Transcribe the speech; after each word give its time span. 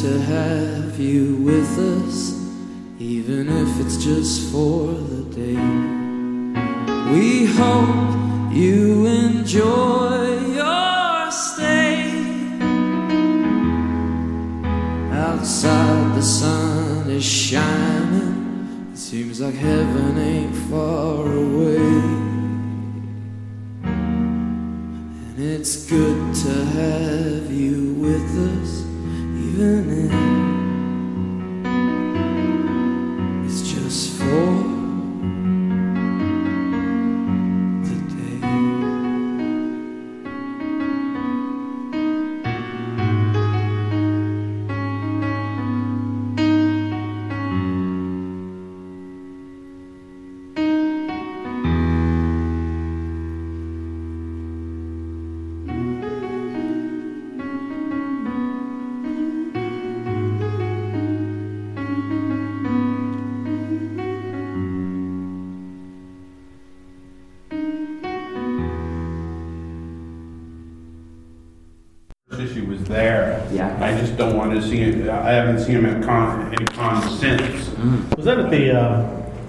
to 0.00 0.18
have 0.18 0.98
you 0.98 1.36
with 1.42 1.78
us, 1.78 2.32
even 2.98 3.50
if 3.50 3.80
it's 3.80 4.02
just 4.02 4.50
for 4.50 4.86
the 4.86 5.22
day. 5.36 5.60
We 7.12 7.44
hope 7.44 8.50
you 8.50 9.04
enjoy 9.04 9.79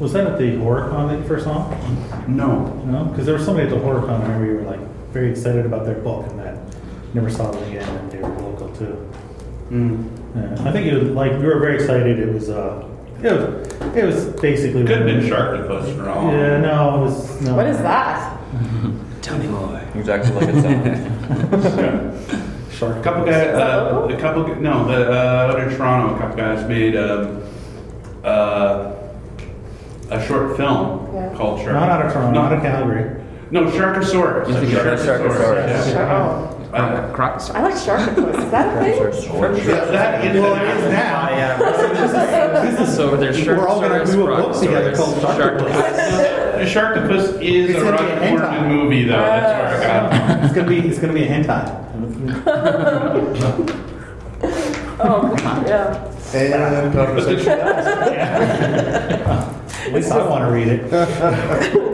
was 0.01 0.13
that 0.13 0.25
at 0.25 0.39
the 0.39 0.53
HorrorCon 0.53 1.09
that 1.09 1.19
you 1.19 1.27
first 1.27 1.43
saw? 1.45 1.69
No. 2.27 2.73
No? 2.85 3.05
Because 3.05 3.27
there 3.27 3.35
was 3.35 3.45
somebody 3.45 3.67
at 3.67 3.69
the 3.69 3.79
HorrorCon, 3.79 4.19
I 4.19 4.23
remember 4.23 4.45
you 4.47 4.55
were 4.55 4.63
like 4.63 4.79
very 5.11 5.29
excited 5.29 5.63
about 5.63 5.85
their 5.85 5.93
book 5.95 6.25
and 6.27 6.39
that 6.39 6.57
never 7.13 7.29
saw 7.29 7.51
them 7.51 7.63
again 7.69 7.87
and 7.87 8.11
they 8.11 8.17
were 8.17 8.29
local 8.29 8.69
too. 8.75 9.07
Mm. 9.69 10.09
Yeah, 10.35 10.67
I 10.67 10.71
think 10.71 10.87
it 10.87 10.97
was 10.97 11.11
like, 11.11 11.33
we 11.33 11.45
were 11.45 11.59
very 11.59 11.75
excited. 11.75 12.17
It 12.17 12.33
was, 12.33 12.49
uh, 12.49 12.83
it 13.21 13.31
was, 13.31 13.73
it 13.95 14.05
was 14.05 14.25
basically. 14.41 14.83
Could 14.85 14.97
have 14.97 15.05
been 15.05 15.21
Sharktopus 15.21 15.95
for 15.95 16.09
all. 16.09 16.31
Yeah, 16.31 16.57
no, 16.59 16.95
it 16.95 17.01
was, 17.01 17.39
no. 17.41 17.53
What 17.55 17.67
is 17.67 17.77
that? 17.77 18.39
Tell 19.21 19.37
me 19.37 19.45
more. 19.47 19.79
Exactly 19.93 20.33
like 20.33 20.49
it 20.49 20.61
sounds. 20.63 22.75
Shark. 22.75 22.97
A 22.97 23.01
couple 23.03 23.25
guys, 23.25 23.49
uh, 23.49 24.07
a 24.09 24.17
couple, 24.19 24.55
no, 24.55 24.87
the, 24.87 25.11
uh, 25.11 25.51
out 25.51 25.59
in 25.59 25.69
Toronto, 25.77 26.15
a 26.15 26.17
couple 26.17 26.37
guys 26.37 26.67
made, 26.67 26.95
um, 26.95 27.43
uh, 28.23 28.90
a 30.11 30.25
short 30.27 30.57
film 30.57 31.09
Yeah. 31.13 31.33
called 31.35 31.59
Shark. 31.61 31.73
Not 31.73 31.89
out 31.89 32.05
of 32.05 32.13
Toronto, 32.13 32.31
not 32.41 32.49
No. 32.51 32.57
out 32.57 32.65
of 32.65 32.71
Calgary. 32.71 33.05
No, 33.51 33.63
Sharkosaurus. 33.65 34.47
You 34.47 34.53
think 34.55 34.71
Sharkosaurus, 34.71 35.05
Sharkosaurus, 35.05 35.93
yeah. 35.93 36.13
Oh, 36.13 36.57
Uh, 36.73 37.11
Crocus. 37.11 37.49
I 37.53 37.61
like 37.63 37.73
Sharktopus. 37.75 38.45
Is 38.45 38.51
that 38.51 38.77
a 38.77 38.79
thing? 38.79 38.93
yeah, 39.67 39.85
That 39.91 40.23
is. 40.23 40.39
Well, 40.41 40.55
it 40.55 40.61
is 40.77 40.83
now. 40.89 41.29
Yeah. 41.31 42.85
So 42.85 43.15
there's 43.17 43.45
We're 43.45 43.67
all 43.67 43.81
gonna 43.81 44.05
do 44.05 44.23
a 44.31 44.35
book 44.37 44.57
together 44.57 44.95
called 44.95 45.15
Sharktopus. 45.15 45.67
The 46.59 46.65
Sharktopus 46.65 47.41
is 47.41 47.71
It's 47.71 47.79
a 47.79 47.83
gonna 47.83 47.91
Roger 47.91 48.05
be 48.05 48.11
a 48.11 48.15
hentai. 48.15 48.39
Corman 48.39 48.69
movie, 48.69 49.03
though, 49.03 49.17
that's 49.17 49.81
where 49.81 49.91
I 49.91 50.09
got 50.09 50.39
it. 50.39 50.43
It's 50.45 50.53
gonna 50.53 50.67
be, 50.69 50.79
it's 50.87 50.99
gonna 50.99 51.13
be 51.13 51.23
a 51.23 51.27
hentai. 51.27 51.65
Oh, 55.03 55.35
God, 55.35 55.67
yeah. 55.67 56.07
And 56.33 56.93
conversation. 56.93 57.57
At 59.91 59.95
least 59.95 60.11
I 60.11 60.25
want 60.27 60.45
to 60.45 60.51
read 60.53 60.67
it. 60.69 61.81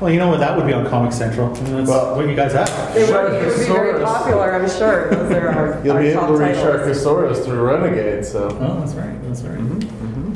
Well, 0.00 0.12
you 0.12 0.20
know 0.20 0.28
what? 0.28 0.38
That 0.38 0.56
would 0.56 0.64
be 0.64 0.72
on 0.72 0.84
Comix 0.86 1.14
Central. 1.14 1.48
I 1.48 1.60
mean, 1.62 1.72
that's 1.78 1.88
Well- 1.90 2.14
what 2.14 2.28
you 2.28 2.36
guys 2.36 2.52
have. 2.52 2.68
It 2.96 3.08
would, 3.10 3.32
it 3.34 3.46
would 3.46 3.58
be 3.58 3.64
very 3.64 3.94
Sharkosaurus. 3.94 4.04
popular, 4.04 4.52
I'm 4.54 4.68
sure. 4.70 5.10
Those 5.10 5.32
are 5.32 5.48
our, 5.48 5.84
You'll 5.84 5.96
our 5.96 6.00
be 6.02 6.06
able 6.10 6.20
top 6.20 6.28
to 6.30 6.36
read 6.36 6.54
titles. 6.54 6.96
Sharkosaurus 7.04 7.44
through 7.44 7.60
Renegade, 7.62 8.24
so. 8.24 8.46
Oh, 8.60 8.78
that's 8.78 8.94
right. 8.94 9.22
That's 9.24 9.42
right. 9.42 9.58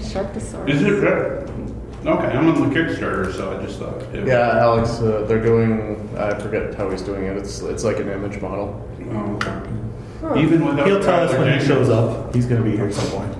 Sharktosaurus. 0.03 0.69
Is 0.69 0.83
it, 0.83 1.05
uh, 1.05 2.11
okay, 2.11 2.37
I'm 2.37 2.49
on 2.49 2.71
the 2.71 2.75
Kickstarter, 2.75 3.33
so 3.33 3.57
I 3.57 3.65
just 3.65 3.79
thought. 3.79 4.03
it- 4.13 4.27
Yeah, 4.27 4.59
Alex, 4.59 4.99
uh, 4.99 5.25
they're 5.29 5.41
doing, 5.41 6.09
I 6.19 6.35
forget 6.41 6.75
how 6.75 6.91
he's 6.91 7.03
doing 7.03 7.23
it. 7.23 7.37
It's 7.37 7.61
it's 7.61 7.85
like 7.85 8.01
an 8.01 8.09
image 8.09 8.41
model. 8.43 8.85
Oh, 9.13 9.35
okay. 9.37 10.41
Even 10.41 10.67
without. 10.67 10.89
He'll 10.89 11.01
tell 11.01 11.21
us 11.21 11.31
when 11.39 11.45
he 11.53 11.65
Tyler 11.65 11.65
shows 11.65 11.89
up. 11.89 12.35
He's 12.35 12.47
going 12.47 12.61
to 12.65 12.69
be 12.69 12.77
here 12.77 12.87
at 12.89 12.95
some 12.95 13.11
point. 13.17 13.33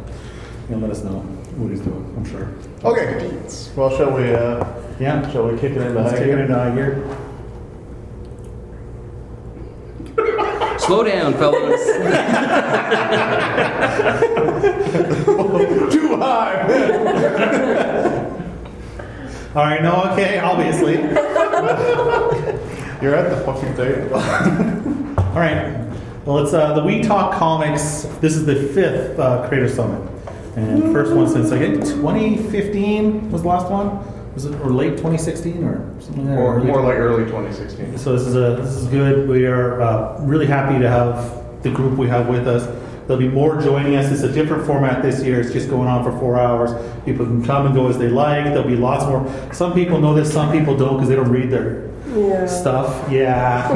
He'll 0.69 0.79
let 0.79 0.91
us 0.93 1.03
know 1.03 1.19
what 1.59 1.71
he's 1.71 1.81
doing. 1.81 2.15
I'm 2.17 2.25
sure. 2.25 2.49
Okay. 2.85 3.31
Well, 3.77 3.91
shall 3.97 4.11
we, 4.11 4.35
uh, 4.35 4.65
Yeah. 4.99 5.29
shall 5.31 5.47
we 5.49 5.57
kick 5.59 5.73
it 5.73 5.79
into 5.83 6.01
Let's 6.01 6.11
high 6.11 6.17
take 6.19 6.27
it 6.29 6.31
gear? 6.31 6.39
into 6.41 6.55
high 6.55 6.71
gear. 6.75 7.05
Slow 10.79 11.05
down, 11.05 11.33
fellas. 11.35 11.85
Too 15.93 16.17
high! 16.17 16.63
All 19.55 19.63
right. 19.65 19.83
No. 19.83 20.03
Okay. 20.13 20.39
Obviously. 20.41 20.95
You're 23.03 23.15
at 23.15 23.31
the 23.31 23.43
fucking 23.45 23.75
table. 23.77 24.15
All 24.17 25.39
right. 25.41 25.79
Well, 26.25 26.39
it's 26.39 26.53
uh, 26.55 26.73
the 26.75 26.85
We 26.85 27.03
Talk 27.03 27.35
Comics. 27.35 28.03
This 28.21 28.35
is 28.37 28.45
the 28.47 28.55
fifth 28.55 29.19
uh, 29.19 29.47
Creator 29.49 29.69
Summit, 29.69 30.01
and 30.57 30.93
first 30.93 31.13
one 31.13 31.29
since 31.29 31.51
I 31.53 31.59
think 31.59 31.77
2015 31.85 33.31
was 33.31 33.43
the 33.43 33.49
last 33.49 33.71
one. 33.71 33.99
Was 34.35 34.47
it 34.47 34.55
or 34.63 34.71
late 34.71 34.97
2016 34.97 35.63
or 35.65 35.95
something? 36.01 36.27
like 36.27 36.37
that? 36.37 36.41
Or 36.43 36.57
Early 36.57 36.67
more 36.67 36.81
like 36.83 36.95
early 36.95 37.25
2016. 37.25 37.99
So 37.99 38.13
this 38.17 38.27
is 38.27 38.35
a 38.35 38.57
this 38.63 38.75
is 38.77 38.87
good. 38.89 39.29
We 39.29 39.47
are 39.47 39.81
uh, 39.83 40.19
really 40.23 40.47
happy 40.47 40.79
to 40.79 40.89
have 40.89 41.63
the 41.63 41.71
group 41.71 41.99
we 41.99 42.09
have 42.09 42.29
with 42.29 42.49
us. 42.49 42.65
There'll 43.07 43.21
be 43.21 43.29
more 43.29 43.61
joining 43.61 43.97
us. 43.97 44.11
It's 44.13 44.23
a 44.23 44.33
different 44.33 44.65
format 44.65 45.03
this 45.03 45.23
year. 45.23 45.41
It's 45.41 45.53
just 45.53 45.69
going 45.69 45.89
on 45.89 46.03
for 46.05 46.17
four 46.19 46.39
hours. 46.39 46.71
People 47.05 47.27
can 47.27 47.45
come 47.45 47.67
and 47.67 47.75
go 47.75 47.89
as 47.89 47.99
they 47.99 48.09
like. 48.09 48.45
There'll 48.45 48.63
be 48.63 48.77
lots 48.77 49.05
more. 49.05 49.27
Some 49.53 49.75
people 49.75 50.01
know 50.01 50.15
this. 50.15 50.33
Some 50.33 50.51
people 50.53 50.77
don't 50.77 50.95
because 50.95 51.09
they 51.09 51.17
don't 51.17 51.31
read 51.31 51.51
their 51.51 51.91
Yeah. 52.15 52.47
stuff. 52.47 53.11
Yeah, 53.11 53.69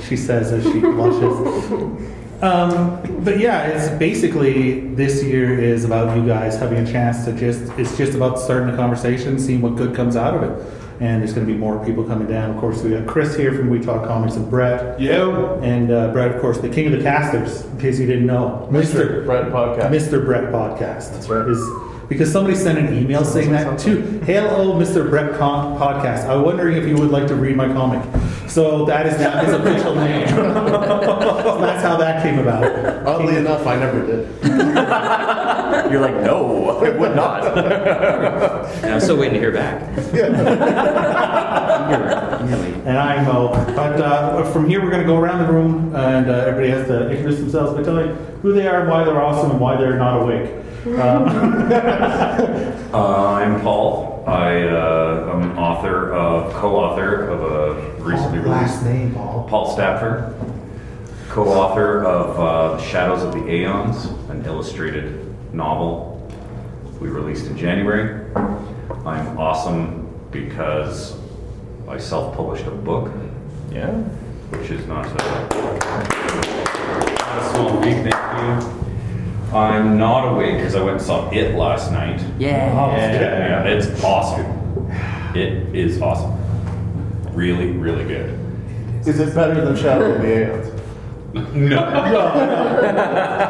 she 0.08 0.16
says 0.16 0.50
as 0.52 0.64
she 0.64 0.80
blushes. 0.80 2.21
Um, 2.42 3.00
but 3.22 3.38
yeah, 3.38 3.68
it's 3.68 3.96
basically 3.98 4.80
this 4.94 5.22
year 5.22 5.58
is 5.60 5.84
about 5.84 6.16
you 6.16 6.26
guys 6.26 6.56
having 6.56 6.78
a 6.78 6.90
chance 6.92 7.24
to 7.24 7.32
just. 7.32 7.72
It's 7.78 7.96
just 7.96 8.14
about 8.14 8.38
starting 8.38 8.74
a 8.74 8.76
conversation, 8.76 9.38
seeing 9.38 9.60
what 9.62 9.76
good 9.76 9.94
comes 9.94 10.16
out 10.16 10.34
of 10.34 10.42
it. 10.42 10.78
And 11.00 11.20
there's 11.20 11.32
going 11.32 11.46
to 11.46 11.52
be 11.52 11.58
more 11.58 11.84
people 11.84 12.04
coming 12.04 12.28
down. 12.28 12.50
Of 12.50 12.58
course, 12.58 12.82
we 12.82 12.90
got 12.90 13.06
Chris 13.06 13.36
here 13.36 13.52
from 13.54 13.70
We 13.70 13.80
Talk 13.80 14.06
Comics 14.06 14.34
and 14.34 14.48
Brett. 14.48 15.00
Yeah. 15.00 15.54
And 15.60 15.90
uh, 15.90 16.12
Brett, 16.12 16.32
of 16.32 16.40
course, 16.40 16.58
the 16.58 16.68
king 16.68 16.86
of 16.86 16.92
the 16.92 17.02
casters, 17.02 17.64
in 17.64 17.78
case 17.80 17.98
you 17.98 18.06
didn't 18.06 18.26
know. 18.26 18.68
Mr. 18.70 19.24
Brett 19.24 19.50
Podcast. 19.50 19.90
Mr. 19.90 20.24
Brett 20.24 20.52
Podcast. 20.52 21.12
That's 21.12 21.28
right. 21.28 21.48
Is, 21.48 21.60
because 22.08 22.30
somebody 22.30 22.56
sent 22.56 22.78
an 22.78 22.96
email 22.96 23.24
saying 23.24 23.50
that 23.52 23.78
too. 23.78 24.20
Hello, 24.24 24.74
Mr. 24.74 25.08
Brett 25.08 25.38
Con- 25.38 25.78
Podcast. 25.78 26.28
I'm 26.28 26.42
wondering 26.42 26.76
if 26.76 26.86
you 26.86 26.96
would 26.96 27.10
like 27.10 27.26
to 27.28 27.34
read 27.34 27.56
my 27.56 27.66
comic. 27.72 28.02
So 28.52 28.84
that 28.84 29.06
is 29.06 29.18
now 29.18 29.42
his 29.42 29.54
official 29.54 29.94
name. 29.94 30.26
That's 30.36 31.82
how 31.82 31.96
that 31.96 32.22
came 32.22 32.38
about. 32.38 32.62
Oddly 33.06 33.36
enough, 33.36 33.66
I 33.66 33.76
never 33.76 34.04
did. 34.06 34.28
You're 35.90 36.02
like, 36.02 36.16
no, 36.16 36.78
I 36.84 36.90
would 36.90 37.16
not. 37.16 37.56
and 38.84 38.92
I'm 38.92 39.00
still 39.00 39.16
waiting 39.16 39.34
to 39.34 39.40
hear 39.40 39.52
back. 39.52 39.96
You're, 40.12 40.26
you're 42.50 42.58
late. 42.58 42.74
And 42.84 42.98
I 42.98 43.24
know. 43.24 43.48
But 43.74 43.98
uh, 44.02 44.44
from 44.52 44.68
here, 44.68 44.82
we're 44.82 44.90
going 44.90 45.00
to 45.00 45.06
go 45.06 45.16
around 45.16 45.46
the 45.46 45.50
room, 45.50 45.94
and 45.96 46.28
uh, 46.30 46.44
everybody 46.46 46.68
has 46.68 46.86
to 46.88 47.10
introduce 47.10 47.40
themselves 47.40 47.72
by 47.72 47.82
telling 47.82 48.14
who 48.42 48.52
they 48.52 48.66
are, 48.66 48.80
and 48.82 48.90
why 48.90 49.02
they're 49.04 49.22
awesome, 49.22 49.52
and 49.52 49.60
why 49.60 49.76
they're 49.78 49.96
not 49.96 50.20
awake. 50.20 50.50
Um, 50.98 51.26
Uh, 52.92 53.32
I'm 53.40 53.62
Paul. 53.62 54.11
I, 54.26 54.62
uh, 54.68 55.32
I'm 55.32 55.50
an 55.50 55.58
author, 55.58 56.12
of, 56.12 56.52
co-author 56.54 57.28
of 57.28 57.42
a 57.42 58.02
recently 58.02 58.38
released 58.38 58.50
last 58.50 58.84
name, 58.84 59.14
Paul. 59.14 59.46
Paul 59.48 59.76
Stapfer, 59.76 60.32
co-author 61.28 62.04
of 62.04 62.38
uh, 62.38 62.80
Shadows 62.82 63.22
of 63.22 63.32
the 63.32 63.48
Aeons, 63.48 64.06
an 64.30 64.44
illustrated 64.44 65.34
novel. 65.52 66.10
we 67.00 67.08
released 67.08 67.46
in 67.46 67.56
January. 67.56 68.24
I'm 69.04 69.36
awesome 69.38 70.08
because 70.30 71.16
I 71.88 71.98
self-published 71.98 72.66
a 72.66 72.70
book, 72.70 73.10
Yeah. 73.72 73.90
which 74.50 74.70
is 74.70 74.86
not 74.86 75.06
a, 75.06 75.14
not 77.18 77.38
a 77.38 77.50
small 77.54 77.82
feat. 77.82 78.08
Thank 78.08 78.72
you. 78.72 78.81
I'm 79.54 79.98
not 79.98 80.32
awake 80.32 80.56
because 80.56 80.74
I 80.74 80.82
went 80.82 80.96
and 80.98 81.02
saw 81.06 81.30
it 81.30 81.54
last 81.56 81.92
night. 81.92 82.20
Yeah. 82.38 82.74
Yeah, 82.96 83.64
it's 83.64 84.02
awesome. 84.02 84.46
It 85.36 85.74
is 85.74 86.00
awesome. 86.00 86.32
Really, 87.34 87.70
really 87.72 88.04
good. 88.04 88.38
Is 89.06 89.18
it 89.20 89.34
better 89.34 89.64
than 89.64 89.76
Shadow 89.76 90.12
of 90.14 90.22
the 90.22 90.28
Aeons? 90.28 90.68
No. 91.54 91.78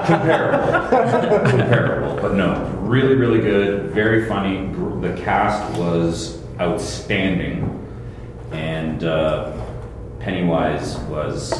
Comparable. 0.06 1.50
Comparable, 1.50 2.16
but 2.22 2.34
no. 2.34 2.64
Really, 2.82 3.14
really 3.16 3.40
good. 3.40 3.90
Very 3.90 4.28
funny. 4.28 4.68
The 5.06 5.20
cast 5.20 5.76
was 5.78 6.40
outstanding. 6.60 7.68
And 8.52 9.02
uh, 9.02 9.52
Pennywise 10.20 10.96
was 11.08 11.52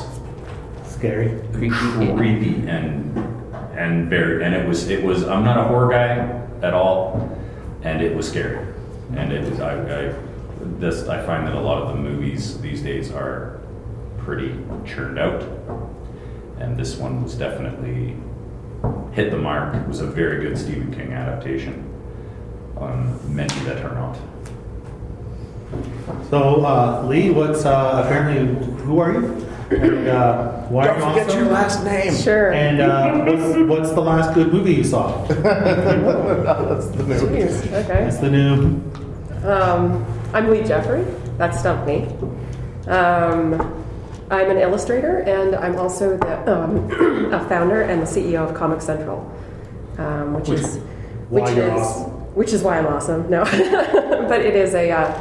Scary. 0.85 1.41
creepy 1.53 2.69
and 2.69 3.32
and 3.75 4.09
very 4.09 4.45
and 4.45 4.55
it 4.55 4.67
was 4.67 4.89
it 4.89 5.03
was 5.03 5.25
I'm 5.25 5.45
not 5.45 5.59
a 5.59 5.65
horror 5.65 5.91
guy 5.91 6.67
at 6.67 6.75
all, 6.75 7.39
and 7.83 8.03
it 8.03 8.15
was 8.17 8.29
scary. 8.29 8.67
And 9.17 9.33
it 9.33 9.49
was 9.49 9.61
I, 9.61 9.75
I 9.75 10.15
this 10.79 11.09
I 11.09 11.25
find 11.25 11.47
that 11.47 11.55
a 11.55 11.61
lot 11.61 11.83
of 11.83 11.89
the 11.89 12.03
movies 12.03 12.61
these 12.61 12.83
days 12.83 13.11
are 13.11 13.61
pretty 14.19 14.57
churned 14.87 15.19
out, 15.19 15.43
and 16.59 16.77
this 16.77 16.97
one 16.97 17.23
was 17.23 17.35
definitely 17.35 18.17
hit 19.13 19.31
the 19.31 19.37
mark. 19.37 19.75
It 19.75 19.87
was 19.87 20.01
a 20.01 20.07
very 20.07 20.45
good 20.45 20.57
Stephen 20.59 20.93
King 20.95 21.13
adaptation 21.13 21.89
on 22.77 23.19
many 23.35 23.55
that 23.65 23.85
are 23.85 23.95
not. 23.95 24.19
So, 26.29 26.65
uh, 26.65 27.07
Lee, 27.07 27.31
what's 27.31 27.65
uh, 27.65 28.03
apparently 28.05 28.65
who 28.85 28.99
are 28.99 29.13
you? 29.13 29.52
And 29.81 30.09
uh, 30.09 30.53
why 30.69 30.89
are 30.89 30.99
you 30.99 31.05
awesome? 31.23 31.49
last 31.49 31.85
name. 31.85 32.15
Sure. 32.15 32.53
And 32.53 32.81
uh, 32.81 33.25
what's, 33.25 33.57
what's 33.69 33.91
the 33.93 34.01
last 34.03 34.35
good 34.35 34.53
movie 34.53 34.75
you 34.75 34.85
saw? 34.85 35.25
That's 35.27 36.87
the 36.89 37.03
new. 37.05 37.15
Jeez, 37.21 37.73
okay. 37.85 38.05
It's 38.05 38.19
the 38.19 38.31
new. 38.31 38.81
Um, 39.49 40.05
I'm 40.35 40.51
Lee 40.51 40.63
Jeffrey. 40.63 41.05
That 41.39 41.55
stumped 41.55 41.87
me. 41.87 42.07
Um, 42.87 43.55
I'm 44.31 44.51
an 44.51 44.59
illustrator, 44.59 45.19
and 45.21 45.55
I'm 45.57 45.77
also 45.79 46.17
the 46.19 46.53
um, 46.63 46.91
a 47.33 47.49
founder 47.49 47.83
and 47.83 48.03
the 48.03 48.07
CEO 48.07 48.49
of 48.49 48.55
Comix 48.57 48.83
Central, 48.83 49.21
um, 49.99 50.35
which, 50.35 50.49
Which- 50.49 50.61
is 50.61 50.79
why 51.29 51.41
which 51.43 51.57
you're 51.57 51.67
is 51.75 51.81
awesome. 51.81 52.11
which 52.35 52.53
is 52.53 52.63
why 52.63 52.79
I'm 52.79 52.87
awesome. 52.87 53.29
No, 53.31 53.45
but 54.29 54.41
it 54.41 54.55
is 54.55 54.75
a, 54.75 54.91
uh, 54.91 55.19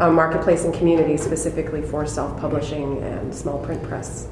a 0.00 0.10
marketplace 0.10 0.64
and 0.64 0.72
community 0.72 1.16
specifically 1.18 1.82
for 1.82 2.06
self-publishing 2.06 3.02
and 3.02 3.34
small 3.34 3.62
print 3.64 3.82
press 3.82 4.28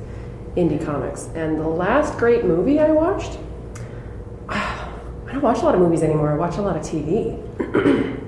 indie 0.56 0.82
comics. 0.82 1.28
And 1.34 1.60
the 1.60 1.68
last 1.68 2.18
great 2.18 2.44
movie 2.44 2.80
I 2.80 2.90
watched. 2.90 3.38
I 4.48 4.90
don't 5.26 5.42
watch 5.42 5.58
a 5.58 5.64
lot 5.64 5.74
of 5.74 5.80
movies 5.80 6.02
anymore. 6.02 6.32
I 6.32 6.36
watch 6.36 6.56
a 6.56 6.62
lot 6.62 6.76
of 6.76 6.82
TV. 6.82 7.36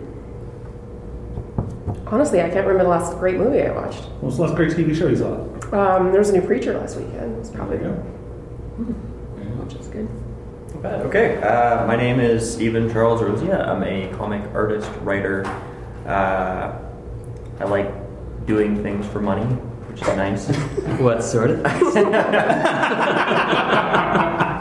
Honestly, 2.06 2.40
I 2.40 2.50
can't 2.50 2.66
remember 2.66 2.84
the 2.84 2.90
last 2.90 3.16
great 3.18 3.36
movie 3.36 3.62
I 3.62 3.70
watched. 3.70 4.02
What's 4.20 4.36
the 4.36 4.42
last 4.42 4.54
great 4.54 4.72
TV 4.72 4.94
show 4.94 5.08
you 5.08 5.16
saw? 5.16 5.34
Um, 5.72 6.10
there 6.10 6.18
was 6.18 6.28
a 6.28 6.32
new 6.32 6.42
Preacher 6.42 6.76
last 6.76 6.96
weekend. 6.96 7.38
It's 7.38 7.48
probably 7.48 7.78
There 7.78 7.88
you 7.88 9.50
which 9.62 9.74
is 9.74 9.86
good. 9.86 10.08
Not 10.74 10.82
bad. 10.82 11.00
Okay, 11.06 11.40
uh, 11.40 11.86
my 11.86 11.96
name 11.96 12.20
is 12.20 12.52
Stephen 12.52 12.92
Charles 12.92 13.22
Rosia. 13.22 13.66
I'm 13.66 13.82
a 13.82 14.12
comic 14.16 14.42
artist, 14.52 14.90
writer. 15.02 15.46
Uh, 16.04 16.89
I 17.60 17.64
like 17.64 17.92
doing 18.46 18.82
things 18.82 19.06
for 19.06 19.20
money, 19.20 19.44
which 19.44 20.00
is 20.00 20.08
nice. 20.08 20.48
What 20.98 21.22
sort 21.22 21.50
of? 21.50 21.60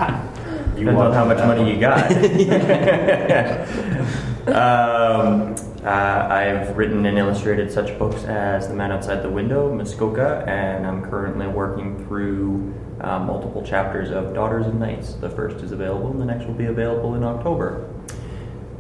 You 0.79 0.85
Depends 0.85 1.01
on 1.01 1.13
how 1.13 1.25
much 1.25 1.39
money 1.39 1.73
you 1.73 1.77
got. 1.77 2.09
um, 4.47 5.53
uh, 5.83 6.27
I've 6.29 6.77
written 6.77 7.05
and 7.05 7.17
illustrated 7.17 7.69
such 7.69 7.99
books 7.99 8.23
as 8.23 8.69
The 8.69 8.75
Man 8.75 8.89
Outside 8.89 9.21
the 9.21 9.29
Window, 9.29 9.73
Muskoka, 9.73 10.45
and 10.47 10.87
I'm 10.87 11.03
currently 11.09 11.47
working 11.47 12.05
through 12.05 12.73
uh, 13.01 13.19
multiple 13.19 13.61
chapters 13.61 14.09
of 14.09 14.33
Daughters 14.33 14.67
and 14.67 14.79
Knights. 14.79 15.15
The 15.15 15.29
first 15.29 15.57
is 15.57 15.73
available, 15.73 16.11
and 16.11 16.21
the 16.21 16.25
next 16.25 16.45
will 16.45 16.53
be 16.53 16.67
available 16.67 17.15
in 17.15 17.25
October. 17.25 17.85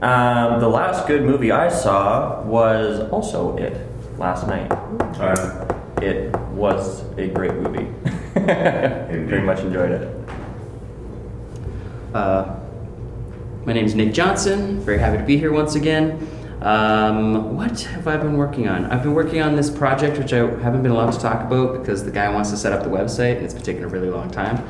Um, 0.01 0.61
the 0.61 0.69
last 0.69 1.05
good 1.05 1.23
movie 1.23 1.51
I 1.51 1.67
saw 1.67 2.41
was 2.43 3.01
also 3.11 3.57
It 3.57 3.88
last 4.19 4.45
night. 4.47 4.69
Uh, 5.19 5.65
It 6.01 6.33
was 6.53 7.03
a 7.17 7.27
great 7.27 7.53
movie. 7.55 7.87
Very 8.35 9.41
much 9.41 9.59
enjoyed 9.59 9.91
it. 9.91 10.15
Uh, 12.13 12.55
my 13.65 13.73
name 13.73 13.85
is 13.85 13.95
Nick 13.95 14.13
Johnson. 14.13 14.79
Very 14.79 14.97
happy 14.97 15.17
to 15.17 15.23
be 15.23 15.37
here 15.37 15.51
once 15.51 15.75
again. 15.75 16.25
Um, 16.61 17.55
what 17.57 17.81
have 17.81 18.07
I 18.07 18.17
been 18.17 18.37
working 18.37 18.67
on? 18.69 18.85
I've 18.85 19.03
been 19.03 19.13
working 19.13 19.41
on 19.41 19.55
this 19.55 19.69
project, 19.69 20.17
which 20.17 20.31
I 20.33 20.37
haven't 20.37 20.83
been 20.83 20.91
allowed 20.91 21.11
to 21.11 21.19
talk 21.19 21.45
about 21.45 21.79
because 21.79 22.03
the 22.05 22.11
guy 22.11 22.29
wants 22.33 22.49
to 22.51 22.57
set 22.57 22.71
up 22.73 22.83
the 22.83 22.89
website, 22.89 23.35
and 23.37 23.45
it's 23.45 23.53
been 23.53 23.63
taking 23.63 23.83
a 23.83 23.87
really 23.87 24.09
long 24.09 24.29
time. 24.31 24.65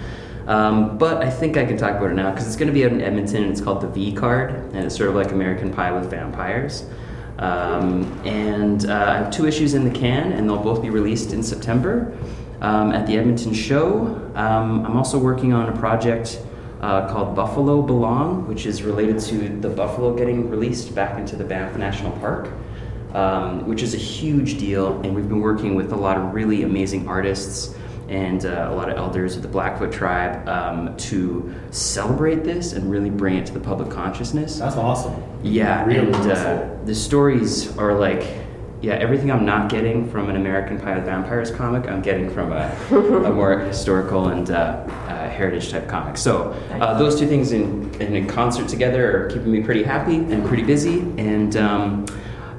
Um, 0.47 0.97
but 0.97 1.21
I 1.21 1.29
think 1.29 1.57
I 1.57 1.65
can 1.65 1.77
talk 1.77 1.95
about 1.97 2.09
it 2.11 2.15
now 2.15 2.31
because 2.31 2.47
it's 2.47 2.55
going 2.55 2.67
to 2.67 2.73
be 2.73 2.85
out 2.85 2.91
in 2.91 3.01
Edmonton. 3.01 3.43
And 3.43 3.51
it's 3.51 3.61
called 3.61 3.81
the 3.81 3.87
V 3.87 4.13
Card, 4.13 4.51
and 4.73 4.77
it's 4.77 4.95
sort 4.95 5.09
of 5.09 5.15
like 5.15 5.31
American 5.31 5.71
Pie 5.71 5.91
with 5.91 6.09
vampires. 6.09 6.85
Um, 7.39 8.03
and 8.25 8.85
uh, 8.85 8.93
I 8.93 9.17
have 9.17 9.31
two 9.31 9.47
issues 9.47 9.73
in 9.73 9.85
the 9.85 9.97
can, 9.97 10.33
and 10.33 10.47
they'll 10.47 10.61
both 10.61 10.81
be 10.81 10.89
released 10.89 11.31
in 11.31 11.41
September 11.41 12.15
um, 12.61 12.91
at 12.91 13.07
the 13.07 13.17
Edmonton 13.17 13.53
show. 13.53 14.07
Um, 14.35 14.85
I'm 14.85 14.97
also 14.97 15.17
working 15.17 15.53
on 15.53 15.69
a 15.69 15.77
project 15.77 16.41
uh, 16.81 17.09
called 17.09 17.35
Buffalo 17.35 17.81
Belong, 17.81 18.45
which 18.47 18.65
is 18.65 18.83
related 18.83 19.19
to 19.21 19.49
the 19.59 19.69
buffalo 19.69 20.15
getting 20.15 20.49
released 20.49 20.93
back 20.93 21.17
into 21.17 21.35
the 21.35 21.43
Banff 21.43 21.77
National 21.77 22.11
Park, 22.19 22.49
um, 23.13 23.65
which 23.67 23.83
is 23.83 23.93
a 23.93 23.97
huge 23.97 24.57
deal. 24.57 24.99
And 25.01 25.15
we've 25.15 25.27
been 25.27 25.41
working 25.41 25.75
with 25.75 25.93
a 25.93 25.97
lot 25.97 26.17
of 26.17 26.33
really 26.33 26.63
amazing 26.63 27.07
artists 27.07 27.75
and 28.09 28.45
uh, 28.45 28.69
a 28.71 28.75
lot 28.75 28.89
of 28.89 28.97
elders 28.97 29.35
of 29.35 29.43
the 29.43 29.47
Blackfoot 29.47 29.91
tribe 29.91 30.47
um, 30.49 30.97
to 30.97 31.53
celebrate 31.69 32.43
this 32.43 32.73
and 32.73 32.89
really 32.89 33.11
bring 33.11 33.35
it 33.35 33.45
to 33.45 33.53
the 33.53 33.59
public 33.59 33.91
consciousness. 33.91 34.57
That's 34.57 34.75
awesome. 34.75 35.23
Yeah, 35.43 35.85
Really 35.85 36.11
and 36.11 36.31
uh, 36.31 36.69
the 36.85 36.95
stories 36.95 37.77
are 37.77 37.93
like, 37.93 38.25
yeah, 38.81 38.93
everything 38.93 39.29
I'm 39.29 39.45
not 39.45 39.69
getting 39.69 40.09
from 40.09 40.29
an 40.29 40.37
American 40.37 40.79
Pie 40.79 40.95
with 40.95 41.05
Vampires 41.05 41.51
comic, 41.51 41.87
I'm 41.87 42.01
getting 42.01 42.31
from 42.31 42.51
a, 42.51 42.75
a 42.91 43.31
more 43.31 43.59
historical 43.59 44.29
and 44.29 44.49
uh, 44.49 44.53
uh, 44.53 45.29
heritage 45.29 45.69
type 45.69 45.87
comic. 45.87 46.17
So 46.17 46.51
uh, 46.71 46.97
those 46.97 47.19
two 47.19 47.27
things 47.27 47.51
in, 47.51 47.93
in, 48.01 48.15
in 48.15 48.27
concert 48.27 48.67
together 48.67 49.25
are 49.25 49.29
keeping 49.29 49.51
me 49.51 49.61
pretty 49.61 49.83
happy 49.83 50.15
and 50.15 50.47
pretty 50.47 50.63
busy. 50.63 51.01
And 51.17 51.55
um, 51.57 52.05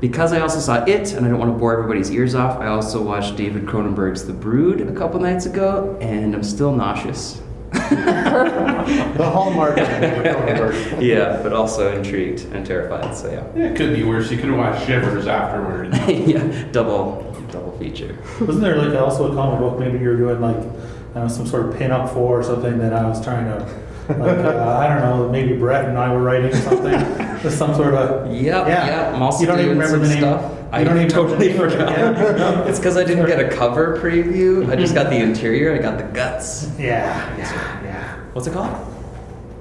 because 0.00 0.32
I 0.32 0.40
also 0.40 0.58
saw 0.60 0.84
it, 0.84 1.12
and 1.12 1.26
I 1.26 1.28
don't 1.28 1.38
want 1.38 1.52
to 1.52 1.58
bore 1.58 1.74
everybody's 1.74 2.10
ears 2.10 2.34
off, 2.34 2.58
I 2.58 2.68
also 2.68 3.02
watched 3.02 3.36
David 3.36 3.66
Cronenberg's 3.66 4.24
The 4.26 4.32
Brood 4.32 4.80
a 4.80 4.92
couple 4.92 5.20
nights 5.20 5.46
ago, 5.46 5.96
and 6.00 6.34
I'm 6.34 6.42
still 6.42 6.74
nauseous. 6.74 7.40
The 7.90 9.30
hallmark 9.30 9.76
of 9.78 9.86
Cronenberg. 9.88 11.02
yeah, 11.02 11.40
but 11.42 11.52
also 11.52 11.94
intrigued 11.96 12.44
and 12.52 12.64
terrified. 12.64 13.14
So 13.14 13.30
yeah. 13.30 13.44
Yeah, 13.54 13.70
it 13.70 13.76
could 13.76 13.94
be 13.94 14.02
worse. 14.02 14.30
You 14.30 14.38
could 14.38 14.50
watch 14.52 14.86
Shivers 14.86 15.26
afterwards. 15.26 15.96
yeah, 16.08 16.64
double 16.72 17.26
double 17.52 17.76
feature. 17.78 18.16
Wasn't 18.40 18.60
there 18.60 18.76
like 18.76 18.98
also 18.98 19.30
a 19.30 19.34
comic 19.34 19.60
book 19.60 19.78
maybe 19.78 19.98
you 19.98 20.08
were 20.08 20.16
doing 20.16 20.40
like 20.40 20.56
I 20.56 20.60
don't 20.60 21.14
know, 21.14 21.28
some 21.28 21.46
sort 21.46 21.66
of 21.68 21.76
pin 21.76 21.90
up 21.90 22.08
for 22.10 22.40
or 22.40 22.42
something 22.42 22.78
that 22.78 22.92
I 22.92 23.06
was 23.06 23.22
trying 23.22 23.44
to 23.46 23.80
like 24.18 24.38
uh, 24.38 24.76
I 24.78 24.88
don't 24.88 25.00
know 25.00 25.28
maybe 25.30 25.54
Brett 25.56 25.84
and 25.86 25.96
I 25.98 26.12
were 26.12 26.22
writing 26.22 26.52
something 26.54 26.92
Just 27.42 27.56
some 27.58 27.74
sort 27.74 27.94
of 27.94 28.30
Yep, 28.32 28.66
yeah 28.68 28.86
yep. 28.86 29.14
I'm 29.14 29.22
also 29.22 29.40
you 29.40 29.46
don't 29.46 29.58
even 29.60 29.76
doing 29.76 29.78
remember 29.80 29.98
the 30.06 30.12
some 30.12 30.20
name 30.20 30.38
stuff. 30.38 30.52
you 30.52 30.68
I 30.72 30.84
don't 30.84 30.96
even 30.96 31.08
totally 31.08 31.48
remember 31.52 31.70
the 31.70 31.76
forgot. 31.76 31.98
yeah 31.98 32.64
It's 32.68 32.78
because 32.78 32.96
I 32.96 33.04
didn't 33.04 33.26
get 33.26 33.40
a 33.40 33.48
cover 33.56 33.98
preview. 34.00 34.68
I 34.70 34.76
just 34.76 34.94
got 34.94 35.08
the 35.10 35.16
interior. 35.16 35.74
I 35.74 35.78
got 35.78 35.96
the 35.98 36.04
guts. 36.04 36.70
yeah 36.78 37.36
yeah 37.36 37.82
yeah 37.84 38.16
What's 38.32 38.46
it 38.46 38.52
called? 38.52 38.86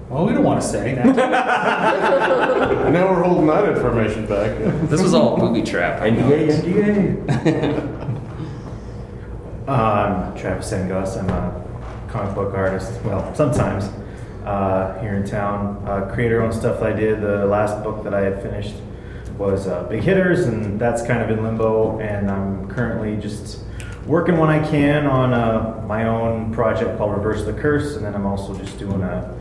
well 0.09 0.25
we 0.25 0.33
don't 0.33 0.43
want 0.43 0.59
to 0.61 0.67
say 0.67 0.95
now. 0.95 1.03
Now 2.89 3.11
we're 3.11 3.21
holding 3.23 3.45
that 3.47 3.69
information 3.69 4.25
back. 4.25 4.57
This 4.89 5.01
was 5.01 5.13
all 5.13 5.37
booby 5.37 5.61
trap. 5.61 6.01
I 6.01 6.09
know. 6.09 6.27
NDA, 6.29 7.25
NDA. 7.25 8.07
Uh, 9.67 9.71
I'm 9.71 10.35
Travis 10.35 10.71
Engos. 10.73 11.17
I'm 11.19 11.29
a 11.29 11.63
comic 12.11 12.33
book 12.33 12.53
artist. 12.55 12.99
Well, 13.03 13.33
sometimes 13.35 13.89
uh, 14.45 14.99
here 14.99 15.15
in 15.15 15.25
town. 15.25 15.83
Uh, 15.85 16.11
creator-owned 16.13 16.53
stuff 16.53 16.79
that 16.79 16.93
I 16.93 16.95
did. 16.95 17.21
The 17.21 17.45
last 17.45 17.83
book 17.83 18.03
that 18.03 18.13
I 18.13 18.21
had 18.21 18.41
finished 18.41 18.75
was 19.37 19.67
uh, 19.67 19.83
Big 19.83 20.03
Hitters, 20.03 20.45
and 20.47 20.79
that's 20.79 21.01
kind 21.05 21.21
of 21.21 21.29
in 21.29 21.43
limbo. 21.43 21.99
And 21.99 22.29
I'm 22.29 22.67
currently 22.69 23.17
just 23.17 23.63
working 24.05 24.37
when 24.37 24.49
I 24.49 24.67
can 24.69 25.05
on 25.05 25.33
uh, 25.33 25.83
my 25.87 26.07
own 26.07 26.53
project 26.53 26.97
called 26.97 27.15
Reverse 27.15 27.45
the 27.45 27.53
Curse, 27.53 27.95
and 27.95 28.05
then 28.05 28.15
I'm 28.15 28.25
also 28.25 28.57
just 28.57 28.77
doing 28.79 29.01
a 29.01 29.33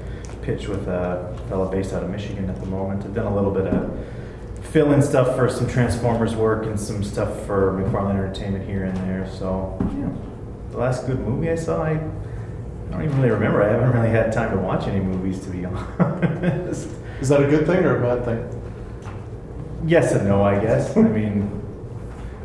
pitch 0.43 0.69
with 0.69 0.87
a 0.89 1.39
fellow 1.49 1.71
based 1.71 1.93
out 1.93 2.03
of 2.03 2.11
Michigan 2.11 2.49
at 2.49 2.61
the 2.61 2.67
moment. 2.67 3.05
I've 3.05 3.15
done 3.15 3.27
a 3.27 3.35
little 3.35 3.51
bit 3.51 3.67
of 3.67 4.07
fill 4.63 4.93
in 4.93 5.03
stuff 5.03 5.35
for 5.35 5.49
some 5.49 5.67
Transformers 5.67 6.35
work 6.37 6.67
and 6.67 6.79
some 6.79 7.03
stuff 7.03 7.47
for 7.47 7.73
McFarlane 7.73 8.11
Entertainment 8.11 8.67
here 8.67 8.85
and 8.85 8.97
there. 8.99 9.29
So, 9.31 9.77
yeah, 9.99 10.11
the 10.71 10.79
last 10.79 11.07
good 11.07 11.21
movie 11.21 11.51
I 11.51 11.55
saw, 11.55 11.83
I, 11.83 11.95
I 12.89 12.93
don't 12.93 13.05
even 13.05 13.17
really 13.19 13.31
remember. 13.31 13.63
I 13.63 13.69
haven't 13.69 13.93
really 13.93 14.11
had 14.11 14.33
time 14.33 14.51
to 14.51 14.59
watch 14.59 14.87
any 14.87 15.01
movies, 15.01 15.41
to 15.41 15.51
be 15.51 15.65
honest. 15.67 16.89
Is 17.21 17.29
that 17.29 17.43
a 17.43 17.47
good 17.47 17.67
thing 17.67 17.85
or 17.85 17.97
a 17.97 18.01
bad 18.17 18.25
thing? 18.25 18.63
Yes 19.87 20.13
and 20.13 20.27
no, 20.29 20.43
I 20.43 20.59
guess. 20.59 20.97
I 20.97 21.03
mean, 21.03 21.51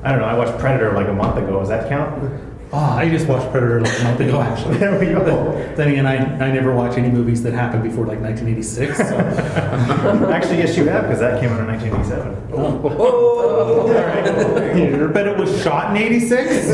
I 0.03 0.12
don't 0.12 0.19
know. 0.19 0.25
I 0.25 0.38
watched 0.38 0.59
Predator 0.59 0.93
like 0.93 1.07
a 1.07 1.13
month 1.13 1.38
ago. 1.38 1.59
Does 1.59 1.69
that 1.69 1.89
count? 1.89 2.41
Oh, 2.73 2.77
I 2.77 3.07
just 3.07 3.27
watched 3.27 3.51
Predator 3.51 3.81
like 3.81 4.00
a 4.00 4.03
month 4.03 4.19
ago, 4.19 4.41
actually. 4.41 4.77
There 4.77 5.00
we 5.00 5.05
go. 5.05 5.53
Then 5.75 5.89
again, 5.89 6.07
I, 6.07 6.15
I 6.43 6.51
never 6.51 6.73
watch 6.73 6.97
any 6.97 7.09
movies 7.09 7.43
that 7.43 7.53
happened 7.53 7.83
before 7.83 8.07
like 8.07 8.19
1986. 8.19 8.97
So. 8.97 9.03
Actually, 10.33 10.57
yes, 10.57 10.75
you 10.75 10.85
have, 10.88 11.03
because 11.03 11.19
that 11.19 11.39
came 11.39 11.51
out 11.51 11.59
in 11.59 11.67
1987. 11.67 12.33
you 15.01 15.07
bet 15.09 15.27
it 15.27 15.38
was 15.38 15.62
shot 15.62 15.95
in 15.95 16.01
86? 16.01 16.67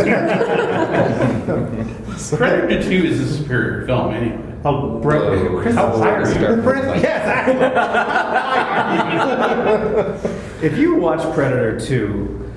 Predator 2.37 2.83
2 2.83 2.89
is 3.05 3.19
a 3.19 3.27
superior 3.37 3.85
film 3.85 4.13
anyway. 4.13 4.45
Oh, 4.65 4.99
Brett, 4.99 5.21
Chris, 5.61 5.75
How 5.75 5.97
high 5.97 6.21
is 6.21 6.31
it? 6.31 6.61
Brett, 6.63 7.01
yes, 7.01 7.25
actually. 7.25 7.59
If 10.61 10.77
you 10.77 10.95
watch 10.95 11.21
Predator 11.33 11.79
2, 11.79 12.51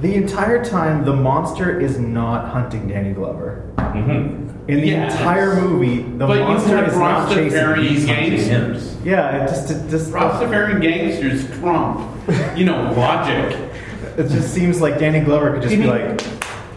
the 0.00 0.14
entire 0.14 0.62
time 0.62 1.04
the 1.06 1.14
monster 1.16 1.80
is 1.80 1.98
not 1.98 2.50
hunting 2.50 2.86
Danny 2.88 3.14
Glover. 3.14 3.72
Mm-hmm. 3.78 4.42
In 4.70 4.80
the 4.80 4.88
Yes. 4.88 5.12
entire 5.14 5.58
movie, 5.60 6.02
the 6.02 6.26
but 6.26 6.38
monster 6.40 6.84
is 6.84 6.94
not 6.96 7.28
chasing. 7.30 7.58
Rastafarian 7.58 7.88
He's 7.88 8.06
hunting 8.06 8.32
him. 8.32 8.38
gangsters. 8.72 8.96
Yeah, 9.04 9.44
it 9.44 9.48
just 9.48 9.70
it 9.70 9.88
just 9.90 10.10
Rastafarian 10.10 10.80
gangsters 10.82 11.46
trump, 11.58 12.00
you 12.56 12.64
know, 12.66 12.92
logic. 12.96 13.56
it 14.18 14.28
just 14.28 14.52
seems 14.52 14.80
like 14.82 14.98
Danny 14.98 15.20
Glover 15.20 15.52
could 15.54 15.62
just 15.62 15.74
be 15.76 15.84
like, 15.84 16.20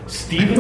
Stephen 0.08 0.48
"He's 0.50 0.58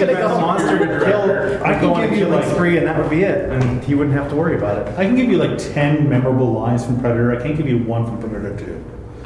gonna 0.00 0.12
got 0.12 0.30
go. 0.30 0.40
monster 0.40 0.78
to 0.78 1.04
kill. 1.04 1.64
I 1.64 1.70
I 1.70 1.72
can 1.74 1.80
go 1.80 1.94
on 1.94 2.04
a 2.04 2.08
give 2.08 2.18
you, 2.18 2.24
killing 2.26 2.40
like- 2.46 2.56
three, 2.56 2.78
and 2.78 2.86
that 2.86 2.98
would 2.98 3.10
be 3.10 3.22
it, 3.22 3.50
and 3.50 3.82
he 3.84 3.94
wouldn't 3.94 4.16
have 4.16 4.28
to 4.30 4.36
worry 4.36 4.56
about 4.56 4.78
it. 4.86 4.98
I 4.98 5.04
can 5.04 5.16
give 5.16 5.30
you 5.30 5.38
like 5.38 5.58
10 5.58 6.08
memorable 6.08 6.52
lines 6.52 6.84
from 6.84 7.00
Predator. 7.00 7.38
I 7.38 7.42
can't 7.42 7.56
give 7.56 7.68
you 7.68 7.78
one 7.78 8.06
from 8.06 8.18
Predator 8.18 8.56
2. 8.64 8.84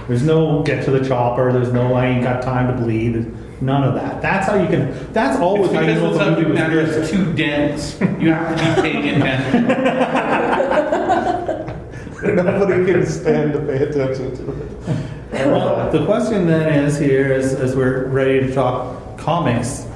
There's 0.09 0.23
no 0.25 0.63
get 0.63 0.85
to 0.87 0.91
the 0.91 1.07
chopper. 1.07 1.53
There's 1.53 1.73
no 1.73 1.95
I 1.95 2.07
ain't 2.07 2.25
got 2.25 2.43
time 2.43 2.67
to 2.69 2.83
bleed. 2.83 3.15
There's 3.15 3.27
none 3.61 3.85
of 3.85 3.95
that. 3.95 4.21
That's 4.23 4.47
how 4.47 4.57
you 4.57 4.67
can. 4.67 5.13
That's 5.13 5.39
always 5.41 5.67
It's 5.67 5.75
how 5.75 5.81
you 5.83 5.87
because 5.95 6.19
know 6.19 6.19
the 6.19 6.33
if 6.33 6.39
movie 6.49 6.53
matter 6.55 6.81
is 6.81 7.11
too 7.11 7.33
dense. 7.35 8.01
You 8.21 8.33
have 8.33 8.57
to 8.77 8.83
be 8.83 8.91
paying 8.91 9.21
attention. 9.21 9.67
Nobody 12.23 12.85
can 12.93 13.07
stand 13.07 13.53
to 13.55 13.61
pay 13.61 13.83
attention 13.85 14.37
to 14.37 14.53
it. 14.53 15.07
Well, 15.47 15.91
the 15.93 16.05
question 16.05 16.47
then 16.47 16.85
is 16.85 16.99
here, 16.99 17.33
as, 17.33 17.55
as 17.55 17.77
we're 17.77 18.07
ready 18.07 18.41
to 18.41 18.55
talk 18.55 19.17
comics. 19.17 19.87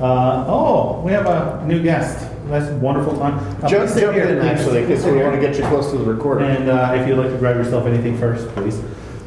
Uh, 0.00 0.44
oh, 0.48 1.00
we 1.00 1.12
have 1.12 1.26
a 1.26 1.64
new 1.66 1.82
guest. 1.82 2.30
That's 2.46 2.70
wonderful 2.72 3.16
time. 3.16 3.38
Uh, 3.62 3.68
Jump, 3.68 3.88
sit 3.88 4.00
jump 4.00 4.14
here, 4.14 4.26
in 4.26 4.38
actually, 4.44 4.82
because 4.82 5.04
we 5.06 5.22
want 5.22 5.34
to 5.34 5.40
get 5.40 5.56
you 5.56 5.62
close 5.64 5.90
to 5.92 5.98
the 5.98 6.04
recorder. 6.04 6.44
And 6.44 6.68
uh, 6.68 6.94
if 6.98 7.08
you'd 7.08 7.16
like 7.16 7.30
to 7.30 7.38
grab 7.38 7.56
yourself 7.56 7.86
anything 7.86 8.18
first, 8.18 8.46
please. 8.48 8.80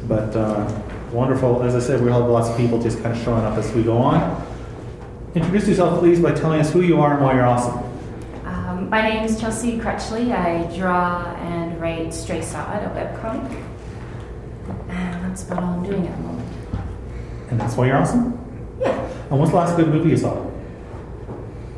But 0.06 0.36
uh, 0.36 0.82
wonderful. 1.12 1.62
As 1.62 1.74
I 1.74 1.80
said, 1.80 2.00
we 2.00 2.10
have 2.12 2.24
lots 2.26 2.48
of 2.48 2.56
people 2.56 2.80
just 2.80 3.02
kind 3.02 3.16
of 3.16 3.22
showing 3.24 3.44
up 3.44 3.58
as 3.58 3.72
we 3.72 3.82
go 3.82 3.98
on. 3.98 4.46
Introduce 5.34 5.68
yourself, 5.68 5.98
please, 5.98 6.20
by 6.20 6.32
telling 6.32 6.60
us 6.60 6.72
who 6.72 6.82
you 6.82 7.00
are 7.00 7.14
and 7.14 7.24
why 7.24 7.34
you're 7.34 7.46
awesome. 7.46 7.78
Um, 8.44 8.88
my 8.88 9.02
name 9.02 9.24
is 9.24 9.40
Chelsea 9.40 9.78
Crutchley. 9.78 10.32
I 10.32 10.74
draw 10.76 11.24
and 11.36 11.80
write 11.80 12.14
Stray 12.14 12.40
Sod, 12.40 12.82
a 12.82 12.88
webcomic. 12.90 13.67
And 15.40 15.46
that's 15.46 15.52
about 15.52 15.62
all 15.62 15.74
I'm 15.74 15.84
doing 15.84 16.06
at 16.06 16.16
the 16.16 16.22
moment. 16.22 16.48
And 17.50 17.60
that's 17.60 17.76
why 17.76 17.86
you're 17.86 17.96
awesome? 17.96 18.34
Yeah. 18.80 19.08
And 19.30 19.38
what's 19.38 19.50
the 19.50 19.56
last 19.56 19.76
good 19.76 19.88
movie 19.88 20.10
you 20.10 20.16
saw? 20.16 20.32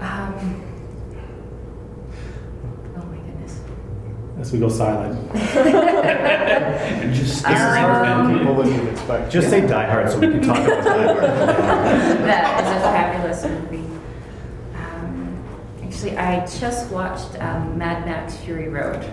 Um, 0.01 0.63
oh 2.97 3.05
my 3.05 3.17
goodness. 3.19 3.61
As 4.39 4.53
we 4.53 4.59
go 4.61 4.69
silent. 4.69 5.19
And 6.01 7.15
just 7.15 7.39
staring 7.41 7.85
Um, 7.85 8.31
at 8.31 8.39
People 8.39 8.55
them. 8.57 8.67
that 8.73 8.83
you'd 8.83 8.93
expect. 8.93 9.31
Just 9.33 9.51
say 9.51 9.67
Die 9.67 9.87
Hard 9.91 10.11
so 10.11 10.19
we 10.19 10.29
can 10.29 10.43
talk 10.43 10.59
about 10.59 10.85
Die 10.85 11.03
Hard. 11.05 11.17
that 12.27 12.61
is 12.65 12.71
a 12.71 12.81
fabulous 12.81 13.45
movie. 13.45 13.87
Um, 14.75 15.45
actually, 15.85 16.17
I 16.17 16.47
just 16.47 16.91
watched 16.91 17.41
um, 17.43 17.77
Mad 17.79 18.07
Max 18.07 18.37
Fury 18.39 18.69
Road 18.69 19.05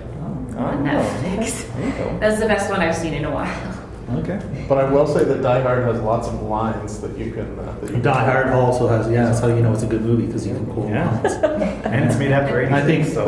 on 0.57 0.83
Netflix. 0.83 2.19
That's 2.19 2.39
the 2.39 2.47
best 2.47 2.69
one 2.69 2.79
I've 2.81 2.95
seen 2.95 3.13
in 3.13 3.25
a 3.25 3.31
while. 3.31 3.76
Okay. 4.09 4.39
But 4.69 4.77
I 4.77 4.85
will 4.89 5.05
say 5.05 5.25
that 5.25 5.41
Die 5.41 5.61
Hard 5.61 5.83
has 5.83 5.99
lots 6.01 6.29
of 6.29 6.41
lines 6.43 7.01
that 7.01 7.17
you 7.17 7.31
can. 7.33 7.59
Uh, 7.59 7.75
that 7.81 7.91
you 7.91 8.01
Die 8.01 8.25
Hard 8.25 8.47
also 8.47 8.87
has, 8.87 9.09
yeah, 9.11 9.25
that's 9.25 9.41
how 9.41 9.47
you 9.47 9.61
know 9.61 9.73
it's 9.73 9.83
a 9.83 9.87
good 9.87 10.01
movie 10.01 10.25
because 10.27 10.47
you 10.47 10.55
can 10.55 10.65
quote 10.65 10.87
Yeah. 10.89 11.11
lines. 11.11 11.33
And 11.85 12.05
it's 12.05 12.15
made 12.17 12.31
after 12.31 12.57
86, 12.61 12.73
I 12.73 12.81
think 12.85 13.05
so. 13.05 13.27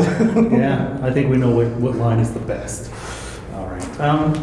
yeah, 0.56 0.98
I 1.02 1.12
think 1.12 1.30
we 1.30 1.36
know 1.38 1.52
what, 1.54 1.68
what 1.82 1.96
line 1.96 2.20
is 2.20 2.32
the 2.34 2.40
best. 2.40 2.90
All 3.56 3.68
right. 3.68 4.00
Um, 4.00 4.34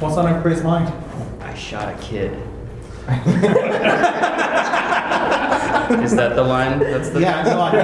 what's 0.00 0.16
on 0.18 0.26
everybody's 0.28 0.62
mind? 0.62 0.92
I 1.40 1.54
shot 1.54 1.88
a 1.94 1.96
kid. 2.02 2.32
Is 6.02 6.14
that 6.16 6.34
the 6.34 6.42
line? 6.42 6.78
That's 6.78 7.10
the 7.10 7.20
Yeah, 7.20 7.42
no, 7.44 7.60
I, 7.60 7.76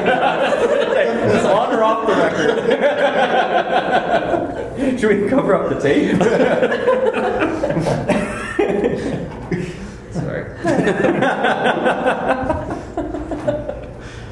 Is 1.37 1.45
on 1.45 1.75
or 1.75 1.83
off 1.83 2.07
the 2.07 2.14
record? 2.14 2.59
Should 5.00 5.23
we 5.23 5.28
cover 5.30 5.54
up 5.54 5.71
the 5.71 5.80
tape? 5.80 6.16
Sorry. 10.12 10.45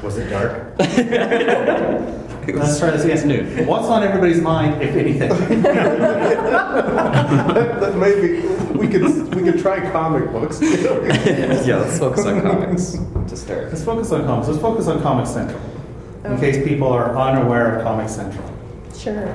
Was 0.03 0.17
it 0.17 0.29
dark? 0.29 0.75
let's 0.77 2.77
try 2.79 2.91
this 2.91 3.03
again. 3.03 3.27
new. 3.27 3.65
What's 3.65 3.87
on 3.87 4.03
everybody's 4.03 4.41
mind, 4.41 4.79
if 4.81 4.95
anything? 4.95 5.29
that 5.63 7.93
maybe 7.97 8.41
we 8.77 8.87
could 8.87 9.33
we 9.33 9.41
could 9.51 9.59
try 9.59 9.79
comic 9.91 10.31
books. 10.31 10.61
yeah, 10.61 11.77
let's 11.77 11.97
focus 11.97 12.25
on 12.27 12.41
comics 12.43 12.91
to 13.27 13.35
start. 13.35 13.65
Let's 13.69 13.83
focus 13.83 14.11
on 14.11 14.25
comics. 14.25 14.47
Let's 14.47 14.61
focus 14.61 14.87
on 14.87 14.99
Comix 14.99 15.27
Central. 15.27 15.59
In 16.25 16.33
Okay. 16.33 16.51
case 16.51 16.63
people 16.67 16.89
are 16.89 17.17
unaware 17.17 17.77
of 17.77 17.83
Comix 17.85 18.09
Central. 18.11 18.45
Sure. 18.95 19.33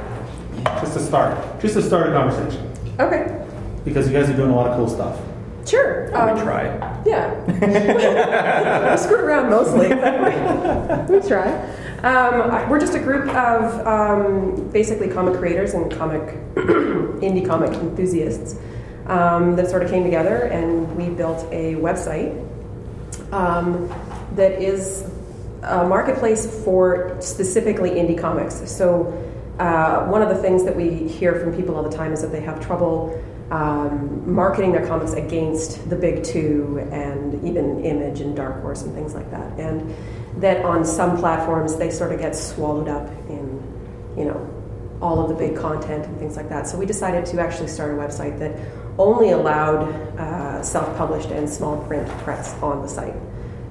Just 0.65 0.95
to 0.95 1.01
start. 1.01 1.61
Just 1.61 1.75
to 1.75 1.83
start 1.83 2.09
a 2.09 2.13
conversation. 2.13 2.71
Okay. 3.01 3.41
Because 3.85 4.07
you 4.09 4.13
guys 4.19 4.29
are 4.31 4.37
doing 4.37 4.51
a 4.51 4.57
lot 4.57 4.67
of 4.69 4.77
cool 4.77 4.89
stuff. 4.89 5.21
Sure. 5.67 6.07
We 6.09 6.13
Um, 6.15 6.39
try. 6.43 6.65
Yeah. 7.07 7.33
we 8.93 8.97
screw 8.99 9.19
around 9.25 9.51
mostly, 9.51 9.89
but 9.89 11.09
we, 11.09 11.17
we 11.19 11.27
try. 11.29 11.51
Um, 12.03 12.51
I- 12.51 12.69
we're 12.69 12.81
just 12.81 12.95
a 12.95 12.99
group 12.99 13.29
of 13.35 13.87
um, 13.87 14.69
basically 14.73 15.09
comic 15.09 15.39
creators 15.39 15.73
and 15.75 15.91
comic 15.91 16.23
indie 16.55 17.47
comic 17.47 17.73
enthusiasts 17.73 18.57
um, 19.07 19.57
that 19.57 19.69
sort 19.71 19.83
of 19.83 19.91
came 19.91 20.05
together, 20.05 20.37
and 20.45 20.95
we 20.97 21.09
built 21.09 21.47
a 21.51 21.75
website 21.77 22.33
um, 23.33 23.89
that 24.37 24.61
is 24.63 25.11
a 25.63 25.87
marketplace 25.87 26.63
for 26.65 27.17
specifically 27.21 27.91
indie 27.93 28.19
comics. 28.19 28.71
So, 28.71 29.13
uh, 29.59 30.07
one 30.07 30.23
of 30.23 30.29
the 30.29 30.37
things 30.37 30.65
that 30.65 30.75
we 30.75 31.09
hear 31.09 31.35
from 31.41 31.55
people 31.55 31.77
all 31.77 31.83
the 31.83 31.97
time 31.97 32.13
is 32.13 32.23
that 32.23 32.33
they 32.33 32.41
have 32.41 32.65
trouble 32.65 33.23
um, 33.51 34.33
marketing 34.33 34.73
their 34.73 34.87
comics 34.87 35.13
against 35.13 35.89
the 35.91 35.97
big 35.97 36.25
two 36.25 36.87
and 36.91 37.45
even 37.45 37.85
Image 37.85 38.21
and 38.21 38.35
Dark 38.35 38.63
Horse 38.63 38.83
and 38.83 38.95
things 38.95 39.15
like 39.15 39.31
that. 39.31 39.59
And 39.59 39.95
that 40.39 40.65
on 40.65 40.85
some 40.85 41.19
platforms 41.19 41.77
they 41.77 41.91
sort 41.91 42.13
of 42.13 42.19
get 42.19 42.35
swallowed 42.35 42.89
up 42.89 43.09
in, 43.29 43.63
you 44.17 44.25
know, 44.25 44.51
all 45.01 45.21
of 45.21 45.29
the 45.29 45.35
big 45.35 45.57
content 45.57 46.07
and 46.07 46.19
things 46.19 46.37
like 46.37 46.49
that. 46.49 46.67
So 46.67 46.79
we 46.79 46.87
decided 46.87 47.27
to 47.27 47.41
actually 47.41 47.69
start 47.69 47.93
a 47.93 47.95
website 47.95 48.39
that 48.39 48.59
only 48.99 49.31
allowed 49.31 49.89
uh, 50.19 50.63
self-published 50.63 51.31
and 51.31 51.49
small 51.49 51.85
print 51.87 52.09
press 52.21 52.55
on 52.63 52.81
the 52.83 52.89
site. 52.89 53.15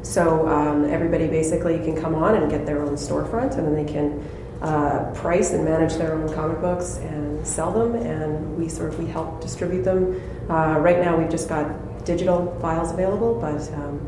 So 0.04 0.48
um, 0.48 0.86
everybody 0.86 1.28
basically 1.28 1.80
can 1.80 2.00
come 2.00 2.14
on 2.14 2.36
and 2.36 2.52
get 2.52 2.66
their 2.66 2.84
own 2.84 2.96
storefront, 2.96 3.58
and 3.58 3.66
then 3.66 3.74
they 3.74 3.92
can 3.92 4.24
uh, 4.64 5.12
price 5.14 5.52
and 5.52 5.66
manage 5.66 5.96
their 5.96 6.14
own 6.14 6.34
comic 6.34 6.62
books 6.62 6.98
and 6.98 7.46
sell 7.46 7.72
them. 7.72 7.96
And 7.96 8.58
we 8.58 8.70
sort 8.70 8.94
of 8.94 9.00
we 9.00 9.06
help 9.06 9.42
distribute 9.42 9.84
them. 9.84 10.22
Uh, 10.50 10.80
right 10.80 11.00
now, 11.00 11.18
we've 11.18 11.30
just 11.30 11.50
got 11.50 12.06
digital 12.06 12.58
files 12.62 12.92
available, 12.92 13.40
but 13.40 13.62
um, 13.74 14.00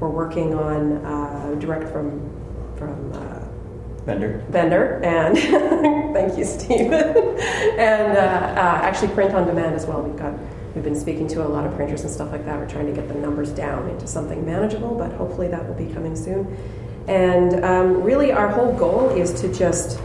we're 0.00 0.10
working 0.10 0.54
on 0.54 1.04
uh, 1.04 1.54
direct 1.58 1.90
from 1.92 2.28
from. 2.76 3.12
Uh, 3.12 3.46
Vendor. 4.06 4.42
vendor, 4.48 5.04
and 5.04 5.36
thank 6.14 6.38
you, 6.38 6.44
Steve. 6.44 6.90
and 6.90 8.16
uh, 8.16 8.20
uh, 8.20 8.80
actually, 8.82 9.08
print 9.08 9.34
on 9.34 9.46
demand 9.46 9.74
as 9.74 9.84
well. 9.84 10.00
We've 10.00 10.18
got 10.18 10.32
we've 10.74 10.82
been 10.82 10.98
speaking 10.98 11.28
to 11.28 11.46
a 11.46 11.48
lot 11.48 11.66
of 11.66 11.76
printers 11.76 12.00
and 12.00 12.10
stuff 12.10 12.32
like 12.32 12.46
that. 12.46 12.58
We're 12.58 12.68
trying 12.68 12.86
to 12.86 12.92
get 12.92 13.08
the 13.08 13.14
numbers 13.14 13.50
down 13.50 13.88
into 13.90 14.06
something 14.06 14.44
manageable, 14.44 14.94
but 14.94 15.12
hopefully 15.12 15.48
that 15.48 15.68
will 15.68 15.74
be 15.74 15.92
coming 15.92 16.16
soon. 16.16 16.56
And 17.10 17.64
um, 17.64 18.04
really, 18.04 18.30
our 18.30 18.46
whole 18.46 18.72
goal 18.72 19.10
is 19.10 19.32
to 19.40 19.52
just 19.52 19.98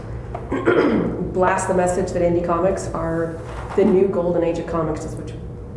blast 0.50 1.68
the 1.68 1.74
message 1.74 2.10
that 2.10 2.20
indie 2.20 2.44
comics 2.44 2.88
are 2.88 3.40
the 3.76 3.84
new 3.84 4.08
golden 4.08 4.42
age 4.42 4.58
of 4.58 4.66
comics, 4.66 5.04
which 5.14 5.32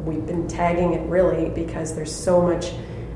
we've 0.06 0.26
been 0.26 0.48
tagging 0.48 0.94
it 0.94 1.08
really 1.08 1.50
because 1.50 1.96
there's 1.96 2.14
so 2.14 2.42
much 2.42 2.72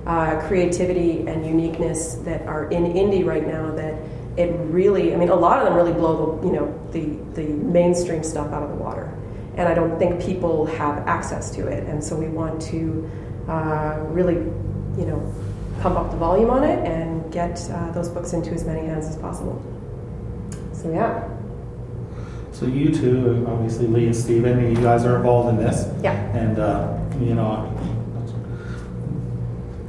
uh, 0.05 0.39
creativity 0.47 1.25
and 1.27 1.43
uniqueness 1.43 2.13
that 2.25 2.43
are 2.43 2.65
in 2.65 2.83
indie 2.83 3.25
right 3.25 3.47
now 3.47 3.71
that 3.71 3.95
it 4.37 4.51
really, 4.69 5.11
I 5.15 5.17
mean, 5.17 5.29
a 5.29 5.35
lot 5.35 5.57
of 5.57 5.65
them 5.65 5.73
really 5.73 5.93
blow 5.93 6.37
the, 6.37 6.47
you 6.47 6.53
know, 6.53 6.89
the, 6.91 7.17
the 7.33 7.51
mainstream 7.51 8.23
stuff 8.23 8.53
out 8.53 8.61
of 8.61 8.69
the 8.69 8.75
water. 8.75 9.11
And 9.57 9.67
I 9.67 9.73
don't 9.73 9.97
think 9.97 10.21
people 10.21 10.67
have 10.67 11.07
access 11.07 11.49
to 11.55 11.65
it. 11.65 11.87
And 11.87 12.03
so 12.03 12.15
we 12.15 12.27
want 12.27 12.61
to 12.63 13.09
uh, 13.47 14.03
really, 14.09 14.35
you 14.35 15.07
know, 15.07 15.33
pump 15.81 15.97
up 15.97 16.11
the 16.11 16.17
volume 16.17 16.49
on 16.51 16.63
it 16.63 16.79
and 16.87 17.12
get 17.33 17.67
uh, 17.71 17.91
those 17.91 18.09
books 18.09 18.33
into 18.33 18.51
as 18.51 18.63
many 18.63 18.85
hands 18.85 19.07
as 19.07 19.15
possible. 19.17 19.61
So 20.71 20.91
yeah. 20.91 21.27
So 22.51 22.67
you 22.67 22.93
two, 22.93 23.45
obviously 23.49 23.87
Lee 23.87 24.05
and 24.05 24.15
Steven, 24.15 24.69
you 24.69 24.81
guys 24.81 25.03
are 25.05 25.17
involved 25.17 25.49
in 25.49 25.57
this. 25.65 25.91
Yeah. 26.03 26.13
And, 26.37 26.59
uh, 26.59 26.95
you 27.19 27.33
know, 27.33 27.75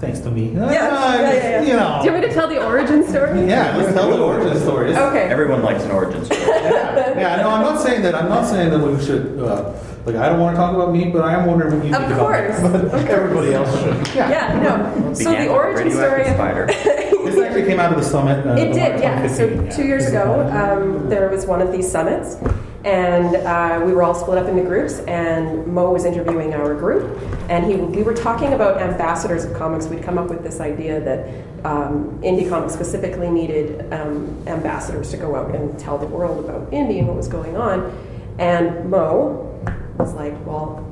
thanks 0.00 0.20
to 0.20 0.30
me. 0.30 0.48
Yeah, 0.54 0.70
yeah, 0.70 1.20
yeah, 1.20 1.32
yeah. 1.32 1.62
You 1.62 1.76
know. 1.76 1.98
Do 2.00 2.06
you 2.06 2.12
want 2.12 2.22
me 2.24 2.28
to 2.28 2.34
tell 2.34 2.48
the 2.48 2.64
origin 2.64 3.06
story? 3.06 3.46
Yeah, 3.46 3.76
let's 3.76 3.92
tell 3.92 4.10
the 4.10 4.18
origin 4.18 4.58
story. 4.58 4.96
Okay. 4.96 5.24
Everyone 5.24 5.62
likes 5.62 5.84
an 5.84 5.90
origin 5.90 6.24
story. 6.24 6.40
Yeah, 6.64 7.36
yeah, 7.36 7.42
no, 7.42 7.50
I'm 7.50 7.62
not 7.62 7.80
saying 7.80 8.02
that. 8.02 8.14
I'm 8.14 8.28
not 8.28 8.46
saying 8.46 8.70
that 8.70 8.78
we 8.78 9.04
should. 9.04 9.38
Uh, 9.38 9.72
like, 10.06 10.16
I 10.16 10.28
don't 10.28 10.38
want 10.40 10.54
to 10.54 10.58
talk 10.60 10.74
about 10.74 10.92
me, 10.92 11.06
but 11.10 11.22
I 11.22 11.34
am 11.34 11.46
wondering 11.46 11.76
what 11.78 11.86
you 11.86 11.94
Of 11.94 12.02
think 12.06 12.18
course. 12.18 12.58
about 12.60 12.74
Of 12.84 12.90
course. 12.90 13.04
Everybody 13.04 13.54
else 13.54 13.80
should. 13.80 14.14
Yeah. 14.14 14.28
Yeah, 14.30 14.60
no. 15.00 15.14
So 15.14 15.30
the 15.30 15.48
origin 15.48 15.90
story. 15.90 16.22
radioactive 16.24 16.34
spider. 16.34 17.10
This 17.24 17.38
actually 17.42 17.64
came 17.64 17.80
out 17.80 17.90
of 17.90 17.96
the 17.98 18.04
summit. 18.04 18.46
Uh, 18.46 18.52
It 18.52 18.68
the 18.68 18.74
did, 18.74 19.00
yeah. 19.00 19.26
So 19.28 19.48
2015, 19.48 19.76
two 19.76 19.88
years 19.88 20.06
ago, 20.08 20.46
um, 20.52 21.08
there 21.08 21.30
was 21.30 21.46
one 21.46 21.62
of 21.62 21.72
these 21.72 21.90
summits, 21.90 22.36
and 22.84 23.34
uh, 23.36 23.80
we 23.82 23.94
were 23.94 24.02
all 24.02 24.14
split 24.14 24.36
up 24.36 24.46
into 24.46 24.62
groups. 24.62 24.98
And 25.08 25.66
Mo 25.66 25.90
was 25.90 26.04
interviewing 26.04 26.52
our 26.52 26.74
group, 26.74 27.18
and 27.48 27.64
he 27.64 27.76
we 27.76 28.02
were 28.02 28.12
talking 28.12 28.52
about 28.52 28.78
ambassadors 28.82 29.44
of 29.46 29.54
comics. 29.54 29.86
We'd 29.86 30.02
come 30.02 30.18
up 30.18 30.28
with 30.28 30.42
this 30.42 30.60
idea 30.60 31.00
that 31.00 31.26
um, 31.64 32.20
indie 32.22 32.46
comics 32.46 32.74
specifically 32.74 33.30
needed 33.30 33.90
um, 33.90 34.36
ambassadors 34.46 35.10
to 35.12 35.16
go 35.16 35.34
out 35.34 35.54
and 35.54 35.78
tell 35.78 35.96
the 35.96 36.06
world 36.06 36.44
about 36.44 36.70
indie 36.72 36.98
and 36.98 37.08
what 37.08 37.16
was 37.16 37.26
going 37.26 37.56
on. 37.56 37.90
And 38.38 38.90
Mo 38.90 39.53
was 39.98 40.14
like, 40.14 40.34
"Well, 40.46 40.84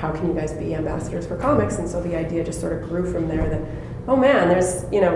how 0.00 0.10
can 0.10 0.26
you 0.26 0.34
guys 0.34 0.52
be 0.54 0.74
ambassadors 0.74 1.26
for 1.26 1.36
comics? 1.36 1.78
And 1.78 1.88
so 1.88 2.02
the 2.02 2.16
idea 2.16 2.42
just 2.42 2.60
sort 2.60 2.72
of 2.72 2.88
grew 2.88 3.10
from 3.12 3.28
there 3.28 3.48
that, 3.48 3.60
oh 4.08 4.16
man, 4.16 4.48
there's, 4.48 4.90
you 4.90 5.00
know, 5.00 5.14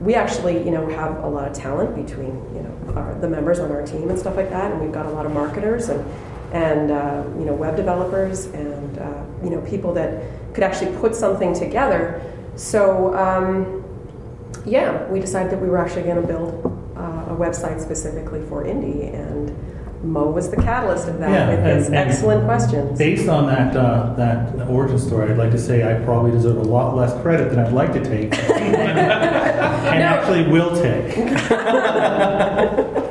we 0.00 0.14
actually, 0.14 0.62
you 0.64 0.70
know, 0.70 0.86
have 0.88 1.24
a 1.24 1.26
lot 1.26 1.48
of 1.48 1.54
talent 1.54 1.94
between, 1.94 2.34
you 2.54 2.62
know, 2.62 2.94
our, 2.94 3.14
the 3.20 3.28
members 3.28 3.58
on 3.58 3.70
our 3.70 3.82
team 3.82 4.10
and 4.10 4.18
stuff 4.18 4.36
like 4.36 4.50
that. 4.50 4.70
And 4.70 4.80
we've 4.80 4.92
got 4.92 5.06
a 5.06 5.10
lot 5.10 5.24
of 5.24 5.32
marketers 5.32 5.88
and, 5.88 6.04
and 6.52 6.90
uh, 6.90 7.24
you 7.38 7.44
know, 7.44 7.54
web 7.54 7.76
developers 7.76 8.46
and, 8.46 8.98
uh, 8.98 9.24
you 9.42 9.50
know, 9.50 9.60
people 9.62 9.94
that 9.94 10.22
could 10.52 10.64
actually 10.64 10.94
put 10.98 11.14
something 11.14 11.54
together. 11.54 12.20
So, 12.56 13.14
um, 13.16 13.84
yeah, 14.66 15.06
we 15.08 15.20
decided 15.20 15.50
that 15.52 15.60
we 15.60 15.68
were 15.68 15.78
actually 15.78 16.02
going 16.02 16.20
to 16.20 16.26
build 16.26 16.66
uh, 16.96 17.32
a 17.32 17.36
website 17.36 17.80
specifically 17.80 18.42
for 18.46 18.64
indie. 18.64 19.14
And 19.14 19.39
Mo 20.02 20.30
was 20.30 20.48
the 20.50 20.56
catalyst 20.56 21.08
of 21.08 21.18
that 21.18 21.30
Yeah, 21.30 21.50
with 21.50 21.58
and- 21.58 21.66
his 21.78 21.86
and 21.88 21.94
excellent 21.96 22.44
questions. 22.44 22.98
Based 22.98 23.28
on 23.28 23.46
that 23.48 23.76
uh, 23.76 24.14
that 24.16 24.66
origin 24.68 24.98
story, 24.98 25.30
I'd 25.30 25.36
like 25.36 25.50
to 25.50 25.58
say 25.58 25.82
I 25.84 26.02
probably 26.04 26.30
deserve 26.30 26.56
a 26.56 26.62
lot 26.62 26.96
less 26.96 27.12
credit 27.20 27.50
than 27.50 27.58
I'd 27.58 27.72
like 27.72 27.92
to 27.92 28.02
take, 28.02 28.32
and, 28.50 28.76
and 28.76 30.02
actually 30.02 30.48
will 30.48 30.74
take. 30.80 31.14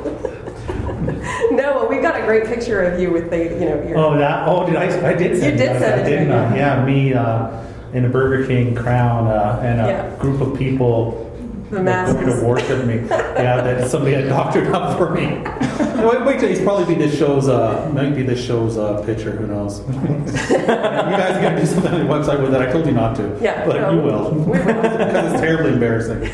No, 1.52 1.74
well, 1.74 1.88
we've 1.88 2.00
got 2.02 2.18
a 2.18 2.24
great 2.24 2.44
picture 2.46 2.80
of 2.82 3.00
you 3.00 3.10
with 3.10 3.28
the, 3.28 3.36
you 3.38 3.60
know, 3.68 3.82
your. 3.82 3.98
Oh, 3.98 4.16
that. 4.18 4.46
Oh, 4.48 4.64
did 4.64 4.76
I? 4.76 4.84
I 5.08 5.14
did 5.14 5.38
send 5.38 5.58
You 5.58 5.66
did 5.66 5.76
that, 5.76 5.80
send 5.80 6.00
it 6.02 6.04
didn't. 6.10 6.32
I? 6.32 6.56
Yeah, 6.56 6.84
me 6.84 7.12
uh, 7.12 7.50
in 7.92 8.04
a 8.04 8.08
Burger 8.08 8.46
King 8.46 8.74
crown 8.74 9.26
uh, 9.26 9.60
and 9.62 9.80
a 9.80 9.86
Yeah. 9.86 10.16
group 10.16 10.40
of 10.40 10.56
people 10.56 11.29
The 11.70 11.82
that 11.84 12.12
going 12.12 12.26
masses. 12.26 12.40
to 12.40 12.46
worship 12.46 12.84
me. 12.84 12.96
yeah, 13.08 13.60
that 13.62 13.88
somebody 13.90 14.16
had 14.16 14.28
doctored 14.28 14.68
up 14.68 14.98
for 14.98 15.10
me. 15.10 15.26
wait, 16.04 16.24
wait 16.24 16.40
till 16.40 16.48
he's 16.48 16.60
probably 16.60 16.94
be 16.94 17.00
this 17.00 17.16
show's 17.16 17.48
uh, 17.48 17.88
might 17.94 18.14
be 18.14 18.22
this 18.22 18.44
show's 18.44 18.76
uh, 18.76 19.02
picture. 19.04 19.30
Who 19.30 19.46
knows? 19.46 19.78
you 19.88 19.94
guys 19.94 21.36
are 21.36 21.42
gonna 21.42 21.60
do 21.60 21.66
something 21.66 21.92
on 21.92 22.00
the 22.00 22.12
website 22.12 22.42
with 22.42 22.54
it. 22.54 22.60
I 22.60 22.72
told 22.72 22.86
you 22.86 22.92
not 22.92 23.14
to. 23.16 23.38
Yeah, 23.40 23.64
but 23.64 23.80
no, 23.80 23.92
you 23.92 24.00
will 24.00 24.30
we 24.32 24.40
will. 24.40 24.52
because 24.52 25.32
it's 25.32 25.40
terribly 25.40 25.72
embarrassing. 25.72 26.26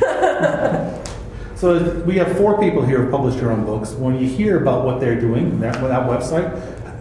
So 1.57 2.03
we 2.07 2.17
have 2.17 2.37
four 2.37 2.61
people 2.61 2.85
here 2.85 3.03
who 3.03 3.11
published 3.11 3.39
their 3.39 3.51
own 3.51 3.65
books. 3.65 3.93
When 3.93 4.19
you 4.19 4.29
hear 4.29 4.61
about 4.61 4.85
what 4.85 5.01
they're 5.01 5.19
doing, 5.19 5.59
that, 5.61 5.75
that 5.75 6.09
website, 6.09 6.53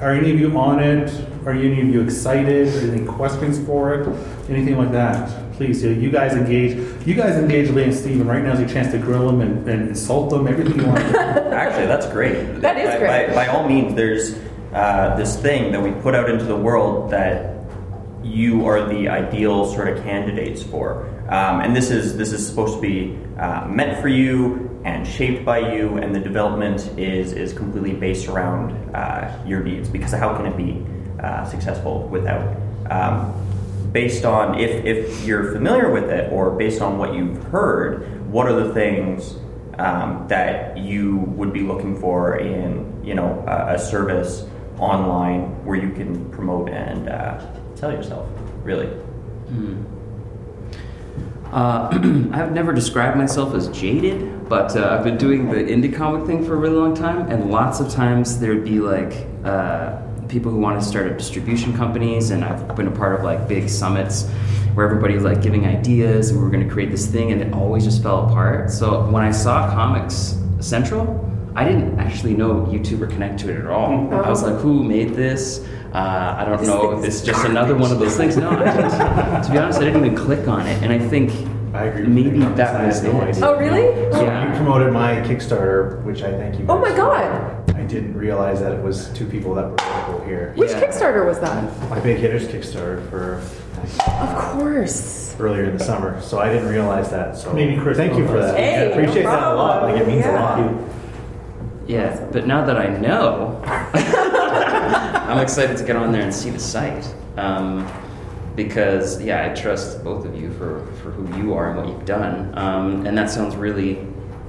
are 0.02 0.12
any 0.12 0.32
of 0.32 0.40
you 0.40 0.58
on 0.58 0.80
it? 0.80 1.12
Are 1.46 1.52
any 1.52 1.82
of 1.82 1.88
you 1.90 2.02
excited? 2.02 2.68
Are 2.70 2.80
there 2.80 2.96
any 2.96 3.06
questions 3.06 3.64
for 3.66 3.94
it? 3.96 4.08
Anything 4.50 4.78
like 4.78 4.94
that? 4.94 5.45
Please, 5.56 5.82
you, 5.82 5.92
you 5.92 6.12
guys 6.12 6.34
engage. 6.34 6.76
You 7.08 7.16
guys 7.16 7.36
engage 7.36 7.70
Lee 7.70 7.84
and 7.84 7.94
Steven. 7.94 8.28
Right 8.28 8.44
now 8.44 8.54
is 8.54 8.60
your 8.60 8.68
chance 8.68 8.92
to 8.92 8.98
grill 8.98 9.26
them 9.28 9.40
and, 9.40 9.68
and 9.70 9.88
insult 9.88 10.30
them, 10.30 10.48
everything 10.48 10.78
you 10.80 10.86
want. 10.86 11.00
Actually, 11.16 11.86
that's 11.86 12.08
great. 12.08 12.60
That 12.60 12.78
is 12.78 12.90
by, 12.90 13.00
great. 13.00 13.28
By, 13.30 13.34
by 13.34 13.48
all 13.48 13.66
means, 13.66 13.96
there's 13.96 14.38
uh, 14.74 15.16
this 15.16 15.40
thing 15.40 15.72
that 15.72 15.82
we 15.82 15.92
put 16.02 16.14
out 16.14 16.30
into 16.30 16.44
the 16.44 16.58
world 16.58 17.10
that 17.12 17.56
you 18.22 18.66
are 18.66 18.86
the 18.90 19.08
ideal 19.08 19.66
sort 19.72 19.88
of 19.88 20.04
candidates 20.04 20.62
for, 20.62 21.08
um, 21.30 21.62
and 21.62 21.74
this 21.74 21.90
is 21.90 22.18
this 22.18 22.34
is 22.34 22.46
supposed 22.46 22.76
to 22.76 22.82
be 22.82 23.18
uh, 23.40 23.66
meant 23.68 24.02
for 24.02 24.10
you 24.10 24.82
and 24.84 25.08
shaped 25.08 25.46
by 25.46 25.74
you, 25.74 25.98
and 26.00 26.14
the 26.14 26.20
development 26.20 26.82
is 26.98 27.32
is 27.32 27.54
completely 27.54 27.94
based 27.94 28.28
around 28.28 28.74
uh, 28.94 29.42
your 29.48 29.64
needs. 29.64 29.88
Because 29.88 30.12
how 30.12 30.36
can 30.36 30.48
it 30.48 30.58
be 30.58 30.86
uh, 31.24 31.46
successful 31.46 32.10
without? 32.10 32.58
Um, 32.90 33.45
based 33.96 34.26
on 34.26 34.60
if, 34.60 34.84
if 34.84 35.26
you're 35.26 35.54
familiar 35.54 35.90
with 35.90 36.10
it 36.10 36.30
or 36.30 36.52
based 36.52 36.82
on 36.82 36.98
what 36.98 37.14
you've 37.14 37.42
heard, 37.46 38.30
what 38.30 38.46
are 38.46 38.68
the 38.68 38.74
things 38.74 39.38
um, 39.80 40.26
that 40.28 40.78
you 40.78 41.20
would 41.38 41.54
be 41.54 41.62
looking 41.62 41.98
for 41.98 42.36
in 42.36 43.02
you 43.06 43.16
know 43.16 43.42
a, 43.48 43.76
a 43.76 43.80
service 43.80 44.46
online 44.80 45.44
where 45.64 45.78
you 45.78 45.94
can 45.94 46.30
promote 46.30 46.70
and 46.70 47.08
uh, 47.08 47.40
sell 47.76 47.90
yourself 47.90 48.28
really? 48.64 48.90
Uh, 51.54 51.88
I've 52.34 52.52
never 52.52 52.74
described 52.74 53.16
myself 53.16 53.54
as 53.54 53.70
jaded, 53.70 54.50
but 54.50 54.76
uh, 54.76 54.90
I've 54.90 55.06
been 55.06 55.18
doing 55.18 55.50
the 55.50 55.56
indie 55.56 55.96
comic 55.96 56.28
thing 56.28 56.46
for 56.46 56.56
a 56.56 56.58
really 56.58 56.76
long 56.76 56.96
time, 56.96 57.32
and 57.32 57.50
lots 57.50 57.80
of 57.80 57.90
times 57.90 58.40
there'd 58.40 58.66
be 58.66 58.82
like 58.82 59.26
uh, 59.46 60.02
people 60.28 60.52
who 60.52 60.58
want 60.60 60.80
to 60.82 60.86
start 60.86 61.08
up 61.12 61.18
distribution 61.18 61.76
companies, 61.76 62.32
and 62.32 62.44
I've 62.44 62.76
been 62.76 62.88
a 62.88 62.92
part 62.92 63.18
of 63.18 63.24
like 63.24 63.48
big 63.48 63.70
summits 63.70 64.28
where 64.74 64.86
everybody's 64.86 65.24
like 65.24 65.42
giving 65.42 65.66
ideas, 65.66 66.30
and 66.30 66.40
we 66.40 66.46
are 66.46 66.50
going 66.50 66.68
to 66.68 66.72
create 66.74 66.92
this 66.92 67.06
thing, 67.08 67.32
and 67.32 67.42
it 67.42 67.54
always 67.54 67.84
just 67.84 68.02
fell 68.04 68.26
apart. 68.28 68.70
So 68.72 69.10
when 69.10 69.24
I 69.24 69.32
saw 69.32 69.70
Comix 69.74 70.36
Central, 70.64 71.22
I 71.56 71.64
didn't 71.64 72.00
actually 72.00 72.34
know 72.34 72.66
YouTube 72.70 73.02
or 73.02 73.08
connect 73.08 73.40
to 73.42 73.50
it 73.50 73.58
at 73.60 73.68
all. 73.68 74.14
I 74.14 74.30
was 74.30 74.44
like, 74.44 74.56
who 74.56 74.84
made 74.84 75.14
this? 75.14 75.66
Uh, 75.94 76.36
I 76.38 76.44
don't 76.44 76.58
This 76.60 76.68
know 76.68 76.92
if 77.00 77.06
it's 77.06 77.22
just 77.22 77.46
another 77.46 77.74
one 77.78 77.90
of 77.92 78.00
those 78.00 78.18
things. 78.18 78.36
No, 78.36 78.50
I 78.50 78.56
didn't. 78.76 79.44
to 79.44 79.50
be 79.52 79.58
honest, 79.58 79.80
I 79.80 79.86
didn't 79.86 80.04
even 80.06 80.18
click 80.18 80.46
on 80.50 80.68
it, 80.68 80.84
and 80.84 80.92
I 80.92 81.00
think 81.00 81.32
I 81.74 81.86
agree 81.86 82.06
maybe 82.08 82.40
you. 82.40 82.56
that 82.56 82.86
was 82.86 83.02
had 83.02 83.14
no 83.14 83.22
it. 83.22 83.30
idea. 83.30 83.46
Oh, 83.46 83.58
really? 83.58 84.12
So 84.12 84.24
Yeah. 84.24 84.50
you 84.52 84.56
promoted 84.58 84.92
my 84.92 85.16
Kickstarter, 85.22 86.04
which 86.04 86.22
I 86.24 86.32
thank 86.32 86.60
you. 86.60 86.66
Oh 86.68 86.78
my 86.80 86.94
God. 86.96 87.66
for. 87.70 87.78
I 87.78 87.84
didn't 87.84 88.18
realize 88.18 88.60
that 88.60 88.74
it 88.74 88.82
was 88.84 89.10
two 89.14 89.26
people 89.26 89.54
that 89.56 89.64
were 89.66 89.72
local 89.72 90.05
here. 90.26 90.54
Which 90.56 90.72
Yeah. 90.72 90.82
Kickstarter 90.82 91.26
was 91.26 91.40
that? 91.40 91.90
My 91.90 92.00
Big 92.00 92.18
Hitters 92.18 92.48
Kickstarter 92.48 93.08
for 93.10 93.42
Of 94.22 94.36
course. 94.36 95.36
earlier 95.40 95.66
in 95.66 95.78
the 95.78 95.84
summer, 95.84 96.20
so 96.22 96.40
I 96.40 96.52
didn't 96.52 96.70
realize 96.70 97.10
that. 97.12 97.38
So 97.38 97.54
Maybe 97.54 97.78
Chris 97.82 97.98
thank 97.98 98.16
you 98.18 98.26
for 98.28 98.40
that. 98.40 98.56
Hey, 98.58 98.76
I 98.78 98.82
appreciate 98.92 99.24
no 99.24 99.32
that 99.32 99.44
a 99.52 99.56
lot. 99.56 99.84
Like 99.84 100.02
it 100.02 100.08
means 100.08 100.26
Yeah. 100.26 100.32
a 100.32 100.62
lot. 100.66 100.74
Yeah, 101.88 102.26
but 102.32 102.48
now 102.48 102.66
that 102.66 102.78
I 102.78 102.88
know, 102.88 103.62
I'm 103.66 105.40
excited 105.40 105.78
to 105.78 105.84
get 105.84 105.96
on 105.96 106.12
there 106.12 106.22
and 106.22 106.34
see 106.34 106.50
the 106.50 106.60
site. 106.60 107.14
Um, 107.38 107.88
because, 108.56 109.22
yeah, 109.22 109.46
I 109.46 109.54
trust 109.54 110.02
both 110.04 110.26
of 110.26 110.40
you 110.40 110.50
for, 110.54 110.86
for 111.04 111.12
who 111.12 111.38
you 111.38 111.54
are 111.54 111.68
and 111.72 111.78
what 111.78 111.88
you've 111.90 112.06
done. 112.06 112.58
Um, 112.58 113.06
and 113.06 113.18
that 113.18 113.30
sounds 113.30 113.56
really, 113.56 114.00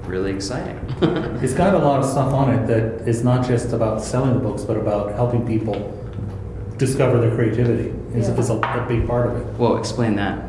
really 0.07 0.33
exciting. 0.33 0.79
it's 1.43 1.55
got 1.55 1.75
a 1.75 1.79
lot 1.79 2.01
of 2.01 2.07
stuff 2.09 2.33
on 2.33 2.53
it 2.55 2.67
that 2.67 3.09
is 3.09 3.23
not 3.25 3.47
just 3.47 3.73
about 3.73 4.03
selling 4.03 4.35
the 4.35 4.41
books, 4.41 4.63
but 4.63 4.77
about 4.77 5.13
helping 5.15 5.47
people 5.47 5.93
discover 6.77 7.19
their 7.21 7.35
creativity. 7.35 7.89
Is, 8.15 8.29
Yeah. 8.29 8.35
is 8.39 8.51
a, 8.51 8.55
a 8.59 8.85
big 8.89 9.07
part 9.07 9.27
of 9.29 9.37
it. 9.37 9.47
well, 9.59 9.77
explain 9.77 10.17
that. 10.17 10.43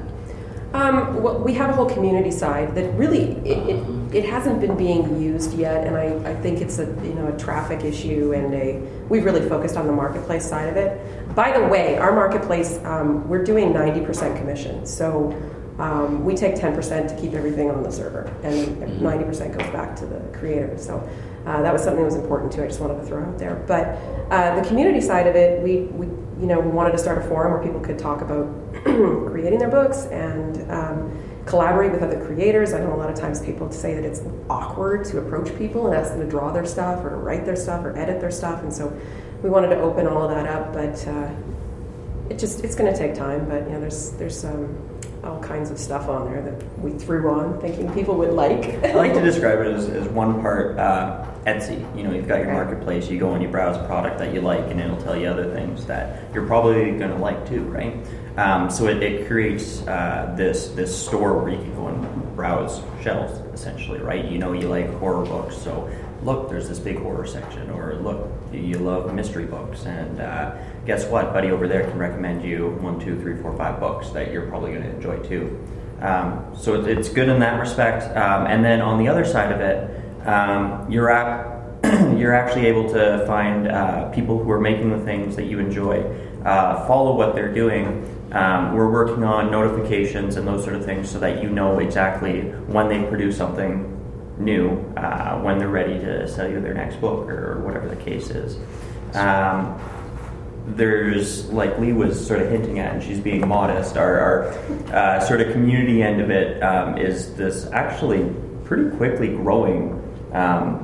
Um, 0.74 1.24
well, 1.24 1.40
we 1.40 1.54
have 1.54 1.70
a 1.70 1.74
whole 1.74 1.90
community 1.90 2.30
side 2.30 2.76
that 2.76 2.94
really 2.96 3.32
it, 3.48 3.70
it, 3.70 4.16
it 4.16 4.26
hasn't 4.30 4.60
been 4.60 4.76
being 4.76 5.20
used 5.20 5.54
yet, 5.54 5.88
and 5.88 5.96
I, 5.96 6.32
I 6.32 6.36
think 6.36 6.60
it's 6.62 6.78
a 6.78 6.86
you 7.04 7.14
know 7.16 7.28
a 7.34 7.38
traffic 7.38 7.84
issue, 7.86 8.34
and 8.34 8.54
a 8.54 8.78
we've 9.08 9.24
really 9.24 9.48
focused 9.48 9.78
on 9.78 9.88
the 9.88 9.94
marketplace 9.94 10.46
side 10.48 10.68
of 10.68 10.76
it. 10.76 11.00
By 11.34 11.58
the 11.58 11.66
way, 11.66 11.98
our 11.98 12.12
marketplace 12.12 12.80
um, 12.84 13.28
we're 13.30 13.44
doing 13.46 13.72
ninety 13.74 14.02
percent 14.02 14.38
commission, 14.38 14.86
so 14.86 15.32
um, 15.80 16.26
we 16.26 16.36
take 16.36 16.56
ten 16.56 16.74
percent 16.74 17.10
to 17.10 17.16
keep 17.16 17.34
everything 17.34 17.70
on 17.70 17.84
the 17.84 17.92
server, 17.92 18.24
and 18.44 19.02
ninety 19.02 19.24
percent 19.24 19.58
goes 19.58 19.70
back 19.72 19.96
to 19.98 20.06
the 20.06 20.20
creator. 20.38 20.76
So 20.78 21.08
uh, 21.46 21.62
that 21.62 21.72
was 21.72 21.84
something 21.84 22.02
that 22.02 22.06
was 22.06 22.16
important 22.16 22.52
too. 22.52 22.64
I 22.64 22.68
just 22.68 22.80
wanted 22.80 23.00
to 23.00 23.06
throw 23.06 23.24
out 23.24 23.38
there. 23.38 23.64
But 23.68 24.00
uh, 24.32 24.60
the 24.60 24.68
community 24.68 25.00
side 25.02 25.28
of 25.28 25.36
it, 25.36 25.62
we, 25.62 25.82
we 25.98 26.08
you 26.42 26.48
know 26.48 26.60
we 26.60 26.70
wanted 26.70 26.92
to 26.92 26.98
start 26.98 27.20
a 27.20 27.28
forum 27.28 27.54
where 27.54 27.64
people 27.64 27.80
could 27.80 28.00
talk 28.00 28.22
about 28.22 28.48
creating 28.84 29.60
their 29.60 29.70
books 29.70 30.06
and 30.08 30.70
um, 30.72 31.44
collaborate 31.46 31.92
with 31.92 32.02
other 32.02 32.26
creators. 32.26 32.74
I 32.74 32.80
know 32.80 32.94
a 32.94 32.98
lot 32.98 33.10
of 33.10 33.16
times 33.16 33.40
people 33.40 33.72
say 33.72 33.94
that 33.94 34.04
it's 34.04 34.22
awkward 34.50 35.06
to 35.06 35.20
approach 35.20 35.56
people 35.58 35.88
and 35.88 35.96
ask 35.96 36.12
them 36.12 36.20
to 36.22 36.28
draw 36.28 36.52
their 36.52 36.66
stuff 36.66 37.04
or 37.06 37.12
to 37.12 37.16
write 37.16 37.46
their 37.46 37.56
stuff 37.56 37.86
or 37.86 37.96
edit 37.96 38.20
their 38.20 38.32
stuff, 38.32 38.64
and 38.64 38.74
so 38.74 38.92
we 39.44 39.50
wanted 39.50 39.70
to 39.70 39.80
open 39.80 40.08
all 40.08 40.24
of 40.24 40.32
that 40.32 40.48
up. 40.48 40.74
But 40.74 41.08
uh, 41.08 41.30
it 42.30 42.38
just 42.40 42.64
it's 42.64 42.76
going 42.76 42.92
to 42.92 42.98
take 42.98 43.14
time. 43.14 43.48
But 43.48 43.64
you 43.68 43.74
know, 43.74 43.80
there's 43.80 44.12
there's 44.14 44.44
um, 44.44 44.97
all 45.28 45.40
kinds 45.42 45.70
of 45.70 45.78
stuff 45.78 46.08
on 46.08 46.32
there 46.32 46.42
that 46.42 46.80
we 46.80 46.92
threw 46.92 47.30
on, 47.30 47.60
thinking 47.60 47.92
people 47.94 48.16
would 48.16 48.32
like. 48.32 48.84
I 48.84 48.94
like 48.94 49.14
to 49.14 49.22
describe 49.32 49.60
it 49.60 49.68
as, 49.68 49.90
as 49.90 50.08
one 50.08 50.42
part 50.42 50.80
uh, 50.80 51.26
Etsy. 51.46 51.80
You 51.96 52.04
know, 52.04 52.14
you've 52.14 52.28
got 52.28 52.40
your 52.40 52.54
marketplace. 52.54 53.10
You 53.10 53.20
go 53.20 53.34
and 53.34 53.44
you 53.44 53.50
browse 53.50 53.78
a 53.78 53.86
product 53.86 54.18
that 54.20 54.34
you 54.34 54.42
like, 54.42 54.70
and 54.72 54.80
it'll 54.80 55.02
tell 55.02 55.18
you 55.18 55.28
other 55.28 55.54
things 55.54 55.86
that 55.86 56.34
you're 56.34 56.48
probably 56.48 56.98
going 56.98 57.12
to 57.12 57.18
like 57.18 57.48
too, 57.48 57.64
right? 57.64 57.96
Um, 58.38 58.70
so 58.70 58.88
it, 58.88 59.02
it 59.02 59.28
creates 59.28 59.86
uh, 59.88 60.34
this 60.38 60.70
this 60.70 61.06
store 61.06 61.42
where 61.42 61.52
you 61.52 61.58
can 61.58 61.76
go 61.76 61.88
and 61.88 62.36
browse 62.36 62.82
shelves, 63.02 63.40
essentially, 63.54 64.00
right? 64.00 64.26
You 64.26 64.38
know, 64.38 64.54
you 64.54 64.68
like 64.68 64.90
horror 64.96 65.26
books, 65.26 65.58
so 65.58 65.90
look, 66.28 66.50
there's 66.50 66.68
this 66.68 66.78
big 66.78 67.00
horror 67.00 67.26
section, 67.26 67.70
or 67.70 67.96
look, 67.96 68.30
you 68.52 68.78
love 68.78 69.14
mystery 69.14 69.46
books, 69.46 69.86
and 69.86 70.20
uh, 70.20 70.54
guess 70.86 71.06
what, 71.06 71.32
buddy 71.32 71.52
over 71.52 71.70
there 71.70 71.90
can 71.90 71.98
recommend 71.98 72.44
you 72.44 72.72
one, 72.82 73.00
two, 73.00 73.18
three, 73.22 73.42
four, 73.42 73.56
five 73.56 73.80
books 73.80 74.10
that 74.10 74.30
you're 74.32 74.46
probably 74.48 74.72
going 74.72 74.84
to 74.84 74.90
enjoy 74.90 75.18
too. 75.20 75.66
Um, 76.02 76.54
so 76.56 76.84
it's 76.86 77.08
good 77.08 77.30
in 77.30 77.40
that 77.40 77.58
respect. 77.60 78.04
Um, 78.16 78.46
and 78.46 78.64
then 78.64 78.82
on 78.82 79.00
the 79.00 79.08
other 79.08 79.24
side 79.24 79.54
of 79.54 79.62
it, 79.62 80.28
um, 80.28 80.92
you're 80.92 81.08
you're 82.18 82.34
actually 82.34 82.66
able 82.66 82.90
to 82.90 83.24
find 83.26 83.70
uh, 83.70 84.10
people 84.10 84.44
who 84.44 84.52
are 84.52 84.60
making 84.60 84.90
the 84.90 85.04
things 85.06 85.36
that 85.38 85.46
you 85.46 85.60
enjoy, 85.60 86.02
uh, 86.44 86.86
follow 86.88 87.16
what 87.16 87.36
they're 87.36 87.54
doing. 87.54 88.04
Um, 88.34 88.74
we're 88.74 88.92
working 88.92 89.24
on 89.24 89.50
notifications 89.50 90.36
and 90.36 90.46
those 90.46 90.64
sort 90.66 90.76
of 90.76 90.84
things 90.84 91.10
so 91.10 91.20
that 91.20 91.42
you 91.42 91.50
know 91.50 91.80
exactly 91.80 92.42
when 92.68 92.90
they 92.90 93.08
produce 93.08 93.38
something 93.38 93.97
new, 94.40 94.80
uh, 94.96 95.40
when 95.40 95.58
they're 95.58 95.70
ready 95.70 96.00
to 96.00 96.28
sell 96.28 96.50
you 96.50 96.60
their 96.62 96.74
next 96.74 97.02
book 97.02 97.30
or 97.30 97.60
whatever 97.62 97.88
the 97.88 97.96
case 97.96 98.30
is. 98.30 98.58
Um, 99.16 99.80
there's, 100.68 101.46
like 101.50 101.78
Lee 101.80 101.94
was 101.94 102.26
sort 102.26 102.42
of 102.42 102.52
hinting 102.52 102.80
at, 102.80 102.94
and 102.94 103.04
she's 103.04 103.20
being 103.20 103.48
modest, 103.48 103.96
our, 103.96 104.20
our 104.20 104.44
uh, 104.94 105.20
sort 105.22 105.42
of 105.42 105.54
community 105.54 106.04
end 106.04 106.20
of 106.20 106.30
it 106.30 106.62
um, 106.62 106.98
is 106.98 107.34
this 107.36 107.68
actually 107.72 108.30
pretty 108.66 108.96
quickly 108.98 109.30
growing 109.30 109.94
um, 110.34 110.84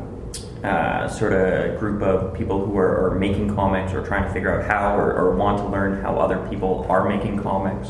uh, 0.64 1.10
sort 1.10 1.34
of 1.34 1.78
group 1.78 2.02
of 2.02 2.34
people 2.34 2.66
who 2.66 2.78
are, 2.78 3.12
are, 3.12 3.20
making 3.20 3.54
comics 3.54 3.92
or 3.92 4.06
trying 4.06 4.24
to 4.24 4.32
figure 4.32 4.58
out 4.58 4.66
how 4.66 4.98
or, 4.98 5.14
or, 5.14 5.36
want 5.36 5.58
to 5.58 5.68
learn 5.68 6.02
how 6.02 6.16
other 6.16 6.48
people 6.48 6.86
are 6.88 7.10
making 7.10 7.38
comics. 7.38 7.90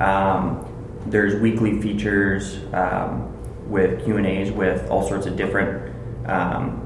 Um, 0.00 0.66
there's 1.04 1.38
weekly 1.38 1.82
features 1.82 2.58
um, 2.72 3.35
with 3.68 4.04
Q 4.04 4.16
and 4.16 4.26
A's 4.26 4.50
with 4.50 4.88
all 4.90 5.06
sorts 5.06 5.26
of 5.26 5.36
different 5.36 5.94
um, 6.26 6.82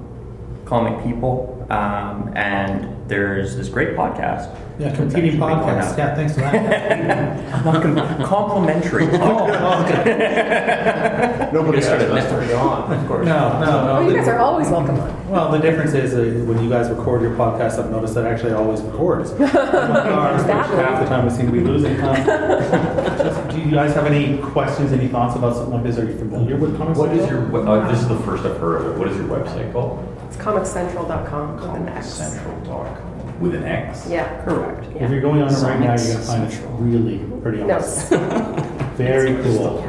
comic 0.64 1.02
people, 1.04 1.66
um, 1.70 2.32
and 2.36 2.96
there's 3.08 3.56
this 3.56 3.68
great 3.68 3.96
podcast. 3.96 4.56
Yeah, 4.78 4.96
competing 4.96 5.32
podcast. 5.32 5.98
Yeah, 5.98 6.14
thanks 6.14 6.32
for 6.32 6.40
that. 6.40 8.24
complimentary. 8.24 9.08
oh, 9.12 9.84
okay. 9.84 11.50
Nobody 11.52 11.82
started 11.82 12.10
us 12.10 12.32
on, 12.54 12.92
of 12.92 13.06
course. 13.06 13.26
No, 13.26 13.60
no, 13.60 13.66
no. 13.66 13.98
Oh, 13.98 14.08
you 14.08 14.16
guys 14.16 14.28
are 14.28 14.38
always 14.38 14.68
welcome. 14.70 14.96
Well, 15.28 15.50
the 15.50 15.58
difference 15.58 15.92
is 15.92 16.14
uh, 16.14 16.44
when 16.46 16.62
you 16.62 16.70
guys 16.70 16.88
record 16.88 17.20
your 17.20 17.32
podcast, 17.32 17.78
I've 17.78 17.90
noticed 17.90 18.14
that 18.14 18.24
actually 18.24 18.52
always 18.52 18.80
records. 18.80 19.32
Ours, 19.32 20.42
which 20.42 20.52
half 20.52 21.02
the 21.02 21.08
time 21.08 21.24
we 21.26 21.30
seem 21.30 21.46
to 21.46 21.52
be 21.52 21.60
losing. 21.60 21.96
Just, 21.96 23.29
do 23.50 23.60
you 23.60 23.70
guys 23.70 23.94
have 23.94 24.06
any 24.06 24.38
questions, 24.38 24.92
any 24.92 25.08
thoughts 25.08 25.36
about 25.36 25.54
something 25.54 25.74
like 25.74 25.82
this? 25.82 25.98
Are 25.98 26.04
you 26.04 26.16
familiar 26.16 26.56
with 26.56 26.76
comics? 26.76 26.98
What 26.98 27.10
is 27.12 27.28
your? 27.28 27.68
Uh, 27.68 27.88
this 27.90 28.00
is 28.00 28.08
the 28.08 28.18
first 28.20 28.44
I've 28.44 28.58
heard 28.58 28.82
of 28.82 28.86
it. 28.92 28.98
What 28.98 29.08
is 29.08 29.16
your 29.16 29.26
website 29.26 29.72
called? 29.72 30.06
It's 30.28 30.36
comixcentral.com 30.36 31.56
with 31.56 31.64
an 31.82 31.88
X. 31.88 32.20
Comixcentral.com 32.20 33.40
with 33.40 33.54
an 33.54 33.64
X. 33.64 34.06
Yeah. 34.08 34.42
Correct. 34.44 34.84
Yeah. 34.94 35.04
If 35.04 35.10
you're 35.10 35.20
going 35.20 35.42
on 35.42 35.52
it 35.52 35.56
right 35.62 35.80
now, 35.80 35.94
you're 35.96 36.12
gonna 36.14 36.24
find 36.24 36.52
it 36.52 36.60
really 36.78 37.18
pretty 37.42 37.62
No. 37.62 37.76
awesome. 37.76 38.20
Very 38.96 39.42
cool. 39.42 39.80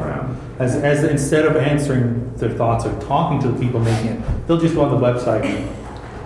As, 0.59 0.75
as 0.75 1.03
instead 1.03 1.45
of 1.45 1.55
answering 1.57 2.33
their 2.35 2.51
thoughts 2.51 2.85
or 2.85 2.97
talking 3.01 3.41
to 3.41 3.49
the 3.49 3.59
people 3.59 3.79
making 3.79 4.11
it, 4.11 4.47
they'll 4.47 4.59
just 4.59 4.75
go 4.75 4.81
on 4.83 4.91
the 4.91 5.05
website. 5.05 5.67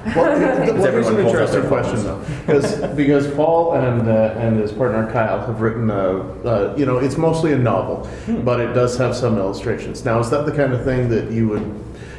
And- 0.06 0.16
Well, 0.16 0.38
th- 0.38 0.56
th- 0.66 0.74
well, 0.78 0.92
here's 0.92 1.08
an 1.08 1.16
everyone 1.16 1.16
pulls 1.24 1.36
out 1.36 1.42
interesting 1.42 1.68
question 1.68 2.04
though, 2.04 2.22
because 2.46 2.76
because 2.96 3.28
Paul 3.34 3.74
and 3.74 4.08
uh, 4.08 4.36
and 4.38 4.60
his 4.60 4.72
partner 4.72 5.12
Kyle 5.12 5.44
have 5.46 5.62
written 5.62 5.90
a, 5.90 6.20
uh, 6.46 6.74
you 6.78 6.86
know 6.86 6.98
it's 7.00 7.18
mostly 7.18 7.54
a 7.54 7.58
novel, 7.58 8.08
but 8.44 8.60
it 8.60 8.74
does 8.74 8.98
have 8.98 9.16
some 9.16 9.38
illustrations. 9.38 10.06
Now, 10.06 10.20
is 10.20 10.30
that 10.30 10.46
the 10.46 10.52
kind 10.52 10.74
of 10.74 10.84
thing 10.84 11.10
that 11.10 11.32
you 11.32 11.48
would 11.50 11.74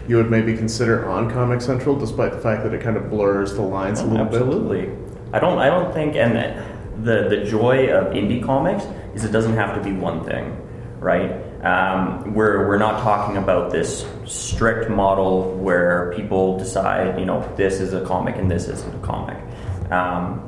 you 0.08 0.16
would 0.16 0.30
maybe 0.30 0.56
consider 0.56 1.08
on 1.08 1.30
Comix 1.30 1.62
Central, 1.62 1.96
despite 1.96 2.32
the 2.32 2.38
fact 2.40 2.62
that 2.64 2.72
it 2.74 2.80
kind 2.80 2.96
of 2.96 3.08
blurs 3.10 3.54
the 3.54 3.62
lines 3.62 4.00
a 4.00 4.04
little 4.04 4.24
bit? 4.26 4.34
Absolutely. 4.34 4.90
I 5.32 5.38
don't. 5.38 5.58
I 5.58 5.66
don't 5.66 5.92
think, 5.92 6.16
and 6.16 6.34
the 7.04 7.28
the 7.28 7.44
joy 7.44 7.88
of 7.88 8.12
indie 8.14 8.42
comics 8.42 8.84
is 9.14 9.24
it 9.24 9.30
doesn't 9.32 9.54
have 9.54 9.74
to 9.76 9.82
be 9.82 9.92
one 9.96 10.24
thing, 10.24 10.56
right? 10.98 11.30
Um, 11.62 12.34
we're 12.34 12.68
we're 12.68 12.78
not 12.78 13.02
talking 13.02 13.36
about 13.36 13.72
this 13.72 14.06
strict 14.24 14.90
model 14.90 15.52
where 15.54 16.12
people 16.14 16.58
decide, 16.58 17.18
you 17.18 17.24
know, 17.24 17.40
this 17.56 17.80
is 17.80 17.92
a 17.94 18.04
comic 18.04 18.36
and 18.36 18.50
this 18.50 18.68
isn't 18.68 18.94
a 18.94 19.06
comic. 19.06 19.38
Um, 19.90 20.42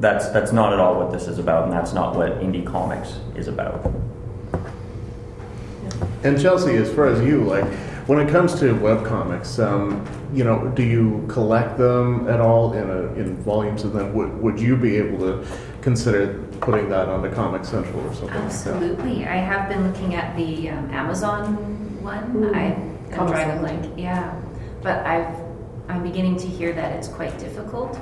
that's 0.00 0.28
that's 0.30 0.52
not 0.52 0.72
at 0.72 0.80
all 0.80 0.96
what 0.96 1.12
this 1.12 1.28
is 1.28 1.38
about, 1.38 1.64
and 1.64 1.72
that's 1.72 1.92
not 1.92 2.16
what 2.16 2.40
indie 2.40 2.66
comics 2.66 3.18
is 3.36 3.48
about. 3.48 3.92
And 6.22 6.40
Chelsea, 6.40 6.76
as 6.76 6.92
far 6.92 7.06
as 7.06 7.20
you 7.24 7.44
like, 7.44 7.64
when 8.06 8.18
it 8.18 8.30
comes 8.30 8.58
to 8.60 8.74
webcomics, 8.74 9.62
um, 9.64 10.06
you 10.34 10.44
know, 10.44 10.68
do 10.68 10.82
you 10.82 11.24
collect 11.28 11.78
them 11.78 12.28
at 12.28 12.40
all 12.40 12.72
in 12.72 12.88
a, 12.88 13.12
in 13.14 13.36
volumes, 13.42 13.84
and 13.84 13.92
then 13.92 14.12
would 14.14 14.40
would 14.40 14.58
you 14.58 14.76
be 14.76 14.96
able 14.96 15.18
to 15.18 15.46
consider 15.82 16.34
putting 16.60 16.88
that 16.90 17.08
on 17.08 17.22
the 17.22 17.28
Comix 17.28 17.66
Central 17.66 18.00
or 18.06 18.14
something? 18.14 18.36
Absolutely. 18.36 19.24
I 19.26 19.36
have 19.36 19.68
been 19.68 19.86
looking 19.90 20.14
at 20.14 20.36
the 20.36 20.70
um, 20.70 20.90
Amazon 20.90 22.02
one. 22.02 22.32
Mm. 22.34 22.54
I 22.54 22.62
am 22.62 22.98
Comic 23.10 23.34
drawing 23.34 23.50
a 23.50 23.60
blank. 23.60 23.98
Yeah, 23.98 24.34
but 24.82 25.04
I've 25.06 25.34
I'm 25.88 26.02
beginning 26.04 26.36
to 26.38 26.46
hear 26.46 26.72
that 26.72 26.92
it's 26.92 27.08
quite 27.08 27.36
difficult 27.38 27.98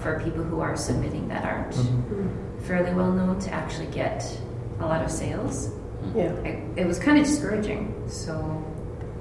for 0.00 0.18
people 0.20 0.42
who 0.42 0.60
are 0.60 0.76
submitting 0.76 1.28
that 1.28 1.44
aren't 1.44 1.72
Mm-hmm. 1.74 2.60
fairly 2.64 2.94
well 2.94 3.12
known 3.12 3.38
to 3.40 3.52
actually 3.52 3.88
get 3.88 4.24
a 4.80 4.86
lot 4.86 5.04
of 5.04 5.10
sales. 5.10 5.70
Yeah. 6.14 6.32
It, 6.44 6.78
it 6.78 6.86
was 6.86 6.98
kind 6.98 7.18
of 7.18 7.24
discouraging. 7.26 8.04
So 8.08 8.32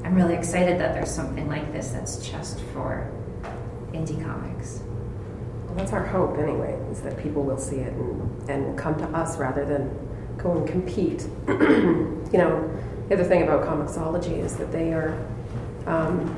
I'm 0.05 0.15
really 0.15 0.35
excited 0.35 0.79
that 0.79 0.93
there's 0.93 1.11
something 1.11 1.47
like 1.49 1.73
this 1.73 1.89
that's 1.89 2.17
just 2.29 2.61
for 2.73 3.11
indie 3.91 4.23
comics. 4.23 4.81
That's 5.77 5.93
our 5.93 6.05
hope 6.05 6.39
anyway, 6.39 6.73
is 6.91 7.01
that 7.01 7.17
people 7.19 7.43
will 7.43 7.59
see 7.59 7.77
it 7.77 7.93
and, 7.93 8.49
and 8.49 8.65
will 8.65 8.73
come 8.73 8.97
to 8.97 9.05
us 9.09 9.37
rather 9.37 9.63
than 9.63 9.87
go 10.37 10.57
and 10.57 10.67
compete. 10.67 11.27
you 11.47 12.29
know, 12.33 12.67
the 13.07 13.13
other 13.13 13.23
thing 13.23 13.43
about 13.43 13.63
Comixology 13.63 14.39
is 14.43 14.55
that 14.57 14.71
they 14.71 14.91
are, 14.93 15.15
um, 15.85 16.35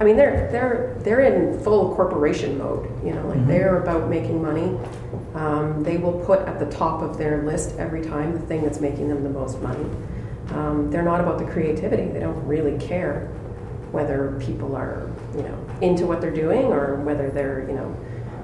I 0.00 0.04
mean, 0.04 0.16
they're 0.16 0.48
they're 0.50 0.96
they're 1.00 1.20
in 1.20 1.62
full 1.62 1.94
corporation 1.94 2.56
mode. 2.56 2.88
You 3.04 3.12
know, 3.12 3.26
like 3.28 3.46
they're 3.46 3.82
about 3.82 4.08
making 4.08 4.40
money. 4.40 4.78
Um, 5.34 5.84
they 5.84 5.98
will 5.98 6.24
put 6.24 6.40
at 6.48 6.58
the 6.58 6.66
top 6.66 7.02
of 7.02 7.18
their 7.18 7.42
list 7.42 7.76
every 7.78 8.02
time 8.02 8.32
the 8.32 8.40
thing 8.46 8.62
that's 8.62 8.80
making 8.80 9.08
them 9.08 9.22
the 9.22 9.28
most 9.30 9.60
money. 9.60 9.84
Um, 10.52 10.90
they're 10.90 11.02
not 11.02 11.20
about 11.20 11.38
the 11.38 11.44
creativity. 11.44 12.06
They 12.10 12.20
don't 12.20 12.42
really 12.46 12.78
care 12.78 13.26
whether 13.92 14.38
people 14.40 14.74
are, 14.76 15.10
you 15.34 15.42
know, 15.42 15.66
into 15.82 16.06
what 16.06 16.22
they're 16.22 16.30
doing 16.34 16.66
or 16.66 16.96
whether 16.96 17.30
they're, 17.30 17.66
you 17.68 17.74
know, 17.74 17.94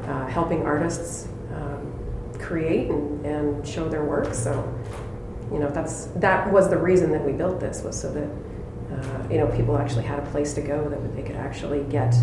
uh, 0.06 0.26
helping 0.26 0.62
artists 0.62 1.28
um, 1.54 1.92
create 2.38 2.90
and, 2.90 3.24
and 3.26 3.66
show 3.66 3.88
their 3.88 4.04
work. 4.04 4.34
So, 4.34 4.52
you 5.52 5.58
know, 5.58 5.70
that's 5.70 6.06
that 6.16 6.52
was 6.52 6.68
the 6.68 6.78
reason 6.78 7.10
that 7.12 7.24
we 7.24 7.32
built 7.32 7.60
this 7.60 7.82
was 7.82 8.00
so 8.00 8.12
that 8.12 8.28
uh, 8.92 9.28
you 9.30 9.38
know 9.38 9.46
people 9.48 9.76
actually 9.76 10.04
had 10.04 10.18
a 10.18 10.26
place 10.30 10.54
to 10.54 10.60
go 10.60 10.88
that 10.88 11.16
they 11.16 11.22
could 11.22 11.36
actually 11.36 11.82
get 11.84 12.14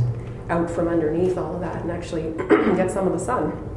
out 0.50 0.70
from 0.70 0.88
underneath 0.88 1.38
all 1.38 1.56
of 1.56 1.62
that 1.62 1.82
and 1.82 1.92
actually 1.92 2.32
get 2.76 2.92
some 2.92 3.08
of 3.08 3.14
the 3.14 3.20
sun. 3.20 3.68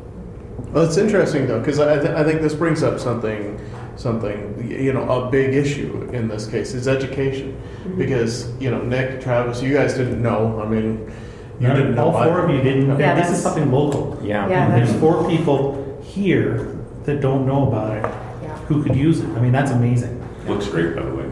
Well, 0.73 0.85
it's 0.85 0.97
interesting 0.97 1.47
though, 1.47 1.61
because 1.61 1.79
I, 1.79 2.01
th- 2.01 2.15
I 2.15 2.25
think 2.25 2.41
this 2.41 2.55
brings 2.55 2.83
up 2.83 2.99
something, 2.99 3.61
something 3.97 4.69
you 4.69 4.93
know, 4.93 5.09
a 5.09 5.31
big 5.31 5.55
issue 5.55 6.11
in 6.13 6.27
this 6.27 6.49
case 6.49 6.75
is 6.75 6.89
education, 6.89 7.61
because 7.97 8.53
you 8.61 8.71
know, 8.71 8.83
Nick, 8.83 9.21
Travis, 9.21 9.63
you 9.63 9.73
guys 9.73 9.95
didn't 9.95 10.21
know. 10.21 10.61
I 10.61 10.69
mean, 10.69 11.13
you 11.61 11.69
None- 11.69 11.77
didn't 11.77 11.95
know. 11.95 12.05
all 12.11 12.25
four 12.25 12.41
of 12.45 12.51
you 12.51 12.61
didn't. 12.63 12.99
Yeah, 12.99 13.11
and 13.13 13.19
this 13.23 13.31
is 13.31 13.43
something 13.43 13.71
local. 13.73 14.19
Yeah. 14.23 14.49
Yeah. 14.49 14.65
And 14.67 14.75
there's 14.75 14.93
four 15.01 15.29
people 15.29 15.79
here 16.03 16.67
that 17.05 17.21
don't 17.21 17.47
know 17.47 17.69
about 17.69 17.97
it 17.97 18.05
Yeah. 18.43 18.49
who 18.69 18.83
could 18.83 18.97
use 18.97 19.21
it. 19.21 19.29
I 19.37 19.41
mean, 19.41 19.53
that's 19.53 19.71
amazing. 19.71 20.21
Looks 20.49 20.69
great, 20.69 20.97
by 20.97 21.03
the 21.03 21.15
way. 21.15 21.25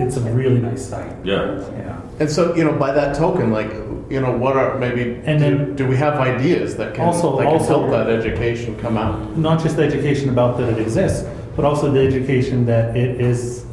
it's 0.00 0.16
a 0.16 0.20
really 0.20 0.60
nice 0.60 0.84
site. 0.86 1.10
Yeah. 1.24 1.56
Yeah. 1.76 1.96
And 2.20 2.30
so, 2.30 2.54
you 2.54 2.62
know, 2.62 2.70
by 2.72 2.92
that 2.92 3.16
token, 3.16 3.50
like, 3.50 3.68
you 4.08 4.20
know, 4.20 4.30
what 4.30 4.56
are 4.56 4.78
maybe 4.78 5.20
And 5.26 5.40
do, 5.40 5.44
then- 5.44 5.74
do 5.74 5.88
we 5.88 5.96
have 5.96 6.14
ideas 6.14 6.76
that 6.76 6.94
can 6.94 7.04
Also- 7.06 7.36
that 7.36 7.44
can 7.46 7.54
also- 7.54 7.80
help 7.80 7.90
that 7.90 8.08
education 8.08 8.76
come 8.80 8.96
out? 8.96 9.36
Not 9.36 9.60
just 9.60 9.76
the 9.76 9.82
education 9.82 10.28
about 10.28 10.56
that 10.58 10.68
it 10.68 10.78
exists, 10.78 11.26
but 11.56 11.64
also 11.64 11.90
the 11.90 11.98
education 11.98 12.64
that 12.66 12.96
it 12.96 13.20
is 13.20 13.64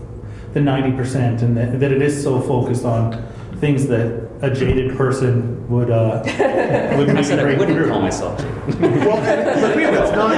the 0.55 0.61
90% 0.61 1.43
and 1.43 1.55
that, 1.57 1.79
that 1.79 1.91
it 1.91 2.01
is 2.01 2.23
so 2.23 2.39
focused 2.39 2.85
on 2.85 3.15
things 3.61 3.85
that 3.88 4.09
a 4.45 4.53
jaded 4.53 4.95
person 4.95 5.67
would 5.69 5.89
uh, 5.89 6.21
would 6.97 7.10
I 7.10 7.13
maybe 7.13 7.23
said 7.23 7.39
I 7.39 7.58
wouldn't 7.58 7.77
through. 7.77 7.89
call 7.89 8.01
myself 8.01 8.39
Jake. 8.39 8.49
Well, 9.05 9.17
and, 9.17 9.45
but 9.62 9.77
it's 9.77 10.12
not 10.12 10.36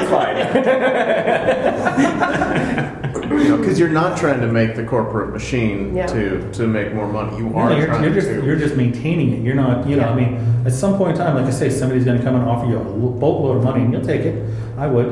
you 3.38 3.50
know, 3.50 3.58
because 3.58 3.78
you're 3.80 3.90
not 3.90 4.18
trying 4.18 4.40
to 4.42 4.48
make 4.48 4.76
the 4.76 4.84
corporate 4.84 5.32
machine 5.32 5.96
Yeah. 5.96 6.06
to 6.08 6.52
to 6.54 6.68
make 6.68 6.94
more 6.94 7.08
money. 7.08 7.38
You 7.38 7.50
No, 7.50 7.58
are 7.58 7.74
you're, 7.78 7.88
trying 7.88 8.04
you're 8.04 8.14
just 8.14 8.28
to. 8.28 8.46
you're 8.46 8.56
just 8.56 8.76
maintaining 8.76 9.34
it. 9.34 9.44
You're 9.44 9.56
not, 9.56 9.88
you 9.88 9.96
know. 9.98 10.08
I 10.08 10.16
mean, 10.16 10.38
at 10.66 10.74
some 10.74 10.98
point 10.98 11.12
in 11.12 11.18
time, 11.18 11.36
like 11.36 11.46
I 11.46 11.52
say, 11.52 11.70
somebody's 11.70 12.06
going 12.06 12.18
to 12.18 12.24
come 12.24 12.36
and 12.36 12.44
offer 12.46 12.66
you 12.68 12.78
a 12.78 12.84
boatload 12.84 13.58
of 13.58 13.64
money, 13.64 13.84
and 13.84 13.92
you'll 13.94 14.04
take 14.06 14.22
it. 14.22 14.36
I 14.78 14.88
would, 14.88 15.10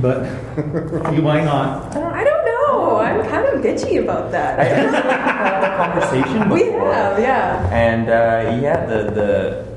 but 0.00 0.24
you 1.14 1.22
might 1.22 1.44
not. 1.44 1.94
I 1.96 2.00
don't, 2.00 2.12
I 2.12 2.24
don't 2.24 2.24
know. 2.24 2.27
I'm 3.10 3.28
kind 3.28 3.46
of 3.46 3.62
bitchy 3.64 4.02
about 4.02 4.30
that. 4.32 4.58
had 4.58 5.62
a 5.64 5.76
conversation 5.76 6.48
we 6.50 6.64
before. 6.64 6.92
have, 6.92 7.18
yeah. 7.18 7.68
And 7.72 8.08
uh, 8.08 8.60
yeah, 8.64 8.86
the 8.86 9.10
the 9.10 9.68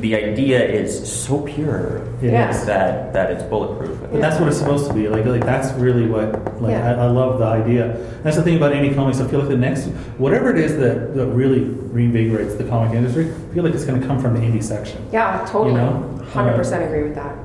the 0.00 0.16
idea 0.16 0.58
is 0.60 0.90
so 1.08 1.40
pure 1.42 2.02
It 2.20 2.32
Yeah. 2.32 2.50
is. 2.50 2.64
that 2.66 3.12
that 3.12 3.30
it's 3.30 3.44
bulletproof. 3.44 3.96
But 4.10 4.20
that's 4.20 4.40
what 4.40 4.48
it's 4.48 4.58
supposed 4.58 4.88
to 4.88 4.94
be. 4.94 5.08
Like, 5.08 5.24
like 5.24 5.44
that's 5.44 5.72
really 5.78 6.06
what. 6.06 6.60
Like, 6.60 6.72
Yeah. 6.72 6.96
I, 7.00 7.04
I 7.04 7.06
love 7.06 7.38
the 7.38 7.46
idea. 7.46 7.96
That's 8.24 8.36
the 8.36 8.42
thing 8.42 8.56
about 8.56 8.72
any 8.72 8.92
comics. 8.92 9.20
I 9.20 9.26
feel 9.28 9.38
like 9.40 9.48
the 9.48 9.56
next, 9.56 9.84
whatever 10.18 10.50
it 10.50 10.58
is 10.58 10.76
that, 10.78 11.14
that 11.14 11.26
really 11.26 11.60
reinvigorates 11.94 12.56
the 12.58 12.64
comic 12.64 12.92
industry, 12.94 13.26
I 13.30 13.54
feel 13.54 13.62
like 13.62 13.74
it's 13.74 13.84
going 13.84 14.00
to 14.00 14.06
come 14.06 14.18
from 14.20 14.34
the 14.34 14.40
indie 14.40 14.62
section. 14.62 14.98
Yeah, 15.12 15.44
totally. 15.48 15.72
You 15.72 15.78
know, 15.78 16.20
100% 16.32 16.86
agree 16.86 17.04
with 17.04 17.14
that. 17.14 17.36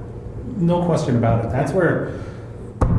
No 0.58 0.84
question 0.86 1.18
about 1.18 1.46
it. 1.46 1.52
That's 1.52 1.72
where. 1.72 2.14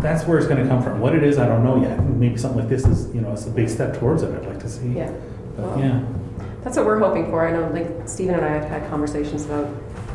That's 0.00 0.26
where 0.26 0.38
it's 0.38 0.46
going 0.46 0.62
to 0.62 0.68
come 0.68 0.82
from. 0.82 1.00
What 1.00 1.14
it 1.14 1.22
is, 1.22 1.38
I 1.38 1.46
don't 1.46 1.64
know 1.64 1.80
yet. 1.80 2.02
Maybe 2.02 2.36
something 2.36 2.60
like 2.60 2.68
this 2.68 2.86
is, 2.86 3.14
you 3.14 3.20
know, 3.20 3.32
it's 3.32 3.46
a 3.46 3.50
big 3.50 3.68
step 3.68 3.98
towards 3.98 4.22
it. 4.22 4.34
I'd 4.34 4.46
like 4.46 4.60
to 4.60 4.68
see. 4.68 4.88
Yeah. 4.88 5.12
But 5.56 5.66
Well, 5.66 5.78
yeah. 5.78 6.04
That's 6.62 6.76
what 6.76 6.86
we're 6.86 6.98
hoping 6.98 7.26
for. 7.30 7.46
I 7.46 7.52
know, 7.52 7.68
like 7.68 8.08
Stephen 8.08 8.34
and 8.34 8.44
I 8.44 8.50
have 8.50 8.64
had 8.64 8.88
conversations 8.90 9.46
about 9.46 9.74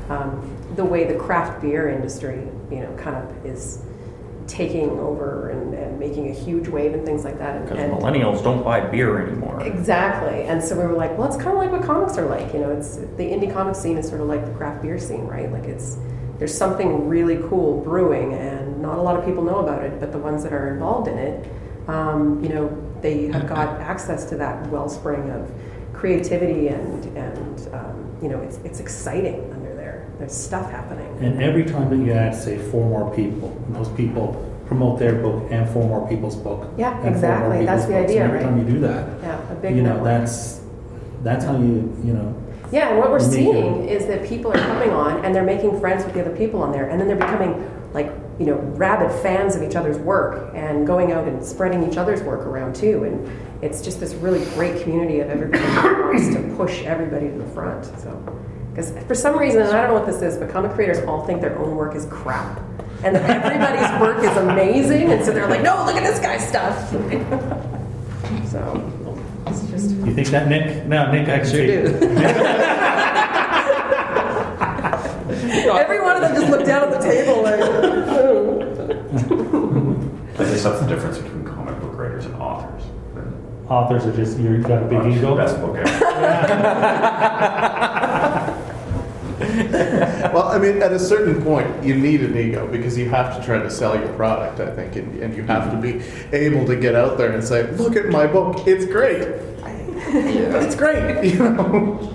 um, 0.10 0.58
the 0.76 0.86
way 0.86 1.06
the 1.06 1.16
craft 1.16 1.62
beer 1.62 1.90
industry, 1.90 2.48
you 2.72 2.82
know, 2.82 2.96
kind 2.98 3.16
of 3.16 3.46
is 3.46 3.84
taking 4.48 4.92
over 5.00 5.50
and, 5.50 5.74
and 5.74 6.00
making 6.00 6.30
a 6.30 6.34
huge 6.34 6.68
wave 6.68 6.94
and 6.94 7.06
things 7.06 7.24
like 7.24 7.40
that. 7.40 7.64
Because 7.64 7.80
and- 7.80 7.94
millennials 7.94 8.44
don't 8.44 8.64
buy 8.64 8.80
beer 8.80 9.26
anymore. 9.28 9.62
Exactly. 9.64 10.44
And 10.44 10.64
so 10.64 10.80
we 10.80 10.86
were 10.86 10.94
like, 10.94 11.18
well, 11.18 11.28
it's 11.28 11.38
kind 11.38 11.50
of 11.50 11.58
like 11.58 11.72
what 11.72 11.84
comics 11.84 12.18
are 12.18 12.28
like. 12.28 12.54
You 12.54 12.60
know, 12.60 12.72
it's 12.72 12.98
the 12.98 13.24
indie 13.24 13.52
comic 13.52 13.76
scene 13.76 13.98
is 13.98 14.08
sort 14.08 14.22
of 14.22 14.28
like 14.28 14.46
the 14.46 14.54
craft 14.54 14.84
beer 14.84 15.00
scene, 15.00 15.26
right? 15.26 15.52
Like 15.52 15.64
it's 15.64 15.98
there's 16.38 16.56
something 16.56 17.08
really 17.08 17.38
cool 17.50 17.82
brewing, 17.82 18.34
and 18.34 18.65
not 18.86 18.98
a 18.98 19.02
lot 19.02 19.18
of 19.18 19.26
people 19.26 19.44
know 19.44 19.60
about 19.60 19.84
it. 19.84 20.00
But 20.00 20.12
the 20.12 20.18
ones 20.20 20.44
that 20.44 20.54
are 20.54 20.74
involved 20.74 21.08
in 21.08 21.18
it, 21.18 21.50
um, 21.88 22.42
you 22.44 22.50
know, 22.50 22.66
they 23.02 23.28
have 23.28 23.48
got 23.48 23.80
access 23.92 24.26
to 24.30 24.36
that 24.38 24.68
wellspring 24.70 25.30
of 25.32 25.52
creativity, 25.94 26.68
and 26.70 27.06
and 27.18 27.74
um, 27.74 28.18
you 28.22 28.30
know, 28.30 28.40
it's 28.42 28.58
it's 28.64 28.80
exciting 28.80 29.52
under 29.54 29.74
there. 29.76 30.08
There's 30.20 30.34
stuff 30.34 30.70
happening. 30.72 31.06
And 31.22 31.42
every 31.42 31.66
time 31.66 31.90
that 31.90 31.98
you 32.06 32.12
add, 32.14 32.36
say, 32.36 32.58
four 32.58 32.88
more 32.90 33.14
people, 33.16 33.50
those 33.70 33.90
people 33.90 34.42
promote 34.68 34.98
their 35.00 35.16
book 35.16 35.48
and 35.52 35.70
four 35.70 35.88
more 35.88 36.08
people's 36.10 36.36
book. 36.36 36.70
Yeah, 36.78 37.00
exactly. 37.06 37.66
That's 37.66 37.86
the 37.86 37.94
books. 37.94 38.10
idea, 38.10 38.24
And 38.24 38.32
every 38.34 38.40
right? 38.46 38.50
time 38.50 38.58
you 38.68 38.74
do 38.74 38.80
that, 38.82 39.22
Yeah, 39.22 39.52
a 39.52 39.56
big 39.56 39.76
you 39.76 39.84
know, 39.84 39.90
network. 39.94 40.06
that's 40.06 40.62
that's 41.24 41.46
how 41.46 41.56
you, 41.58 41.96
you 42.04 42.14
know. 42.14 42.36
Yeah, 42.72 42.90
and 42.90 42.98
what 42.98 43.12
we're 43.12 43.20
seeing 43.20 43.88
is 43.88 44.08
that 44.08 44.26
people 44.26 44.52
are 44.52 44.58
coming 44.58 44.90
on 44.90 45.24
and 45.24 45.34
they're 45.36 45.44
making 45.44 45.80
friends 45.80 46.04
with 46.04 46.14
the 46.16 46.22
other 46.22 46.36
people 46.36 46.64
on 46.64 46.72
there, 46.72 46.90
and 46.90 47.00
then 47.00 47.08
they're 47.08 47.16
becoming 47.16 47.70
like 47.94 48.12
you 48.40 48.46
know 48.46 48.56
rabid 48.76 49.12
fans 49.22 49.56
of 49.56 49.64
each 49.64 49.76
other's 49.76 49.98
work 49.98 50.52
and 50.56 50.86
going 50.86 51.12
out 51.12 51.28
and 51.28 51.44
spreading 51.44 51.90
each 51.90 51.98
other's 51.98 52.22
work 52.22 52.42
around 52.42 52.76
too. 52.76 53.04
And 53.04 53.64
it's 53.64 53.82
just 53.82 54.00
this 54.00 54.14
really 54.16 54.44
great 54.56 54.82
community 54.82 55.20
of 55.20 55.30
everybody 55.30 55.64
who 55.64 56.04
wants 56.04 56.34
to 56.36 56.56
push 56.56 56.84
everybody 56.84 57.30
to 57.30 57.38
the 57.38 57.46
front. 57.48 57.86
So, 58.00 58.40
because 58.72 58.92
for 59.08 59.16
some 59.16 59.38
reason, 59.38 59.62
and 59.62 59.72
I 59.72 59.82
don't 59.82 59.92
know 59.92 60.00
what 60.00 60.06
this 60.06 60.22
is, 60.22 60.38
but 60.38 60.50
comic 60.50 60.72
creators 60.72 61.00
all 61.06 61.26
think 61.26 61.40
their 61.42 61.58
own 61.58 61.76
work 61.76 61.96
is 61.96 62.06
crap. 62.08 62.60
And 63.04 63.16
that 63.16 63.46
everybody's 63.46 64.02
work 64.02 64.24
is 64.24 64.36
amazing, 64.38 65.12
and 65.12 65.24
so 65.24 65.32
they're 65.32 65.48
like, 65.48 65.62
"No, 65.62 65.84
look 65.86 65.96
at 65.96 66.04
this 66.04 66.20
guy's 66.20 66.46
stuff." 66.48 66.90
so, 68.50 68.92
it's 69.48 69.62
just 69.70 69.92
You 69.92 70.14
think 70.14 70.28
that, 70.30 70.48
Nick? 70.48 70.86
No, 70.88 71.12
Nick, 71.12 71.30
I 71.30 71.40
can 71.40 71.48
Sure 71.48 71.66
do. 71.66 73.22
every 75.80 76.02
one 76.02 76.16
of 76.16 76.22
them 76.22 76.36
just 76.36 76.50
looked 76.52 76.66
down 76.66 76.84
at 76.84 76.92
the 76.92 77.00
table 77.00 77.42
like. 77.44 77.60
I 80.38 80.44
guess 80.44 80.64
that's 80.64 80.80
the 80.82 80.88
difference 80.88 81.18
between 81.18 81.46
comic 81.46 81.80
book 81.80 81.98
writers 81.98 82.26
and 82.26 82.36
authors. 82.36 82.84
Authors 83.70 84.06
are 84.06 84.16
just 84.16 84.38
you've 84.40 84.68
got 84.68 84.84
a 84.84 84.86
big 84.86 85.00
Authors 85.00 85.18
ego. 85.18 85.30
the 85.36 85.44
Best 85.44 85.60
book 85.62 85.78
ever. 85.78 85.86
Well, 89.38 90.48
I 90.50 90.58
mean, 90.60 90.82
at 90.82 90.92
a 90.92 91.00
certain 91.00 91.42
point, 91.44 91.84
you 91.84 91.96
need 91.96 92.22
an 92.22 92.38
ego 92.38 92.68
because 92.68 92.98
you 92.98 93.10
have 93.10 93.38
to 93.38 93.46
try 93.46 93.60
to 93.60 93.70
sell 93.70 93.98
your 93.98 94.12
product, 94.14 94.60
I 94.60 94.74
think, 94.74 94.96
and, 94.96 95.22
and 95.22 95.36
you 95.36 95.44
have 95.44 95.72
to 95.72 95.78
be 95.78 96.02
able 96.36 96.66
to 96.66 96.76
get 96.76 96.96
out 96.96 97.18
there 97.18 97.32
and 97.32 97.44
say, 97.44 97.70
"Look 97.72 97.96
at 97.96 98.08
my 98.08 98.28
book; 98.28 98.66
it's 98.68 98.86
great. 98.86 99.22
It's 100.08 100.76
great." 100.76 101.24
You 101.34 101.50
know. 101.50 102.14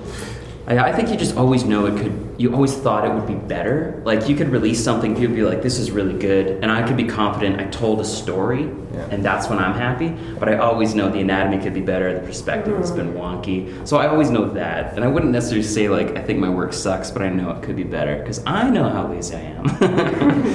I, 0.66 0.79
I 0.90 0.92
think 0.92 1.09
you 1.11 1.16
just 1.16 1.37
always 1.37 1.64
know 1.64 1.87
it 1.87 1.96
could. 2.00 2.30
You 2.40 2.55
always 2.55 2.74
thought 2.74 3.05
it 3.05 3.12
would 3.12 3.26
be 3.26 3.35
better. 3.35 4.00
Like 4.07 4.26
you 4.26 4.35
could 4.35 4.48
release 4.48 4.83
something, 4.83 5.12
people 5.14 5.29
would 5.35 5.37
be 5.37 5.42
like, 5.42 5.61
"This 5.61 5.79
is 5.79 5.90
really 5.90 6.14
good," 6.18 6.46
and 6.62 6.72
I 6.72 6.81
could 6.87 6.96
be 6.96 7.05
confident 7.05 7.61
I 7.61 7.64
told 7.66 8.00
a 8.00 8.05
story, 8.05 8.62
Yeah. 8.94 9.00
and 9.12 9.22
that's 9.22 9.50
when 9.50 9.59
I'm 9.59 9.74
happy. 9.74 10.11
But 10.38 10.48
I 10.48 10.57
always 10.57 10.94
know 10.94 11.11
the 11.11 11.20
anatomy 11.20 11.59
could 11.59 11.74
be 11.74 11.83
better, 11.83 12.14
the 12.14 12.20
perspective 12.20 12.74
has 12.79 12.92
been 12.92 13.12
wonky, 13.12 13.59
so 13.87 13.98
I 13.98 14.07
always 14.09 14.31
know 14.31 14.48
that. 14.62 14.94
And 14.96 15.05
I 15.05 15.09
wouldn't 15.09 15.33
necessarily 15.33 15.64
say 15.76 15.90
like 15.90 16.16
I 16.16 16.22
think 16.22 16.38
my 16.38 16.48
work 16.48 16.72
sucks, 16.72 17.11
but 17.11 17.20
I 17.20 17.29
know 17.29 17.50
it 17.50 17.61
could 17.62 17.76
be 17.76 17.85
better 17.98 18.16
because 18.16 18.40
I 18.46 18.70
know 18.70 18.88
how 18.88 19.07
lazy 19.09 19.37
I 19.37 19.40
am. 19.59 19.64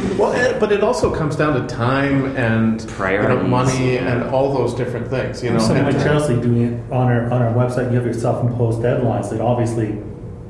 Well, 0.17 0.31
eh, 0.33 0.57
but 0.59 0.71
it 0.71 0.81
also 0.81 1.13
comes 1.13 1.35
down 1.35 1.53
to 1.61 1.67
time 1.67 2.35
and 2.37 2.81
you 2.81 2.87
know, 2.87 2.93
Priorities. 2.93 3.49
money 3.49 3.97
and 3.97 4.23
all 4.33 4.53
those 4.57 4.73
different 4.73 5.07
things. 5.09 5.43
You 5.43 5.51
know, 5.51 5.59
Something 5.59 5.85
and- 5.85 5.93
like 5.95 6.03
Chelsea 6.03 6.35
doing 6.41 6.61
it 6.69 6.73
on 6.91 7.07
our 7.11 7.23
on 7.33 7.41
our 7.43 7.53
website. 7.53 7.91
You 7.91 7.97
have 7.97 8.05
your 8.05 8.13
self-imposed 8.27 8.79
deadlines 8.81 9.29
that 9.29 9.41
obviously, 9.41 9.89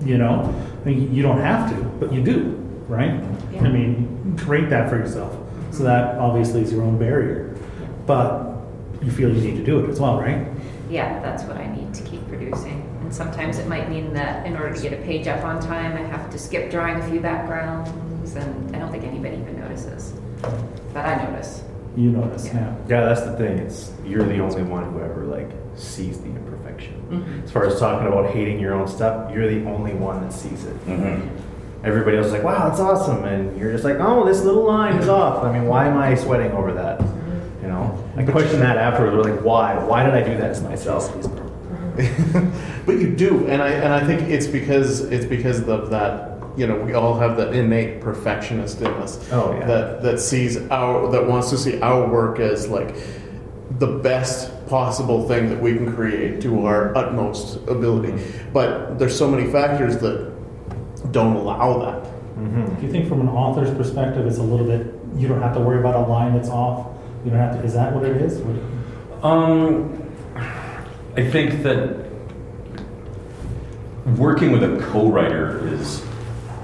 you 0.06 0.18
know, 0.20 0.36
I 0.44 0.48
mean, 0.48 0.56
you 0.94 1.22
don't 1.24 1.40
have 1.40 1.70
to, 1.76 1.84
but 2.00 2.14
you 2.14 2.22
do, 2.24 2.52
right? 2.88 3.22
Yeah. 3.52 3.62
I 3.64 3.70
mean, 3.70 4.38
create 4.38 4.70
that 4.70 4.90
for 4.90 4.98
yourself. 4.98 5.36
So 5.72 5.84
that 5.84 6.18
obviously 6.18 6.62
is 6.62 6.72
your 6.72 6.84
own 6.84 6.98
barrier, 6.98 7.56
but 8.06 8.56
you 9.02 9.12
feel 9.12 9.30
you 9.30 9.42
need 9.42 9.58
to 9.58 9.64
do 9.64 9.84
it 9.84 9.90
as 9.90 10.00
well, 10.00 10.20
right? 10.20 10.48
Yeah, 10.90 11.20
that's 11.22 11.44
what 11.44 11.58
I 11.58 11.68
need 11.76 11.94
to 11.96 12.04
keep 12.04 12.26
producing. 12.28 12.82
And 13.02 13.14
sometimes 13.14 13.58
it 13.58 13.68
might 13.68 13.90
mean 13.90 14.14
that 14.14 14.46
in 14.46 14.56
order 14.56 14.74
to 14.74 14.82
get 14.82 14.94
a 14.94 14.98
page 15.04 15.28
up 15.28 15.44
on 15.44 15.60
time, 15.62 15.94
I 15.94 16.08
have 16.08 16.30
to 16.32 16.38
skip 16.40 16.72
drawing 16.72 16.96
a 17.02 17.10
few 17.10 17.20
backgrounds, 17.20 18.36
and 18.36 18.76
I 18.76 18.80
don't 18.80 18.92
think 18.92 19.04
anybody 19.04 19.38
even 19.38 19.60
notices. 19.60 20.14
But 20.94 21.06
I 21.06 21.24
notice. 21.30 21.64
You 21.98 22.12
notice, 22.12 22.46
Yeah. 22.46 22.54
yeah. 22.54 22.76
Yeah, 22.88 23.06
that's 23.06 23.22
the 23.22 23.36
thing. 23.38 23.58
It's 23.60 23.92
you're 24.06 24.24
the 24.24 24.40
only 24.40 24.64
one 24.64 24.92
who 24.92 25.00
ever 25.02 25.26
like 25.26 25.50
sees 25.76 26.20
the 26.20 26.28
imperfection. 26.30 26.94
Mhm. 27.12 27.44
As 27.44 27.52
far 27.52 27.66
as 27.66 27.80
talking 27.80 28.08
about 28.08 28.28
hating 28.28 28.60
your 28.60 28.74
own 28.74 28.88
stuff, 28.88 29.32
you're 29.34 29.48
the 29.48 29.66
only 29.70 29.94
one 29.94 30.22
that 30.22 30.34
sees 30.34 30.66
it. 30.66 30.88
Mhm. 30.88 31.22
Everybody 31.84 32.18
else 32.18 32.28
is 32.28 32.34
like, 32.34 32.44
"Wow, 32.44 32.68
that's 32.68 32.80
awesome," 32.80 33.24
and 33.26 33.58
you're 33.60 33.72
just 33.72 33.84
like, 33.84 33.98
"Oh, 34.00 34.26
this 34.26 34.44
little 34.44 34.64
line 34.64 34.96
is 34.96 35.08
off." 35.08 35.44
I 35.44 35.52
mean, 35.52 35.68
why 35.68 35.86
am 35.88 35.98
I 35.98 36.16
sweating 36.16 36.52
over 36.52 36.74
that? 36.74 37.02
You 37.62 37.68
know, 37.68 37.92
I 38.18 38.24
question 38.24 38.60
that 38.62 38.78
afterwards. 38.78 39.16
We're 39.16 39.32
like, 39.34 39.44
"Why? 39.44 39.76
Why 39.76 40.04
did 40.04 40.14
I 40.14 40.22
do 40.22 40.38
that 40.38 40.56
to 40.56 40.64
myself?" 40.64 41.12
but 42.86 42.96
you 42.98 43.08
do, 43.10 43.46
and 43.48 43.62
I 43.62 43.70
and 43.70 43.94
I 43.94 44.04
think 44.06 44.30
it's 44.30 44.48
because 44.48 45.02
it's 45.12 45.26
because 45.26 45.68
of 45.68 45.90
that. 45.92 46.32
You 46.58 46.68
know, 46.68 46.76
we 46.78 46.94
all 46.94 47.18
have 47.20 47.36
that 47.38 47.54
innate 47.54 48.00
perfectionist 48.00 48.80
in 48.80 48.88
us. 48.88 49.20
Oh, 49.32 49.54
yeah. 49.60 49.66
That 49.66 50.04
that 50.04 50.20
sees 50.22 50.58
our 50.72 51.10
that 51.12 51.28
wants 51.28 51.50
to 51.50 51.58
see 51.58 51.82
our 51.82 52.08
work 52.08 52.40
as 52.40 52.70
like 52.70 52.96
the 53.80 53.88
best 53.88 54.52
possible 54.68 55.28
thing 55.28 55.50
that 55.50 55.60
we 55.62 55.76
can 55.76 55.94
create 55.96 56.42
to 56.42 56.66
our 56.66 56.96
utmost 56.98 57.58
ability. 57.68 58.14
But 58.54 58.98
there's 59.00 59.18
so 59.18 59.28
many 59.30 59.52
factors 59.52 59.98
that 59.98 60.32
don't 61.12 61.36
allow 61.36 61.80
that. 61.80 62.04
Do 62.80 62.86
you 62.86 62.92
think 62.92 63.08
from 63.08 63.22
an 63.22 63.30
author's 63.30 63.74
perspective, 63.76 64.26
it's 64.28 64.38
a 64.38 64.44
little 64.44 64.66
bit, 64.66 64.94
you 65.16 65.28
don't 65.28 65.42
have 65.42 65.54
to 65.56 65.60
worry 65.60 65.80
about 65.80 65.96
a 65.96 66.00
line 66.12 66.34
that's 66.36 66.50
off? 66.50 66.88
You 67.24 67.32
don't 67.32 67.40
have 67.40 67.58
to, 67.60 67.64
is 67.64 67.74
that 67.74 67.94
what 67.94 68.04
it 68.04 68.18
is? 68.22 68.40
What- 68.42 69.26
Um, 69.32 69.94
I 71.18 71.24
think 71.30 71.64
that 71.64 71.96
working 74.18 74.52
with 74.52 74.64
a 74.64 74.78
co-writer 74.92 75.68
is 75.68 76.04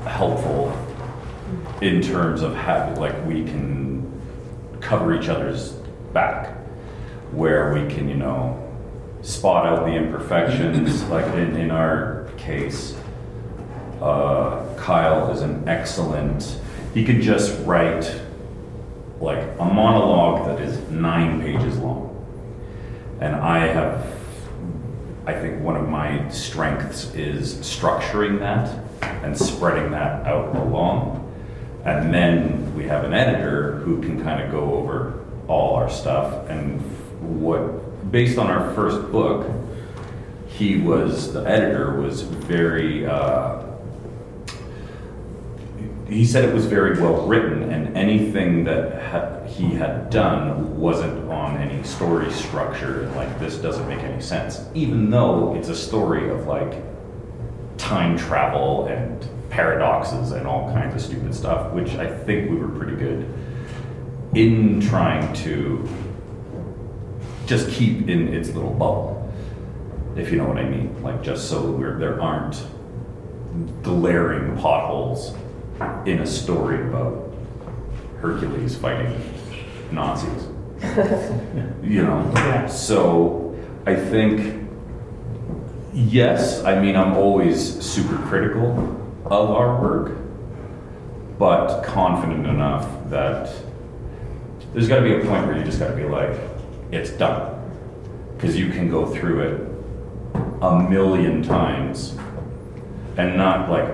helpful 0.05 0.71
in 1.81 2.01
terms 2.01 2.41
of 2.41 2.55
having, 2.55 2.99
like, 2.99 3.15
we 3.25 3.43
can 3.43 4.05
cover 4.81 5.13
each 5.13 5.29
other's 5.29 5.71
back, 6.13 6.55
where 7.31 7.73
we 7.73 7.93
can, 7.93 8.09
you 8.09 8.15
know, 8.15 8.57
spot 9.21 9.65
out 9.65 9.85
the 9.85 9.93
imperfections. 9.93 11.03
like 11.03 11.25
in, 11.35 11.55
in 11.55 11.71
our 11.71 12.29
case, 12.37 12.95
uh, 14.01 14.65
Kyle 14.77 15.31
is 15.31 15.41
an 15.41 15.67
excellent. 15.67 16.59
He 16.93 17.05
could 17.05 17.21
just 17.21 17.65
write 17.65 18.21
like 19.19 19.43
a 19.59 19.65
monologue 19.65 20.47
that 20.47 20.59
is 20.59 20.89
nine 20.89 21.41
pages 21.41 21.77
long, 21.77 22.25
and 23.19 23.35
I 23.35 23.67
have. 23.67 24.19
I 25.23 25.33
think 25.33 25.61
one 25.61 25.77
of 25.77 25.87
my 25.87 26.27
strengths 26.29 27.13
is 27.13 27.53
structuring 27.57 28.39
that 28.39 28.75
and 29.23 29.37
spreading 29.37 29.91
that 29.91 30.25
out 30.25 30.55
along. 30.55 31.31
And 31.85 32.11
then 32.11 32.75
we 32.75 32.85
have 32.85 33.03
an 33.03 33.13
editor 33.13 33.77
who 33.77 34.01
can 34.01 34.23
kind 34.23 34.43
of 34.43 34.51
go 34.51 34.73
over 34.73 35.23
all 35.47 35.75
our 35.75 35.91
stuff. 35.91 36.49
And 36.49 36.90
what, 37.39 38.11
based 38.11 38.37
on 38.37 38.47
our 38.47 38.73
first 38.73 39.11
book, 39.11 39.49
he 40.47 40.77
was, 40.77 41.33
the 41.33 41.41
editor 41.41 41.99
was 41.99 42.21
very, 42.21 43.05
uh, 43.05 43.63
he 46.07 46.25
said 46.25 46.43
it 46.43 46.53
was 46.53 46.65
very 46.65 46.99
well 46.99 47.25
written, 47.25 47.71
and 47.71 47.95
anything 47.95 48.65
that 48.65 49.01
ha- 49.01 49.47
he 49.47 49.69
had 49.69 50.09
done 50.09 50.77
wasn't 50.79 51.29
on 51.31 51.57
any 51.57 51.81
story 51.83 52.29
structure. 52.31 53.09
Like, 53.15 53.39
this 53.39 53.57
doesn't 53.57 53.87
make 53.87 53.99
any 53.99 54.21
sense, 54.21 54.65
even 54.73 55.09
though 55.09 55.55
it's 55.55 55.69
a 55.69 55.75
story 55.75 56.29
of 56.29 56.47
like 56.47 56.83
time 57.77 58.17
travel 58.17 58.87
and 58.87 59.27
paradoxes 59.49 60.31
and 60.31 60.45
all 60.45 60.71
kinds 60.73 60.95
of 60.95 61.01
stupid 61.01 61.33
stuff, 61.33 61.71
which 61.73 61.95
I 61.95 62.07
think 62.07 62.49
we 62.49 62.57
were 62.57 62.69
pretty 62.69 62.95
good 62.95 63.33
in 64.33 64.79
trying 64.79 65.33
to 65.33 65.87
just 67.45 67.69
keep 67.71 68.07
in 68.07 68.33
its 68.33 68.49
little 68.49 68.71
bubble, 68.71 69.33
if 70.15 70.31
you 70.31 70.37
know 70.37 70.45
what 70.45 70.57
I 70.57 70.63
mean. 70.63 71.01
Like, 71.01 71.21
just 71.21 71.49
so 71.49 71.71
we're, 71.71 71.97
there 71.97 72.21
aren't 72.21 72.63
glaring 73.83 74.55
potholes 74.57 75.35
in 76.05 76.19
a 76.19 76.27
story 76.27 76.81
about 76.87 77.33
Hercules 78.19 78.75
fighting 78.77 79.19
Nazis. 79.91 80.47
you 81.83 82.03
know? 82.03 82.31
Yeah. 82.35 82.67
So 82.67 83.57
I 83.85 83.95
think, 83.95 84.67
yes, 85.93 86.63
I 86.63 86.79
mean, 86.79 86.95
I'm 86.95 87.13
always 87.13 87.83
super 87.83 88.17
critical 88.27 88.97
of 89.25 89.49
our 89.51 89.81
work, 89.81 90.17
but 91.37 91.83
confident 91.83 92.47
enough 92.47 92.87
that 93.09 93.51
there's 94.73 94.87
got 94.87 94.97
to 94.97 95.01
be 95.01 95.13
a 95.13 95.19
point 95.25 95.47
where 95.47 95.57
you 95.57 95.63
just 95.63 95.79
got 95.79 95.89
to 95.89 95.95
be 95.95 96.03
like, 96.03 96.35
it's 96.91 97.11
done. 97.11 97.57
Because 98.35 98.57
you 98.57 98.69
can 98.69 98.89
go 98.89 99.05
through 99.05 99.41
it 99.41 99.71
a 100.61 100.79
million 100.89 101.43
times 101.43 102.17
and 103.17 103.37
not 103.37 103.69
like, 103.69 103.93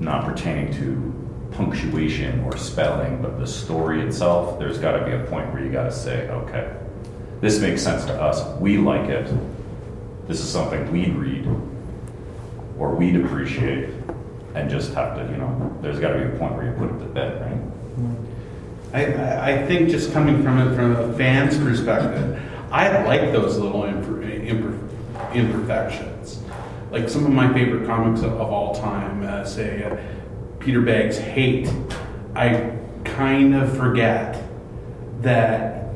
not 0.00 0.24
pertaining 0.24 0.72
to 0.74 1.12
punctuation 1.52 2.42
or 2.44 2.56
spelling, 2.56 3.22
but 3.22 3.38
the 3.38 3.46
story 3.46 4.02
itself, 4.02 4.58
there's 4.58 4.78
got 4.78 4.98
to 4.98 5.04
be 5.04 5.12
a 5.12 5.24
point 5.24 5.52
where 5.52 5.64
you 5.64 5.70
got 5.70 5.84
to 5.84 5.92
say, 5.92 6.28
okay, 6.28 6.76
this 7.40 7.60
makes 7.60 7.82
sense 7.82 8.04
to 8.04 8.20
us. 8.20 8.44
We 8.60 8.78
like 8.78 9.08
it. 9.08 9.32
This 10.26 10.40
is 10.40 10.48
something 10.48 10.90
we'd 10.90 11.14
read 11.14 11.46
or 12.78 12.94
we'd 12.94 13.16
appreciate 13.16 13.90
and 14.54 14.70
just 14.70 14.94
have 14.94 15.16
to, 15.16 15.22
you 15.30 15.38
know, 15.38 15.78
there's 15.82 15.98
got 15.98 16.12
to 16.14 16.18
be 16.18 16.24
a 16.24 16.38
point 16.38 16.54
where 16.54 16.66
you 16.66 16.72
put 16.72 16.90
it 16.90 16.98
to 16.98 17.06
bed, 17.06 17.40
right? 17.42 17.65
I, 18.92 19.52
I 19.52 19.66
think 19.66 19.90
just 19.90 20.12
coming 20.12 20.42
from 20.42 20.58
it 20.58 20.74
from 20.74 20.96
a 20.96 21.12
fan's 21.14 21.58
perspective, 21.58 22.40
I 22.70 23.04
like 23.04 23.32
those 23.32 23.58
little 23.58 23.82
imper, 23.82 24.24
imper, 24.46 25.34
imperfections. 25.34 26.42
Like 26.90 27.08
some 27.08 27.26
of 27.26 27.32
my 27.32 27.52
favorite 27.52 27.86
comics 27.86 28.22
of, 28.22 28.32
of 28.32 28.50
all 28.52 28.74
time, 28.74 29.22
uh, 29.22 29.44
say 29.44 29.84
uh, 29.84 29.96
Peter 30.60 30.80
Bagge's 30.80 31.18
Hate. 31.18 31.68
I 32.34 32.76
kind 33.04 33.54
of 33.54 33.76
forget 33.76 34.42
that 35.22 35.88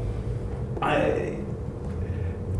I. 0.82 1.38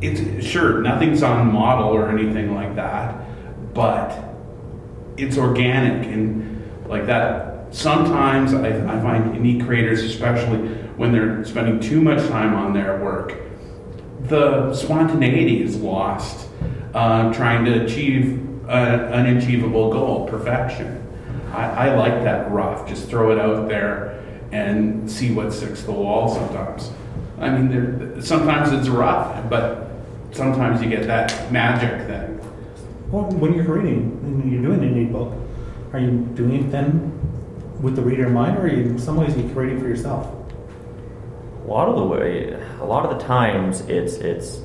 It's 0.01 0.47
sure 0.47 0.81
nothing's 0.81 1.23
on 1.23 1.53
model 1.53 1.89
or 1.89 2.09
anything 2.09 2.55
like 2.55 2.75
that, 2.77 3.75
but 3.75 4.19
it's 5.17 5.37
organic 5.37 6.07
and 6.07 6.63
like 6.87 7.07
that. 7.07 7.50
Sometimes 7.71 8.53
I, 8.53 8.69
I 8.69 9.01
find 9.01 9.35
indie 9.35 9.65
creators, 9.65 10.03
especially 10.03 10.59
when 10.97 11.13
they're 11.13 11.45
spending 11.45 11.79
too 11.81 12.01
much 12.01 12.27
time 12.29 12.55
on 12.55 12.73
their 12.73 12.99
work, 13.03 13.35
the 14.23 14.75
spontaneity 14.75 15.63
is 15.63 15.77
lost 15.77 16.49
uh, 16.95 17.33
trying 17.33 17.65
to 17.65 17.85
achieve 17.85 18.39
an 18.69 19.01
unachievable 19.13 19.93
goal, 19.93 20.27
perfection. 20.29 20.97
I, 21.53 21.89
I 21.89 21.95
like 21.95 22.23
that 22.25 22.51
rough, 22.51 22.89
just 22.89 23.09
throw 23.09 23.33
it 23.33 23.39
out 23.39 23.69
there 23.69 24.23
and 24.53 25.11
see 25.11 25.33
what 25.33 25.53
sticks 25.53 25.81
to 25.81 25.87
the 25.87 25.93
wall 25.93 26.29
sometimes. 26.29 26.91
I 27.39 27.51
mean, 27.51 27.69
there, 27.69 28.21
sometimes 28.21 28.73
it's 28.73 28.89
rough, 28.89 29.49
but 29.49 29.91
sometimes 30.33 30.83
you 30.83 30.89
get 30.89 31.07
that 31.07 31.51
magic 31.53 32.07
thing. 32.07 32.39
Well, 33.11 33.25
when 33.31 33.55
you're 33.55 33.65
reading 33.65 34.21
and 34.25 34.53
you're 34.53 34.63
doing 34.63 34.83
an 34.83 34.95
indie 34.95 35.11
book, 35.11 35.33
are 35.93 35.99
you 35.99 36.29
doing 36.35 36.67
it 36.67 36.71
then 36.71 37.10
with 37.81 37.97
the 37.97 38.03
reader 38.03 38.27
in 38.27 38.33
mind, 38.35 38.59
or 38.59 38.67
you 38.69 38.83
in 38.85 38.99
some 38.99 39.17
ways 39.17 39.37
you're 39.37 39.51
creating 39.53 39.81
for 39.81 39.89
yourself? 39.89 40.27
A 41.65 41.69
lot 41.69 41.89
of 41.89 41.97
the 41.97 42.05
way, 42.05 42.53
a 42.81 42.85
lot 42.85 43.05
of 43.07 43.19
the 43.19 43.25
times, 43.25 43.81
it's 43.83 44.15
it's 44.15 44.61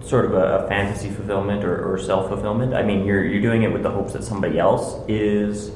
sort 0.00 0.24
of 0.24 0.34
a, 0.34 0.64
a 0.64 0.68
fantasy 0.68 1.10
fulfillment 1.10 1.64
or, 1.64 1.92
or 1.92 1.98
self 1.98 2.28
fulfillment. 2.28 2.74
I 2.74 2.82
mean, 2.82 3.04
you're 3.04 3.24
you're 3.24 3.42
doing 3.42 3.62
it 3.62 3.72
with 3.72 3.82
the 3.82 3.90
hopes 3.90 4.12
that 4.14 4.24
somebody 4.24 4.58
else 4.58 4.96
is 5.08 5.70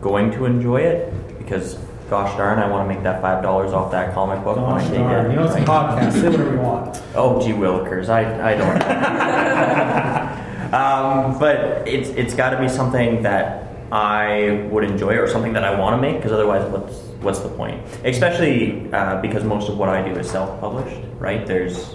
going 0.00 0.30
to 0.32 0.44
enjoy 0.46 0.78
it 0.82 1.12
because. 1.38 1.78
Gosh 2.10 2.36
darn, 2.36 2.58
I 2.58 2.68
want 2.68 2.86
to 2.86 2.94
make 2.94 3.02
that 3.04 3.22
five 3.22 3.42
dollars 3.42 3.72
off 3.72 3.90
that 3.92 4.12
comic 4.12 4.44
book 4.44 4.56
when 4.58 4.66
I 4.66 4.78
Gosh 4.78 4.88
take 4.90 4.98
darn, 4.98 5.24
it. 5.26 5.30
you 5.30 5.36
know 5.36 5.44
it's 5.46 5.54
a 5.54 5.60
podcast. 5.60 6.12
Say 6.12 6.28
whatever 6.28 6.52
you 6.52 6.60
want. 6.60 7.02
Oh, 7.14 7.40
gee 7.40 7.52
willikers, 7.54 8.10
I, 8.10 8.52
I 8.52 8.54
don't. 8.54 8.82
um, 10.74 11.38
but 11.38 11.88
it's 11.88 12.10
it's 12.10 12.34
got 12.34 12.50
to 12.50 12.60
be 12.60 12.68
something 12.68 13.22
that 13.22 13.73
I 13.94 14.66
would 14.72 14.82
enjoy 14.82 15.16
or 15.18 15.28
something 15.28 15.52
that 15.52 15.62
I 15.62 15.78
want 15.78 15.94
to 15.94 16.02
make 16.02 16.16
because 16.16 16.32
otherwise, 16.32 16.68
what's 16.68 16.94
what's 17.22 17.38
the 17.38 17.48
point? 17.48 17.80
Especially 18.04 18.92
uh, 18.92 19.22
because 19.22 19.44
most 19.44 19.68
of 19.68 19.78
what 19.78 19.88
I 19.88 20.02
do 20.02 20.18
is 20.18 20.28
self-published, 20.28 21.00
right? 21.20 21.46
There's 21.46 21.94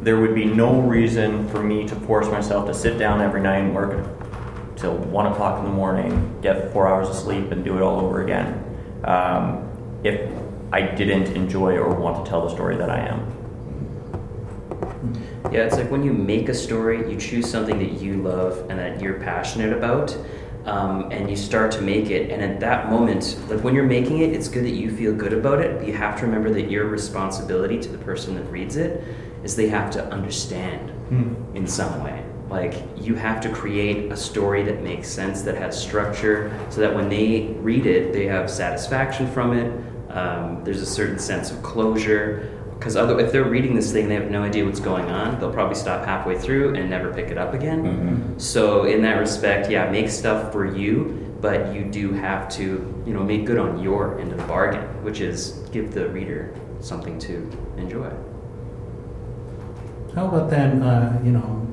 there 0.00 0.18
would 0.18 0.34
be 0.34 0.46
no 0.46 0.80
reason 0.80 1.46
for 1.50 1.62
me 1.62 1.86
to 1.86 1.94
force 1.94 2.28
myself 2.28 2.66
to 2.68 2.72
sit 2.72 2.98
down 2.98 3.20
every 3.20 3.42
night 3.42 3.58
and 3.58 3.74
work 3.74 4.06
till 4.76 4.96
one 4.96 5.26
o'clock 5.26 5.58
in 5.58 5.66
the 5.66 5.72
morning, 5.72 6.38
get 6.40 6.72
four 6.72 6.88
hours 6.88 7.10
of 7.10 7.16
sleep, 7.16 7.52
and 7.52 7.62
do 7.62 7.76
it 7.76 7.82
all 7.82 8.00
over 8.00 8.22
again. 8.22 8.64
Um, 9.04 9.68
if 10.04 10.30
I 10.72 10.80
didn't 10.80 11.36
enjoy 11.36 11.76
or 11.76 11.94
want 11.94 12.24
to 12.24 12.30
tell 12.30 12.48
the 12.48 12.54
story 12.54 12.76
that 12.78 12.88
I 12.88 13.00
am. 13.00 13.36
Yeah, 15.52 15.60
it's 15.60 15.76
like 15.76 15.90
when 15.90 16.02
you 16.02 16.12
make 16.12 16.48
a 16.48 16.54
story, 16.54 17.10
you 17.10 17.18
choose 17.20 17.48
something 17.48 17.78
that 17.78 18.00
you 18.00 18.22
love 18.22 18.70
and 18.70 18.78
that 18.78 19.00
you're 19.00 19.20
passionate 19.20 19.72
about, 19.72 20.16
um, 20.66 21.10
and 21.12 21.30
you 21.30 21.36
start 21.36 21.70
to 21.72 21.80
make 21.80 22.10
it. 22.10 22.30
And 22.30 22.42
at 22.42 22.60
that 22.60 22.90
moment, 22.90 23.38
like 23.48 23.62
when 23.62 23.74
you're 23.74 23.84
making 23.84 24.18
it, 24.18 24.32
it's 24.32 24.48
good 24.48 24.64
that 24.64 24.74
you 24.74 24.94
feel 24.94 25.14
good 25.14 25.32
about 25.32 25.60
it, 25.60 25.78
but 25.78 25.86
you 25.86 25.94
have 25.94 26.18
to 26.18 26.26
remember 26.26 26.50
that 26.50 26.70
your 26.70 26.86
responsibility 26.86 27.78
to 27.80 27.88
the 27.88 27.98
person 27.98 28.34
that 28.34 28.44
reads 28.50 28.76
it 28.76 29.02
is 29.44 29.54
they 29.54 29.68
have 29.68 29.90
to 29.92 30.04
understand 30.12 30.90
in 31.56 31.66
some 31.66 32.02
way. 32.02 32.24
Like 32.50 32.74
you 32.96 33.14
have 33.14 33.40
to 33.42 33.48
create 33.48 34.10
a 34.12 34.16
story 34.16 34.62
that 34.64 34.82
makes 34.82 35.08
sense, 35.08 35.42
that 35.42 35.56
has 35.56 35.80
structure, 35.80 36.52
so 36.70 36.80
that 36.80 36.94
when 36.94 37.08
they 37.08 37.54
read 37.58 37.86
it, 37.86 38.12
they 38.12 38.26
have 38.26 38.50
satisfaction 38.50 39.30
from 39.32 39.52
it. 39.52 39.84
Um, 40.10 40.62
there's 40.64 40.80
a 40.80 40.86
certain 40.86 41.18
sense 41.18 41.50
of 41.50 41.62
closure. 41.62 42.55
Because 42.78 42.94
other, 42.94 43.18
if 43.18 43.32
they're 43.32 43.44
reading 43.44 43.74
this 43.74 43.90
thing, 43.90 44.02
and 44.02 44.10
they 44.10 44.16
have 44.16 44.30
no 44.30 44.42
idea 44.42 44.64
what's 44.64 44.80
going 44.80 45.06
on. 45.06 45.40
They'll 45.40 45.52
probably 45.52 45.74
stop 45.74 46.04
halfway 46.04 46.38
through 46.38 46.74
and 46.74 46.90
never 46.90 47.12
pick 47.12 47.30
it 47.30 47.38
up 47.38 47.54
again. 47.54 47.82
Mm-hmm. 47.82 48.38
So 48.38 48.84
in 48.84 49.02
that 49.02 49.14
respect, 49.18 49.70
yeah, 49.70 49.90
make 49.90 50.10
stuff 50.10 50.52
for 50.52 50.66
you, 50.76 51.34
but 51.40 51.74
you 51.74 51.84
do 51.84 52.12
have 52.12 52.48
to, 52.50 53.02
you 53.06 53.14
know, 53.14 53.22
make 53.22 53.46
good 53.46 53.58
on 53.58 53.82
your 53.82 54.20
end 54.20 54.32
of 54.32 54.38
the 54.38 54.44
bargain, 54.44 54.82
which 55.02 55.20
is 55.20 55.52
give 55.72 55.94
the 55.94 56.08
reader 56.10 56.54
something 56.80 57.18
to 57.20 57.50
enjoy. 57.76 58.10
How 60.14 60.28
about 60.28 60.50
then, 60.50 60.82
uh, 60.82 61.20
you 61.24 61.32
know, 61.32 61.66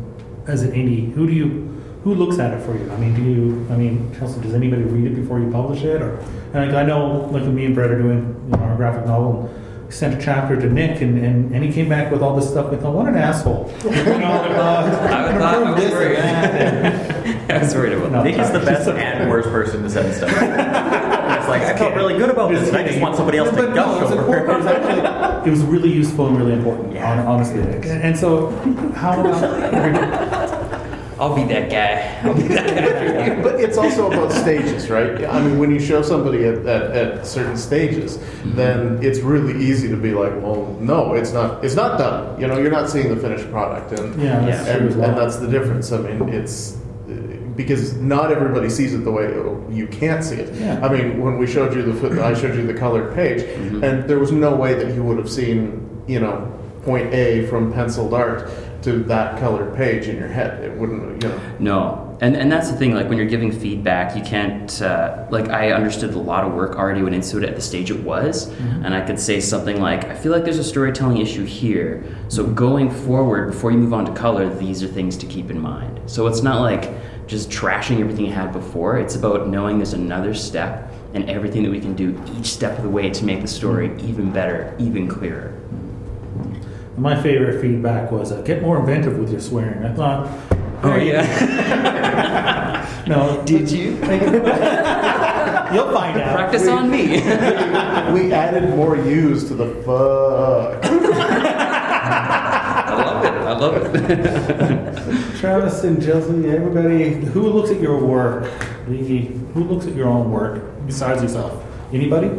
as 0.47 0.63
an 0.63 0.71
indie, 0.71 1.13
who 1.13 1.27
do 1.27 1.33
you, 1.33 1.69
who 2.03 2.13
looks 2.13 2.39
at 2.39 2.53
it 2.53 2.61
for 2.65 2.77
you? 2.77 2.91
I 2.91 2.97
mean, 2.97 3.13
do 3.13 3.21
you, 3.21 3.67
I 3.69 3.77
mean, 3.77 4.13
Chelsea, 4.17 4.41
does 4.41 4.53
anybody 4.53 4.83
read 4.83 5.11
it 5.11 5.15
before 5.15 5.39
you 5.39 5.49
publish 5.49 5.83
it? 5.83 6.01
Or, 6.01 6.17
and 6.53 6.71
like, 6.71 6.73
I 6.73 6.83
know, 6.83 7.29
like 7.31 7.43
me 7.43 7.65
and 7.65 7.73
Brett 7.73 7.91
are 7.91 8.01
doing 8.01 8.19
you 8.45 8.57
know, 8.57 8.63
our 8.63 8.75
graphic 8.75 9.05
novel, 9.05 9.43
we 9.43 9.62
sent 9.93 10.19
a 10.19 10.23
chapter 10.23 10.59
to 10.59 10.69
Nick, 10.69 11.01
and, 11.01 11.17
and, 11.23 11.53
and 11.53 11.63
he 11.63 11.71
came 11.71 11.87
back 11.87 12.11
with 12.11 12.21
all 12.21 12.35
this 12.35 12.49
stuff. 12.49 12.71
We 12.71 12.77
thought, 12.77 12.93
what 12.95 13.07
an 13.07 13.15
asshole! 13.15 13.71
You 13.83 13.89
know, 13.91 13.95
uh, 13.95 14.89
I 15.09 15.37
thought- 15.37 15.55
I 15.55 15.71
was 15.71 15.81
this 15.81 15.91
worried. 15.91 16.17
and 16.17 16.55
that, 16.55 17.25
and- 17.25 17.51
I 17.51 17.57
was 17.59 17.75
worried 17.75 17.93
about 17.93 18.11
No. 18.11 18.23
Nick 18.23 18.37
is 18.37 18.51
the 18.51 18.59
best 18.59 18.87
and 18.89 19.29
worst 19.29 19.49
person 19.49 19.83
to 19.83 19.89
send 19.89 20.13
stuff. 20.15 20.29
it's 20.31 21.47
like, 21.49 21.61
I 21.61 21.77
felt 21.77 21.93
really 21.93 22.17
good 22.17 22.29
about 22.29 22.49
this, 22.51 22.67
and 22.67 22.77
I 22.77 22.83
just 22.87 22.99
want 22.99 23.15
somebody 23.15 23.37
else 23.37 23.49
to 23.51 23.55
But 23.55 23.69
no, 23.69 23.99
gush 23.99 24.11
over. 24.11 24.21
important. 24.21 24.49
It 24.49 24.57
was 24.57 24.65
actually, 24.65 25.47
it 25.47 25.51
was 25.51 25.63
really 25.63 25.91
useful 25.91 26.27
and 26.27 26.37
really 26.37 26.53
important. 26.53 26.93
Yeah. 26.93 27.25
honestly. 27.27 27.59
And, 27.61 27.85
and 27.85 28.17
so, 28.17 28.49
how 28.95 29.19
about? 29.21 30.42
I'll 31.20 31.36
be 31.36 31.43
that 31.45 31.70
guy. 31.70 32.20
I'll 32.28 32.36
be 32.36 32.47
that 32.49 32.68
guy. 32.68 33.41
But 33.41 33.59
it's 33.59 33.78
also 33.78 34.11
about 34.11 34.32
stages, 34.32 34.89
right? 34.89 35.26
I 35.26 35.41
mean, 35.41 35.59
when 35.59 35.72
you 35.72 35.80
show 35.80 36.01
somebody 36.01 36.45
at, 36.45 36.66
at, 36.66 36.91
at 36.91 37.28
certain 37.28 37.57
stages, 37.57 38.18
mm-hmm. 38.18 38.55
then 38.55 39.03
it's 39.03 39.20
really 39.20 39.64
easy 39.64 39.88
to 39.89 39.97
be 39.97 40.14
like, 40.14 40.34
well, 40.41 40.78
no, 40.80 41.14
it's 41.14 41.32
not. 41.32 41.64
It's 41.64 41.76
not 41.76 41.97
done. 41.97 42.39
You 42.39 42.47
know, 42.47 42.57
you're 42.57 42.72
not 42.72 42.89
seeing 42.89 43.09
the 43.09 43.20
finished 43.20 43.49
product, 43.51 43.99
and 43.99 44.22
Yeah, 44.22 44.39
that's 44.45 44.68
and, 44.68 44.80
true 44.80 44.88
as 44.89 44.95
well. 44.95 45.09
and 45.09 45.18
that's 45.18 45.38
the 45.38 45.47
difference. 45.47 45.91
I 45.91 45.97
mean, 45.99 46.30
it's 46.30 46.78
because 47.55 47.93
not 47.95 48.32
everybody 48.32 48.70
sees 48.70 48.93
it 48.93 49.03
the 49.03 49.11
way 49.11 49.26
you 49.74 49.88
can't 49.88 50.24
see 50.24 50.36
it. 50.36 50.53
Yeah. 50.55 50.84
I 50.86 50.91
mean, 50.91 51.22
when 51.22 51.38
we 51.38 51.47
showed 51.47 51.76
you 51.76 51.84
the, 51.84 52.24
I 52.24 52.34
showed 52.34 52.55
you 52.55 52.66
the 52.66 52.74
colored 52.74 53.14
page, 53.14 53.41
mm-hmm. 53.41 53.84
and 53.84 54.09
there 54.09 54.20
was 54.20 54.32
no 54.32 54.55
way 54.55 54.74
that 54.74 54.93
you 54.95 55.03
would 55.03 55.18
have 55.18 55.30
seen, 55.30 56.03
you 56.07 56.20
know, 56.20 56.51
point 56.84 57.14
A 57.14 57.47
from 57.47 57.72
penciled 57.72 58.14
art 58.14 58.49
to 58.84 59.03
that 59.03 59.39
colored 59.39 59.75
page 59.75 60.07
in 60.07 60.17
your 60.17 60.27
head. 60.27 60.63
It 60.63 60.77
wouldn't, 60.77 61.23
you 61.23 61.29
know. 61.29 61.39
No, 61.59 62.17
and 62.21 62.36
and 62.36 62.51
that's 62.51 62.69
the 62.69 62.77
thing. 62.77 62.93
Like 62.93 63.07
when 63.09 63.17
you're 63.17 63.27
giving 63.27 63.51
feedback, 63.51 64.15
you 64.15 64.23
can't. 64.23 64.81
Uh, 64.81 65.25
like 65.29 65.49
I 65.49 65.71
understood 65.71 66.13
a 66.13 66.19
lot 66.19 66.43
of 66.43 66.53
work 66.53 66.75
already 66.75 67.01
went 67.01 67.15
into 67.15 67.38
it 67.38 67.43
at 67.43 67.55
the 67.55 67.61
stage 67.61 67.89
it 67.91 68.01
was, 68.03 68.47
and 68.84 68.93
I 68.93 69.01
could 69.01 69.19
say 69.19 69.39
something 69.39 69.81
like, 69.81 70.05
"I 70.05 70.15
feel 70.15 70.31
like 70.31 70.43
there's 70.43 70.59
a 70.59 70.63
storytelling 70.63 71.17
issue 71.17 71.45
here. 71.45 72.03
So 72.27 72.45
going 72.45 72.91
forward, 72.91 73.51
before 73.51 73.71
you 73.71 73.77
move 73.77 73.93
on 73.93 74.05
to 74.05 74.11
color, 74.13 74.53
these 74.53 74.84
are 74.84 74.88
things 74.88 75.17
to 75.17 75.25
keep 75.25 75.49
in 75.49 75.59
mind." 75.59 76.01
So 76.05 76.27
it's 76.27 76.43
not 76.43 76.61
like 76.61 76.91
just 77.27 77.49
trashing 77.49 77.99
everything 77.99 78.25
you 78.25 78.34
had 78.34 78.51
before. 78.51 78.97
It's 78.97 79.15
about 79.15 79.47
knowing 79.47 79.77
there's 79.77 79.93
another 79.93 80.34
step 80.34 80.91
and 81.13 81.29
everything 81.29 81.63
that 81.63 81.71
we 81.71 81.79
can 81.79 81.93
do 81.93 82.19
each 82.38 82.47
step 82.47 82.77
of 82.77 82.84
the 82.84 82.89
way 82.89 83.09
to 83.09 83.23
make 83.23 83.41
the 83.41 83.47
story 83.47 83.91
even 83.99 84.31
better, 84.31 84.75
even 84.77 85.07
clearer. 85.07 85.53
My 86.97 87.15
favorite 87.21 87.59
feedback 87.61 88.11
was, 88.11 88.31
uh, 88.31 88.41
"Get 88.41 88.61
more 88.61 88.79
inventive 88.79 89.17
with 89.17 89.31
your 89.31 89.39
swearing." 89.41 89.83
I 89.83 89.93
thought. 89.93 90.27
Oh 90.83 90.95
yeah. 90.95 92.79
No, 93.07 93.41
Did 93.45 93.69
you 93.69 93.91
you'll 93.95 95.91
find 95.91 96.17
out. 96.21 96.35
practice 96.35 96.67
on 96.69 96.89
me? 96.89 97.07
We 98.13 98.31
added 98.31 98.69
more 98.77 98.95
U's 98.95 99.43
to 99.49 99.55
the 99.55 99.65
fuck. 99.83 100.85
I 102.05 102.95
love 102.95 103.25
it. 103.25 103.33
I 103.33 103.53
love 103.57 103.75
it. 103.95 105.37
Travis 105.37 105.83
and 105.83 106.01
Chelsea, 106.01 106.49
everybody, 106.49 107.13
who 107.15 107.41
looks 107.49 107.71
at 107.71 107.81
your 107.81 107.97
work? 108.01 108.45
Who 108.85 109.63
looks 109.65 109.85
at 109.85 109.95
your 109.95 110.07
own 110.07 110.31
work 110.31 110.61
besides 110.87 111.21
yourself? 111.21 111.61
Anybody? 111.91 112.29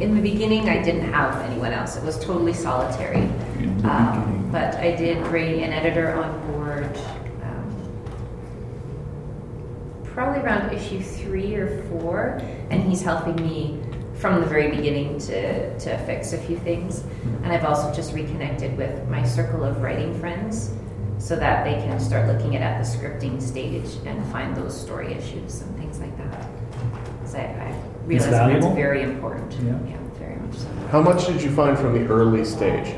In 0.00 0.16
the 0.16 0.20
beginning, 0.20 0.68
I 0.68 0.82
didn't 0.82 1.12
have 1.12 1.40
anyone 1.42 1.72
else. 1.72 1.96
It 1.96 2.02
was 2.02 2.18
totally 2.18 2.52
solitary. 2.52 3.28
Um, 3.84 4.48
but 4.50 4.74
I 4.74 4.96
did 4.96 5.22
bring 5.24 5.62
an 5.62 5.72
editor 5.72 6.14
on 6.14 6.52
board 6.52 6.96
um, 7.44 7.70
probably 10.02 10.42
around 10.42 10.72
issue 10.72 11.00
three 11.00 11.54
or 11.54 11.84
four, 11.84 12.42
and 12.70 12.82
he's 12.82 13.02
helping 13.02 13.36
me 13.36 13.80
from 14.14 14.40
the 14.40 14.46
very 14.46 14.74
beginning 14.74 15.18
to, 15.18 15.78
to 15.78 15.96
fix 16.06 16.32
a 16.32 16.38
few 16.38 16.58
things. 16.58 17.04
And 17.44 17.52
I've 17.52 17.64
also 17.64 17.94
just 17.94 18.12
reconnected 18.12 18.76
with 18.76 19.08
my 19.08 19.22
circle 19.22 19.62
of 19.62 19.80
writing 19.80 20.18
friends 20.18 20.72
so 21.18 21.36
that 21.36 21.64
they 21.64 21.74
can 21.74 22.00
start 22.00 22.26
looking 22.26 22.56
at, 22.56 22.62
at 22.62 22.84
the 22.84 22.98
scripting 22.98 23.40
stage 23.40 23.96
and 24.06 24.26
find 24.32 24.56
those 24.56 24.78
story 24.78 25.14
issues 25.14 25.62
and 25.62 25.76
things 25.78 26.00
like 26.00 26.16
that. 26.18 26.48
Because 27.20 27.36
I, 27.36 27.42
I 27.42 27.93
realize 28.06 28.30
that's 28.30 28.36
valuable? 28.36 28.74
very 28.74 29.02
important. 29.02 29.52
Yeah. 29.54 29.78
very 30.18 30.36
much 30.36 30.56
so. 30.56 30.68
How 30.90 31.00
much 31.00 31.26
did 31.26 31.42
you 31.42 31.50
find 31.50 31.78
from 31.78 31.94
the 31.94 32.06
early 32.12 32.44
stage? 32.44 32.94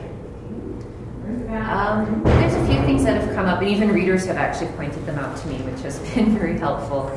Um, 1.48 2.22
there's 2.24 2.54
a 2.54 2.66
few 2.66 2.80
things 2.82 3.04
that 3.04 3.20
have 3.20 3.34
come 3.34 3.46
up, 3.46 3.61
and 3.61 3.68
even 3.68 3.90
readers 3.92 4.26
have 4.26 4.36
actually 4.36 4.70
pointed 4.72 5.07
them 5.07 5.18
out 5.18 5.36
to 5.38 5.48
me, 5.48 5.57
which 5.62 5.80
has 5.82 5.98
been 6.14 6.36
very 6.36 6.59
helpful. 6.59 7.09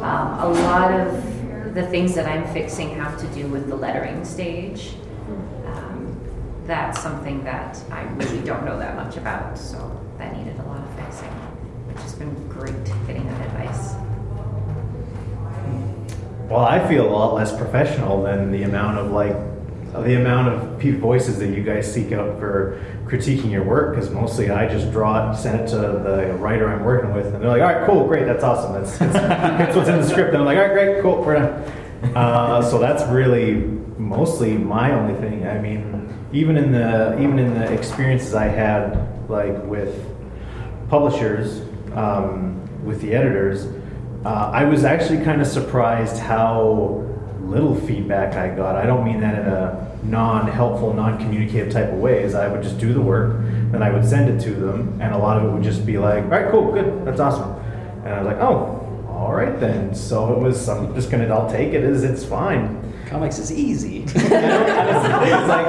Um, 0.00 0.38
a 0.38 0.48
lot 0.48 0.92
of 0.92 1.74
the 1.74 1.86
things 1.88 2.14
that 2.14 2.26
I'm 2.26 2.46
fixing 2.52 2.90
have 2.90 3.18
to 3.20 3.26
do 3.28 3.46
with 3.48 3.68
the 3.68 3.76
lettering 3.76 4.24
stage. 4.24 4.94
Um, 5.66 6.18
that's 6.64 7.00
something 7.00 7.42
that 7.44 7.82
I 7.90 8.02
really 8.14 8.40
don't 8.44 8.64
know 8.64 8.78
that 8.78 8.96
much 8.96 9.16
about, 9.16 9.58
so 9.58 9.78
that 10.18 10.36
needed 10.36 10.58
a 10.60 10.62
lot 10.62 10.80
of 10.80 10.94
fixing, 10.94 11.28
which 11.88 11.98
has 11.98 12.14
been 12.14 12.48
great 12.48 12.84
getting 13.06 13.26
that 13.26 13.46
advice. 13.46 13.94
Well, 16.48 16.60
I 16.60 16.86
feel 16.88 17.06
a 17.06 17.12
lot 17.12 17.34
less 17.34 17.54
professional 17.54 18.22
than 18.22 18.50
the 18.50 18.62
amount 18.62 18.98
of 18.98 19.10
like 19.12 19.36
the 19.92 20.18
amount 20.18 20.48
of 20.48 20.80
voices 20.98 21.38
that 21.40 21.48
you 21.48 21.62
guys 21.62 21.92
seek 21.92 22.12
out 22.12 22.38
for 22.38 22.82
critiquing 23.04 23.50
your 23.50 23.64
work. 23.64 23.94
Because 23.94 24.10
mostly 24.10 24.48
I 24.48 24.66
just 24.66 24.90
draw 24.90 25.30
it, 25.30 25.36
send 25.36 25.60
it 25.60 25.68
to 25.68 25.76
the 25.76 26.34
writer 26.38 26.68
I'm 26.72 26.84
working 26.84 27.12
with, 27.12 27.26
and 27.26 27.42
they're 27.42 27.50
like, 27.50 27.60
"All 27.60 27.68
right, 27.68 27.86
cool, 27.86 28.06
great, 28.06 28.24
that's 28.24 28.42
awesome. 28.42 28.72
That's, 28.72 28.96
that's, 28.98 29.12
that's 29.12 29.76
what's 29.76 29.88
in 29.90 30.00
the 30.00 30.08
script." 30.08 30.30
And 30.30 30.38
I'm 30.38 30.44
like, 30.46 30.56
"All 30.56 30.64
right, 30.64 30.72
great, 30.72 31.02
cool, 31.02 31.22
we're 31.22 31.34
done." 31.34 32.16
Uh, 32.16 32.62
so 32.62 32.78
that's 32.78 33.04
really 33.10 33.54
mostly 33.98 34.56
my 34.56 34.92
only 34.92 35.20
thing. 35.20 35.46
I 35.46 35.58
mean, 35.58 36.08
even 36.32 36.56
in 36.56 36.72
the 36.72 37.20
even 37.20 37.38
in 37.38 37.52
the 37.52 37.70
experiences 37.72 38.34
I 38.34 38.46
had 38.46 39.28
like 39.28 39.62
with 39.64 40.02
publishers, 40.88 41.60
um, 41.94 42.84
with 42.84 43.02
the 43.02 43.14
editors, 43.14 43.66
uh, 44.28 44.50
I 44.52 44.64
was 44.64 44.84
actually 44.84 45.24
kind 45.24 45.40
of 45.40 45.46
surprised 45.46 46.18
how 46.18 47.02
little 47.40 47.74
feedback 47.74 48.34
I 48.34 48.54
got. 48.54 48.76
I 48.76 48.84
don't 48.84 49.02
mean 49.02 49.20
that 49.20 49.38
in 49.38 49.46
a 49.46 49.98
non-helpful, 50.02 50.92
non-communicative 50.92 51.72
type 51.72 51.90
of 51.90 51.98
ways. 51.98 52.34
I 52.34 52.46
would 52.46 52.62
just 52.62 52.78
do 52.78 52.92
the 52.92 53.00
work, 53.00 53.40
then 53.72 53.82
I 53.82 53.88
would 53.88 54.04
send 54.04 54.28
it 54.28 54.38
to 54.44 54.50
them, 54.50 55.00
and 55.00 55.14
a 55.14 55.16
lot 55.16 55.38
of 55.38 55.44
it 55.44 55.50
would 55.50 55.62
just 55.62 55.86
be 55.86 55.96
like, 55.96 56.24
"All 56.24 56.30
right, 56.30 56.50
cool, 56.50 56.72
good, 56.72 57.06
that's 57.06 57.20
awesome," 57.20 57.54
and 58.04 58.08
I 58.08 58.18
was 58.18 58.26
like, 58.26 58.36
"Oh, 58.36 59.06
all 59.08 59.32
right 59.32 59.58
then." 59.58 59.94
So 59.94 60.34
it 60.34 60.38
was. 60.40 60.68
I'm 60.68 60.94
just 60.94 61.10
gonna. 61.10 61.26
I'll 61.28 61.50
take 61.50 61.72
it 61.72 61.82
as 61.82 62.04
it's 62.04 62.22
fine. 62.22 62.76
Comics 63.06 63.38
is 63.38 63.50
easy. 63.50 64.04
It's 65.30 65.48
like, 65.48 65.66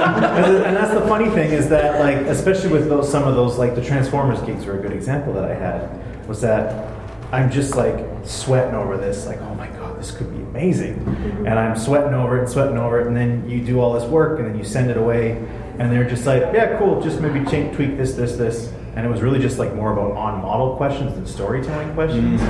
and 0.68 0.76
that's 0.76 0.94
the 0.94 1.08
funny 1.08 1.30
thing 1.30 1.52
is 1.52 1.70
that 1.70 2.00
like 2.02 2.18
especially 2.28 2.72
with 2.72 2.90
those 2.90 3.10
some 3.10 3.24
of 3.24 3.36
those 3.36 3.58
like 3.58 3.76
the 3.76 3.84
Transformers 3.84 4.42
gigs 4.42 4.66
were 4.66 4.78
a 4.78 4.82
good 4.82 4.92
example 4.92 5.34
that 5.34 5.46
I 5.46 5.54
had 5.54 6.28
was 6.28 6.42
that 6.42 6.99
I'm 7.32 7.52
just 7.52 7.76
like 7.76 8.06
sweating 8.24 8.74
over 8.74 8.98
this 8.98 9.26
like 9.26 9.40
oh 9.42 9.54
my 9.56 9.68
god 9.68 9.98
this 10.00 10.12
could 10.12 10.32
be 10.32 10.42
amazing. 10.44 10.98
And 11.46 11.60
I'm 11.60 11.78
sweating 11.78 12.14
over 12.14 12.38
it 12.38 12.42
and 12.42 12.50
sweating 12.50 12.78
over 12.78 13.02
it 13.02 13.08
and 13.08 13.16
then 13.16 13.48
you 13.50 13.64
do 13.64 13.80
all 13.80 13.94
this 13.94 14.04
work 14.06 14.40
and 14.40 14.48
then 14.48 14.58
you 14.58 14.64
send 14.64 14.90
it 14.90 14.98
away 14.98 15.32
and 15.78 15.92
they're 15.92 16.10
just 16.10 16.26
like 16.26 16.42
yeah 16.54 16.78
cool 16.80 17.02
just 17.02 17.20
maybe 17.22 17.44
change, 17.50 17.76
tweak 17.76 17.98
this 17.98 18.14
this 18.14 18.36
this. 18.36 18.74
And 18.96 19.06
it 19.06 19.10
was 19.10 19.22
really 19.22 19.40
just 19.40 19.60
like 19.60 19.74
more 19.76 19.94
about 19.94 20.14
on 20.14 20.42
model 20.42 20.76
questions 20.76 21.14
than 21.14 21.26
storytelling 21.26 21.94
questions. 21.94 22.42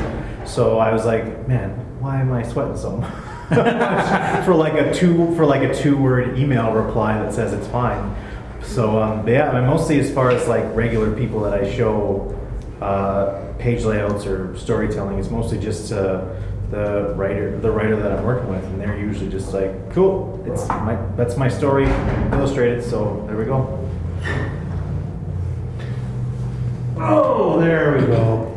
So 0.50 0.80
I 0.80 0.94
was 0.94 1.06
like 1.06 1.48
man 1.48 1.72
why 2.00 2.22
am 2.22 2.32
I 2.32 2.44
sweating 2.44 2.78
so 2.78 2.98
much? 2.98 3.14
For 4.46 4.54
like 4.54 4.74
a 4.74 4.94
two 4.94 5.36
for 5.36 5.46
like 5.46 5.64
a 5.64 5.74
two 5.74 5.98
word 5.98 6.38
email 6.38 6.72
reply 6.72 7.20
that 7.20 7.34
says 7.34 7.52
it's 7.52 7.68
fine. 7.68 8.16
So 8.62 9.02
um, 9.02 9.28
yeah, 9.28 9.50
I 9.50 9.60
mean, 9.60 9.68
mostly 9.68 10.00
as 10.00 10.14
far 10.14 10.30
as 10.30 10.48
like 10.48 10.64
regular 10.76 11.12
people 11.16 11.42
that 11.42 11.54
I 11.54 11.76
show 11.76 12.39
uh, 12.82 13.54
page 13.60 13.84
layouts 13.84 14.26
or 14.26 14.58
storytelling, 14.58 15.20
it's 15.20 15.30
mostly 15.30 15.60
just 15.60 15.92
uh, 15.92 16.26
the 16.72 17.14
writer 17.16 17.58
the 17.60 17.72
writer 17.72 17.96
that 17.96 18.12
I'm 18.12 18.24
working 18.24 18.50
with, 18.50 18.64
and 18.64 18.80
they're 18.80 18.98
usually 18.98 19.30
just 19.30 19.54
like, 19.54 19.92
cool, 19.92 20.44
it's 20.46 20.68
my 20.68 20.96
that's 21.16 21.36
my 21.38 21.50
story 21.50 21.86
illustrated. 22.32 22.84
So 22.84 23.24
there 23.28 23.38
we 23.38 23.46
go. 23.46 23.76
Oh, 26.98 27.60
there 27.60 27.98
we 27.98 28.06
go. 28.06 28.56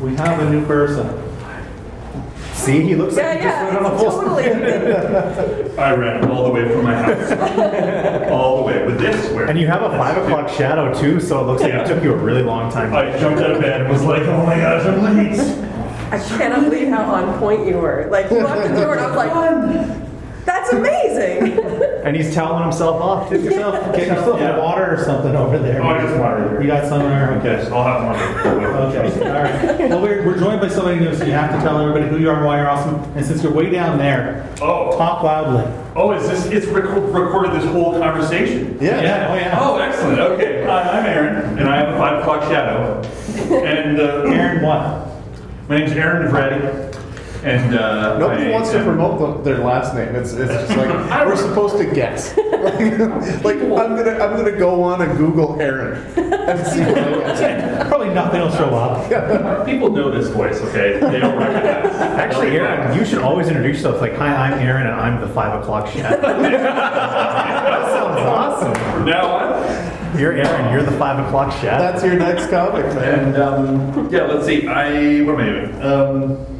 We 0.00 0.14
have 0.16 0.40
a 0.40 0.50
new 0.50 0.64
person. 0.64 1.19
See, 2.60 2.82
he 2.82 2.94
looks 2.94 3.16
like 3.16 3.38
he 3.38 3.44
just 3.44 3.64
went 3.72 3.78
on 3.78 3.86
a 3.94 3.98
full 3.98 4.10
totally. 4.20 4.44
I 5.78 5.94
ran 5.94 6.30
all 6.30 6.44
the 6.44 6.50
way 6.50 6.68
from 6.68 6.84
my 6.84 6.94
house. 6.94 8.28
all 8.30 8.58
the 8.58 8.62
way 8.64 8.84
with 8.84 8.98
this. 9.00 9.32
Where 9.32 9.46
And 9.48 9.58
you 9.58 9.66
have 9.66 9.82
a 9.82 9.90
five 9.96 10.22
o'clock 10.22 10.50
shadow 10.50 10.92
too, 10.92 11.20
so 11.20 11.40
it 11.40 11.46
looks 11.46 11.62
like 11.62 11.72
Yeah. 11.72 11.82
it 11.84 11.86
took 11.88 12.04
you 12.04 12.12
a 12.12 12.16
really 12.16 12.42
long 12.42 12.70
time. 12.70 12.94
I 12.94 13.16
jumped 13.18 13.40
out 13.40 13.52
of 13.52 13.60
bed 13.62 13.80
and 13.80 13.90
was 13.90 14.02
like, 14.02 14.22
oh 14.24 14.44
my 14.44 14.56
gosh, 14.58 14.84
I'm 14.84 15.16
late. 15.16 15.40
I 16.12 16.18
cannot 16.36 16.64
believe 16.68 16.88
how 16.88 17.04
on 17.04 17.38
point 17.38 17.66
you 17.66 17.78
were. 17.78 18.08
Like, 18.10 18.30
you 18.30 18.42
walked 18.44 18.66
in 18.66 18.74
the 18.74 18.80
door 18.82 18.94
and 18.94 19.00
I 19.00 19.06
was 19.06 19.16
like, 19.16 20.09
that's 20.50 20.72
amazing. 20.72 21.58
And 22.00 22.16
he's 22.16 22.34
toweling 22.34 22.62
himself 22.62 22.98
off. 23.02 23.28
Get 23.30 23.42
yourself, 23.42 23.74
get 23.94 24.06
yourself 24.08 24.40
Yeah. 24.40 24.56
a 24.56 24.60
water 24.62 24.94
or 24.94 25.04
something 25.04 25.36
over 25.36 25.58
there. 25.58 25.82
Oh, 25.82 25.88
I 25.90 26.00
just 26.00 26.18
wanted 26.18 26.62
You 26.62 26.66
got 26.66 26.88
somewhere? 26.88 27.34
Okay, 27.38 27.62
so 27.62 27.76
I'll 27.76 27.84
have 27.84 28.46
one. 28.46 28.96
Okay, 28.96 29.28
all 29.28 29.42
right. 29.42 29.90
Well, 29.90 30.00
we're, 30.00 30.24
we're 30.24 30.38
joined 30.38 30.62
by 30.62 30.68
somebody 30.68 30.98
new, 30.98 31.14
so 31.14 31.24
you 31.24 31.32
have 31.32 31.52
to 31.54 31.60
tell 31.60 31.78
everybody 31.78 32.08
who 32.08 32.16
you 32.18 32.30
are 32.30 32.36
and 32.36 32.46
why 32.46 32.56
you're 32.56 32.70
awesome. 32.70 32.94
And 33.14 33.24
since 33.24 33.42
you're 33.42 33.52
way 33.52 33.68
down 33.68 33.98
there, 33.98 34.48
Oh, 34.62 34.96
talk 34.96 35.22
loudly. 35.22 35.70
oh, 35.94 36.12
is 36.12 36.26
this? 36.26 36.46
It's 36.46 36.66
rec- 36.68 36.84
recorded 36.86 37.52
this 37.52 37.66
whole 37.70 37.92
conversation. 38.00 38.78
Yeah, 38.80 39.02
yeah. 39.02 39.28
oh 39.30 39.34
yeah. 39.34 39.58
Oh, 39.60 39.76
excellent. 39.76 40.20
Okay, 40.20 40.64
Hi, 40.64 40.82
I'm 41.00 41.04
Aaron, 41.04 41.58
and 41.58 41.68
I 41.68 41.76
have 41.76 41.94
a 41.94 41.98
five 41.98 42.20
o'clock 42.20 42.42
shadow. 42.44 43.02
And 43.62 44.00
uh, 44.00 44.22
Aaron, 44.32 44.62
what? 44.62 45.06
my 45.68 45.78
name's 45.78 45.92
Aaron 45.92 46.26
Nevretti. 46.26 46.89
And 47.42 47.74
uh, 47.74 48.18
Nobody 48.18 48.48
I 48.48 48.50
wants 48.50 48.70
to 48.72 48.82
promote 48.82 49.44
the, 49.44 49.50
their 49.50 49.64
last 49.64 49.94
name. 49.94 50.14
It's, 50.14 50.32
it's 50.32 50.52
just 50.52 50.76
like 50.76 50.88
we're 51.26 51.36
supposed 51.36 51.78
to 51.78 51.86
guess. 51.86 52.36
like 53.44 53.56
I'm 53.56 53.96
gonna 53.96 54.18
I'm 54.18 54.36
gonna 54.36 54.56
go 54.56 54.82
on 54.82 55.00
and 55.00 55.16
Google 55.16 55.58
Aaron 55.60 55.94
and 56.16 56.66
see 56.66 56.80
what 56.80 56.98
I 56.98 57.40
get. 57.40 57.86
Probably 57.88 58.12
nothing 58.12 58.42
will 58.42 58.50
show 58.50 58.74
up. 58.74 59.64
People 59.64 59.90
know 59.90 60.10
this 60.10 60.28
voice, 60.28 60.60
okay? 60.60 61.00
They 61.00 61.18
don't 61.18 61.38
recognize. 61.38 61.96
Actually, 61.96 62.58
Aaron, 62.58 62.98
you 62.98 63.06
should 63.06 63.22
always 63.22 63.48
introduce 63.48 63.76
yourself 63.76 64.00
like, 64.02 64.14
"Hi, 64.16 64.28
I'm 64.28 64.58
Aaron, 64.58 64.86
and 64.86 64.94
I'm 64.94 65.20
the 65.20 65.28
five 65.28 65.62
o'clock 65.62 65.88
chef." 65.88 66.20
that 66.20 67.86
sounds 67.92 68.20
awesome. 68.20 68.74
From 68.92 69.06
now 69.06 69.36
on. 69.36 70.18
You're 70.18 70.32
Aaron. 70.32 70.72
You're 70.72 70.82
the 70.82 70.98
five 70.98 71.24
o'clock 71.24 71.52
chef. 71.52 71.80
That's 71.80 72.04
your 72.04 72.16
next 72.16 72.50
comic, 72.50 72.84
man. 72.94 73.28
And 73.28 73.36
um, 73.38 74.10
yeah, 74.12 74.24
let's 74.24 74.44
see. 74.44 74.66
I 74.66 75.22
what 75.22 75.40
am 75.40 75.40
I 75.40 75.44
doing? 75.46 75.82
Um, 75.82 76.59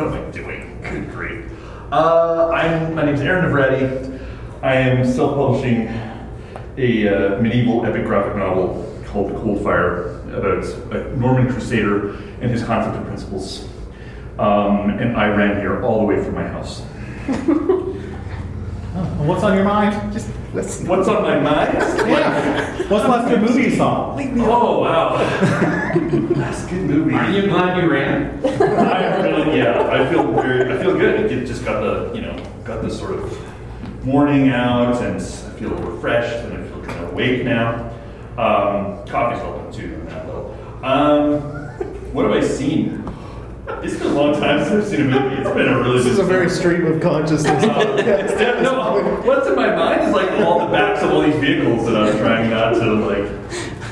what, 0.00 0.10
what 0.10 0.20
am 0.20 0.28
I 0.28 0.30
doing? 0.30 0.78
Good 0.82 1.10
grief. 1.10 1.44
Uh, 1.92 2.50
I'm 2.52 2.94
my 2.94 3.04
name's 3.04 3.20
Aaron 3.20 3.44
Navretti. 3.44 4.18
I 4.62 4.74
am 4.74 5.04
self-publishing 5.04 5.88
a 6.76 7.08
uh, 7.08 7.42
medieval 7.42 7.84
epic 7.84 8.04
graphic 8.04 8.36
novel 8.36 8.86
called 9.06 9.30
The 9.32 9.38
Cold 9.40 9.62
Fire 9.62 10.20
about 10.30 10.64
a 10.92 11.16
Norman 11.16 11.50
Crusader 11.50 12.14
and 12.40 12.50
his 12.50 12.62
conflict 12.62 12.98
of 12.98 13.06
principles. 13.06 13.68
Um, 14.38 14.90
and 14.90 15.16
I 15.16 15.28
ran 15.28 15.60
here 15.60 15.82
all 15.82 15.98
the 16.00 16.06
way 16.06 16.22
from 16.22 16.34
my 16.34 16.46
house. 16.46 16.82
And 17.26 17.98
What's 19.26 19.42
on 19.42 19.54
your 19.54 19.64
mind? 19.64 20.12
Just 20.12 20.30
Listen. 20.52 20.88
What's 20.88 21.06
on 21.08 21.22
my 21.22 21.38
mind? 21.38 21.74
yeah. 22.08 22.76
What's 22.88 23.04
the 23.04 23.08
last 23.08 23.28
good 23.28 23.40
movie 23.40 23.70
you 23.70 23.76
saw? 23.76 24.16
Oh 24.18 24.80
wow, 24.80 25.16
that's 26.34 26.64
a 26.64 26.70
good 26.70 26.82
movie. 26.82 27.14
Aren't 27.14 27.36
you 27.36 27.42
glad 27.42 27.80
you 27.80 27.88
ran? 27.88 28.44
I 28.44 29.22
really, 29.22 29.58
yeah, 29.58 29.88
I 29.88 30.10
feel 30.10 30.32
very, 30.32 30.72
I 30.72 30.82
feel 30.82 30.98
good. 30.98 31.30
It 31.30 31.46
just 31.46 31.64
got 31.64 31.80
the, 31.82 32.12
you 32.16 32.22
know, 32.22 32.36
got 32.64 32.82
this 32.82 32.98
sort 32.98 33.12
of 33.12 34.04
morning 34.04 34.48
out, 34.48 35.00
and 35.02 35.16
I 35.16 35.20
feel 35.58 35.70
refreshed, 35.70 36.44
and 36.46 36.54
I 36.54 36.66
feel 36.68 36.82
kind 36.82 37.04
of 37.04 37.12
awake 37.12 37.44
now. 37.44 37.88
Um, 38.32 39.06
coffee's 39.06 39.40
helping 39.40 39.70
too 39.72 39.94
on 40.00 40.06
that 40.06 40.26
level. 40.26 40.58
Um, 40.82 41.40
what 42.12 42.24
have 42.24 42.34
I 42.34 42.40
seen? 42.44 43.04
It's 43.82 43.96
been 43.98 44.08
a 44.08 44.14
long 44.14 44.34
time 44.40 44.64
since 44.64 44.84
I've 44.84 44.90
seen 44.90 45.00
a 45.02 45.20
movie. 45.20 45.36
It's 45.36 45.50
been 45.50 45.68
a 45.68 45.78
really. 45.78 45.98
This 45.98 46.06
is 46.06 46.18
a 46.18 46.24
very 46.24 46.48
stream 46.50 46.86
of 46.86 47.00
consciousness 47.00 47.64
podcast. 47.64 48.30
Yeah, 48.40 48.60
no, 48.62 49.20
what's 49.24 49.46
in 49.46 49.54
my 49.54 49.74
mind 49.74 50.02
is 50.02 50.12
like 50.14 50.30
all 50.40 50.60
the 50.66 50.72
backs 50.72 51.02
of 51.02 51.10
all 51.12 51.22
these 51.22 51.36
vehicles 51.36 51.86
that 51.86 51.96
I 51.96 52.02
was 52.10 52.16
trying 52.16 52.50
not 52.50 52.74
to 52.74 52.92
like 52.94 53.28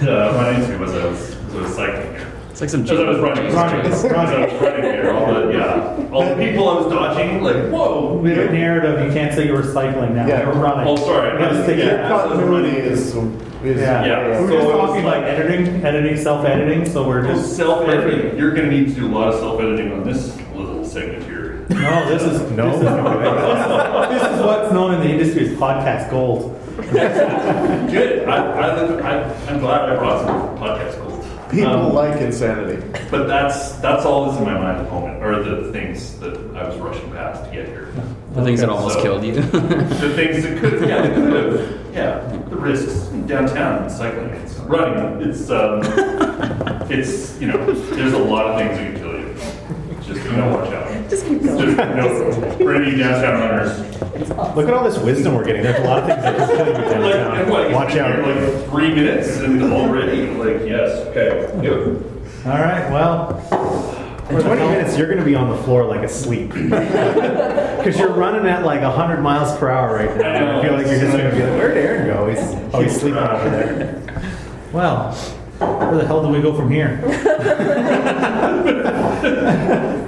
uh, 0.02 0.32
run 0.34 0.54
into 0.60 0.82
as 0.84 0.90
I 0.94 1.04
was, 1.06 1.34
as 1.34 1.54
I 1.54 1.58
was 1.60 1.74
cycling. 1.74 2.17
It's 2.58 2.60
like 2.62 2.70
some 2.70 2.82
As 2.82 2.90
I 2.90 3.08
was 3.08 3.18
running, 3.20 3.54
Running, 3.54 3.86
as 3.86 4.04
I 4.04 4.46
was 4.46 4.60
running 4.60 4.82
here, 4.82 5.12
all 5.12 5.32
the 5.32 5.52
yeah, 5.52 6.08
all 6.10 6.24
the 6.28 6.34
people 6.44 6.68
I 6.68 6.74
was 6.80 6.92
dodging, 6.92 7.40
like 7.40 7.54
whoa. 7.70 8.14
We 8.18 8.30
have 8.30 8.48
a 8.48 8.52
narrative. 8.52 9.06
You 9.06 9.12
can't 9.12 9.32
say 9.32 9.46
you 9.46 9.52
were 9.52 9.62
cycling 9.62 10.16
now. 10.16 10.26
Yeah. 10.26 10.40
You 10.40 10.46
were 10.48 10.54
running. 10.54 10.88
Oh, 10.88 10.96
sorry. 10.96 11.34
You 11.34 11.38
gotta 11.38 11.62
stick 11.62 11.78
Yeah. 11.78 12.02
to 12.02 12.08
continuity 12.08 12.76
is, 12.78 13.14
is 13.14 13.80
Yeah. 13.80 14.04
Yeah. 14.04 14.40
We 14.40 14.42
were 14.42 14.48
So 14.48 14.54
just 14.58 14.70
talking 14.72 15.04
like 15.04 15.14
like- 15.22 15.24
editing, 15.26 15.84
editing, 15.84 16.16
self-editing. 16.16 16.86
So 16.90 17.06
we're 17.06 17.22
just 17.28 17.56
Self-editing. 17.56 18.36
You're 18.36 18.50
going 18.50 18.68
to 18.68 18.76
need 18.76 18.88
to 18.88 18.94
do 18.94 19.06
a 19.06 19.12
lot 19.14 19.28
of 19.32 19.38
self-editing 19.38 19.92
on 19.92 20.02
this 20.02 20.36
little 20.56 20.84
segment 20.84 21.22
here. 21.26 21.64
No, 21.68 22.08
this 22.08 22.24
is 22.24 22.40
No. 22.56 22.70
This 22.70 22.80
is, 22.80 22.82
this 24.10 24.22
is 24.32 24.44
what's 24.44 24.72
known 24.72 24.94
in 24.94 25.00
the 25.06 25.10
industry 25.12 25.48
as 25.48 25.56
podcast 25.56 26.10
gold. 26.10 26.56
Good. 26.76 28.28
I, 28.28 28.36
I, 28.36 29.00
I, 29.00 29.34
I'm 29.46 29.60
glad 29.60 29.90
I 29.90 29.96
brought 29.96 30.24
some 30.26 30.58
podcast 30.58 30.96
gold. 30.98 31.07
People 31.50 31.68
Um, 31.72 31.94
like 31.94 32.20
insanity. 32.20 32.82
But 33.10 33.26
that's 33.26 33.72
that's 33.76 34.04
all 34.04 34.26
that's 34.26 34.38
in 34.38 34.44
my 34.44 34.54
mind 34.54 34.78
at 34.78 34.84
the 34.84 34.90
moment, 34.92 35.22
or 35.22 35.42
the 35.42 35.72
things 35.72 36.18
that 36.20 36.34
I 36.56 36.68
was 36.68 36.76
rushing 36.78 37.10
past 37.12 37.44
to 37.44 37.50
get 37.50 37.66
here. 37.68 37.88
The 38.34 38.44
things 38.44 38.60
that 38.60 38.68
almost 38.68 38.96
So- 38.96 39.02
killed 39.02 39.24
you. 39.24 39.34
the 39.34 40.12
things 40.14 40.42
that 40.44 40.58
could, 40.58 40.88
yeah, 40.88 41.02
they 41.02 41.14
could 41.14 41.32
have, 41.32 41.94
yeah, 41.94 42.38
the 42.50 42.56
risks 42.56 43.06
downtown, 43.26 43.88
cycling, 43.90 44.28
it's 44.30 44.54
running, 44.60 45.22
it's, 45.28 45.50
um, 45.50 45.80
it's, 46.90 47.40
you 47.40 47.48
know, 47.48 47.72
there's 47.72 48.12
a 48.12 48.18
lot 48.18 48.46
of 48.46 48.58
things 48.58 48.78
that 48.78 48.92
can 48.92 48.96
kill 49.02 49.12
you. 49.18 49.34
Just, 50.06 50.24
you 50.30 50.36
know, 50.36 50.54
watch 50.56 50.72
out. 50.72 51.10
Just 51.10 51.26
keep 51.26 51.42
going. 51.42 51.76
Just, 51.76 51.88
you 51.88 51.96
know, 51.96 52.56
for 52.58 52.74
any 52.74 52.96
downtown 52.96 53.40
runners. 53.40 53.97
Look 54.18 54.68
at 54.68 54.74
all 54.74 54.84
this 54.84 54.98
wisdom 54.98 55.34
we're 55.34 55.44
getting. 55.44 55.62
There's 55.62 55.78
a 55.80 55.84
lot 55.84 55.98
of 55.98 56.06
things 56.08 56.22
that 56.22 56.74
can 56.74 56.92
kill 56.92 57.08
you 57.08 57.14
Like, 57.14 57.38
and 57.40 57.50
what, 57.50 57.70
Watch 57.72 57.96
out. 57.96 58.14
here 58.14 58.24
like 58.26 58.68
three 58.70 58.94
minutes 58.94 59.36
and 59.38 59.62
already, 59.72 60.26
like, 60.34 60.66
yes, 60.68 61.06
okay, 61.08 61.50
good. 61.62 62.04
All 62.46 62.52
right. 62.52 62.90
Well, 62.90 63.36
In 64.30 64.40
20 64.42 64.60
minutes, 64.60 64.96
you're 64.98 65.06
going 65.06 65.18
to 65.18 65.24
be 65.24 65.34
on 65.34 65.48
the 65.50 65.56
floor 65.62 65.84
like 65.84 66.02
asleep. 66.02 66.52
Because 67.78 67.96
you're 68.00 68.12
running 68.12 68.44
at 68.46 68.64
like 68.64 68.82
100 68.82 69.22
miles 69.22 69.56
per 69.56 69.70
hour 69.70 69.94
right 69.94 70.14
now. 70.16 70.28
I 70.28 70.38
know. 70.40 70.58
I 70.58 70.62
feel 70.62 70.72
like 70.74 70.86
you're 70.88 70.98
just 70.98 71.16
going 71.16 71.30
to 71.30 71.36
be 71.36 71.42
like, 71.42 71.52
where'd 71.52 71.76
Aaron 71.78 72.06
go? 72.08 72.28
He's, 72.28 72.74
oh, 72.74 72.80
he's 72.82 73.00
sleeping 73.00 73.18
over 73.22 73.48
there. 73.50 74.32
well, 74.72 75.12
where 75.58 75.96
the 75.96 76.06
hell 76.06 76.22
do 76.22 76.28
we 76.28 76.40
go 76.40 76.54
from 76.54 76.70
here? 76.70 76.98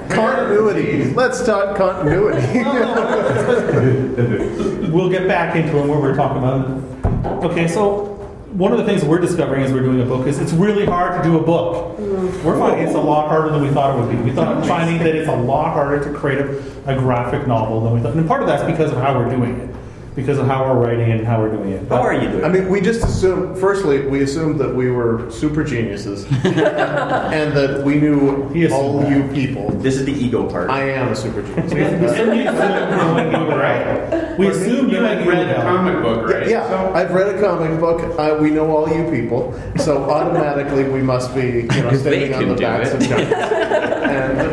Continuity. 0.09 1.13
Let's 1.13 1.45
talk 1.45 1.77
continuity. 1.77 2.63
we'll 4.91 5.09
get 5.09 5.27
back 5.27 5.55
into 5.55 5.77
it 5.77 5.87
where 5.87 5.99
we're 5.99 6.15
talking 6.15 6.37
about. 6.37 7.43
Okay, 7.43 7.67
so 7.67 8.05
one 8.51 8.71
of 8.71 8.77
the 8.77 8.85
things 8.85 9.03
we're 9.03 9.19
discovering 9.19 9.63
as 9.63 9.71
we're 9.71 9.81
doing 9.81 10.01
a 10.01 10.05
book 10.05 10.27
is 10.27 10.39
it's 10.39 10.51
really 10.51 10.85
hard 10.85 11.21
to 11.21 11.29
do 11.29 11.39
a 11.39 11.43
book. 11.43 11.97
Mm-hmm. 11.97 12.45
We're 12.45 12.59
finding 12.59 12.85
it's 12.85 12.95
a 12.95 12.99
lot 12.99 13.29
harder 13.29 13.49
than 13.49 13.61
we 13.61 13.69
thought 13.69 13.97
it 13.97 14.01
would 14.01 14.15
be. 14.15 14.21
We 14.21 14.31
thought 14.31 14.65
finding 14.65 14.97
that 14.99 15.15
it's 15.15 15.29
a 15.29 15.35
lot 15.35 15.73
harder 15.73 16.03
to 16.03 16.17
create 16.17 16.39
a, 16.39 16.57
a 16.85 16.95
graphic 16.95 17.47
novel 17.47 17.81
than 17.81 17.93
we 17.93 18.01
thought, 18.01 18.15
and 18.15 18.27
part 18.27 18.41
of 18.41 18.47
that's 18.47 18.69
because 18.69 18.91
of 18.91 18.97
how 18.97 19.17
we're 19.17 19.29
doing 19.29 19.57
it, 19.57 19.70
because 20.15 20.37
of 20.37 20.45
how 20.45 20.65
we're 20.65 20.85
writing 20.87 21.09
and 21.11 21.25
how 21.25 21.39
we're 21.41 21.51
doing 21.55 21.71
it. 21.71 21.87
How 21.87 22.01
are 22.01 22.13
you 22.13 22.29
doing? 22.29 22.43
I 22.43 22.49
mean, 22.49 22.67
we 22.67 22.81
just 22.81 23.03
assumed, 23.03 23.57
firstly, 23.57 24.05
we 24.07 24.21
assumed 24.23 24.59
that 24.59 24.75
we 24.75 24.91
were 24.91 25.29
super 25.31 25.63
geniuses 25.63 26.25
and 26.43 27.53
that 27.55 27.83
we 27.85 27.95
knew 27.95 28.43
all 28.73 28.99
that. 28.99 29.09
you 29.09 29.23
people. 29.33 29.69
This 29.79 29.95
is 29.95 30.05
the 30.05 30.11
ego 30.11 30.49
part. 30.49 30.69
I 30.69 30.89
am 30.91 31.09
a 31.09 31.15
super 31.15 31.41
genius. 31.41 31.71
We 31.73 31.81
assume 31.81 32.35
you 32.35 32.49
assume 32.49 33.31
you 33.31 33.47
were 33.47 33.57
right. 33.57 34.37
We 34.37 34.47
assume 34.47 34.89
you 34.89 34.97
You 34.97 35.03
had 35.03 35.19
had 35.19 35.27
read 35.27 35.49
a 35.49 35.61
comic 35.61 36.03
book, 36.03 36.27
right? 36.29 36.47
Yeah, 36.47 36.91
I've 36.93 37.11
read 37.11 37.33
a 37.35 37.39
comic 37.41 37.79
book. 37.79 38.01
Uh, 38.19 38.37
we 38.41 38.49
know 38.49 38.69
all 38.75 38.89
you 38.89 39.09
people, 39.09 39.53
so 39.77 40.09
automatically 40.09 40.83
we 40.85 41.01
must 41.01 41.33
be, 41.33 41.41
you 41.41 41.63
know, 41.67 41.89
they 41.91 41.97
standing 41.97 42.33
on 42.33 42.39
can 42.39 42.49
the 42.49 42.55
do 42.55 42.61
backs 42.63 42.89
it. 42.89 42.95
of 42.95 43.01
giants. 43.07 43.31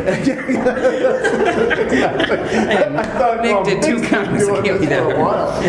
and 0.07 0.49
I 2.99 3.03
thought, 3.03 3.41
Nick 3.41 3.53
well, 3.55 3.63
did 3.63 3.81
two 3.83 3.95
Nick's 3.99 4.09
been 4.09 4.25
comics 4.25 4.45
doing 4.45 4.63
this 4.63 4.63
gave 4.63 4.81
me 4.81 4.87
for 4.87 5.11
a 5.13 5.19
while. 5.19 5.61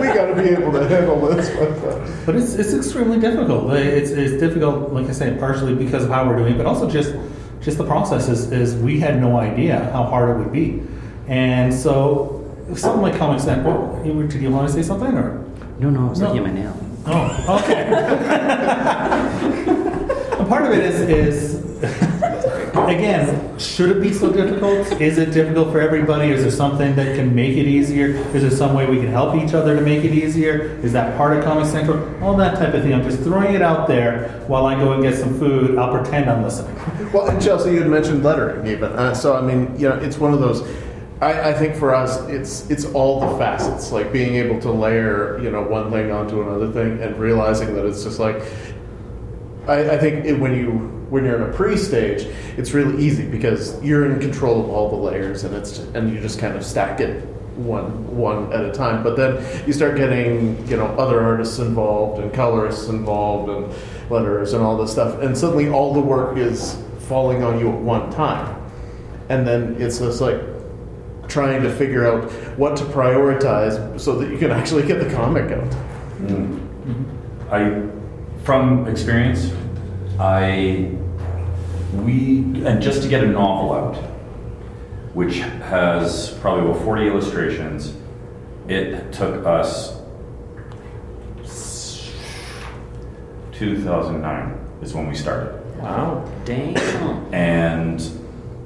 we 0.00 0.06
got 0.08 0.26
to 0.26 0.34
be 0.42 0.48
able 0.50 0.72
to 0.72 0.88
handle 0.88 1.20
this. 1.28 1.50
But, 1.56 2.26
But 2.26 2.36
it's, 2.36 2.54
it's 2.54 2.74
extremely 2.74 3.18
difficult. 3.20 3.72
It's, 3.74 4.10
it's 4.10 4.40
difficult, 4.40 4.92
like 4.92 5.06
I 5.06 5.12
say, 5.12 5.36
partially 5.38 5.74
because 5.74 6.04
of 6.04 6.10
how 6.10 6.26
we're 6.28 6.36
doing 6.36 6.54
it, 6.54 6.56
but 6.56 6.66
also 6.66 6.88
just 6.88 7.14
just 7.60 7.76
the 7.76 7.84
process 7.84 8.28
is, 8.28 8.52
is 8.52 8.76
we 8.76 9.00
had 9.00 9.20
no 9.20 9.36
idea 9.36 9.90
how 9.92 10.04
hard 10.04 10.30
it 10.30 10.38
would 10.38 10.52
be. 10.52 10.80
And 11.26 11.74
so, 11.74 12.44
if 12.70 12.78
something 12.78 13.02
like 13.02 13.16
Comic 13.18 13.40
Sans, 13.40 13.64
what, 13.64 14.06
you- 14.06 14.26
did 14.28 14.40
you 14.40 14.50
want 14.50 14.68
to 14.68 14.72
say 14.72 14.82
something? 14.82 15.12
or? 15.16 15.44
no, 15.80 15.90
no, 15.90 16.06
I 16.06 16.10
was 16.10 16.20
No. 16.20 16.28
looking 16.32 16.46
at 16.46 16.54
my 16.54 16.60
nail. 16.60 16.76
Oh, 17.06 17.60
okay. 17.62 17.84
and 20.38 20.48
part 20.52 20.64
of 20.66 20.72
it 20.72 20.84
is, 20.84 21.00
is 21.00 21.57
again, 22.86 23.58
should 23.58 23.96
it 23.96 24.00
be 24.00 24.12
so 24.12 24.32
difficult? 24.32 25.00
Is 25.00 25.18
it 25.18 25.32
difficult 25.32 25.72
for 25.72 25.80
everybody? 25.80 26.30
Is 26.30 26.42
there 26.42 26.50
something 26.50 26.94
that 26.96 27.16
can 27.16 27.34
make 27.34 27.56
it 27.56 27.66
easier? 27.66 28.08
Is 28.34 28.42
there 28.42 28.50
some 28.50 28.74
way 28.74 28.86
we 28.86 28.96
can 28.96 29.08
help 29.08 29.34
each 29.34 29.54
other 29.54 29.74
to 29.74 29.82
make 29.82 30.04
it 30.04 30.12
easier? 30.12 30.78
Is 30.82 30.92
that 30.92 31.16
part 31.16 31.36
of 31.36 31.44
Comix 31.44 31.66
Central? 31.66 32.22
All 32.22 32.36
that 32.36 32.56
type 32.56 32.74
of 32.74 32.82
thing. 32.82 32.94
I'm 32.94 33.02
just 33.02 33.20
throwing 33.20 33.54
it 33.54 33.62
out 33.62 33.88
there 33.88 34.44
while 34.46 34.66
I 34.66 34.74
go 34.74 34.92
and 34.92 35.02
get 35.02 35.16
some 35.16 35.38
food. 35.38 35.78
I'll 35.78 35.92
pretend 35.92 36.30
I'm 36.30 36.42
listening. 36.42 36.74
well, 37.12 37.28
and 37.28 37.42
Chelsea, 37.42 37.72
you 37.72 37.80
had 37.80 37.90
mentioned 37.90 38.22
lettering 38.22 38.66
even. 38.66 38.92
Uh, 38.92 39.14
so 39.14 39.36
I 39.36 39.40
mean, 39.40 39.78
you 39.78 39.88
know, 39.88 39.96
it's 39.96 40.18
one 40.18 40.32
of 40.32 40.40
those. 40.40 40.62
I, 41.20 41.50
I 41.50 41.52
think 41.52 41.74
for 41.74 41.94
us, 41.94 42.20
it's 42.28 42.70
it's 42.70 42.84
all 42.84 43.20
the 43.20 43.38
facets, 43.38 43.90
like 43.90 44.12
being 44.12 44.36
able 44.36 44.60
to 44.60 44.70
layer, 44.70 45.40
you 45.42 45.50
know, 45.50 45.62
one 45.62 45.90
thing 45.90 46.12
onto 46.12 46.42
another 46.42 46.70
thing, 46.70 47.02
and 47.02 47.18
realizing 47.18 47.74
that 47.74 47.84
it's 47.84 48.04
just 48.04 48.20
like 48.20 48.42
I, 49.68 49.90
I 49.90 49.98
think 49.98 50.24
it, 50.24 50.38
when 50.38 50.54
you 50.54 50.70
when 51.10 51.24
you're 51.24 51.42
in 51.42 51.50
a 51.50 51.52
pre-stage, 51.52 52.22
it's 52.56 52.72
really 52.72 53.02
easy 53.02 53.26
because 53.26 53.82
you're 53.82 54.10
in 54.10 54.20
control 54.20 54.60
of 54.60 54.68
all 54.70 54.90
the 54.90 54.96
layers, 54.96 55.44
and 55.44 55.54
it's 55.54 55.78
and 55.78 56.12
you 56.12 56.20
just 56.20 56.38
kind 56.38 56.56
of 56.56 56.64
stack 56.64 57.00
it 57.00 57.24
one 57.56 58.16
one 58.16 58.52
at 58.52 58.64
a 58.64 58.72
time. 58.72 59.02
But 59.02 59.16
then 59.16 59.66
you 59.66 59.72
start 59.72 59.96
getting 59.96 60.66
you 60.66 60.76
know 60.76 60.86
other 60.96 61.20
artists 61.20 61.58
involved 61.58 62.20
and 62.22 62.32
colorists 62.32 62.88
involved 62.88 63.50
and 63.50 63.66
letterers 64.10 64.54
and 64.54 64.62
all 64.62 64.76
this 64.78 64.92
stuff, 64.92 65.20
and 65.20 65.36
suddenly 65.36 65.68
all 65.68 65.92
the 65.92 66.00
work 66.00 66.38
is 66.38 66.82
falling 67.00 67.42
on 67.42 67.58
you 67.58 67.68
at 67.68 67.78
one 67.80 68.10
time, 68.10 68.60
and 69.28 69.46
then 69.46 69.76
it's 69.78 69.98
just 69.98 70.20
like 70.20 70.40
trying 71.28 71.62
to 71.62 71.70
figure 71.70 72.06
out 72.06 72.30
what 72.58 72.74
to 72.74 72.84
prioritize 72.84 74.00
so 74.00 74.18
that 74.18 74.30
you 74.30 74.38
can 74.38 74.50
actually 74.50 74.86
get 74.86 74.98
the 74.98 75.14
comic 75.14 75.52
out. 75.52 75.70
Mm-hmm. 76.20 77.52
I, 77.52 77.97
from 78.48 78.88
experience, 78.88 79.52
I, 80.18 80.90
we, 81.96 82.38
and 82.64 82.80
just 82.80 83.02
to 83.02 83.08
get 83.10 83.22
a 83.22 83.26
novel 83.26 83.74
out, 83.74 83.96
which 85.12 85.40
has 85.40 86.30
probably 86.40 86.70
about 86.70 86.82
40 86.82 87.08
illustrations. 87.08 87.92
It 88.66 89.12
took 89.12 89.44
us 89.44 90.00
2009 93.52 94.58
is 94.80 94.94
when 94.94 95.08
we 95.08 95.14
started. 95.14 95.52
Wow. 95.76 96.24
Damn. 96.46 97.34
And 97.34 98.00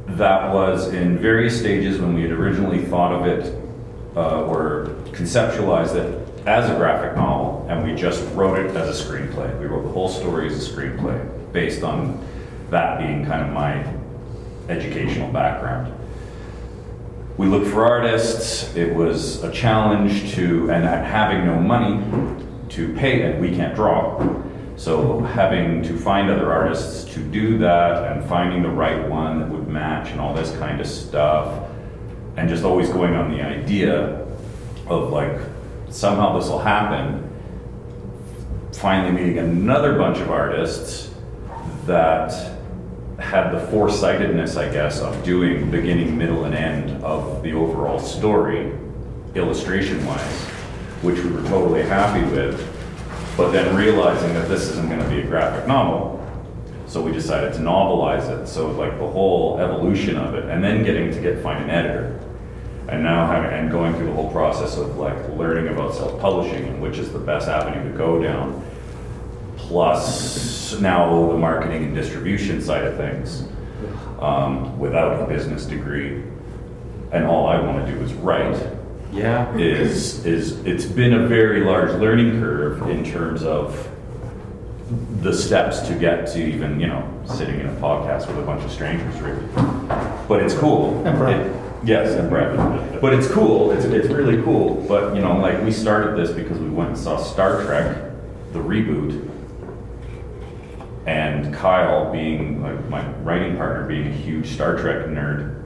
that 0.07 0.55
was 0.55 0.95
in 0.95 1.19
various 1.19 1.59
stages 1.59 2.01
when 2.01 2.15
we 2.15 2.23
had 2.23 2.31
originally 2.31 2.85
thought 2.85 3.11
of 3.11 3.27
it 3.27 3.53
uh, 4.15 4.45
or 4.45 4.95
conceptualized 5.07 5.97
it 5.97 6.22
as 6.47 6.69
a 6.69 6.75
graphic 6.75 7.17
novel, 7.17 7.67
and 7.69 7.85
we 7.85 7.95
just 7.95 8.23
wrote 8.35 8.59
it 8.59 8.75
as 8.75 9.01
a 9.01 9.05
screenplay. 9.05 9.59
We 9.61 9.67
wrote 9.67 9.85
the 9.85 9.93
whole 9.93 10.09
story 10.09 10.49
as 10.49 10.67
a 10.67 10.73
screenplay 10.73 11.53
based 11.53 11.83
on 11.83 12.25
that 12.71 12.99
being 12.99 13.25
kind 13.25 13.47
of 13.47 13.53
my 13.53 13.85
educational 14.69 15.31
background. 15.33 15.93
We 17.37 17.47
looked 17.47 17.69
for 17.69 17.85
artists. 17.85 18.75
It 18.75 18.95
was 18.95 19.43
a 19.43 19.53
challenge 19.53 20.33
to, 20.35 20.71
and 20.71 20.85
having 20.85 21.47
no 21.47 21.59
money 21.61 22.03
to 22.71 22.93
pay, 22.95 23.23
and 23.23 23.41
we 23.41 23.55
can't 23.55 23.75
draw. 23.75 24.43
So 24.77 25.21
having 25.21 25.83
to 25.85 25.97
find 25.97 26.31
other 26.31 26.53
artists 26.53 27.05
to 27.15 27.21
do 27.21 27.59
that 27.59 28.13
and 28.13 28.25
finding 28.29 28.63
the 28.63 28.69
right 28.69 29.09
one 29.09 29.39
that 29.41 29.49
would 29.49 29.69
match 29.69 30.11
and 30.11 30.21
all 30.21 30.35
this 30.35 30.51
kind 30.57 30.81
of 30.81 30.87
stuff, 30.87 31.69
and 32.37 32.49
just 32.49 32.65
always 32.65 32.89
going 32.89 33.15
on 33.15 33.31
the 33.31 33.43
idea 33.43 34.27
of 34.89 35.11
like 35.11 35.39
somehow 35.93 36.39
this 36.39 36.49
will 36.49 36.59
happen. 36.59 37.29
Finally 38.73 39.13
meeting 39.13 39.39
another 39.39 39.97
bunch 39.97 40.19
of 40.19 40.31
artists 40.31 41.11
that 41.87 42.33
had 43.19 43.51
the 43.51 43.61
foresightedness, 43.69 44.57
I 44.57 44.73
guess, 44.73 45.01
of 45.01 45.23
doing 45.23 45.71
beginning, 45.71 46.17
middle, 46.17 46.45
and 46.45 46.55
end 46.55 47.05
of 47.05 47.43
the 47.43 47.53
overall 47.53 48.01
story, 48.01 48.73
illustration 49.35 50.05
wise, 50.07 50.41
which 51.03 51.19
we 51.21 51.31
were 51.31 51.43
totally 51.49 51.83
happy 51.83 52.25
with. 52.33 52.69
But 53.37 53.53
then 53.53 53.77
realizing 53.77 54.35
that 54.35 54.49
this 54.49 54.69
isn't 54.71 54.89
going 54.89 55.01
to 55.01 55.09
be 55.09 55.21
a 55.21 55.27
graphic 55.27 55.67
novel, 55.69 56.19
so 56.87 57.01
we 57.01 57.13
decided 57.13 57.53
to 57.55 57.61
novelize 57.61 58.29
it. 58.29 58.47
So 58.47 58.71
like 58.73 58.99
the 58.99 59.07
whole 59.07 59.59
evolution 59.61 60.17
of 60.17 60.35
it, 60.35 60.47
and 60.47 60.65
then 60.65 60.83
getting 60.83 61.13
to 61.13 61.21
get 61.21 61.43
find 61.43 61.63
an 61.63 61.71
editor, 61.71 62.19
and 62.89 63.03
now 63.03 63.27
having 63.27 63.51
and 63.51 63.71
going 63.71 63.95
through 63.95 64.07
the 64.07 64.13
whole 64.13 64.31
process 64.33 64.77
of 64.77 64.97
like 64.99 65.17
learning 65.37 65.69
about 65.73 65.95
self-publishing 65.95 66.65
and 66.69 66.83
which 66.83 66.99
is 66.99 67.13
the 67.13 67.19
best 67.19 67.49
avenue 67.49 67.91
to 67.91 67.97
go 67.97 68.23
down. 68.23 68.63
Plus 69.57 70.79
now 70.81 71.29
the 71.31 71.37
marketing 71.39 71.85
and 71.85 71.95
distribution 71.95 72.61
side 72.61 72.85
of 72.85 72.97
things, 72.97 73.47
um, 74.21 74.79
without 74.79 75.21
a 75.23 75.27
business 75.27 75.65
degree, 75.65 76.23
and 77.13 77.25
all 77.25 77.47
I 77.47 77.61
want 77.61 77.87
to 77.87 77.93
do 77.93 77.99
is 78.01 78.13
write 78.15 78.57
Yeah. 79.13 79.55
is 79.57 80.25
is 80.27 80.65
it's 80.67 80.85
been 80.85 81.13
a 81.15 81.27
very 81.27 81.61
large 81.61 81.91
learning 81.93 82.41
curve 82.41 82.89
in 82.91 83.05
terms 83.05 83.43
of 83.45 83.89
the 85.23 85.33
steps 85.33 85.81
to 85.89 85.95
get 85.95 86.27
to 86.29 86.39
even 86.45 86.81
you 86.81 86.87
know 86.87 87.03
sitting 87.25 87.61
in 87.61 87.67
a 87.67 87.73
podcast 87.75 88.27
with 88.29 88.39
a 88.39 88.43
bunch 88.43 88.63
of 88.65 88.71
strangers 88.71 89.19
really 89.21 89.43
but 90.29 90.43
it's 90.43 90.55
cool 90.55 91.03
And 91.07 91.29
It- 91.29 91.53
yes 91.85 92.13
and 92.13 92.29
Brett 92.31 93.01
but 93.01 93.13
it's 93.13 93.29
cool 93.29 93.71
it's, 93.73 93.85
it's 93.85 94.09
really 94.09 94.43
cool 94.43 94.85
but 94.89 95.15
you 95.15 95.21
know 95.21 95.37
like 95.39 95.63
we 95.63 95.73
started 95.73 96.17
this 96.17 96.31
because 96.31 96.59
we 96.59 96.71
went 96.71 96.91
and 96.91 96.99
saw 96.99 97.17
Star 97.17 97.63
Trek 97.65 98.11
the 98.53 98.59
reboot 98.59 99.29
and 101.07 101.53
Kyle 101.53 102.13
being 102.13 102.63
like 102.63 102.89
my 102.89 103.07
writing 103.23 103.57
partner 103.57 103.87
being 103.87 104.07
a 104.07 104.13
huge 104.13 104.49
Star 104.49 104.77
Trek 104.77 105.07
nerd 105.07 105.61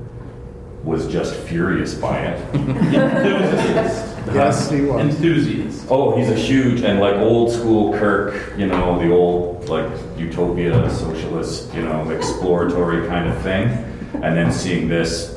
was 0.85 1.09
just 1.09 1.35
furious 1.35 1.95
by 1.95 2.19
it 2.21 2.55
Enthusiast. 2.55 4.13
Yes, 4.35 4.69
he 4.69 4.81
was. 4.81 5.01
Enthusiast. 5.03 5.87
Oh, 5.89 6.17
he's 6.17 6.29
a 6.29 6.35
huge 6.35 6.83
and 6.83 6.99
like 6.99 7.15
old 7.15 7.53
school 7.53 7.93
Kirk, 7.93 8.59
you 8.59 8.67
know, 8.67 8.99
the 8.99 9.13
old 9.13 9.69
like 9.69 9.89
utopia 10.19 10.91
socialist, 10.91 11.73
you 11.75 11.83
know, 11.83 12.11
exploratory 12.11 13.07
kind 13.07 13.29
of 13.29 13.41
thing. 13.43 13.69
And 14.15 14.37
then 14.37 14.51
seeing 14.51 14.89
this 14.89 15.37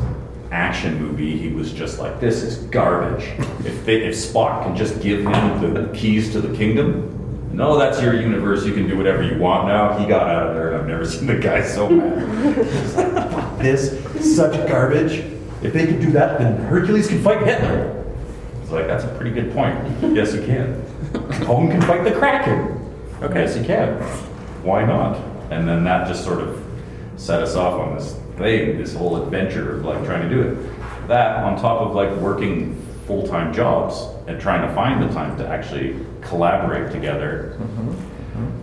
action 0.51 0.99
movie, 1.01 1.37
he 1.37 1.49
was 1.49 1.71
just 1.71 1.99
like, 1.99 2.19
"This 2.19 2.41
is 2.41 2.57
garbage." 2.67 3.23
If 3.65 3.85
they, 3.85 4.03
if 4.03 4.15
Spock 4.15 4.63
can 4.63 4.75
just 4.75 5.01
give 5.01 5.19
him 5.19 5.73
the 5.73 5.89
keys 5.93 6.31
to 6.33 6.41
the 6.41 6.55
kingdom, 6.55 7.49
no, 7.53 7.77
that's 7.77 8.01
your 8.01 8.13
universe. 8.15 8.65
You 8.65 8.73
can 8.73 8.87
do 8.87 8.95
whatever 8.97 9.23
you 9.23 9.37
want 9.37 9.67
now. 9.67 9.97
He 9.97 10.05
got 10.05 10.29
out 10.29 10.47
of 10.47 10.55
there, 10.55 10.71
and 10.71 10.81
I've 10.81 10.87
never 10.87 11.05
seen 11.09 11.27
the 11.27 11.37
guy 11.37 11.61
so 11.61 11.89
mad. 11.89 13.55
This 13.59 13.91
such 14.37 14.69
garbage. 14.69 15.25
If 15.61 15.73
they 15.73 15.85
could 15.85 15.99
do 15.99 16.11
that, 16.11 16.39
then 16.39 16.55
Hercules 16.63 17.09
can 17.09 17.21
fight 17.21 17.45
Hitler. 17.45 18.05
It's 18.61 18.71
like 18.71 18.87
that's 18.87 19.03
a 19.03 19.09
pretty 19.09 19.31
good 19.31 19.51
point. 19.53 19.75
Yes, 20.15 20.33
you 20.33 20.41
can. 20.43 20.81
Cohen 21.43 21.69
can 21.69 21.81
fight 21.81 22.05
the 22.05 22.11
Kraken. 22.11 22.79
Okay, 23.21 23.41
yes, 23.41 23.57
you 23.57 23.65
can. 23.65 23.95
Why 24.63 24.85
not? 24.85 25.17
And 25.51 25.67
then 25.67 25.83
that 25.83 26.07
just 26.07 26.23
sort 26.23 26.39
of 26.39 26.63
set 27.17 27.41
us 27.43 27.55
off 27.55 27.73
on 27.79 27.95
this 27.95 28.17
thing, 28.39 28.77
this 28.77 28.95
whole 28.95 29.21
adventure 29.21 29.77
of 29.77 29.85
like 29.85 30.03
trying 30.05 30.27
to 30.27 30.35
do 30.35 30.41
it. 30.41 31.07
That 31.07 31.43
on 31.43 31.59
top 31.59 31.81
of 31.81 31.93
like 31.93 32.11
working 32.17 32.75
full 33.05 33.27
time 33.27 33.53
jobs 33.53 34.07
and 34.27 34.39
trying 34.39 34.67
to 34.67 34.73
find 34.73 35.01
the 35.01 35.13
time 35.13 35.37
to 35.37 35.47
actually 35.47 35.95
collaborate 36.21 36.91
together, 36.91 37.59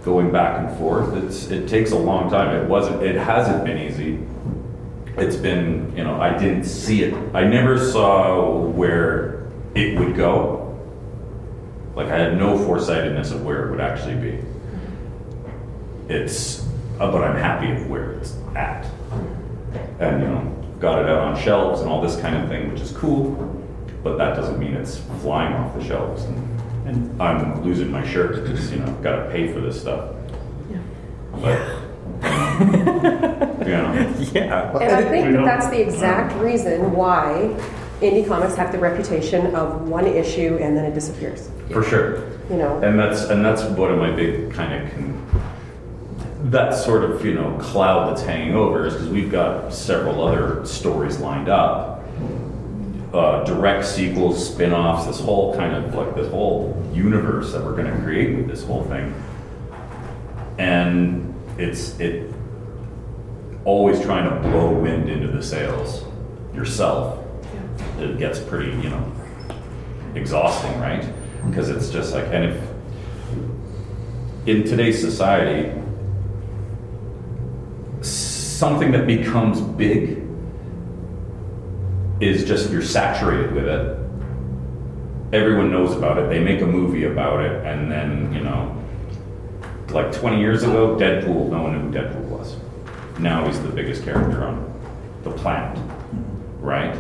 going 0.05 0.33
back 0.33 0.59
and 0.59 0.79
forth. 0.79 1.15
It's 1.15 1.51
it 1.51 1.69
takes 1.69 1.93
a 1.93 1.99
long 1.99 2.31
time. 2.31 2.55
It 2.57 2.69
wasn't. 2.69 3.03
It 3.03 3.17
hasn't 3.17 3.65
been 3.65 3.79
easy. 3.79 4.21
It's 5.17 5.37
been 5.37 5.93
you 5.97 6.05
know 6.05 6.21
I 6.21 6.37
didn't 6.37 6.65
see 6.65 7.03
it. 7.03 7.15
I 7.35 7.45
never 7.45 7.79
saw 7.79 8.59
where 8.59 9.49
it 9.75 9.99
would 9.99 10.17
go. 10.17 10.63
Like 11.97 12.09
I 12.09 12.19
had 12.19 12.39
no 12.39 12.59
foresightedness 12.59 13.31
of 13.31 13.45
where 13.45 13.67
it 13.67 13.71
would 13.71 13.81
actually 13.81 14.17
be. 14.17 14.45
It's, 16.09 16.65
uh, 17.01 17.11
but 17.11 17.25
I'm 17.25 17.37
happy 17.37 17.73
of 17.73 17.89
where 17.91 18.13
it's 18.13 18.37
at. 18.55 18.87
And, 20.01 20.23
you 20.23 20.29
know, 20.29 20.41
got 20.81 20.99
it 21.03 21.09
out 21.09 21.21
on 21.21 21.41
shelves 21.41 21.81
and 21.81 21.91
all 21.91 22.01
this 22.03 22.17
kind 22.21 22.37
of 22.37 22.49
thing, 22.49 22.71
which 22.73 22.81
is 22.83 22.93
cool, 22.93 23.31
but 24.03 24.17
that 24.19 24.35
doesn't 24.37 24.59
mean 24.59 24.75
it's 24.75 24.99
flying 25.23 25.53
off 25.55 25.75
the 25.77 25.85
shelves. 25.85 26.25
And, 26.25 26.61
and 26.89 27.23
I'm 27.23 27.63
losing 27.65 27.91
my 27.91 28.07
shirt 28.07 28.43
because, 28.45 28.71
you 28.71 28.79
know, 28.79 28.93
gotta 29.03 29.31
pay 29.31 29.53
for 29.53 29.61
this 29.61 29.81
stuff. 29.81 30.15
Yeah. 30.71 30.79
But, 31.33 31.61
you 33.67 33.73
know, 33.73 34.15
Yeah. 34.33 34.71
And 34.79 34.93
I 34.93 35.03
think 35.09 35.35
that 35.37 35.45
that's 35.45 35.69
the 35.69 35.81
exact 35.81 36.35
reason 36.41 36.93
why 36.93 37.55
indie 38.01 38.27
comics 38.27 38.55
have 38.57 38.73
the 38.73 38.79
reputation 38.79 39.55
of 39.55 39.89
one 39.89 40.07
issue 40.07 40.59
and 40.61 40.77
then 40.77 40.85
it 40.85 40.95
disappears. 40.95 41.49
for 41.73 41.83
sure. 41.83 42.29
You 42.51 42.57
know, 42.57 42.79
And 42.83 42.99
that's 42.99 43.25
and 43.25 43.45
that's 43.45 43.63
one 43.65 43.91
of 43.91 43.99
my 43.99 44.11
big 44.13 44.53
kind 44.53 44.73
of 44.87 44.93
con- 44.93 45.16
that 46.51 46.75
sort 46.75 47.05
of 47.05 47.25
you 47.25 47.35
know 47.35 47.57
cloud 47.59 48.11
that's 48.11 48.23
hanging 48.23 48.55
over 48.55 48.87
is 48.87 48.95
because 48.95 49.09
we've 49.09 49.31
got 49.31 49.73
several 49.73 50.27
other 50.27 50.65
stories 50.65 51.19
lined 51.19 51.49
up, 51.49 52.05
uh, 53.13 53.43
direct 53.45 53.85
sequels, 53.85 54.53
spin-offs, 54.53 55.07
this 55.07 55.21
whole 55.21 55.57
kind 55.57 55.75
of 55.75 55.95
like 55.95 56.15
this 56.15 56.31
whole 56.31 56.81
universe 56.95 57.53
that 57.53 57.65
we're 57.65 57.77
going 57.77 57.93
to 57.93 58.03
create 58.03 58.37
with 58.37 58.47
this 58.47 58.65
whole 58.65 58.85
thing, 58.85 59.13
and 60.59 61.35
it's 61.59 61.99
it 61.99 62.33
always 63.65 64.01
trying 64.03 64.31
to 64.31 64.49
blow 64.49 64.71
wind 64.73 65.09
into 65.09 65.27
the 65.27 65.43
sails 65.43 66.05
yourself. 66.55 67.25
It 67.99 68.19
gets 68.19 68.39
pretty 68.39 68.71
you 68.83 68.91
know 68.91 69.13
exhausting, 70.15 70.79
right? 70.81 71.05
Because 71.49 71.71
it's 71.71 71.91
just 71.91 72.15
like, 72.15 72.25
and 72.27 72.45
if 72.45 72.63
in 74.47 74.63
today's 74.63 75.01
society, 75.01 75.73
something 78.03 78.93
that 78.93 79.07
becomes 79.07 79.61
big 79.61 80.23
is 82.21 82.45
just 82.45 82.71
you're 82.71 82.83
saturated 82.83 83.53
with 83.53 83.67
it. 83.67 83.99
Everyone 85.33 85.71
knows 85.71 85.95
about 85.95 86.19
it. 86.19 86.29
They 86.29 86.39
make 86.39 86.63
a 86.63 86.67
movie 86.67 87.05
about 87.05 87.45
it, 87.45 87.65
and 87.67 87.91
then 87.91 88.33
you 88.33 88.41
know, 88.41 88.83
like 89.91 90.13
20 90.13 90.41
years 90.41 90.63
ago, 90.63 90.97
Deadpool. 90.97 91.51
No 91.51 91.63
one 91.63 91.73
knew 91.73 91.91
who 91.91 91.91
Deadpool 91.91 92.25
was. 92.29 92.57
Now 93.19 93.47
he's 93.47 93.61
the 93.61 93.69
biggest 93.69 94.05
character 94.05 94.45
on 94.45 94.73
the 95.25 95.31
planet, 95.31 95.79
right? 96.61 96.97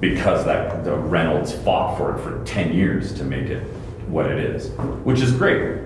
Because 0.00 0.44
that 0.44 0.84
the 0.84 0.94
Reynolds 0.94 1.52
fought 1.52 1.96
for 1.96 2.16
it 2.16 2.22
for 2.22 2.44
10 2.44 2.74
years 2.74 3.12
to 3.14 3.24
make 3.24 3.48
it 3.48 3.62
what 4.06 4.26
it 4.26 4.38
is, 4.38 4.68
which 5.04 5.20
is 5.20 5.32
great. 5.32 5.80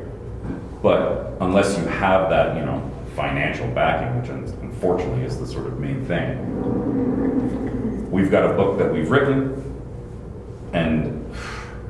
But 0.83 1.37
unless 1.41 1.79
you 1.79 1.85
have 1.87 2.31
that, 2.31 2.57
you 2.57 2.65
know, 2.65 2.91
financial 3.19 3.67
backing, 3.73 4.21
which 4.21 4.31
unfortunately 4.31 5.25
is 5.25 5.41
the 5.41 5.47
sort 5.47 5.67
of 5.67 5.81
main 5.81 6.07
thing, 6.07 6.39
we've 8.13 8.31
got 8.31 8.49
a 8.49 8.55
book 8.55 8.79
that 8.79 8.93
we've 8.93 9.11
written, 9.11 9.61
and 10.73 11.35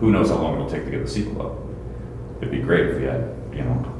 who 0.00 0.10
knows 0.10 0.30
how 0.30 0.36
long 0.36 0.54
it'll 0.54 0.70
take 0.70 0.86
to 0.86 0.90
get 0.90 1.04
the 1.04 1.10
sequel 1.10 1.42
out. 1.42 1.58
It'd 2.38 2.50
be 2.50 2.60
great 2.60 2.86
if 2.86 2.96
we 2.96 3.04
had, 3.04 3.34
you 3.52 3.62
know, 3.62 3.94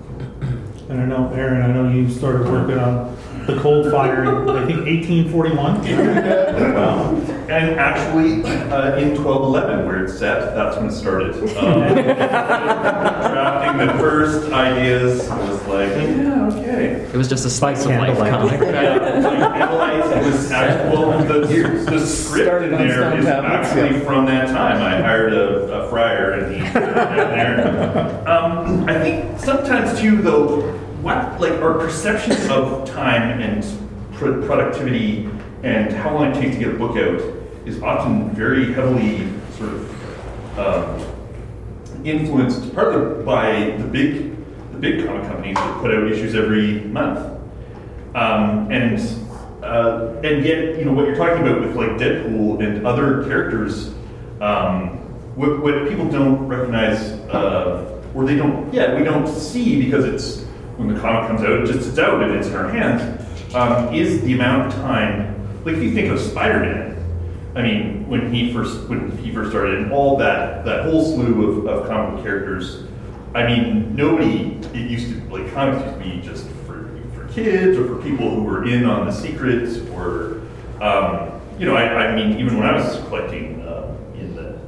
And 0.88 1.02
I 1.02 1.04
know, 1.04 1.30
Aaron, 1.34 1.60
I 1.62 1.66
know 1.74 1.90
you 1.90 2.08
started 2.10 2.48
working 2.48 2.78
on 2.78 3.14
the 3.46 3.60
cold 3.60 3.90
fire 3.90 4.22
in, 4.22 4.48
I 4.48 4.66
think, 4.66 4.86
1841. 4.86 6.74
Wow. 6.74 7.34
And 7.48 7.80
actually, 7.80 8.42
uh, 8.42 8.98
in 8.98 9.24
1211, 9.24 9.86
where 9.86 10.04
it's 10.04 10.18
set, 10.18 10.54
that's 10.54 10.76
when 10.76 10.88
it 10.88 10.92
started. 10.92 11.34
Um, 11.56 11.94
drafting 12.04 13.86
the 13.86 13.92
first 13.94 14.52
ideas, 14.52 15.26
was 15.30 15.66
like, 15.66 15.88
yeah, 15.88 16.34
okay. 16.34 16.37
It 17.12 17.16
was 17.16 17.28
just 17.28 17.46
a 17.46 17.50
slice 17.50 17.84
of 17.86 17.92
life 17.92 18.18
candlelight. 18.18 18.60
comic. 18.60 18.60
Yeah, 18.60 20.18
it 20.18 20.24
was 20.26 20.50
actually, 20.50 20.90
well, 20.90 21.24
the, 21.24 21.46
the 21.90 22.06
script 22.06 22.46
Started 22.46 22.68
in 22.68 22.74
on 22.74 22.86
there 22.86 22.96
stone 22.96 23.18
is 23.18 23.24
tablets, 23.24 23.68
actually 23.68 23.98
yeah. 23.98 24.04
from 24.04 24.26
that 24.26 24.48
time. 24.48 24.82
I 24.82 25.00
hired 25.00 25.32
a, 25.32 25.84
a 25.84 25.88
friar 25.88 26.32
and 26.32 26.54
he 26.54 26.60
put 26.70 26.82
it 26.82 26.94
down 26.94 27.14
there. 27.14 28.28
Um, 28.28 28.88
I 28.88 28.98
think 29.00 29.38
sometimes 29.40 29.98
too, 29.98 30.20
though, 30.20 30.72
what 31.00 31.40
like 31.40 31.52
our 31.62 31.74
perception 31.74 32.50
of 32.50 32.86
time 32.88 33.40
and 33.40 33.64
pro- 34.12 34.46
productivity 34.46 35.30
and 35.62 35.92
how 35.92 36.14
long 36.14 36.32
it 36.32 36.34
takes 36.34 36.56
to 36.56 36.60
get 36.60 36.74
a 36.74 36.78
book 36.78 36.96
out 36.96 37.20
is 37.64 37.82
often 37.82 38.30
very 38.34 38.72
heavily 38.74 39.28
sort 39.56 39.70
of 39.70 40.58
um, 40.58 42.04
influenced 42.04 42.74
partly 42.74 43.24
by 43.24 43.76
the 43.78 43.84
big 43.84 44.37
the 44.37 44.37
big 44.80 45.06
comic 45.06 45.26
companies 45.28 45.56
that 45.56 45.80
put 45.80 45.92
out 45.92 46.10
issues 46.10 46.34
every 46.34 46.80
month. 46.82 47.18
Um, 48.14 48.70
and 48.70 48.98
uh, 49.62 50.14
and 50.24 50.44
yet, 50.44 50.78
you 50.78 50.84
know, 50.84 50.92
what 50.92 51.06
you're 51.06 51.16
talking 51.16 51.46
about 51.46 51.60
with 51.60 51.76
like 51.76 51.90
Deadpool 51.90 52.64
and 52.64 52.86
other 52.86 53.24
characters, 53.24 53.88
um, 54.40 54.96
what, 55.36 55.60
what 55.62 55.88
people 55.88 56.08
don't 56.08 56.46
recognize, 56.46 57.12
uh, 57.30 58.00
or 58.14 58.24
they 58.24 58.36
don't, 58.36 58.72
yeah, 58.72 58.96
we 58.96 59.04
don't 59.04 59.26
see 59.26 59.82
because 59.82 60.04
it's 60.04 60.44
when 60.78 60.92
the 60.94 60.98
comic 61.00 61.28
comes 61.28 61.42
out, 61.42 61.50
it 61.50 61.66
just 61.66 61.88
it's 61.88 61.98
out 61.98 62.22
and 62.22 62.32
it's 62.32 62.48
in 62.48 62.54
our 62.54 62.70
hands, 62.70 63.02
um, 63.54 63.92
is 63.92 64.22
the 64.22 64.32
amount 64.32 64.72
of 64.72 64.74
time. 64.80 65.34
Like 65.64 65.76
if 65.76 65.82
you 65.82 65.92
think 65.92 66.08
of 66.08 66.20
Spider-Man, 66.20 66.96
I 67.54 67.62
mean, 67.62 68.08
when 68.08 68.32
he 68.32 68.52
first 68.52 68.88
when 68.88 69.16
he 69.18 69.34
first 69.34 69.50
started, 69.50 69.80
and 69.80 69.92
all 69.92 70.16
that 70.18 70.64
that 70.64 70.84
whole 70.84 71.04
slew 71.04 71.50
of, 71.50 71.66
of 71.66 71.88
comic 71.88 72.22
characters. 72.22 72.84
I 73.34 73.46
mean, 73.46 73.94
nobody. 73.94 74.58
It 74.74 74.90
used 74.90 75.10
to 75.10 75.20
like 75.30 75.52
comics 75.52 75.84
used 75.84 75.98
to 75.98 76.04
be 76.04 76.20
just 76.20 76.48
for 76.66 76.88
for 77.14 77.28
kids 77.32 77.76
or 77.76 77.86
for 77.86 78.02
people 78.02 78.30
who 78.30 78.42
were 78.42 78.66
in 78.66 78.84
on 78.84 79.06
the 79.06 79.12
secrets, 79.12 79.78
or 79.90 80.42
um, 80.80 81.40
you 81.58 81.66
know, 81.66 81.76
I, 81.76 82.08
I 82.08 82.16
mean, 82.16 82.38
even 82.38 82.58
when 82.58 82.66
I 82.66 82.74
was 82.74 82.98
collecting 83.08 83.62
uh, 83.62 83.94
in 84.14 84.34
the 84.34 84.58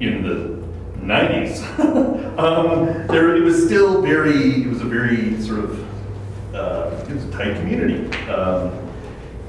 in 0.00 0.22
the 0.22 0.66
90s, 1.04 1.62
um, 2.38 3.06
there 3.08 3.36
it 3.36 3.42
was 3.42 3.64
still 3.64 4.02
very. 4.02 4.62
It 4.62 4.66
was 4.66 4.80
a 4.80 4.84
very 4.84 5.40
sort 5.40 5.60
of 5.60 6.54
uh, 6.54 7.04
it 7.08 7.14
was 7.14 7.24
a 7.24 7.30
tight 7.32 7.56
community. 7.56 8.10
Um, 8.28 8.72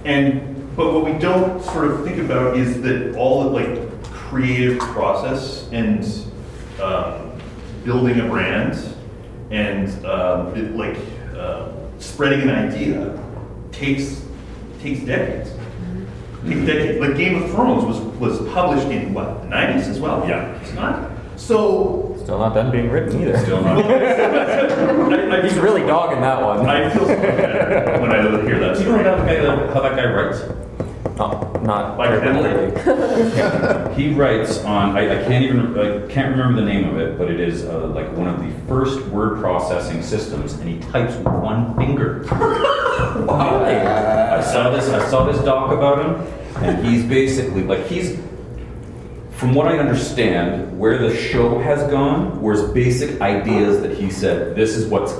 and 0.05 0.75
but 0.75 0.93
what 0.93 1.05
we 1.05 1.13
don't 1.13 1.61
sort 1.63 1.91
of 1.91 2.05
think 2.05 2.19
about 2.19 2.55
is 2.55 2.81
that 2.81 3.15
all 3.15 3.47
of 3.47 3.53
like 3.53 4.03
creative 4.03 4.79
process 4.79 5.67
and 5.71 6.03
um, 6.81 7.26
building 7.87 8.19
a 8.19 8.27
brand 8.27 8.77
and 9.49 10.05
um, 10.05 10.53
it, 10.55 10.75
like 10.75 10.97
uh, 11.35 11.71
spreading 11.99 12.41
an 12.41 12.49
idea 12.49 13.17
takes 13.71 14.23
takes 14.81 14.99
decades. 14.99 15.51
Takes 16.45 16.65
decades. 16.67 16.99
Like 16.99 17.15
Game 17.15 17.41
of 17.41 17.49
Thrones 17.49 17.85
was 17.85 17.99
was 18.19 18.49
published 18.51 18.87
in 18.89 19.13
what 19.13 19.41
the 19.41 19.47
nineties 19.47 19.87
as 19.87 19.99
well. 20.01 20.27
Yeah. 20.27 20.59
it's 20.61 20.73
not. 20.73 21.11
So 21.37 22.17
Still 22.23 22.39
not 22.39 22.53
done 22.53 22.71
being 22.71 22.89
written 22.91 23.21
either. 23.21 23.37
Still 23.37 23.61
not. 23.61 23.85
I, 23.85 25.37
I, 25.37 25.41
He's 25.41 25.57
really 25.57 25.81
dogging 25.81 26.19
that 26.19 26.43
one. 26.43 26.67
I 26.67 26.89
feel 26.89 27.05
so 27.05 27.15
bad 27.15 28.01
when 28.01 28.11
I 28.11 28.21
hear 28.43 28.59
that. 28.59 28.75
Do 28.75 28.83
you 28.83 28.89
know 28.89 29.01
story. 29.01 29.03
that 29.03 29.25
guy, 29.25 29.73
how 29.73 29.81
that 29.81 29.95
guy 29.95 30.11
writes? 30.11 30.41
Oh, 31.19 31.59
not 31.63 31.97
Like 31.97 32.21
really. 32.21 33.93
He 33.95 34.13
writes 34.13 34.63
on. 34.63 34.95
I, 34.95 35.21
I 35.21 35.27
can't 35.27 35.43
even. 35.43 35.77
I 35.79 36.07
can't 36.13 36.29
remember 36.35 36.61
the 36.61 36.67
name 36.67 36.87
of 36.87 36.97
it, 36.99 37.17
but 37.17 37.31
it 37.31 37.39
is 37.39 37.65
uh, 37.65 37.87
like 37.87 38.11
one 38.15 38.27
of 38.27 38.39
the 38.39 38.51
first 38.67 39.03
word 39.07 39.39
processing 39.39 40.03
systems, 40.03 40.53
and 40.53 40.69
he 40.69 40.77
types 40.91 41.15
with 41.15 41.25
one 41.27 41.75
finger. 41.75 42.23
I 42.31 44.41
saw 44.41 44.69
this. 44.69 44.89
I 44.89 45.07
saw 45.09 45.25
this 45.25 45.43
doc 45.43 45.71
about 45.71 46.05
him, 46.05 46.63
and 46.63 46.85
he's 46.85 47.03
basically 47.03 47.63
like 47.63 47.85
he's. 47.87 48.19
From 49.31 49.53
what 49.53 49.67
I 49.67 49.77
understand, 49.77 50.79
where 50.79 50.97
the 50.97 51.15
show 51.15 51.59
has 51.59 51.83
gone, 51.91 52.41
was 52.41 52.71
basic 52.71 53.21
ideas 53.21 53.81
that 53.81 53.95
he 53.95 54.09
said, 54.09 54.55
this 54.55 54.75
is 54.75 54.87
what's 54.87 55.13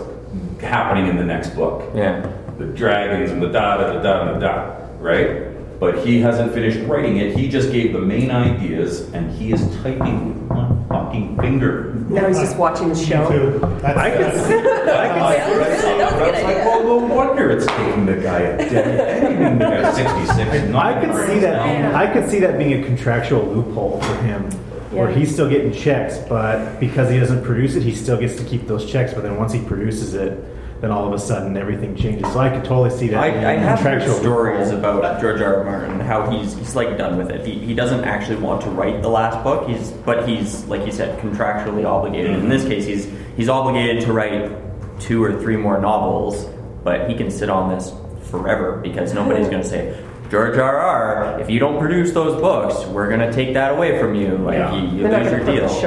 happening 0.59 1.05
in 1.07 1.17
the 1.17 1.23
next 1.23 1.49
book. 1.51 1.91
Yeah. 1.93 2.21
the 2.57 2.65
dragons 2.65 3.29
and 3.29 3.39
the 3.41 3.49
da 3.49 3.77
da 3.77 3.93
da 3.93 4.01
da 4.01 4.25
da 4.25 4.39
da, 4.39 4.87
right? 4.97 5.55
But 5.79 6.03
he 6.05 6.19
hasn't 6.21 6.53
finished 6.53 6.79
writing 6.87 7.17
it. 7.17 7.35
He 7.37 7.47
just 7.47 7.71
gave 7.71 7.93
the 7.93 7.99
main 7.99 8.31
ideas, 8.31 9.01
and 9.13 9.31
he 9.31 9.51
is 9.53 9.61
typing 9.77 10.29
with 10.29 10.49
one 10.49 10.87
fucking 10.87 11.37
finger. 11.37 11.93
Now 12.09 12.27
he's 12.27 12.39
just 12.39 12.57
watching 12.57 12.89
the 12.89 12.95
show. 12.95 13.29
Too. 13.29 13.63
I 13.85 14.09
could 14.09 14.21
that's- 14.21 14.47
see. 14.47 14.55
I 14.55 15.07
could 15.13 15.77
see. 15.81 15.97
That 15.97 16.11
was 16.13 16.21
a 16.21 16.25
good 16.25 16.33
It's 16.33 16.43
like, 16.43 16.57
well, 16.65 16.83
no 16.83 17.15
wonder 17.15 17.51
it's 17.51 17.65
taking 17.67 18.05
the 18.07 18.15
guy 18.15 18.39
a 18.39 18.57
decade. 18.57 19.33
And 19.37 19.61
the 19.61 19.65
guy's 19.65 19.95
sixty-six. 19.95 20.73
I 20.73 20.99
could 21.05 21.27
see 21.27 21.39
that. 21.39 21.63
Being, 21.63 21.85
I 21.93 22.11
could 22.11 22.29
see 22.29 22.39
that 22.39 22.57
being 22.57 22.83
a 22.83 22.85
contractual 22.85 23.43
loophole 23.43 24.01
for 24.01 24.15
him, 24.23 24.49
where 24.91 25.11
he's 25.11 25.31
still 25.31 25.49
getting 25.49 25.71
checks, 25.71 26.17
but 26.27 26.79
because 26.79 27.09
he 27.11 27.19
doesn't 27.19 27.43
produce 27.43 27.75
it, 27.75 27.83
he 27.83 27.93
still 27.93 28.17
gets 28.17 28.35
to 28.37 28.43
keep 28.43 28.65
those 28.67 28.89
checks. 28.89 29.13
But 29.13 29.21
then 29.23 29.37
once 29.37 29.53
he 29.53 29.61
produces 29.63 30.15
it, 30.15 30.43
then 30.81 30.91
all 30.91 31.07
of 31.07 31.13
a 31.13 31.17
sudden 31.19 31.57
everything 31.57 31.95
changes. 31.95 32.31
So 32.33 32.39
I 32.39 32.49
could 32.49 32.63
totally 32.63 32.89
see 32.91 33.07
that. 33.09 33.23
I, 33.23 33.31
being 33.31 33.43
I 33.45 33.53
a 33.53 33.59
have 33.59 33.79
heard 33.79 33.99
contractual 34.01 34.19
stories 34.19 34.71
loophole. 34.71 34.99
about 34.99 35.21
George 35.21 35.41
R. 35.41 35.55
R. 35.57 35.63
Martin, 35.63 35.99
how 35.99 36.29
he's 36.29 36.55
he's 36.55 36.75
like 36.75 36.97
done 36.97 37.17
with 37.17 37.31
it. 37.31 37.45
He, 37.45 37.53
he 37.59 37.73
doesn't 37.73 38.03
actually 38.03 38.37
want 38.37 38.61
to 38.61 38.69
write 38.69 39.01
the 39.01 39.09
last 39.09 39.43
book. 39.43 39.67
He's 39.67 39.91
but 39.91 40.27
he's 40.27 40.65
like 40.65 40.85
you 40.85 40.91
said 40.91 41.19
contractually 41.19 41.85
obligated. 41.85 42.31
In 42.31 42.49
this 42.49 42.63
case, 42.63 42.85
he's 42.85 43.07
he's 43.35 43.49
obligated 43.49 44.03
to 44.05 44.13
write 44.13 44.51
two 44.99 45.23
or 45.23 45.39
three 45.41 45.57
more 45.57 45.79
novels, 45.79 46.45
but 46.83 47.09
he 47.09 47.15
can 47.15 47.31
sit 47.31 47.49
on 47.49 47.73
this 47.73 47.91
forever 48.29 48.77
because 48.83 49.13
nobody's 49.13 49.47
going 49.47 49.61
to 49.63 49.67
say. 49.67 50.03
George 50.29 50.57
R. 50.57 50.77
R. 50.77 51.39
If 51.39 51.49
you 51.49 51.57
don't 51.57 51.79
produce 51.79 52.11
those 52.11 52.39
books, 52.41 52.85
we're 52.87 53.09
gonna 53.09 53.31
take 53.31 53.53
that 53.53 53.71
away 53.71 53.97
from 53.97 54.13
you. 54.13 54.37
Like 54.37 54.55
Yeah. 54.57 54.75
you, 54.75 54.97
you 54.97 55.03
They're 55.03 55.11
not 55.13 55.21
lose 55.23 55.31
going 55.31 55.45
your 55.47 55.55
to 55.55 55.67
put 55.69 55.69
deal. 55.69 55.81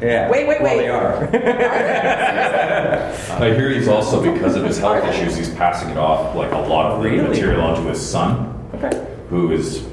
The 0.00 0.06
show 0.06 0.16
on 0.16 0.22
hold. 0.22 0.30
Yeah. 0.30 0.30
Wait, 0.30 0.46
wait, 0.48 0.60
Well, 0.62 0.76
wait. 0.76 0.82
they 0.82 0.88
are. 0.88 1.28
I 3.42 3.54
hear 3.54 3.70
he's 3.70 3.88
also 3.88 4.20
because 4.22 4.56
of 4.56 4.64
his 4.64 4.78
health 4.78 5.04
issues, 5.04 5.36
he's 5.36 5.50
passing 5.54 5.90
it 5.90 5.96
off 5.96 6.34
like 6.36 6.52
a 6.52 6.58
lot 6.58 6.90
of 6.92 7.02
Really? 7.02 7.26
material 7.28 7.62
onto 7.62 7.88
his 7.88 8.00
son, 8.04 8.54
okay. 8.74 9.06
who 9.28 9.52
is. 9.52 9.86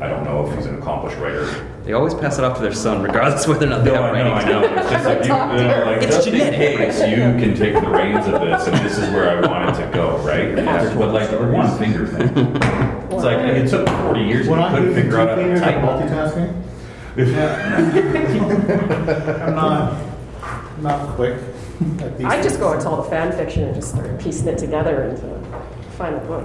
I 0.00 0.08
don't 0.08 0.24
know 0.24 0.46
if 0.46 0.56
he's 0.56 0.64
an 0.66 0.78
accomplished 0.78 1.18
writer. 1.18 1.44
They 1.84 1.92
always 1.92 2.14
pass 2.14 2.38
it 2.38 2.44
off 2.44 2.56
to 2.56 2.62
their 2.62 2.72
son, 2.72 3.02
regardless 3.02 3.46
whether 3.46 3.66
or 3.66 3.68
not 3.68 3.84
they 3.84 3.90
are. 3.94 4.12
No, 4.16 4.34
have 4.34 4.46
I 4.46 4.48
know, 4.50 4.58
I 4.58 4.64
know. 4.64 4.80
It's 4.80 4.90
just 4.90 5.04
like, 5.04 5.18
you, 5.26 5.62
you 5.62 5.68
know, 5.68 5.82
like 5.84 6.02
It's 6.02 6.16
just 6.16 6.26
in 6.28 6.34
genetic. 6.36 6.76
case 6.78 7.00
you 7.00 7.16
can 7.16 7.54
take 7.54 7.74
the 7.74 7.90
reins 7.90 8.26
of 8.26 8.40
this, 8.40 8.66
and 8.66 8.76
this 8.78 8.96
is 8.96 9.10
where 9.10 9.28
I 9.28 9.46
want 9.46 9.76
it 9.76 9.84
to 9.84 9.90
go, 9.92 10.16
right? 10.18 10.56
Yeah. 10.56 10.94
But 10.96 11.12
like 11.12 11.28
the 11.30 11.38
one 11.46 11.76
finger 11.78 12.06
thing, 12.06 12.28
it's 12.46 13.24
like 13.24 13.38
it 13.40 13.68
took 13.68 13.86
forty 13.88 14.22
years 14.22 14.48
When 14.48 14.58
and 14.58 14.64
I 14.68 14.70
you 14.70 14.76
couldn't 14.86 14.94
figure 14.94 15.18
out 15.20 15.28
how 15.28 15.34
to 15.34 15.42
fingers, 15.42 15.60
type. 15.60 15.76
multitasking. 15.76 16.54
I'm 17.16 17.32
not, 19.54 19.92
not 20.82 21.08
quick. 21.16 21.38
at 22.00 22.18
these 22.18 22.26
I 22.26 22.36
just 22.36 22.48
things. 22.50 22.56
go 22.58 22.72
into 22.72 22.88
all 22.88 23.02
the 23.02 23.08
fan 23.10 23.32
fiction 23.32 23.64
and 23.64 23.74
just 23.74 23.90
start 23.90 24.18
piecing 24.20 24.46
it 24.48 24.58
together 24.58 25.04
into 25.04 25.26
a 25.26 25.40
final 25.96 26.20
book. 26.20 26.44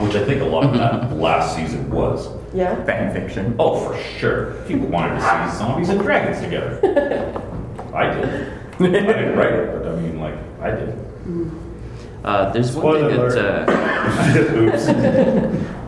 Which 0.00 0.14
I 0.14 0.24
think 0.24 0.42
a 0.42 0.44
lot 0.44 0.64
of 0.64 0.74
that 0.74 1.16
last 1.16 1.56
season 1.56 1.90
was. 1.90 2.28
Yeah? 2.54 2.82
Fan 2.84 3.12
fiction. 3.12 3.54
Oh, 3.58 3.80
for 3.88 3.96
sure. 4.18 4.54
People 4.66 4.86
wanted 4.88 5.16
to 5.16 5.20
see 5.20 5.58
zombies 5.58 5.88
and 5.88 6.00
dragons 6.00 6.40
together. 6.40 6.80
I 7.94 8.14
did. 8.14 8.52
I 8.80 8.86
didn't 8.90 9.36
write 9.36 9.52
it, 9.54 9.82
but 9.82 9.92
I 9.92 9.96
mean, 10.00 10.20
like, 10.20 10.36
I 10.60 10.70
did. 10.70 10.94
Uh, 12.24 12.50
there's 12.52 12.74
one 12.76 12.82
Spoiler 12.96 13.30
thing 13.30 13.42
that 13.42 13.68
uh, 13.68 14.54
Oops. 14.58 14.88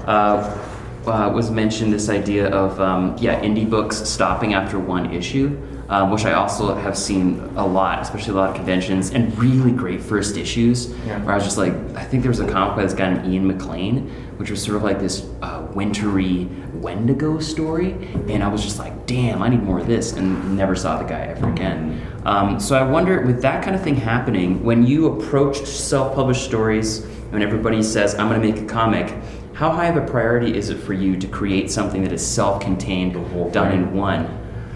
uh, 0.08 0.58
uh, 1.06 1.30
was 1.34 1.50
mentioned 1.50 1.92
this 1.92 2.08
idea 2.08 2.48
of 2.48 2.80
um, 2.80 3.16
yeah 3.18 3.40
indie 3.40 3.68
books 3.68 3.96
stopping 3.96 4.54
after 4.54 4.78
one 4.78 5.12
issue, 5.12 5.60
um, 5.88 6.10
which 6.10 6.24
I 6.24 6.34
also 6.34 6.74
have 6.74 6.96
seen 6.96 7.40
a 7.56 7.66
lot, 7.66 8.00
especially 8.00 8.32
a 8.32 8.36
lot 8.36 8.50
of 8.50 8.56
conventions 8.56 9.10
and 9.10 9.36
really 9.38 9.72
great 9.72 10.00
first 10.00 10.36
issues. 10.36 10.90
Yeah. 11.06 11.22
Where 11.22 11.32
I 11.32 11.36
was 11.36 11.44
just 11.44 11.58
like, 11.58 11.74
I 11.96 12.04
think 12.04 12.22
there 12.22 12.30
was 12.30 12.40
a 12.40 12.48
comic 12.48 12.76
by 12.76 12.82
this 12.82 12.94
guy 12.94 13.12
named 13.12 13.32
Ian 13.32 13.46
McLean, 13.46 14.08
which 14.36 14.50
was 14.50 14.62
sort 14.62 14.76
of 14.76 14.82
like 14.82 15.00
this 15.00 15.26
uh, 15.42 15.66
wintry 15.74 16.48
Wendigo 16.74 17.38
story, 17.40 17.92
and 18.28 18.42
I 18.42 18.48
was 18.48 18.62
just 18.62 18.78
like, 18.78 19.06
damn, 19.06 19.42
I 19.42 19.48
need 19.48 19.62
more 19.62 19.80
of 19.80 19.86
this, 19.86 20.12
and 20.12 20.56
never 20.56 20.74
saw 20.74 20.98
the 20.98 21.04
guy 21.04 21.20
ever 21.22 21.50
again. 21.50 22.00
Um, 22.24 22.60
so 22.60 22.76
I 22.76 22.82
wonder, 22.82 23.20
with 23.22 23.42
that 23.42 23.62
kind 23.62 23.76
of 23.76 23.82
thing 23.82 23.96
happening, 23.96 24.62
when 24.62 24.86
you 24.86 25.06
approach 25.06 25.58
self-published 25.66 26.44
stories, 26.44 27.04
when 27.30 27.42
everybody 27.42 27.82
says, 27.82 28.14
I'm 28.14 28.28
going 28.28 28.40
to 28.40 28.52
make 28.52 28.62
a 28.62 28.66
comic, 28.66 29.14
how 29.60 29.70
high 29.70 29.88
of 29.88 29.96
a 29.98 30.10
priority 30.10 30.56
is 30.56 30.70
it 30.70 30.78
for 30.78 30.94
you 30.94 31.18
to 31.18 31.26
create 31.28 31.70
something 31.70 32.02
that 32.02 32.12
is 32.12 32.26
self-contained, 32.26 33.12
done 33.52 33.72
in 33.72 33.92
one, 33.92 34.26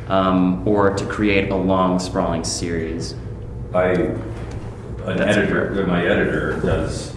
um, 0.09 0.69
or 0.69 0.95
to 0.95 1.07
create 1.07 1.51
a 1.51 1.57
long, 1.57 1.99
sprawling 1.99 2.45
series? 2.45 3.15
I, 3.73 3.93
an 3.93 4.21
That's 5.17 5.39
editor, 5.39 5.87
my 5.87 6.05
editor 6.05 6.61
does 6.61 7.17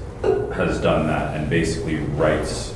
has 0.54 0.80
done 0.80 1.08
that 1.08 1.36
and 1.36 1.50
basically 1.50 1.98
writes. 1.98 2.74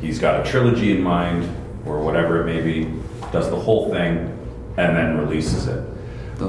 He's 0.00 0.18
got 0.18 0.44
a 0.44 0.50
trilogy 0.50 0.96
in 0.96 1.00
mind, 1.00 1.48
or 1.86 2.00
whatever 2.00 2.42
it 2.42 2.46
may 2.46 2.60
be, 2.60 2.92
does 3.30 3.48
the 3.48 3.60
whole 3.60 3.92
thing, 3.92 4.36
and 4.76 4.96
then 4.96 5.18
releases 5.18 5.68
it. 5.68 5.88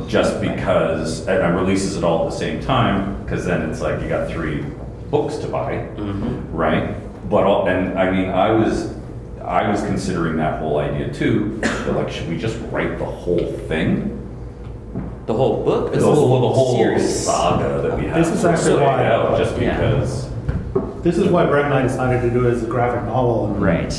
Just 0.07 0.41
because, 0.41 1.27
and 1.27 1.43
and 1.43 1.55
releases 1.55 1.95
it 1.95 2.03
all 2.03 2.25
at 2.25 2.31
the 2.31 2.37
same 2.37 2.59
time, 2.59 3.23
because 3.23 3.45
then 3.45 3.69
it's 3.69 3.81
like 3.81 4.01
you 4.01 4.09
got 4.09 4.31
three 4.31 4.65
books 5.11 5.37
to 5.37 5.47
buy 5.47 5.73
Mm-hmm. 5.73 6.55
right? 6.55 6.95
But 7.29 7.43
all, 7.43 7.67
and 7.67 7.97
I 7.97 8.09
mean, 8.11 8.29
I 8.29 8.51
was, 8.51 8.95
I 9.43 9.69
was 9.69 9.81
considering 9.81 10.37
that 10.37 10.59
whole 10.59 10.79
idea 10.79 11.13
too. 11.13 11.59
But 11.61 11.95
like, 11.95 12.09
should 12.11 12.27
we 12.27 12.37
just 12.37 12.57
write 12.71 12.97
the 12.97 13.05
whole 13.05 13.53
thing? 13.67 14.15
The 15.27 15.33
whole 15.33 15.63
book? 15.63 15.91
The 15.91 15.97
It's 15.97 16.03
whole, 16.03 16.41
the 16.41 16.49
whole 16.55 16.75
series. 16.75 17.25
saga 17.25 17.81
that 17.87 17.97
we 17.99 18.05
have. 18.07 18.15
This 18.25 18.29
is 18.35 18.45
actually 18.45 18.81
why- 18.81 19.05
out, 19.05 19.37
just 19.37 19.55
Yeah. 19.61 19.77
because. 19.77 20.29
This 21.03 21.17
is 21.17 21.29
why 21.29 21.45
Brett 21.45 21.65
and 21.65 21.73
I 21.73 21.83
decided 21.83 22.21
to 22.23 22.29
do 22.31 22.47
it 22.47 22.53
as 22.53 22.63
a 22.63 22.65
graphic 22.65 23.05
novel. 23.05 23.45
And 23.47 23.61
Right. 23.61 23.93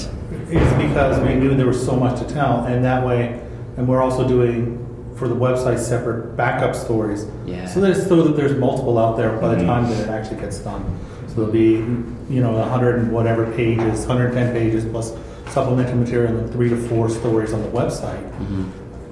Is 0.51 0.73
because 0.75 1.21
we 1.21 1.35
knew 1.35 1.55
there 1.55 1.67
was 1.67 1.85
so 1.85 1.95
much 1.95 2.19
to 2.19 2.27
tell, 2.27 2.65
and 2.65 2.85
that 2.85 3.07
way, 3.07 3.39
and 3.77 3.87
we're 3.87 4.03
also 4.03 4.27
doing 4.27 4.85
for 5.15 5.29
the 5.29 5.35
website 5.37 5.79
separate 5.79 6.37
backup 6.37 6.75
stories. 6.75 7.27
Yeah. 7.47 7.67
So 7.67 7.81
that 7.81 7.91
it's 7.93 8.07
so 8.09 8.23
that 8.23 8.37
there's 8.37 8.57
multiple 8.59 8.99
out 8.99 9.17
there 9.17 9.31
by 9.31 9.55
the 9.55 9.63
Mhm. 9.63 9.67
time 9.67 9.89
that 9.91 10.01
it 10.01 10.09
actually 10.09 10.41
gets 10.41 10.59
done. 10.59 10.83
There'll 11.41 11.53
be, 11.53 11.77
you 12.33 12.43
know, 12.43 12.53
100 12.53 12.99
and 12.99 13.13
whatever 13.13 13.51
pages, 13.53 14.07
110 14.07 14.53
pages 14.53 14.85
plus 14.85 15.17
supplemental 15.49 15.97
material 15.97 16.37
and 16.37 16.53
three 16.53 16.69
to 16.69 16.77
four 16.77 17.09
stories 17.09 17.55
on 17.55 17.63
the 17.63 17.69
website. 17.69 18.23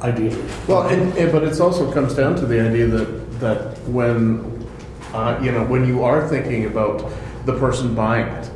Ideally. 0.03 0.45
Well, 0.69 0.87
and, 0.89 1.17
and, 1.17 1.33
but 1.33 1.43
it 1.43 1.59
also 1.59 1.91
comes 1.91 2.15
down 2.15 2.37
to 2.37 2.47
the 2.47 2.61
idea 2.61 2.87
that 2.87 3.41
that 3.41 3.79
when 3.89 4.69
uh, 5.15 5.41
you 5.43 5.53
know 5.53 5.65
when 5.65 5.87
you 5.87 6.05
are 6.05 6.29
thinking 6.29 6.67
about 6.67 7.11
the 7.47 7.59
person 7.59 7.95
buying 7.95 8.29
it, 8.29 8.51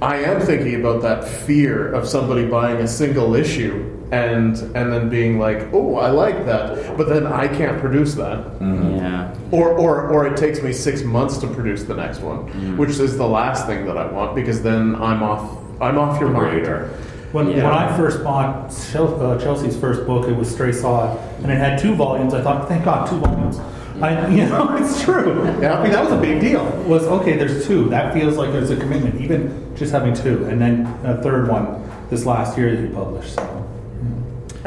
I 0.00 0.18
am 0.18 0.40
thinking 0.40 0.76
about 0.76 1.02
that 1.02 1.26
fear 1.26 1.92
of 1.92 2.06
somebody 2.06 2.46
buying 2.46 2.76
a 2.76 2.88
single 2.88 3.34
issue 3.34 3.95
and 4.12 4.56
and 4.76 4.92
then 4.92 5.08
being 5.08 5.38
like, 5.38 5.68
oh, 5.72 5.96
I 5.96 6.10
like 6.10 6.44
that, 6.46 6.96
but 6.96 7.08
then 7.08 7.26
I 7.26 7.48
can't 7.48 7.80
produce 7.80 8.14
that. 8.14 8.46
Yeah. 8.60 9.34
Or, 9.50 9.70
or, 9.72 10.08
or 10.10 10.26
it 10.26 10.36
takes 10.36 10.62
me 10.62 10.72
six 10.72 11.02
months 11.02 11.38
to 11.38 11.46
produce 11.46 11.84
the 11.84 11.94
next 11.94 12.20
one, 12.20 12.76
which 12.76 12.90
is 12.90 13.16
the 13.16 13.26
last 13.26 13.66
thing 13.66 13.84
that 13.86 13.96
I 13.96 14.06
want 14.10 14.34
because 14.34 14.62
then 14.62 14.94
I'm 14.96 15.22
off. 15.22 15.58
I'm 15.80 15.98
off 15.98 16.20
your 16.20 16.30
mind. 16.30 16.56
Radar. 16.56 16.88
When, 17.32 17.50
Yeah. 17.50 17.64
when 17.64 17.74
I 17.74 17.96
first 17.96 18.22
bought 18.24 18.72
Chel- 18.92 19.20
uh, 19.20 19.38
Chelsea's 19.38 19.76
first 19.76 20.06
book, 20.06 20.26
it 20.28 20.32
was 20.34 20.48
Stray 20.50 20.72
Saw, 20.72 21.16
and 21.42 21.50
it 21.50 21.58
had 21.58 21.78
two 21.78 21.94
volumes. 21.94 22.32
I 22.32 22.40
thought, 22.42 22.66
thank 22.68 22.84
God, 22.84 23.10
two 23.10 23.18
volumes. 23.18 23.58
I, 24.00 24.28
you 24.30 24.46
know, 24.46 24.74
it's 24.76 25.02
true. 25.02 25.44
Yeah. 25.60 25.78
I 25.78 25.82
mean, 25.82 25.92
that 25.92 26.02
was 26.04 26.12
a 26.12 26.20
big 26.20 26.40
deal. 26.40 26.64
Was 26.86 27.04
okay. 27.04 27.36
There's 27.36 27.66
two. 27.66 27.88
That 27.90 28.14
feels 28.14 28.36
like 28.36 28.52
there's 28.52 28.70
a 28.70 28.76
commitment, 28.76 29.20
even 29.20 29.74
just 29.76 29.92
having 29.92 30.14
two, 30.14 30.44
and 30.46 30.60
then 30.60 30.86
a 31.04 31.20
third 31.22 31.48
one 31.48 31.82
this 32.08 32.24
last 32.24 32.56
year 32.56 32.74
that 32.74 32.80
you 32.82 32.94
published. 32.94 33.34
So. 33.34 33.65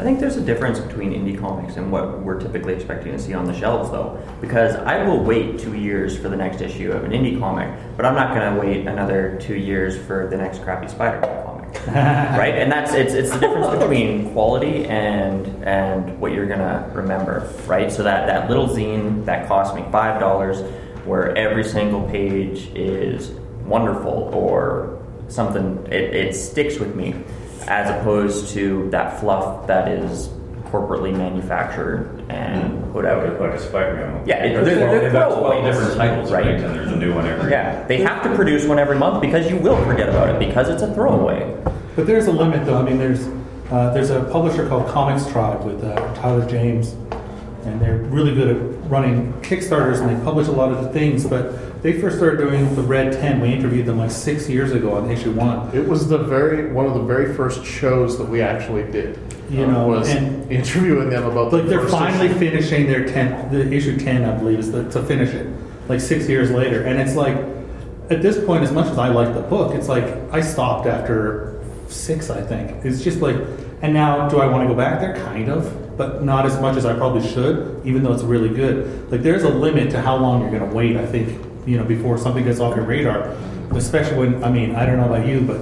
I 0.00 0.02
think 0.02 0.18
there's 0.18 0.38
a 0.38 0.40
difference 0.40 0.80
between 0.80 1.12
indie 1.12 1.38
comics 1.38 1.76
and 1.76 1.92
what 1.92 2.20
we're 2.20 2.40
typically 2.40 2.72
expecting 2.72 3.12
to 3.12 3.18
see 3.18 3.34
on 3.34 3.44
the 3.44 3.52
shelves, 3.52 3.90
though. 3.90 4.18
Because 4.40 4.74
I 4.76 5.04
will 5.04 5.22
wait 5.22 5.58
two 5.58 5.74
years 5.74 6.16
for 6.16 6.30
the 6.30 6.36
next 6.38 6.62
issue 6.62 6.90
of 6.90 7.04
an 7.04 7.10
indie 7.10 7.38
comic, 7.38 7.68
but 7.98 8.06
I'm 8.06 8.14
not 8.14 8.34
going 8.34 8.54
to 8.54 8.58
wait 8.58 8.86
another 8.86 9.38
two 9.42 9.56
years 9.56 9.98
for 10.06 10.26
the 10.26 10.38
next 10.38 10.62
crappy 10.62 10.88
Spider-Man 10.88 11.44
comic, 11.44 11.86
right? 11.88 12.54
And 12.54 12.72
that's 12.72 12.94
it's 12.94 13.12
it's 13.12 13.30
the 13.30 13.40
difference 13.40 13.78
between 13.78 14.32
quality 14.32 14.86
and 14.86 15.46
and 15.64 16.18
what 16.18 16.32
you're 16.32 16.46
going 16.46 16.60
to 16.60 16.90
remember, 16.94 17.52
right? 17.66 17.92
So 17.92 18.02
that 18.02 18.24
that 18.24 18.48
little 18.48 18.68
zine 18.68 19.26
that 19.26 19.48
cost 19.48 19.74
me 19.74 19.84
five 19.92 20.18
dollars, 20.18 20.62
where 21.04 21.36
every 21.36 21.64
single 21.64 22.08
page 22.08 22.70
is 22.74 23.32
wonderful 23.66 24.30
or 24.32 24.98
something, 25.28 25.86
it, 25.88 26.14
it 26.14 26.34
sticks 26.34 26.78
with 26.78 26.94
me 26.94 27.22
as 27.68 27.90
opposed 27.90 28.48
to 28.50 28.88
that 28.90 29.20
fluff 29.20 29.66
that 29.66 29.88
is 29.88 30.28
corporately 30.64 31.12
manufactured 31.16 32.24
and 32.28 32.92
put 32.92 33.04
out. 33.04 33.28
Like, 33.28 33.40
like 33.40 33.52
a 33.54 33.58
Spider-Man. 33.60 34.22
Yeah, 34.26 34.44
it- 34.44 34.64
they're- 34.64 34.76
12 34.76 34.90
they're 34.90 35.00
they've 35.00 35.12
got 35.12 35.38
12 35.38 35.64
different 35.64 35.96
titles, 35.96 36.30
right? 36.32 36.46
right? 36.46 36.54
And 36.60 36.74
there's 36.74 36.92
a 36.92 36.96
new 36.96 37.12
one 37.14 37.26
every. 37.26 37.50
Yeah, 37.50 37.84
they 37.86 37.98
have 38.02 38.22
to 38.22 38.34
produce 38.34 38.66
one 38.66 38.78
every 38.78 38.96
month 38.96 39.20
because 39.20 39.50
you 39.50 39.56
will 39.56 39.82
forget 39.84 40.08
about 40.08 40.28
it 40.28 40.38
because 40.38 40.68
it's 40.68 40.82
a 40.82 40.92
throwaway. 40.94 41.56
But 41.96 42.06
there's 42.06 42.26
a 42.28 42.32
limit, 42.32 42.64
though. 42.66 42.78
I 42.78 42.82
mean, 42.82 42.98
there's 42.98 43.26
uh, 43.70 43.92
there's 43.92 44.10
a 44.10 44.22
publisher 44.24 44.68
called 44.68 44.86
ComixTribe 44.88 45.64
with 45.64 45.82
uh, 45.84 45.94
Tyler 46.14 46.44
James, 46.48 46.92
and 47.64 47.80
they're 47.80 47.98
really 47.98 48.34
good 48.34 48.48
at 48.56 48.69
running 48.90 49.32
Kickstarters, 49.42 50.00
and 50.00 50.10
they 50.10 50.24
publish 50.24 50.48
a 50.48 50.52
lot 50.52 50.72
of 50.72 50.92
things. 50.92 51.24
But 51.26 51.82
they 51.82 52.00
first 52.00 52.16
started 52.18 52.38
doing 52.38 52.74
the 52.74 52.82
Red 52.82 53.12
Ten. 53.12 53.40
We 53.40 53.52
interviewed 53.52 53.86
them 53.86 53.98
like 53.98 54.10
six 54.10 54.48
years 54.48 54.72
ago 54.72 54.94
on 54.96 55.10
issue 55.10 55.32
one. 55.32 55.74
It 55.74 55.88
was 55.88 56.08
the 56.08 56.18
very 56.18 56.72
one 56.72 56.86
of 56.86 56.94
the 56.94 57.02
very 57.02 57.34
first 57.34 57.64
shows 57.64 58.18
that 58.18 58.28
we 58.28 58.42
actually 58.42 58.90
did. 58.90 59.18
You 59.48 59.64
um, 59.64 59.72
know, 59.72 59.86
was 59.88 60.08
and- 60.08 60.50
interviewing 60.50 61.10
them 61.10 61.24
about 61.24 61.52
Like 61.52 61.62
the 61.64 61.68
they're 61.70 61.88
finally 61.88 62.26
issue. 62.26 62.38
finishing 62.38 62.86
their 62.86 63.06
ten, 63.08 63.50
the 63.50 63.72
issue 63.72 63.98
ten, 63.98 64.24
I 64.24 64.36
believe, 64.36 64.58
is 64.58 64.70
the, 64.72 64.88
to 64.90 65.02
finish 65.02 65.30
it. 65.30 65.46
Like 65.88 66.00
six 66.00 66.28
years 66.28 66.50
later, 66.50 66.82
and 66.84 67.00
it's 67.00 67.16
like 67.16 67.36
at 68.10 68.22
this 68.22 68.44
point, 68.44 68.62
as 68.62 68.70
much 68.72 68.86
as 68.86 68.98
I 68.98 69.08
like 69.08 69.34
the 69.34 69.40
book, 69.40 69.74
it's 69.74 69.88
like 69.88 70.04
I 70.32 70.40
stopped 70.40 70.86
after 70.86 71.60
six. 71.88 72.30
I 72.30 72.42
think 72.42 72.84
it's 72.84 73.02
just 73.02 73.20
like, 73.20 73.36
and 73.82 73.92
now 73.94 74.28
do 74.28 74.38
I 74.38 74.46
want 74.46 74.62
to 74.62 74.68
go 74.68 74.76
back 74.76 75.00
there? 75.00 75.16
Kind 75.24 75.48
of, 75.48 75.64
but 76.00 76.24
not 76.24 76.46
as 76.46 76.58
much 76.58 76.78
as 76.78 76.86
I 76.86 76.94
probably 76.94 77.28
should. 77.28 77.82
Even 77.84 78.02
though 78.02 78.14
it's 78.14 78.22
really 78.22 78.48
good, 78.48 79.12
like 79.12 79.22
there's 79.22 79.42
a 79.42 79.50
limit 79.50 79.90
to 79.90 80.00
how 80.00 80.16
long 80.16 80.40
you're 80.40 80.50
going 80.50 80.66
to 80.66 80.74
wait. 80.74 80.96
I 80.96 81.04
think 81.04 81.28
you 81.66 81.76
know 81.76 81.84
before 81.84 82.16
something 82.16 82.42
gets 82.42 82.58
off 82.58 82.74
your 82.74 82.86
radar, 82.86 83.36
especially 83.72 84.16
when 84.16 84.42
I 84.42 84.50
mean 84.50 84.74
I 84.74 84.86
don't 84.86 84.96
know 84.96 85.12
about 85.12 85.26
you, 85.26 85.42
but 85.42 85.58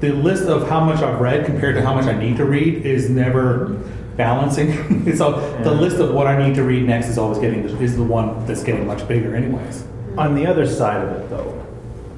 the 0.00 0.14
list 0.14 0.44
of 0.44 0.66
how 0.66 0.82
much 0.82 1.02
I've 1.02 1.20
read 1.20 1.44
compared 1.44 1.74
to 1.74 1.82
how 1.82 1.94
much 1.94 2.06
I 2.06 2.18
need 2.18 2.38
to 2.38 2.46
read 2.46 2.86
is 2.86 3.10
never 3.10 3.78
balancing. 4.16 5.14
so 5.16 5.32
the 5.62 5.70
list 5.70 5.98
of 5.98 6.14
what 6.14 6.26
I 6.26 6.42
need 6.42 6.54
to 6.54 6.62
read 6.62 6.84
next 6.84 7.08
is 7.08 7.18
always 7.18 7.38
getting 7.38 7.68
is 7.78 7.94
the 7.94 8.02
one 8.02 8.46
that's 8.46 8.64
getting 8.64 8.86
much 8.86 9.06
bigger, 9.06 9.36
anyways. 9.36 9.84
On 10.16 10.34
the 10.34 10.46
other 10.46 10.66
side 10.66 11.06
of 11.06 11.16
it, 11.16 11.28
though, 11.28 11.66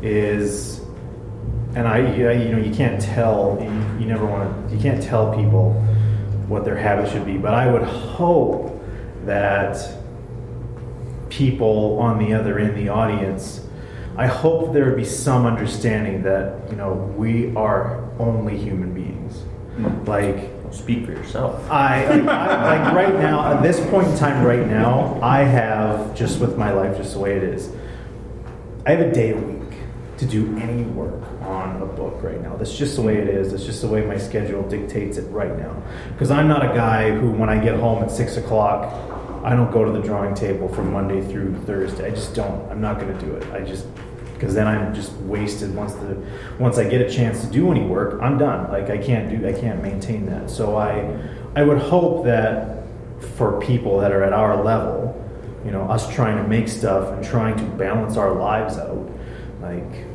is, 0.01 0.81
and 1.75 1.89
I, 1.89 1.99
you 2.15 2.53
know, 2.53 2.59
you 2.59 2.73
can't 2.73 3.03
tell, 3.03 3.59
you, 3.61 3.69
you 4.01 4.07
never 4.07 4.27
want 4.27 4.69
to, 4.69 4.77
you 4.77 4.81
can't 4.81 5.03
tell 5.03 5.35
people 5.35 5.85
what 6.49 6.65
their 6.65 6.77
habits 6.77 7.13
should 7.13 7.27
be. 7.27 7.37
But 7.37 7.55
I 7.55 7.71
would 7.71 7.83
hope 7.83 8.83
that 9.25 9.77
people 11.31 11.99
on 11.99 12.19
the 12.19 12.35
other 12.35 12.59
end, 12.59 12.77
the 12.77 12.89
audience, 12.89 13.67
I 14.17 14.27
hope 14.27 14.73
there 14.73 14.85
would 14.87 14.97
be 14.97 15.05
some 15.05 15.47
understanding 15.47 16.23
that 16.23 16.71
you 16.71 16.77
know 16.77 16.93
we 17.17 17.55
are 17.57 18.09
only 18.19 18.57
human 18.57 18.95
beings. 18.95 19.43
Like 20.07 20.55
Speak 20.75 21.07
for 21.07 21.13
yourself. 21.13 21.71
I, 21.71 22.05
like, 22.17 22.29
I 22.29 22.79
like 22.83 22.95
right 22.95 23.15
now 23.15 23.53
at 23.53 23.63
this 23.63 23.79
point 23.91 24.09
in 24.09 24.19
time 24.19 24.45
right 24.45 24.67
now 24.67 25.21
I 25.23 25.45
have 25.45 26.17
just 26.17 26.41
with 26.41 26.59
my 26.59 26.73
life 26.73 26.97
just 26.97 27.13
the 27.13 27.21
way 27.21 27.37
it 27.37 27.45
is 27.45 27.73
I 28.85 28.91
have 28.91 29.01
a 29.01 29.13
day 29.13 29.31
a 29.31 29.37
week 29.37 29.79
to 30.19 30.27
do 30.27 30.57
any 30.59 30.83
work 30.83 31.23
on 31.47 31.81
a 31.83 31.87
book 31.87 32.23
right 32.23 32.41
now. 32.41 32.57
That's 32.57 32.77
just 32.77 32.97
the 32.97 33.03
way 33.03 33.17
it 33.17 33.29
is. 33.29 33.53
That's 33.53 33.65
just 33.65 33.81
the 33.83 33.89
way 33.89 34.05
my 34.05 34.19
schedule 34.19 34.63
dictates 34.69 35.17
it 35.17 35.29
right 35.31 35.57
now. 35.59 35.83
Because 36.13 36.31
I'm 36.31 36.49
not 36.49 36.65
a 36.65 36.75
guy 36.75 37.11
who 37.11 37.31
when 37.31 37.49
I 37.49 37.63
get 37.63 37.77
home 37.79 38.03
at 38.03 38.11
six 38.11 38.37
o'clock 38.37 38.93
I 39.45 39.55
don't 39.55 39.71
go 39.71 39.85
to 39.85 39.93
the 39.93 40.01
drawing 40.01 40.35
table 40.35 40.69
from 40.69 40.91
Monday 40.91 41.21
through 41.21 41.55
Thursday. 41.67 42.07
I 42.07 42.11
just 42.11 42.35
don't. 42.35 42.71
I'm 42.71 42.81
not 42.81 42.99
going 42.99 43.17
to 43.17 43.25
do 43.25 43.35
it. 43.35 43.45
I 43.53 43.61
just 43.61 43.87
because 44.33 44.55
then 44.55 44.67
I'm 44.67 44.95
just 44.95 45.13
wasted 45.13 45.75
once 45.75 45.93
the 45.95 46.17
once 46.59 46.79
I 46.79 46.89
get 46.89 47.03
a 47.03 47.11
chance 47.11 47.43
to 47.43 47.47
do 47.47 47.71
any 47.71 47.83
work, 47.83 48.21
I'm 48.23 48.39
done. 48.39 48.71
Like 48.71 48.89
I 48.89 48.97
can't 48.97 49.29
do 49.29 49.47
I 49.47 49.53
can't 49.53 49.83
maintain 49.83 50.25
that. 50.27 50.49
So 50.49 50.77
I 50.77 51.15
I 51.55 51.63
would 51.63 51.77
hope 51.77 52.25
that 52.25 52.85
for 53.37 53.61
people 53.61 53.99
that 54.01 54.13
are 54.13 54.25
at 54.25 54.33
our 54.33 54.65
level, 54.65 55.15
you 55.63 55.71
know, 55.71 55.83
us 55.91 56.13
trying 56.15 56.39
to 56.39 56.49
make 56.49 56.67
stuff 56.67 57.13
and 57.13 57.23
trying 57.23 57.57
to 57.59 57.65
balance 57.77 58.17
our 58.17 58.35
lives 58.35 58.79
out, 58.79 59.11
like 59.61 60.07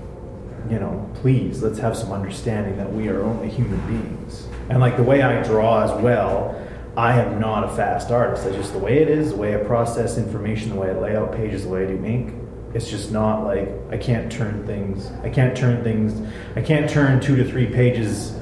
you 0.69 0.79
know, 0.79 1.09
please 1.15 1.63
let's 1.63 1.79
have 1.79 1.97
some 1.97 2.11
understanding 2.11 2.77
that 2.77 2.91
we 2.91 3.07
are 3.09 3.23
only 3.23 3.49
human 3.49 3.79
beings. 3.87 4.47
And 4.69 4.79
like 4.79 4.97
the 4.97 5.03
way 5.03 5.21
I 5.21 5.41
draw 5.43 5.83
as 5.83 6.01
well, 6.01 6.55
I 6.95 7.19
am 7.19 7.39
not 7.39 7.63
a 7.63 7.69
fast 7.69 8.11
artist. 8.11 8.43
That's 8.43 8.55
just 8.55 8.73
the 8.73 8.79
way 8.79 8.99
it 8.99 9.09
is, 9.09 9.31
the 9.31 9.37
way 9.37 9.55
I 9.55 9.63
process 9.63 10.17
information, 10.17 10.69
the 10.69 10.75
way 10.75 10.89
I 10.89 10.93
lay 10.93 11.15
out 11.15 11.31
pages, 11.31 11.63
the 11.63 11.69
way 11.69 11.83
I 11.83 11.87
do 11.87 12.03
ink 12.05 12.33
it's 12.73 12.89
just 12.89 13.11
not 13.11 13.43
like 13.43 13.69
I 13.91 13.97
can't 13.97 14.31
turn 14.31 14.65
things. 14.65 15.11
I 15.23 15.29
can't 15.29 15.57
turn 15.57 15.83
things. 15.83 16.21
I 16.55 16.61
can't 16.61 16.89
turn 16.89 17.19
two 17.19 17.35
to 17.35 17.43
three 17.43 17.65
pages, 17.65 18.33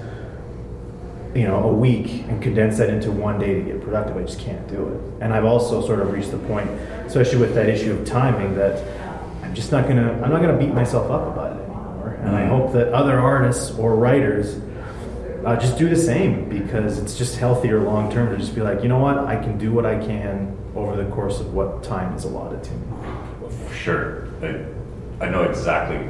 you 1.33 1.47
know, 1.47 1.63
a 1.63 1.73
week 1.73 2.25
and 2.27 2.41
condense 2.41 2.77
that 2.77 2.89
into 2.89 3.11
one 3.11 3.39
day 3.39 3.53
to 3.53 3.61
get 3.61 3.81
productive. 3.81 4.17
I 4.17 4.23
just 4.23 4.39
can't 4.39 4.67
do 4.67 4.87
it. 4.87 5.23
And 5.23 5.33
I've 5.33 5.45
also 5.45 5.85
sort 5.85 6.01
of 6.01 6.11
reached 6.11 6.31
the 6.31 6.39
point, 6.39 6.69
especially 7.05 7.39
with 7.39 7.55
that 7.55 7.69
issue 7.69 7.93
of 7.93 8.05
timing, 8.05 8.55
that 8.55 8.83
I'm 9.43 9.55
just 9.55 9.71
not 9.71 9.87
gonna. 9.87 10.11
I'm 10.21 10.29
not 10.29 10.41
gonna 10.41 10.57
beat 10.57 10.73
myself 10.73 11.09
up 11.09 11.33
about 11.33 11.57
it. 11.57 11.66
And 12.27 12.35
I 12.35 12.45
hope 12.45 12.73
that 12.73 12.89
other 12.91 13.17
artists 13.17 13.71
or 13.79 13.95
writers. 13.95 14.59
Uh, 15.45 15.55
just 15.55 15.77
do 15.77 15.87
the 15.87 15.95
same 15.95 16.49
because 16.49 16.97
it's 16.99 17.17
just 17.17 17.37
healthier 17.37 17.79
long 17.79 18.11
term 18.11 18.29
to 18.31 18.37
just 18.37 18.53
be 18.53 18.59
like, 18.59 18.83
you 18.83 18.89
know 18.89 18.99
what, 18.99 19.17
I 19.17 19.37
can 19.37 19.57
do 19.57 19.71
what 19.71 19.85
I 19.85 19.97
can 19.97 20.57
over 20.75 21.01
the 21.01 21.09
course 21.09 21.39
of 21.39 21.53
what 21.53 21.83
time 21.83 22.13
is 22.15 22.25
allotted 22.25 22.65
to 22.65 22.71
me. 22.71 22.87
Sure. 23.73 24.27
I, 24.41 25.25
I 25.25 25.29
know 25.29 25.43
exactly 25.43 26.09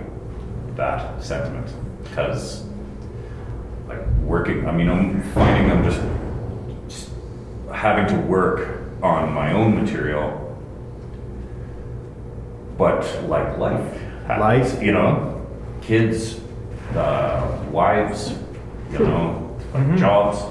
that 0.76 1.24
sentiment 1.24 1.72
because 2.03 2.65
like 3.88 4.03
working. 4.24 4.68
I 4.68 4.72
mean, 4.72 4.89
I'm 4.89 5.22
finding 5.34 5.72
I'm 5.72 5.84
just, 5.84 6.01
just 6.88 7.11
having 7.72 8.07
to 8.07 8.20
work 8.26 8.80
on 9.03 9.34
my 9.34 9.53
own 9.53 9.76
material, 9.76 10.59
but 12.76 13.03
like 13.30 13.59
life, 13.59 14.01
Life. 14.28 14.82
you 14.82 14.91
know, 14.93 15.37
kids, 15.98 16.40
uh, 16.96 17.48
wives, 17.72 18.34
you 18.92 19.00
know, 19.00 19.50
Mhm. 19.74 19.98
jobs. 19.98 20.44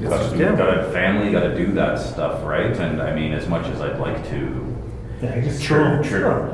You 0.00 0.06
It's 0.06 0.10
gotta, 0.10 0.24
just- 0.24 0.36
do, 0.36 0.42
yeah. 0.42 0.56
gotta 0.56 0.82
family, 0.84 1.30
gotta 1.30 1.54
do 1.54 1.72
that 1.72 1.98
stuff, 1.98 2.40
right? 2.44 2.74
And 2.78 3.00
I 3.00 3.14
mean, 3.14 3.32
as 3.34 3.46
much 3.46 3.68
as 3.68 3.80
I'd 3.80 3.98
like 3.98 4.28
to 4.30 4.48
Yeah, 5.22 5.38
just 5.40 5.62
Sure, 5.62 6.02
sure, 6.02 6.18
sure. 6.18 6.48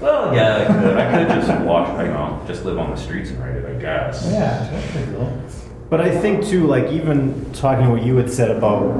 Well, 0.00 0.34
yeah, 0.34 0.56
I 0.56 0.64
could, 0.72 0.96
I 0.96 1.10
could 1.18 1.28
just 1.46 1.60
watch, 1.64 1.88
you 2.00 2.06
know, 2.10 2.38
just 2.46 2.64
live 2.64 2.78
on 2.78 2.90
the 2.90 2.96
streets 2.96 3.28
and 3.30 3.38
write 3.38 3.56
it, 3.56 3.66
I 3.68 3.78
guess. 3.78 4.26
Yeah, 4.32 4.66
there 4.94 5.04
you 5.06 5.12
go. 5.12 5.28
But 5.90 6.00
I 6.00 6.10
think 6.10 6.42
too, 6.44 6.66
like 6.66 6.90
even 6.90 7.44
talking 7.52 7.90
what 7.90 8.02
you 8.02 8.16
had 8.16 8.30
said 8.30 8.50
about 8.50 8.94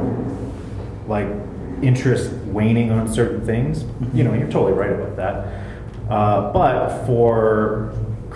like 1.09 1.26
interest 1.82 2.32
waning 2.47 2.91
on 2.91 3.09
certain 3.09 3.41
things, 3.41 3.85
you 4.12 4.24
know, 4.24 4.35
you're 4.35 4.49
totally 4.51 4.72
right 4.74 4.93
about 4.93 5.16
that. 5.16 5.47
Uh, 6.11 6.53
but 6.53 7.05
for 7.07 7.93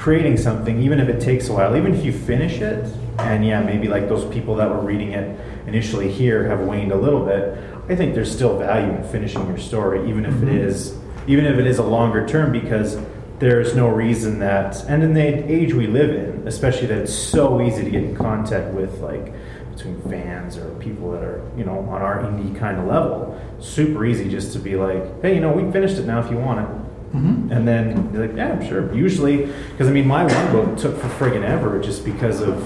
creating 0.08 0.38
something, 0.38 0.80
even 0.80 1.00
if 1.00 1.06
it 1.06 1.20
takes 1.20 1.50
a 1.50 1.52
while, 1.52 1.76
even 1.76 1.94
if 1.94 2.02
you 2.02 2.10
finish 2.10 2.62
it, 2.62 2.82
and 3.18 3.44
yeah, 3.44 3.60
maybe 3.60 3.88
like 3.88 4.08
those 4.08 4.24
people 4.32 4.54
that 4.54 4.66
were 4.66 4.80
reading 4.80 5.12
it 5.12 5.38
initially 5.66 6.10
here 6.10 6.48
have 6.48 6.60
waned 6.60 6.90
a 6.92 6.96
little 6.96 7.26
bit, 7.26 7.58
I 7.90 7.94
think 7.94 8.14
there's 8.14 8.32
still 8.34 8.58
value 8.58 8.90
in 8.90 9.04
finishing 9.08 9.46
your 9.46 9.58
story, 9.58 10.08
even 10.08 10.24
if 10.24 10.32
it 10.32 10.46
mm-hmm. 10.46 10.56
is, 10.56 10.96
even 11.26 11.44
if 11.44 11.58
it 11.58 11.66
is 11.66 11.76
a 11.76 11.82
longer 11.82 12.26
term, 12.26 12.52
because 12.52 12.98
there's 13.38 13.76
no 13.76 13.86
reason 13.86 14.38
that, 14.38 14.82
and 14.88 15.02
in 15.02 15.12
the 15.12 15.20
age 15.20 15.74
we 15.74 15.86
live 15.86 16.08
in, 16.08 16.48
especially 16.48 16.86
that 16.86 16.96
it's 16.96 17.12
so 17.12 17.60
easy 17.60 17.84
to 17.84 17.90
get 17.90 18.02
in 18.02 18.16
contact 18.16 18.72
with 18.72 19.00
like 19.00 19.34
between 19.76 20.00
fans 20.08 20.56
or 20.56 20.70
people 20.76 21.10
that 21.10 21.22
are 21.22 21.46
you 21.54 21.64
know 21.66 21.80
on 21.80 22.00
our 22.00 22.22
indie 22.22 22.58
kind 22.58 22.78
of 22.78 22.86
level, 22.86 23.38
super 23.60 24.06
easy 24.06 24.30
just 24.30 24.54
to 24.54 24.58
be 24.58 24.74
like, 24.74 25.20
hey, 25.20 25.34
you 25.34 25.40
know, 25.42 25.52
we 25.52 25.70
finished 25.70 25.98
it 25.98 26.06
now 26.06 26.18
if 26.18 26.30
you 26.30 26.38
want 26.38 26.60
it. 26.60 26.87
Mhm. 27.14 27.50
And 27.50 27.66
then 27.66 28.10
you're 28.12 28.26
like, 28.26 28.36
yeah, 28.36 28.52
I'm 28.52 28.66
sure. 28.66 28.92
Usually, 28.94 29.46
because 29.70 29.88
I 29.88 29.92
mean, 29.92 30.06
my 30.06 30.24
one 30.24 30.52
book 30.52 30.76
took 30.76 30.96
for 30.98 31.08
friggin' 31.08 31.42
ever 31.42 31.78
just 31.80 32.04
because 32.04 32.40
of 32.42 32.62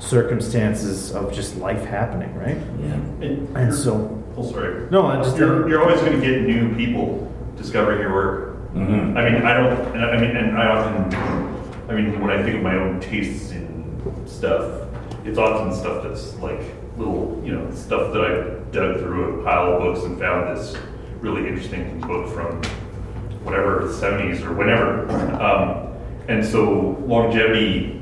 circumstances 0.00 1.12
of 1.14 1.32
just 1.32 1.56
life 1.56 1.84
happening, 1.84 2.34
right? 2.36 2.58
Yeah. 2.80 3.26
And, 3.26 3.56
And 3.56 3.74
so, 3.74 4.22
oh, 4.36 4.50
sorry. 4.50 4.86
no, 4.90 5.06
I 5.06 5.16
just 5.16 5.36
You're, 5.36 5.68
you're 5.68 5.82
always 5.82 6.00
going 6.00 6.20
to 6.20 6.26
get 6.26 6.42
new 6.42 6.74
people 6.74 7.30
discovering 7.56 8.00
your 8.00 8.12
work. 8.12 8.74
Mhm. 8.74 9.16
I 9.16 9.30
mean, 9.30 9.42
I 9.42 9.54
don't. 9.54 9.94
and 9.94 10.04
I 10.04 10.16
mean, 10.20 10.36
and 10.36 10.58
I 10.58 10.66
often. 10.68 11.18
I 11.88 11.94
mean, 11.94 12.18
when 12.20 12.30
I 12.30 12.42
think 12.42 12.56
of 12.56 12.62
my 12.62 12.74
own 12.76 12.98
tastes 12.98 13.52
in 13.52 13.84
stuff, 14.26 14.64
it's 15.24 15.38
often 15.38 15.72
stuff 15.72 16.02
that's 16.02 16.34
like 16.40 16.60
little, 16.98 17.40
you 17.44 17.52
know, 17.52 17.70
stuff 17.72 18.12
that 18.12 18.22
I 18.24 18.30
dug 18.72 18.98
through 19.00 19.40
a 19.40 19.44
pile 19.44 19.74
of 19.74 19.80
books 19.82 20.04
and 20.04 20.18
found 20.18 20.56
this 20.56 20.74
really 21.20 21.46
interesting 21.46 22.00
book 22.00 22.28
from 22.28 22.60
whatever 23.44 23.86
the 23.86 23.92
70s 23.92 24.42
or 24.44 24.52
whenever. 24.54 25.08
Um, 25.40 25.88
and 26.28 26.44
so 26.44 26.96
longevity, 27.06 28.00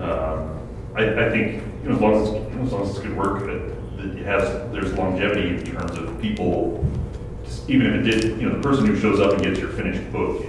um, 0.00 0.58
I, 0.96 1.26
I 1.26 1.30
think 1.30 1.62
you 1.82 1.90
know, 1.90 1.94
as 1.96 2.00
long 2.00 2.14
as 2.14 2.28
it's, 2.28 2.50
you 2.52 2.58
know, 2.58 2.64
as 2.66 2.72
long 2.72 2.82
as 2.82 2.90
it's 2.90 2.98
good 2.98 3.16
work, 3.16 3.40
that, 3.40 3.96
that 3.98 4.18
it 4.18 4.24
has 4.26 4.72
there's 4.72 4.92
longevity 4.94 5.48
in 5.50 5.64
terms 5.64 5.96
of 5.96 6.20
people. 6.20 6.84
Just, 7.44 7.68
even 7.70 7.86
if 7.86 7.94
it 7.94 8.02
did, 8.10 8.40
you 8.40 8.48
know, 8.48 8.56
the 8.56 8.62
person 8.62 8.86
who 8.86 8.98
shows 8.98 9.20
up 9.20 9.32
and 9.34 9.42
gets 9.42 9.60
your 9.60 9.68
finished 9.70 10.10
book, 10.12 10.44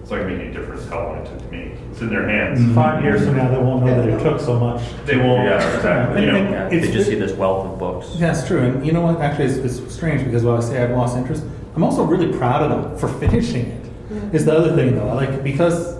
it's 0.00 0.10
not 0.10 0.18
gonna 0.22 0.28
make 0.36 0.40
any 0.46 0.52
difference 0.54 0.86
how 0.88 1.04
long 1.08 1.18
it 1.18 1.26
took 1.26 1.38
to 1.38 1.50
make. 1.50 1.72
It's 1.90 2.00
in 2.00 2.08
their 2.10 2.28
hands. 2.28 2.74
Five 2.74 3.02
years 3.02 3.24
from 3.24 3.36
now, 3.36 3.50
they 3.50 3.58
won't 3.58 3.84
know 3.84 3.94
that 4.00 4.08
it 4.08 4.22
took 4.22 4.40
so 4.40 4.58
much. 4.58 4.82
They 5.06 5.16
won't. 5.16 5.44
Yeah, 5.44 5.76
exactly. 5.76 6.20
You 6.22 6.26
know, 6.32 6.36
And- 6.36 6.50
Yeah, 6.50 6.66
It's- 6.68 6.86
they 6.86 6.92
just 6.92 7.08
see 7.08 7.16
this 7.16 7.32
wealth 7.32 7.66
of 7.66 7.78
books. 7.78 8.14
Yeah 8.14 8.28
that's 8.28 8.46
true, 8.46 8.60
and 8.60 8.86
you 8.86 8.92
know 8.92 9.00
what? 9.02 9.20
Actually, 9.20 9.46
it's, 9.46 9.78
it's 9.78 9.92
strange 9.94 10.24
because 10.24 10.44
while 10.44 10.56
I 10.56 10.60
say 10.60 10.82
I've 10.82 10.90
lost 10.92 11.16
interest, 11.16 11.44
I'm 11.78 11.84
also 11.84 12.02
really 12.02 12.36
proud 12.36 12.60
of 12.60 12.70
them 12.70 12.98
for 12.98 13.06
finishing 13.20 13.66
it. 13.66 14.34
Is 14.34 14.44
the 14.44 14.52
other 14.52 14.74
thing 14.74 14.96
though? 14.96 15.14
Like 15.14 15.44
because 15.44 15.96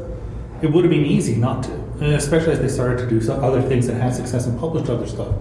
it 0.60 0.72
would 0.72 0.82
have 0.82 0.90
been 0.90 1.06
easy 1.06 1.36
not 1.36 1.62
to, 1.62 1.72
and 1.72 2.14
especially 2.14 2.50
as 2.50 2.58
they 2.58 2.66
started 2.66 2.98
to 2.98 3.08
do 3.08 3.20
some 3.20 3.44
other 3.44 3.62
things 3.62 3.86
that 3.86 3.94
had 3.94 4.12
success 4.12 4.46
and 4.46 4.58
published 4.58 4.90
other 4.90 5.06
stuff 5.06 5.32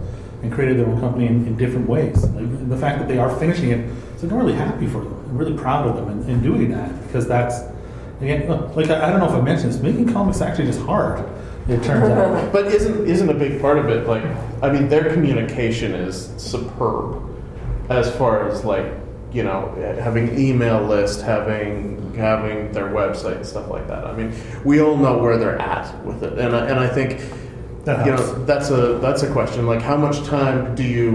and 0.43 0.53
created 0.53 0.77
their 0.77 0.85
own 0.85 0.99
company 0.99 1.25
in, 1.25 1.47
in 1.47 1.57
different 1.57 1.89
ways. 1.89 2.23
Like 2.23 2.69
the 2.69 2.77
fact 2.77 2.99
that 2.99 3.07
they 3.07 3.17
are 3.17 3.35
finishing 3.39 3.71
it, 3.71 3.89
so 4.17 4.27
I'm 4.27 4.35
really 4.35 4.53
happy 4.53 4.85
for 4.85 4.99
them. 4.99 5.13
I'm 5.27 5.39
really 5.39 5.57
proud 5.57 5.87
of 5.87 5.95
them 5.95 6.21
in, 6.21 6.29
in 6.29 6.43
doing 6.43 6.69
that 6.69 7.07
because 7.07 7.27
that's 7.27 7.55
again, 8.21 8.47
like 8.75 8.91
I, 8.91 9.07
I 9.07 9.09
don't 9.09 9.19
know 9.19 9.25
if 9.25 9.31
I 9.31 9.41
mentioned 9.41 9.73
this, 9.73 9.81
making 9.81 10.13
comics 10.13 10.39
actually 10.39 10.67
just 10.67 10.81
hard. 10.81 11.27
It 11.67 11.81
turns 11.81 12.11
out. 12.11 12.51
But 12.53 12.67
isn't 12.67 13.07
isn't 13.07 13.27
a 13.27 13.33
big 13.33 13.59
part 13.59 13.79
of 13.79 13.89
it 13.89 14.05
like 14.05 14.23
I 14.61 14.71
mean 14.71 14.87
their 14.87 15.11
communication 15.11 15.93
is 15.95 16.31
superb 16.37 17.23
as 17.89 18.15
far 18.17 18.47
as 18.47 18.63
like 18.63 19.06
you 19.37 19.43
know 19.43 19.59
having 20.07 20.25
email 20.47 20.79
list 20.93 21.21
having 21.33 21.67
having 22.15 22.71
their 22.75 22.89
website 22.99 23.37
and 23.41 23.45
stuff 23.53 23.67
like 23.75 23.87
that. 23.91 24.03
I 24.11 24.13
mean 24.19 24.29
we 24.69 24.75
all 24.81 24.97
know 25.05 25.15
where 25.23 25.37
they're 25.37 25.61
at 25.75 25.87
with 26.07 26.23
it 26.23 26.33
and 26.43 26.51
I, 26.55 26.61
and 26.71 26.79
I 26.79 26.87
think 26.97 27.09
That 27.85 28.05
you 28.05 28.11
helps. 28.13 28.27
know 28.31 28.45
that's 28.51 28.69
a 28.71 28.81
that's 29.05 29.21
a 29.27 29.31
question 29.37 29.67
like 29.73 29.81
how 29.91 29.97
much 30.05 30.17
time 30.25 30.73
do 30.75 30.83
you 30.83 31.09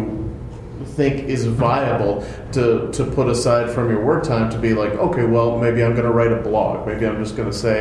think 0.85 1.29
is 1.29 1.47
viable 1.47 2.15
to, 2.53 2.91
to 2.93 3.05
put 3.19 3.27
aside 3.29 3.71
from 3.71 3.89
your 3.89 4.05
work 4.05 4.25
time 4.25 4.51
to 4.51 4.59
be 4.59 4.75
like, 4.75 4.93
okay, 4.93 5.25
well, 5.25 5.57
maybe 5.59 5.83
I'm 5.85 5.93
going 5.93 6.05
to 6.05 6.11
write 6.13 6.33
a 6.33 6.41
blog. 6.43 6.87
Maybe 6.87 7.07
I'm 7.07 7.23
just 7.23 7.37
going 7.37 7.49
to 7.51 7.57
say, 7.57 7.79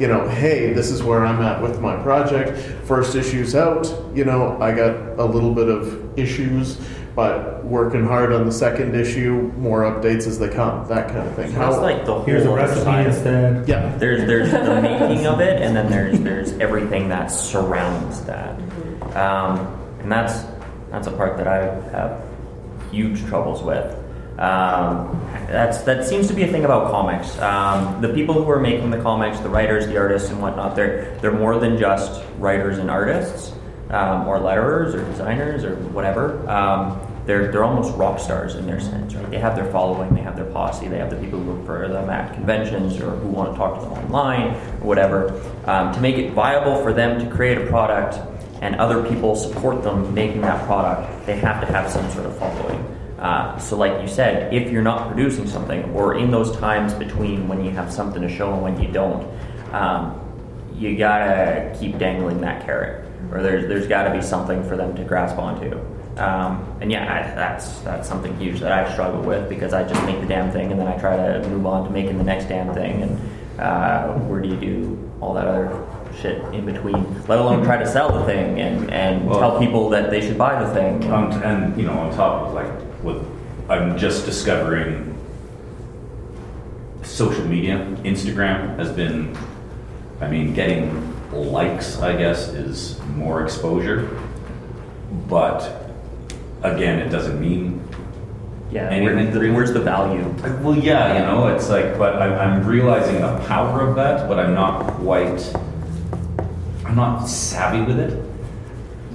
you 0.00 0.08
know, 0.08 0.28
hey, 0.28 0.72
this 0.72 0.90
is 0.90 1.00
where 1.02 1.24
I'm 1.24 1.40
at 1.42 1.62
with 1.62 1.80
my 1.80 1.96
project. 2.02 2.58
First 2.86 3.14
issue's 3.14 3.54
out. 3.54 3.86
You 4.14 4.24
know, 4.24 4.60
I 4.60 4.72
got 4.72 4.94
a 5.18 5.24
little 5.24 5.54
bit 5.54 5.68
of 5.68 6.18
issues, 6.18 6.76
but 7.14 7.64
working 7.64 8.04
hard 8.06 8.32
on 8.32 8.46
the 8.46 8.52
second 8.52 8.94
issue, 8.94 9.52
more 9.56 9.82
updates 9.82 10.26
as 10.26 10.38
they 10.38 10.48
come, 10.48 10.86
that 10.88 11.08
kind 11.08 11.26
of 11.28 11.34
thing. 11.34 11.50
So 11.52 11.58
that's 11.58 11.78
like 11.78 12.04
the 12.04 12.14
whole 12.14 12.24
Here's 12.24 12.44
a 12.44 12.50
recipe 12.50 12.82
side 12.82 13.06
instead. 13.06 13.68
yeah. 13.68 13.96
There's 13.96 14.26
there's 14.26 14.50
the 14.50 14.80
making 14.82 15.26
of 15.26 15.40
it, 15.40 15.60
and 15.60 15.76
then 15.76 15.90
there's 15.90 16.20
there's 16.20 16.52
everything 16.54 17.08
that 17.08 17.26
surrounds 17.30 18.24
that, 18.24 18.58
um, 19.16 19.58
and 20.00 20.10
that's 20.10 20.44
that's 20.90 21.06
a 21.06 21.12
part 21.12 21.36
that 21.36 21.46
I 21.48 21.64
have 21.90 22.22
huge 22.90 23.24
troubles 23.26 23.62
with. 23.62 23.96
Um, 24.38 25.20
that's 25.48 25.82
that 25.82 26.06
seems 26.06 26.26
to 26.28 26.34
be 26.34 26.44
a 26.44 26.48
thing 26.48 26.64
about 26.64 26.90
comics. 26.90 27.38
Um, 27.40 28.00
the 28.00 28.08
people 28.08 28.34
who 28.34 28.48
are 28.50 28.60
making 28.60 28.90
the 28.90 29.02
comics, 29.02 29.38
the 29.40 29.50
writers, 29.50 29.86
the 29.86 29.98
artists, 29.98 30.30
and 30.30 30.40
whatnot, 30.40 30.76
they're 30.76 31.14
they're 31.20 31.32
more 31.32 31.58
than 31.58 31.76
just 31.76 32.22
writers 32.38 32.78
and 32.78 32.90
artists, 32.90 33.52
um, 33.90 34.26
or 34.26 34.38
letterers, 34.38 34.94
or 34.94 35.04
designers, 35.04 35.64
or 35.64 35.76
whatever. 35.76 36.48
Um, 36.48 37.00
they're 37.26 37.52
they're 37.52 37.64
almost 37.64 37.96
rock 37.96 38.18
stars 38.18 38.54
in 38.54 38.66
their 38.66 38.80
sense, 38.80 39.14
right? 39.14 39.30
They 39.30 39.38
have 39.38 39.54
their 39.54 39.70
following, 39.70 40.14
they 40.14 40.22
have 40.22 40.36
their 40.36 40.50
posse, 40.50 40.88
they 40.88 40.98
have 40.98 41.10
the 41.10 41.16
people 41.16 41.38
who 41.38 41.52
look 41.52 41.66
for 41.66 41.86
them 41.86 42.08
at 42.08 42.34
conventions 42.34 42.98
or 43.00 43.10
who 43.10 43.28
want 43.28 43.52
to 43.52 43.58
talk 43.58 43.78
to 43.78 43.84
them 43.84 43.92
online 43.92 44.54
or 44.80 44.86
whatever. 44.86 45.40
Um, 45.66 45.92
to 45.92 46.00
make 46.00 46.16
it 46.16 46.32
viable 46.32 46.82
for 46.82 46.92
them 46.92 47.20
to 47.20 47.30
create 47.34 47.58
a 47.58 47.66
product 47.66 48.18
and 48.62 48.76
other 48.76 49.02
people 49.08 49.36
support 49.36 49.82
them 49.82 50.12
making 50.14 50.42
that 50.42 50.64
product, 50.66 51.26
they 51.26 51.36
have 51.36 51.60
to 51.60 51.72
have 51.72 51.90
some 51.90 52.08
sort 52.10 52.26
of 52.26 52.38
following. 52.38 52.80
Uh, 53.18 53.58
so, 53.58 53.76
like 53.76 54.00
you 54.00 54.08
said, 54.08 54.52
if 54.52 54.70
you're 54.70 54.82
not 54.82 55.08
producing 55.08 55.46
something, 55.46 55.84
or 55.92 56.18
in 56.18 56.30
those 56.30 56.56
times 56.56 56.94
between 56.94 57.48
when 57.48 57.62
you 57.62 57.70
have 57.70 57.92
something 57.92 58.22
to 58.22 58.28
show 58.28 58.52
and 58.52 58.62
when 58.62 58.80
you 58.82 58.90
don't, 58.90 59.28
um, 59.74 60.18
you 60.74 60.96
gotta 60.96 61.76
keep 61.78 61.98
dangling 61.98 62.40
that 62.40 62.64
carrot, 62.64 63.06
or 63.32 63.42
there's 63.42 63.68
there's 63.68 63.86
got 63.86 64.04
to 64.04 64.10
be 64.12 64.22
something 64.22 64.62
for 64.68 64.76
them 64.76 64.94
to 64.96 65.04
grasp 65.04 65.38
onto. 65.38 65.78
Um, 66.16 66.66
and 66.80 66.90
yeah, 66.90 67.04
I, 67.04 67.34
that's 67.34 67.78
that's 67.80 68.08
something 68.08 68.36
huge 68.38 68.60
that 68.60 68.72
I 68.72 68.92
struggle 68.92 69.22
with 69.22 69.48
because 69.48 69.72
I 69.72 69.84
just 69.84 70.04
make 70.04 70.20
the 70.20 70.26
damn 70.26 70.50
thing 70.50 70.70
and 70.70 70.80
then 70.80 70.86
I 70.86 70.98
try 70.98 71.16
to 71.16 71.48
move 71.48 71.66
on 71.66 71.84
to 71.84 71.90
making 71.90 72.18
the 72.18 72.24
next 72.24 72.46
damn 72.46 72.74
thing. 72.74 73.02
And 73.02 73.60
uh, 73.60 74.12
where 74.14 74.40
do 74.40 74.48
you 74.48 74.56
do 74.56 75.10
all 75.20 75.34
that 75.34 75.46
other 75.46 75.86
shit 76.20 76.42
in 76.52 76.66
between? 76.66 77.26
Let 77.26 77.38
alone 77.38 77.64
try 77.64 77.76
to 77.78 77.86
sell 77.86 78.12
the 78.12 78.24
thing 78.24 78.60
and 78.60 78.90
and 78.90 79.26
Well- 79.26 79.38
tell 79.38 79.58
people 79.58 79.88
that 79.90 80.10
they 80.10 80.20
should 80.20 80.36
buy 80.36 80.62
the 80.62 80.72
thing. 80.74 81.10
Um, 81.10 81.30
and 81.42 81.76
you 81.80 81.86
know, 81.86 81.92
on 81.98 82.14
top 82.14 82.48
of 82.48 82.54
like, 82.54 82.70
with 83.02 83.24
I'm 83.68 83.96
just 83.96 84.26
discovering 84.26 85.16
social 87.02 87.44
media. 87.44 87.78
Instagram 88.02 88.76
has 88.78 88.90
been, 88.90 89.36
I 90.20 90.28
mean, 90.28 90.54
getting 90.54 91.09
likes. 91.32 91.98
I 91.98 92.16
guess 92.16 92.48
is 92.48 93.00
more 93.14 93.42
exposure, 93.42 94.20
but 95.28 95.92
again, 96.62 96.98
it 96.98 97.08
doesn't 97.08 97.40
mean 97.40 97.80
yeah, 98.70 98.88
anything 98.88 99.36
where, 99.36 99.52
where's 99.52 99.72
the 99.72 99.80
value? 99.80 100.24
Well, 100.62 100.76
yeah, 100.76 101.14
you 101.14 101.24
know, 101.24 101.48
it's 101.48 101.68
like, 101.68 101.98
but 101.98 102.22
I'm, 102.22 102.32
I'm 102.34 102.66
realizing 102.66 103.20
the 103.20 103.36
power 103.48 103.80
of 103.80 103.96
that, 103.96 104.28
but 104.28 104.38
I'm 104.38 104.54
not 104.54 104.94
quite, 104.94 105.52
I'm 106.84 106.94
not 106.94 107.24
savvy 107.24 107.82
with 107.82 107.98
it 107.98 108.24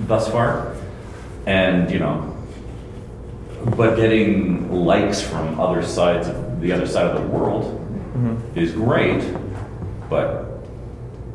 thus 0.07 0.29
far. 0.29 0.75
And, 1.45 1.89
you 1.89 1.99
know, 1.99 2.35
but 3.77 3.95
getting 3.95 4.71
likes 4.71 5.21
from 5.21 5.59
other 5.59 5.83
sides 5.83 6.27
of 6.27 6.59
the 6.59 6.71
other 6.73 6.85
side 6.85 7.05
of 7.05 7.21
the 7.21 7.27
world 7.29 7.63
mm-hmm. 7.63 8.59
is 8.59 8.73
great. 8.73 9.23
but 10.09 10.54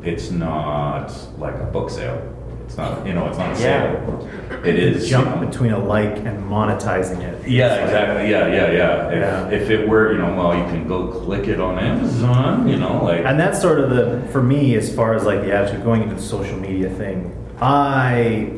it's 0.03 0.31
not 0.31 1.13
like 1.37 1.55
a 1.55 1.65
book 1.65 1.89
sale. 1.89 2.21
It's 2.65 2.77
not, 2.77 3.05
you 3.05 3.13
know, 3.13 3.27
it's 3.27 3.37
not 3.37 3.57
a 3.57 3.61
Yeah. 3.61 3.91
sale. 4.05 4.27
It 4.63 4.75
is. 4.79 5.09
jump 5.09 5.27
you 5.27 5.41
know, 5.41 5.47
between 5.47 5.71
a 5.73 5.79
like 5.79 6.17
and 6.19 6.43
monetizing 6.49 7.19
it. 7.21 7.45
Yeah, 7.47 7.75
exactly. 7.83 8.29
Yeah, 8.31 8.47
yeah, 8.47 8.71
yeah. 8.71 9.07
If, 9.09 9.19
Yeah. 9.19 9.49
if 9.49 9.69
it 9.69 9.89
were, 9.89 10.13
you 10.13 10.19
know, 10.19 10.33
well, 10.35 10.55
you 10.55 10.63
can 10.65 10.87
go 10.87 11.07
click 11.07 11.47
it 11.49 11.59
on 11.59 11.77
Amazon, 11.79 12.67
you 12.69 12.77
know, 12.77 13.03
like. 13.03 13.25
And 13.25 13.37
that's 13.39 13.59
sort 13.61 13.79
of 13.79 13.89
the 13.89 14.21
for 14.31 14.41
me 14.41 14.75
as 14.75 14.93
far 14.93 15.13
as 15.15 15.25
like 15.25 15.41
the 15.41 15.53
attitude 15.53 15.83
going 15.83 16.03
into 16.03 16.15
the 16.15 16.21
social 16.21 16.57
media 16.57 16.89
thing. 16.89 17.35
I 17.59 18.51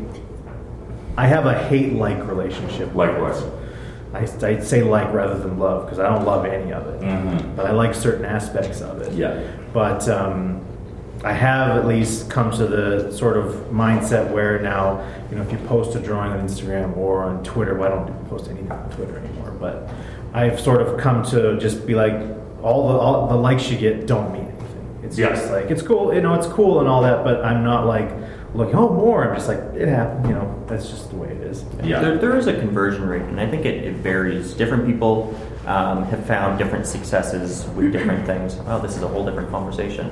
I 1.18 1.28
have 1.28 1.46
a 1.46 1.54
hate 1.68 1.94
like 1.94 2.26
relationship. 2.28 2.94
Likewise. 2.96 3.44
I, 4.14 4.28
I'd 4.46 4.64
say 4.64 4.84
like 4.84 5.12
rather 5.12 5.40
than 5.40 5.58
love 5.58 5.86
because 5.86 5.98
I 5.98 6.08
don't 6.08 6.24
love 6.24 6.46
any 6.46 6.72
of 6.72 6.86
it, 6.86 7.02
Mhm. 7.02 7.56
but 7.56 7.66
I 7.66 7.72
like 7.72 7.96
certain 7.96 8.26
aspects 8.26 8.80
of 8.80 9.02
it. 9.02 9.12
Yeah. 9.14 9.40
But 9.74 10.08
um, 10.08 10.62
I 11.24 11.32
have 11.32 11.78
at 11.78 11.88
least 11.88 12.30
come 12.30 12.52
to 12.52 12.68
the 12.68 13.12
sort 13.12 13.38
of 13.38 13.54
mindset 13.72 14.30
where 14.32 14.60
now, 14.60 15.06
you 15.32 15.38
know, 15.38 15.44
if 15.44 15.52
you 15.54 15.58
post 15.60 15.96
a 15.96 16.00
drawing 16.00 16.32
on 16.34 16.46
Instagram 16.46 16.98
or 16.98 17.24
on 17.24 17.42
Twitter, 17.44 17.76
well, 17.76 17.94
I 17.94 17.96
don't 17.96 18.30
post 18.30 18.50
anything 18.50 18.70
on 18.72 18.90
Twitter 18.92 19.18
anymore, 19.20 19.52
but 19.52 19.90
I've 20.34 20.60
sort 20.60 20.82
of 20.82 21.00
come 21.00 21.24
to 21.28 21.58
just 21.60 21.88
be 21.88 21.96
like, 21.96 22.14
all 22.62 22.90
the 22.90 22.98
all 22.98 23.28
the 23.28 23.36
likes 23.36 23.70
you 23.70 23.78
get 23.78 24.06
don't 24.06 24.34
mean 24.34 24.44
anything. 24.48 25.00
It's 25.04 25.18
Yeah. 25.18 25.30
just 25.30 25.50
like 25.50 25.72
it's 25.72 25.82
cool, 25.82 26.14
you 26.14 26.22
know, 26.22 26.34
it's 26.34 26.48
cool 26.48 26.80
and 26.82 26.90
all 26.90 27.02
that, 27.04 27.24
but 27.24 27.44
I'm 27.46 27.64
not 27.64 27.86
like 27.86 28.10
looking, 28.54 28.76
oh, 28.76 28.90
more. 28.90 29.28
I'm 29.30 29.36
just 29.36 29.48
like, 29.48 29.60
it 29.76 29.88
happened, 29.88 30.28
you 30.28 30.34
know. 30.34 30.64
That's 30.68 30.90
just 30.90 31.10
the 31.10 31.16
way 31.16 31.30
it 31.30 31.42
is. 31.42 31.64
Yeah. 31.84 32.02
There, 32.02 32.18
there 32.18 32.38
is 32.38 32.48
a 32.48 32.54
conversion 32.60 33.08
rate, 33.08 33.24
and 33.24 33.40
I 33.40 33.48
think 33.50 33.66
it, 33.66 33.84
it 33.84 33.96
varies. 33.96 34.54
Different 34.54 34.86
people 34.86 35.34
um, 35.66 36.04
have 36.06 36.26
found 36.26 36.58
different 36.58 36.86
successes 36.86 37.66
with 37.76 37.92
different 37.92 38.26
things. 38.32 38.58
Oh, 38.68 38.80
this 38.80 38.96
is 38.96 39.04
a 39.04 39.08
whole 39.08 39.26
different 39.26 39.50
conversation. 39.50 40.10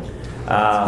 Um, 0.48 0.88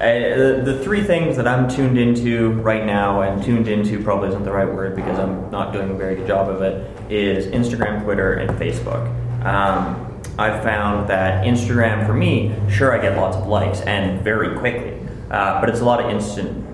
I- 0.00 0.32
the, 0.36 0.62
the 0.64 0.80
three 0.84 1.02
things 1.02 1.36
that 1.36 1.48
I'm 1.48 1.68
tuned 1.68 1.98
into 1.98 2.52
right 2.62 2.84
now, 2.84 3.22
and 3.22 3.42
tuned 3.42 3.68
into 3.68 4.02
probably 4.02 4.28
isn't 4.28 4.44
the 4.44 4.52
right 4.52 4.68
word 4.68 4.94
because 4.94 5.18
I'm 5.18 5.50
not 5.50 5.72
doing 5.72 5.90
a 5.90 5.94
very 5.94 6.14
good 6.16 6.26
job 6.26 6.48
of 6.48 6.62
it, 6.62 6.90
is 7.10 7.46
Instagram, 7.46 8.02
Twitter, 8.04 8.34
and 8.34 8.50
Facebook. 8.58 9.06
Um, 9.44 10.04
I've 10.38 10.62
found 10.62 11.08
that 11.08 11.44
Instagram, 11.44 12.06
for 12.06 12.14
me, 12.14 12.54
sure, 12.70 12.96
I 12.96 13.02
get 13.02 13.16
lots 13.16 13.36
of 13.36 13.46
likes 13.48 13.80
and 13.82 14.22
very 14.22 14.56
quickly, 14.58 15.00
uh, 15.30 15.60
but 15.60 15.68
it's 15.68 15.80
a 15.80 15.84
lot 15.84 16.00
of 16.04 16.10
instant 16.10 16.64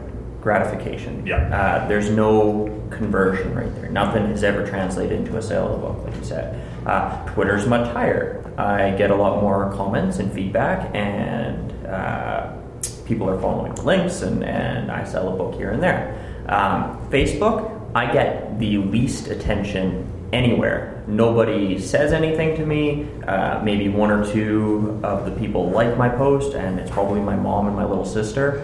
gratification. 0.43 1.27
Yeah. 1.27 1.37
Uh, 1.57 1.89
there's 1.89 2.11
no 2.11 2.69
conversion 2.91 3.55
right 3.55 3.75
there. 3.77 3.91
Nothing 3.91 4.27
has 4.27 4.45
ever 4.45 4.67
translated 4.67 5.19
into 5.19 5.39
a 5.39 5.43
sale 5.43 5.67
of 5.69 5.83
a 5.83 5.87
book, 5.87 6.05
like 6.05 6.15
you 6.17 6.25
said. 6.25 6.61
Uh, 6.87 7.25
Twitter's 7.33 7.67
much 7.67 7.89
higher. 7.93 8.41
I 8.59 8.91
get 8.91 9.11
a 9.11 9.17
lot 9.17 9.43
more 9.43 9.73
comments 9.73 10.19
and 10.19 10.33
feedback, 10.33 10.95
and 10.95 11.87
uh, 11.87 12.53
people 13.07 13.29
are 13.29 13.41
following 13.41 13.75
the 13.75 13.83
links, 13.83 14.23
and, 14.23 14.45
and 14.45 14.91
I 14.91 15.05
sell 15.05 15.33
a 15.33 15.37
book 15.37 15.55
here 15.55 15.71
and 15.71 15.83
there. 15.83 16.45
Um, 16.49 17.09
Facebook, 17.11 17.91
I 17.95 18.13
get 18.13 18.59
the 18.59 18.79
least 18.79 19.29
attention 19.29 20.29
anywhere. 20.33 21.03
Nobody 21.07 21.79
says 21.79 22.13
anything 22.13 22.57
to 22.57 22.67
me. 22.67 23.09
Uh, 23.27 23.61
maybe 23.63 23.89
one 23.89 24.11
or 24.11 24.31
two 24.31 25.01
of 25.03 25.25
the 25.25 25.33
people 25.33 25.71
like 25.71 25.97
my 25.97 26.09
post, 26.09 26.55
and 26.55 26.79
it's 26.79 26.91
probably 26.91 27.21
my 27.21 27.37
mom 27.37 27.67
and 27.67 27.77
my 27.77 27.85
little 27.85 28.05
sister. 28.05 28.61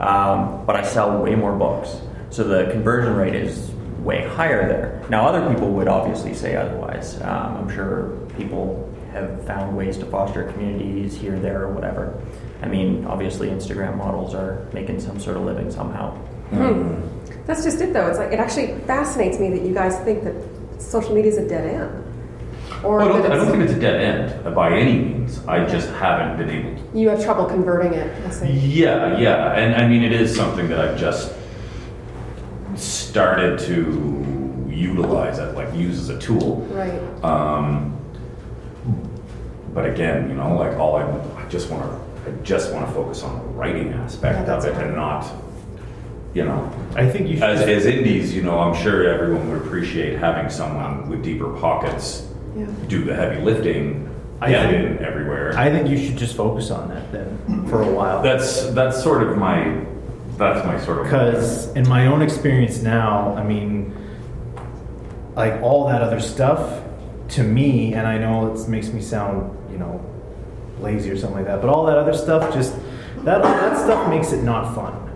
Um, 0.00 0.64
but 0.66 0.76
I 0.76 0.82
sell 0.82 1.22
way 1.22 1.34
more 1.34 1.56
books, 1.56 1.96
so 2.30 2.44
the 2.44 2.70
conversion 2.72 3.14
rate 3.14 3.34
is 3.34 3.71
way 4.02 4.26
higher 4.26 4.68
there. 4.68 5.04
Now, 5.08 5.26
other 5.26 5.52
people 5.52 5.70
would 5.72 5.88
obviously 5.88 6.34
say 6.34 6.56
otherwise. 6.56 7.20
Um, 7.22 7.56
I'm 7.56 7.70
sure 7.70 8.18
people 8.36 8.88
have 9.12 9.44
found 9.46 9.76
ways 9.76 9.98
to 9.98 10.06
foster 10.06 10.44
communities 10.52 11.14
here, 11.16 11.38
there, 11.38 11.62
or 11.62 11.72
whatever. 11.72 12.20
I 12.62 12.66
mean, 12.68 13.04
obviously, 13.06 13.48
Instagram 13.48 13.96
models 13.96 14.34
are 14.34 14.66
making 14.72 15.00
some 15.00 15.20
sort 15.20 15.36
of 15.36 15.44
living 15.44 15.70
somehow. 15.70 16.14
Hmm. 16.50 16.94
That's 17.46 17.64
just 17.64 17.80
it, 17.80 17.92
though. 17.92 18.06
It's 18.08 18.18
like 18.18 18.32
it 18.32 18.38
actually 18.38 18.78
fascinates 18.86 19.38
me 19.38 19.50
that 19.50 19.62
you 19.62 19.74
guys 19.74 19.98
think 20.00 20.22
that 20.24 20.34
social 20.78 21.14
media 21.14 21.30
is 21.32 21.38
a 21.38 21.48
dead 21.48 21.66
end, 21.66 22.04
or 22.84 22.98
Well, 22.98 23.08
I, 23.16 23.22
don't, 23.22 23.32
I 23.32 23.36
don't 23.36 23.50
think 23.50 23.62
it's 23.64 23.72
a 23.72 23.80
dead 23.80 24.00
end 24.00 24.54
by 24.54 24.72
any 24.78 24.98
means. 24.98 25.44
I 25.46 25.64
just 25.66 25.88
haven't 25.90 26.38
been 26.38 26.50
able 26.50 26.82
to. 26.92 26.98
you 26.98 27.08
have 27.08 27.22
trouble 27.22 27.46
converting 27.46 27.94
it. 27.94 28.44
Yeah, 28.44 29.18
yeah. 29.18 29.54
And 29.54 29.74
I 29.74 29.88
mean, 29.88 30.02
it 30.02 30.12
is 30.12 30.34
something 30.34 30.68
that 30.68 30.78
I've 30.78 30.98
just 30.98 31.32
started 32.76 33.58
to 33.60 34.66
utilize, 34.68 35.38
it, 35.38 35.54
like 35.54 35.72
use 35.74 35.98
as 35.98 36.08
a 36.08 36.18
tool. 36.18 36.56
Right. 36.70 36.92
Um, 37.24 37.98
but 39.74 39.86
again, 39.86 40.28
you 40.28 40.34
know, 40.34 40.56
like 40.56 40.76
all 40.78 40.96
I, 40.96 41.02
I 41.42 41.48
just 41.48 41.70
want 41.70 41.82
to, 41.82 42.30
I 42.30 42.34
just 42.42 42.72
want 42.72 42.86
to 42.86 42.92
focus 42.92 43.22
on 43.22 43.38
the 43.38 43.44
writing 43.46 43.92
aspect 43.94 44.34
Yeah, 44.34 44.40
of 44.40 44.46
that's 44.46 44.64
it 44.64 44.72
right. 44.74 44.86
and 44.86 44.96
not, 44.96 45.30
you 46.34 46.44
know, 46.44 46.70
I 46.94 47.08
think 47.08 47.28
you 47.28 47.36
should. 47.36 47.42
as, 47.44 47.60
as 47.62 47.86
indies, 47.86 48.34
you 48.34 48.42
know, 48.42 48.58
I'm 48.58 48.74
sure 48.82 49.06
everyone 49.08 49.50
would 49.50 49.62
appreciate 49.62 50.18
having 50.18 50.50
someone 50.50 51.08
with 51.08 51.22
deeper 51.22 51.52
pockets 51.58 52.26
Yeah. 52.56 52.66
do 52.88 53.04
the 53.04 53.14
heavy 53.14 53.40
lifting, 53.42 54.08
I 54.40 54.50
get 54.50 54.70
think- 54.70 55.00
in 55.00 55.04
everywhere. 55.04 55.52
I 55.56 55.70
think 55.70 55.88
you 55.88 55.96
should 55.98 56.16
just 56.18 56.36
focus 56.36 56.70
on 56.70 56.88
that 56.90 57.10
then 57.12 57.66
for 57.68 57.82
a 57.82 57.90
while. 57.90 58.22
that's 58.22 58.66
that's 58.70 59.02
sort 59.02 59.22
of 59.22 59.36
my, 59.38 59.84
that's 60.36 60.66
my 60.66 60.80
sort 60.80 60.98
of. 60.98 61.04
Because 61.04 61.74
in 61.74 61.88
my 61.88 62.06
own 62.06 62.22
experience 62.22 62.82
now, 62.82 63.34
I 63.34 63.44
mean, 63.44 63.94
like 65.34 65.60
all 65.62 65.88
that 65.88 66.02
other 66.02 66.20
stuff, 66.20 66.82
to 67.32 67.42
me, 67.42 67.94
and 67.94 68.06
I 68.06 68.18
know 68.18 68.54
it 68.54 68.68
makes 68.68 68.88
me 68.88 69.00
sound, 69.00 69.56
you 69.72 69.78
know, 69.78 70.04
lazy 70.80 71.10
or 71.10 71.16
something 71.16 71.38
like 71.38 71.46
that, 71.46 71.60
but 71.60 71.70
all 71.70 71.86
that 71.86 71.96
other 71.96 72.12
stuff 72.12 72.52
just 72.52 72.74
that 73.24 73.42
that 73.42 73.78
stuff 73.78 74.08
makes 74.08 74.32
it 74.32 74.42
not 74.42 74.74
fun. 74.74 74.98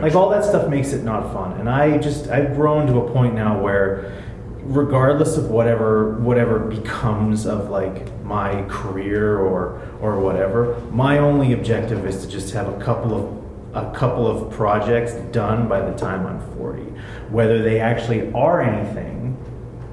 Like 0.00 0.14
all 0.14 0.28
that 0.30 0.44
stuff 0.44 0.68
makes 0.68 0.92
it 0.92 1.02
not 1.02 1.32
fun, 1.32 1.58
and 1.60 1.68
I 1.68 1.98
just 1.98 2.28
I've 2.28 2.54
grown 2.54 2.86
to 2.88 3.00
a 3.00 3.10
point 3.12 3.34
now 3.34 3.60
where, 3.60 4.22
regardless 4.62 5.36
of 5.36 5.50
whatever 5.50 6.18
whatever 6.18 6.58
becomes 6.58 7.46
of 7.46 7.70
like 7.70 8.12
my 8.22 8.62
career 8.68 9.38
or 9.38 9.80
or 10.00 10.20
whatever, 10.20 10.80
my 10.90 11.18
only 11.18 11.52
objective 11.52 12.04
is 12.06 12.22
to 12.22 12.28
just 12.28 12.52
have 12.52 12.68
a 12.68 12.78
couple 12.84 13.14
of 13.14 13.45
a 13.76 13.92
couple 13.94 14.26
of 14.26 14.50
projects 14.50 15.12
done 15.32 15.68
by 15.68 15.80
the 15.80 15.96
time 15.96 16.26
I'm 16.26 16.40
40. 16.56 16.82
Whether 17.30 17.62
they 17.62 17.78
actually 17.80 18.32
are 18.32 18.62
anything 18.62 19.36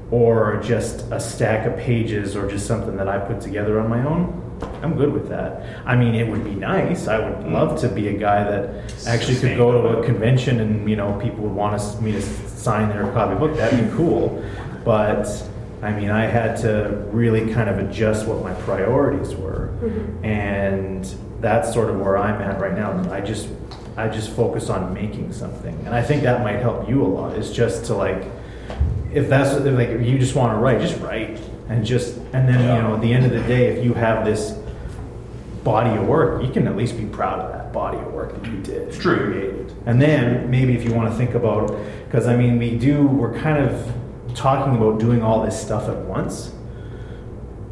or 0.10 0.62
just 0.64 1.02
a 1.12 1.20
stack 1.20 1.66
of 1.66 1.78
pages 1.78 2.36
or 2.36 2.50
just 2.50 2.66
something 2.66 2.96
that 2.98 3.08
I 3.08 3.20
put 3.20 3.42
together 3.42 3.80
on 3.80 3.90
my 3.90 4.06
own, 4.06 4.40
I'm 4.82 4.96
good 4.96 5.12
with 5.12 5.28
that. 5.30 5.84
I 5.86 5.96
mean, 5.98 6.16
it 6.16 6.28
would 6.28 6.44
be 6.44 6.56
nice. 6.56 7.08
I 7.08 7.20
would 7.20 7.52
love 7.52 7.80
to 7.82 7.90
be 7.90 8.08
a 8.08 8.14
guy 8.14 8.44
that 8.44 9.06
actually 9.06 9.40
could 9.40 9.58
go 9.58 9.72
to 9.72 10.00
a 10.00 10.06
convention 10.06 10.62
and, 10.62 10.90
you 10.90 10.96
know, 10.96 11.20
people 11.20 11.44
would 11.44 11.54
want 11.54 11.76
us, 11.76 12.00
me 12.00 12.14
to 12.14 12.22
sign 12.22 12.88
their 12.90 13.12
copy 13.12 13.38
book. 13.38 13.58
That'd 13.58 13.90
be 13.90 13.96
cool. 13.98 14.44
But 14.86 15.28
I 15.82 15.92
mean, 15.92 16.10
I 16.10 16.26
had 16.26 16.56
to 16.62 17.06
really 17.12 17.54
kind 17.54 17.70
of 17.70 17.80
adjust 17.80 18.26
what 18.26 18.42
my 18.42 18.54
priorities 18.62 19.36
were. 19.36 19.74
Mm-hmm. 19.82 20.26
And 20.26 21.16
that's 21.42 21.74
sort 21.74 21.90
of 21.90 22.00
where 22.00 22.18
I'm 22.18 22.42
at 22.42 22.62
right 22.62 22.74
now. 22.74 23.12
I 23.12 23.20
just 23.20 23.50
I 23.96 24.08
just 24.08 24.32
focus 24.32 24.70
on 24.70 24.94
making 24.94 25.34
something. 25.34 25.76
And 25.86 25.94
I 25.94 26.02
think 26.02 26.24
that 26.24 26.42
might 26.42 26.60
help 26.60 26.90
you 26.90 27.04
a 27.04 27.08
lot. 27.08 27.38
Is 27.38 27.52
just 27.52 27.86
to 27.86 27.94
like 27.94 28.26
if 29.12 29.30
that's 29.30 29.52
if 29.54 29.66
like 29.78 29.90
if 29.90 30.06
you 30.06 30.18
just 30.18 30.36
want 30.36 30.54
to 30.54 30.58
write, 30.58 30.82
just 30.82 31.00
write, 31.00 31.40
and 31.70 31.86
just 31.86 32.18
and 32.34 32.48
then 32.48 32.60
you 32.60 32.82
know 32.82 32.96
at 32.96 33.02
the 33.02 33.14
end 33.14 33.26
of 33.26 33.32
the 33.32 33.42
day, 33.48 33.68
if 33.68 33.84
you 33.84 33.94
have 33.94 34.26
this 34.26 34.58
body 35.64 35.96
of 35.98 36.08
work, 36.08 36.44
you 36.44 36.52
can 36.52 36.68
at 36.68 36.76
least 36.76 36.98
be 36.98 37.06
proud 37.06 37.40
of 37.40 37.52
that 37.52 37.72
body 37.72 37.98
of 37.98 38.12
work 38.12 38.34
that 38.34 38.52
you 38.52 38.58
did. 38.62 38.90
It's 38.90 38.98
true. 38.98 39.32
Created. 39.32 39.76
And 39.86 40.02
then 40.02 40.50
maybe 40.50 40.76
if 40.76 40.84
you 40.84 40.94
want 40.94 41.10
to 41.10 41.18
think 41.18 41.36
about, 41.36 41.68
because 42.06 42.28
I 42.28 42.36
mean, 42.36 42.58
we 42.58 42.78
do, 42.78 43.08
we're 43.08 43.38
kind 43.40 43.64
of 43.64 43.94
talking 44.36 44.76
about 44.76 45.00
doing 45.00 45.22
all 45.22 45.44
this 45.46 45.60
stuff 45.60 45.88
at 45.88 45.98
once. 46.00 46.54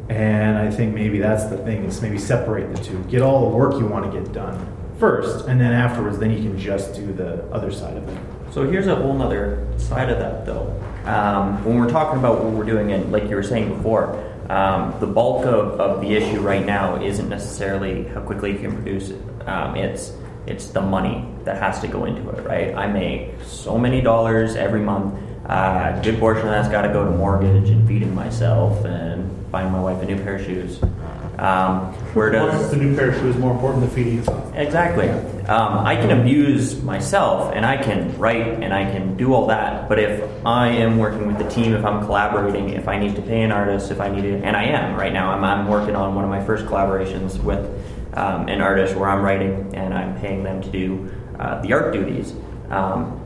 And 0.08 0.58
I 0.58 0.70
think 0.70 0.94
maybe 0.94 1.18
that's 1.18 1.44
the 1.44 1.56
thing 1.58 1.84
is 1.84 2.02
maybe 2.02 2.18
separate 2.18 2.74
the 2.74 2.82
two. 2.82 2.98
Get 3.04 3.22
all 3.22 3.50
the 3.50 3.56
work 3.56 3.74
you 3.78 3.86
want 3.86 4.10
to 4.10 4.20
get 4.20 4.32
done 4.32 4.58
first, 5.02 5.48
and 5.48 5.60
then 5.60 5.72
afterwards, 5.72 6.16
then 6.20 6.30
you 6.30 6.38
can 6.38 6.56
just 6.56 6.94
do 6.94 7.12
the 7.12 7.42
other 7.50 7.72
side 7.72 7.96
of 7.96 8.08
it. 8.08 8.16
So 8.52 8.70
here's 8.70 8.86
a 8.86 8.94
whole 8.94 9.14
nother 9.14 9.66
side 9.76 10.08
of 10.10 10.20
that, 10.20 10.46
though. 10.46 10.80
Um, 11.06 11.64
when 11.64 11.76
we're 11.76 11.90
talking 11.90 12.20
about 12.20 12.44
what 12.44 12.52
we're 12.52 12.62
doing, 12.62 12.92
and 12.92 13.10
like 13.10 13.24
you 13.28 13.34
were 13.34 13.42
saying 13.42 13.76
before, 13.76 14.14
um, 14.48 14.94
the 15.00 15.08
bulk 15.08 15.44
of, 15.44 15.80
of 15.80 16.02
the 16.02 16.14
issue 16.14 16.40
right 16.40 16.64
now 16.64 17.02
isn't 17.02 17.28
necessarily 17.28 18.04
how 18.04 18.20
quickly 18.20 18.52
you 18.52 18.60
can 18.60 18.72
produce 18.76 19.10
it. 19.10 19.20
Um, 19.48 19.74
it's 19.74 20.12
it's 20.46 20.66
the 20.70 20.80
money 20.80 21.26
that 21.42 21.60
has 21.60 21.80
to 21.80 21.88
go 21.88 22.04
into 22.04 22.30
it, 22.30 22.44
right? 22.44 22.72
I 22.72 22.86
make 22.86 23.42
so 23.42 23.76
many 23.76 24.02
dollars 24.02 24.54
every 24.54 24.82
month. 24.82 25.14
Uh, 25.46 25.96
a 25.98 26.00
good 26.04 26.20
portion 26.20 26.46
of 26.46 26.52
that's 26.52 26.68
got 26.68 26.82
to 26.82 26.92
go 26.92 27.04
to 27.04 27.10
mortgage 27.10 27.70
and 27.70 27.88
feeding 27.88 28.14
myself 28.14 28.84
and 28.84 29.50
buying 29.50 29.72
my 29.72 29.80
wife 29.80 30.00
a 30.00 30.06
new 30.06 30.16
pair 30.22 30.36
of 30.36 30.46
shoes. 30.46 30.78
Um, 31.42 31.92
where 32.14 32.30
does 32.30 32.70
the 32.70 32.76
new 32.76 32.94
pair 32.94 33.10
of 33.10 33.16
shoes 33.16 33.36
more 33.36 33.50
important 33.50 33.80
than 33.80 33.90
feeding 33.90 34.18
yourself? 34.18 34.54
Exactly. 34.54 35.08
Um, 35.08 35.84
I 35.84 35.96
can 35.96 36.20
abuse 36.20 36.80
myself 36.84 37.52
and 37.52 37.66
I 37.66 37.82
can 37.82 38.16
write 38.16 38.62
and 38.62 38.72
I 38.72 38.84
can 38.84 39.16
do 39.16 39.34
all 39.34 39.48
that. 39.48 39.88
But 39.88 39.98
if 39.98 40.30
I 40.46 40.68
am 40.68 40.98
working 40.98 41.26
with 41.26 41.38
the 41.38 41.50
team, 41.50 41.74
if 41.74 41.84
I'm 41.84 42.04
collaborating, 42.04 42.70
if 42.70 42.86
I 42.86 42.96
need 42.96 43.16
to 43.16 43.22
pay 43.22 43.42
an 43.42 43.50
artist, 43.50 43.90
if 43.90 44.00
I 44.00 44.08
need 44.08 44.22
to, 44.22 44.36
and 44.36 44.56
I 44.56 44.66
am 44.66 44.96
right 44.96 45.12
now, 45.12 45.32
I'm, 45.32 45.42
I'm 45.42 45.66
working 45.66 45.96
on 45.96 46.14
one 46.14 46.22
of 46.22 46.30
my 46.30 46.44
first 46.44 46.64
collaborations 46.66 47.42
with 47.42 47.58
um, 48.14 48.46
an 48.46 48.60
artist 48.60 48.94
where 48.94 49.08
I'm 49.08 49.22
writing 49.22 49.74
and 49.74 49.92
I'm 49.92 50.16
paying 50.20 50.44
them 50.44 50.62
to 50.62 50.70
do 50.70 51.12
uh, 51.40 51.60
the 51.60 51.72
art 51.72 51.92
duties. 51.92 52.34
Um, 52.70 53.18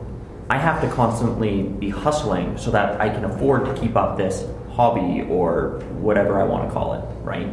I 0.49 0.57
have 0.57 0.81
to 0.81 0.89
constantly 0.89 1.61
be 1.61 1.89
hustling 1.89 2.57
so 2.57 2.71
that 2.71 2.99
I 2.99 3.09
can 3.09 3.25
afford 3.25 3.65
to 3.65 3.79
keep 3.79 3.95
up 3.95 4.17
this 4.17 4.43
hobby 4.71 5.21
or 5.29 5.81
whatever 5.99 6.41
I 6.41 6.45
want 6.45 6.67
to 6.67 6.73
call 6.73 6.95
it, 6.95 7.03
right? 7.23 7.47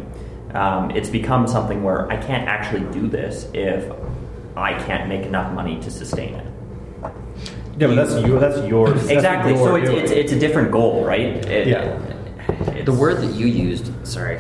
Um, 0.55 0.91
it's 0.93 1.11
become 1.11 1.47
something 1.49 1.83
where 1.83 2.11
I 2.11 2.17
can't 2.17 2.49
actually 2.49 2.85
do 2.93 3.09
this 3.09 3.49
if 3.53 3.91
I 4.57 4.75
can't 4.85 5.09
make 5.09 5.23
enough 5.27 5.53
money 5.53 5.81
to 5.81 5.91
sustain 5.91 6.35
it. 6.35 6.47
Yeah, 7.77 7.89
but 7.89 7.97
that's 7.97 8.25
your 8.27 8.39
that's 8.39 8.67
yours. 8.69 8.93
That's 8.95 9.11
Exactly. 9.11 9.53
what 9.55 9.59
So 9.65 9.75
it's, 9.77 9.91
doing. 9.91 10.03
it's, 10.05 10.13
it's 10.13 10.33
a 10.33 10.39
different 10.39 10.71
goal, 10.71 11.05
right? 11.05 11.21
It- 11.47 11.67
Yeah. 11.67 11.83
it's- 11.83 12.85
The 12.85 12.93
word 12.93 13.17
that 13.23 13.33
you 13.35 13.47
used, 13.47 13.91
sorry, 14.07 14.39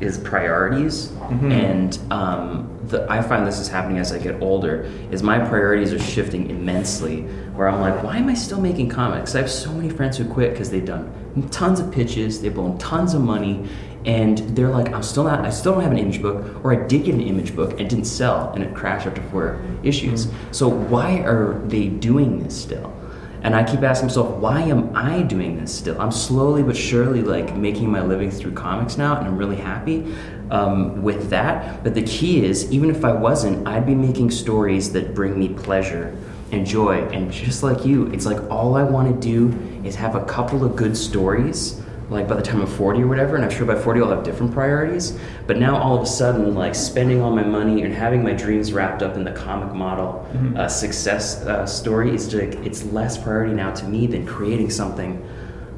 is 0.00 0.16
priorities, 0.18 1.08
Mm-hmm. 1.30 1.52
and 1.52 1.98
um, 2.10 2.68
the, 2.88 3.06
I 3.10 3.20
find 3.22 3.46
this 3.46 3.58
is 3.60 3.68
happening 3.68 3.98
as 3.98 4.12
I 4.12 4.18
get 4.18 4.40
older. 4.40 4.90
Is 5.12 5.22
my 5.22 5.38
priorities 5.38 5.92
are 5.92 5.98
shifting 5.98 6.48
immensely. 6.50 7.22
Where 7.54 7.68
I'm 7.68 7.80
like, 7.80 8.02
why 8.02 8.16
am 8.16 8.28
I 8.28 8.34
still 8.34 8.60
making 8.60 8.88
comics? 8.88 9.34
I 9.34 9.38
have 9.38 9.50
so 9.50 9.70
many 9.72 9.90
friends 9.90 10.16
who 10.16 10.24
quit 10.24 10.52
because 10.52 10.70
they've 10.70 10.84
done 10.84 11.12
tons 11.50 11.78
of 11.80 11.92
pitches, 11.92 12.40
they've 12.40 12.54
blown 12.54 12.78
tons 12.78 13.14
of 13.14 13.22
money, 13.22 13.68
and 14.04 14.38
they're 14.56 14.70
like, 14.70 14.92
I'm 14.92 15.02
still 15.02 15.24
not, 15.24 15.40
I 15.40 15.50
still 15.50 15.74
don't 15.74 15.82
have 15.82 15.92
an 15.92 15.98
image 15.98 16.22
book, 16.22 16.64
or 16.64 16.72
I 16.72 16.86
did 16.86 17.04
get 17.04 17.14
an 17.14 17.20
image 17.20 17.54
book 17.54 17.78
and 17.78 17.88
didn't 17.88 18.06
sell, 18.06 18.50
and 18.54 18.64
it 18.64 18.74
crashed 18.74 19.06
after 19.06 19.22
four 19.22 19.60
issues. 19.82 20.28
So 20.52 20.68
why 20.68 21.18
are 21.18 21.60
they 21.66 21.88
doing 21.88 22.42
this 22.42 22.58
still? 22.60 22.96
And 23.42 23.54
I 23.54 23.64
keep 23.64 23.82
asking 23.82 24.08
myself, 24.08 24.36
why 24.36 24.60
am 24.62 24.94
I 24.94 25.22
doing 25.22 25.58
this 25.58 25.74
still? 25.74 25.98
I'm 26.00 26.12
slowly 26.12 26.62
but 26.62 26.76
surely 26.76 27.22
like 27.22 27.56
making 27.56 27.90
my 27.90 28.02
living 28.02 28.30
through 28.30 28.52
comics 28.52 28.98
now, 28.98 29.16
and 29.16 29.26
I'm 29.26 29.36
really 29.36 29.56
happy 29.56 30.14
um, 30.50 31.02
with 31.02 31.30
that. 31.30 31.82
But 31.82 31.94
the 31.94 32.02
key 32.02 32.44
is, 32.44 32.70
even 32.70 32.90
if 32.90 33.04
I 33.04 33.12
wasn't, 33.12 33.66
I'd 33.66 33.86
be 33.86 33.94
making 33.94 34.30
stories 34.30 34.92
that 34.92 35.14
bring 35.14 35.38
me 35.38 35.48
pleasure 35.50 36.16
and 36.52 36.66
joy. 36.66 37.02
And 37.08 37.32
just 37.32 37.62
like 37.62 37.86
you, 37.86 38.08
it's 38.08 38.26
like 38.26 38.42
all 38.50 38.76
I 38.76 38.82
want 38.82 39.08
to 39.14 39.28
do 39.28 39.56
is 39.86 39.94
have 39.94 40.16
a 40.16 40.24
couple 40.24 40.64
of 40.64 40.76
good 40.76 40.96
stories. 40.96 41.80
Like 42.10 42.26
by 42.26 42.34
the 42.34 42.42
time 42.42 42.60
I'm 42.60 42.66
40 42.66 43.02
or 43.04 43.06
whatever, 43.06 43.36
and 43.36 43.44
I'm 43.44 43.50
sure 43.50 43.64
by 43.64 43.76
40 43.76 44.00
I'll 44.00 44.10
have 44.10 44.24
different 44.24 44.52
priorities. 44.52 45.16
But 45.46 45.58
now 45.58 45.76
all 45.80 45.96
of 45.96 46.02
a 46.02 46.06
sudden, 46.06 46.54
like 46.56 46.74
spending 46.74 47.22
all 47.22 47.30
my 47.30 47.44
money 47.44 47.82
and 47.82 47.94
having 47.94 48.22
my 48.24 48.32
dreams 48.32 48.72
wrapped 48.72 49.02
up 49.02 49.14
in 49.14 49.22
the 49.24 49.30
comic 49.32 49.72
model 49.72 50.26
uh, 50.56 50.66
success 50.68 51.42
uh, 51.46 51.64
story 51.66 52.12
is 52.14 52.34
like 52.34 52.54
it's 52.66 52.82
less 52.84 53.16
priority 53.16 53.54
now 53.54 53.70
to 53.72 53.84
me 53.86 54.06
than 54.08 54.26
creating 54.26 54.70
something 54.70 55.24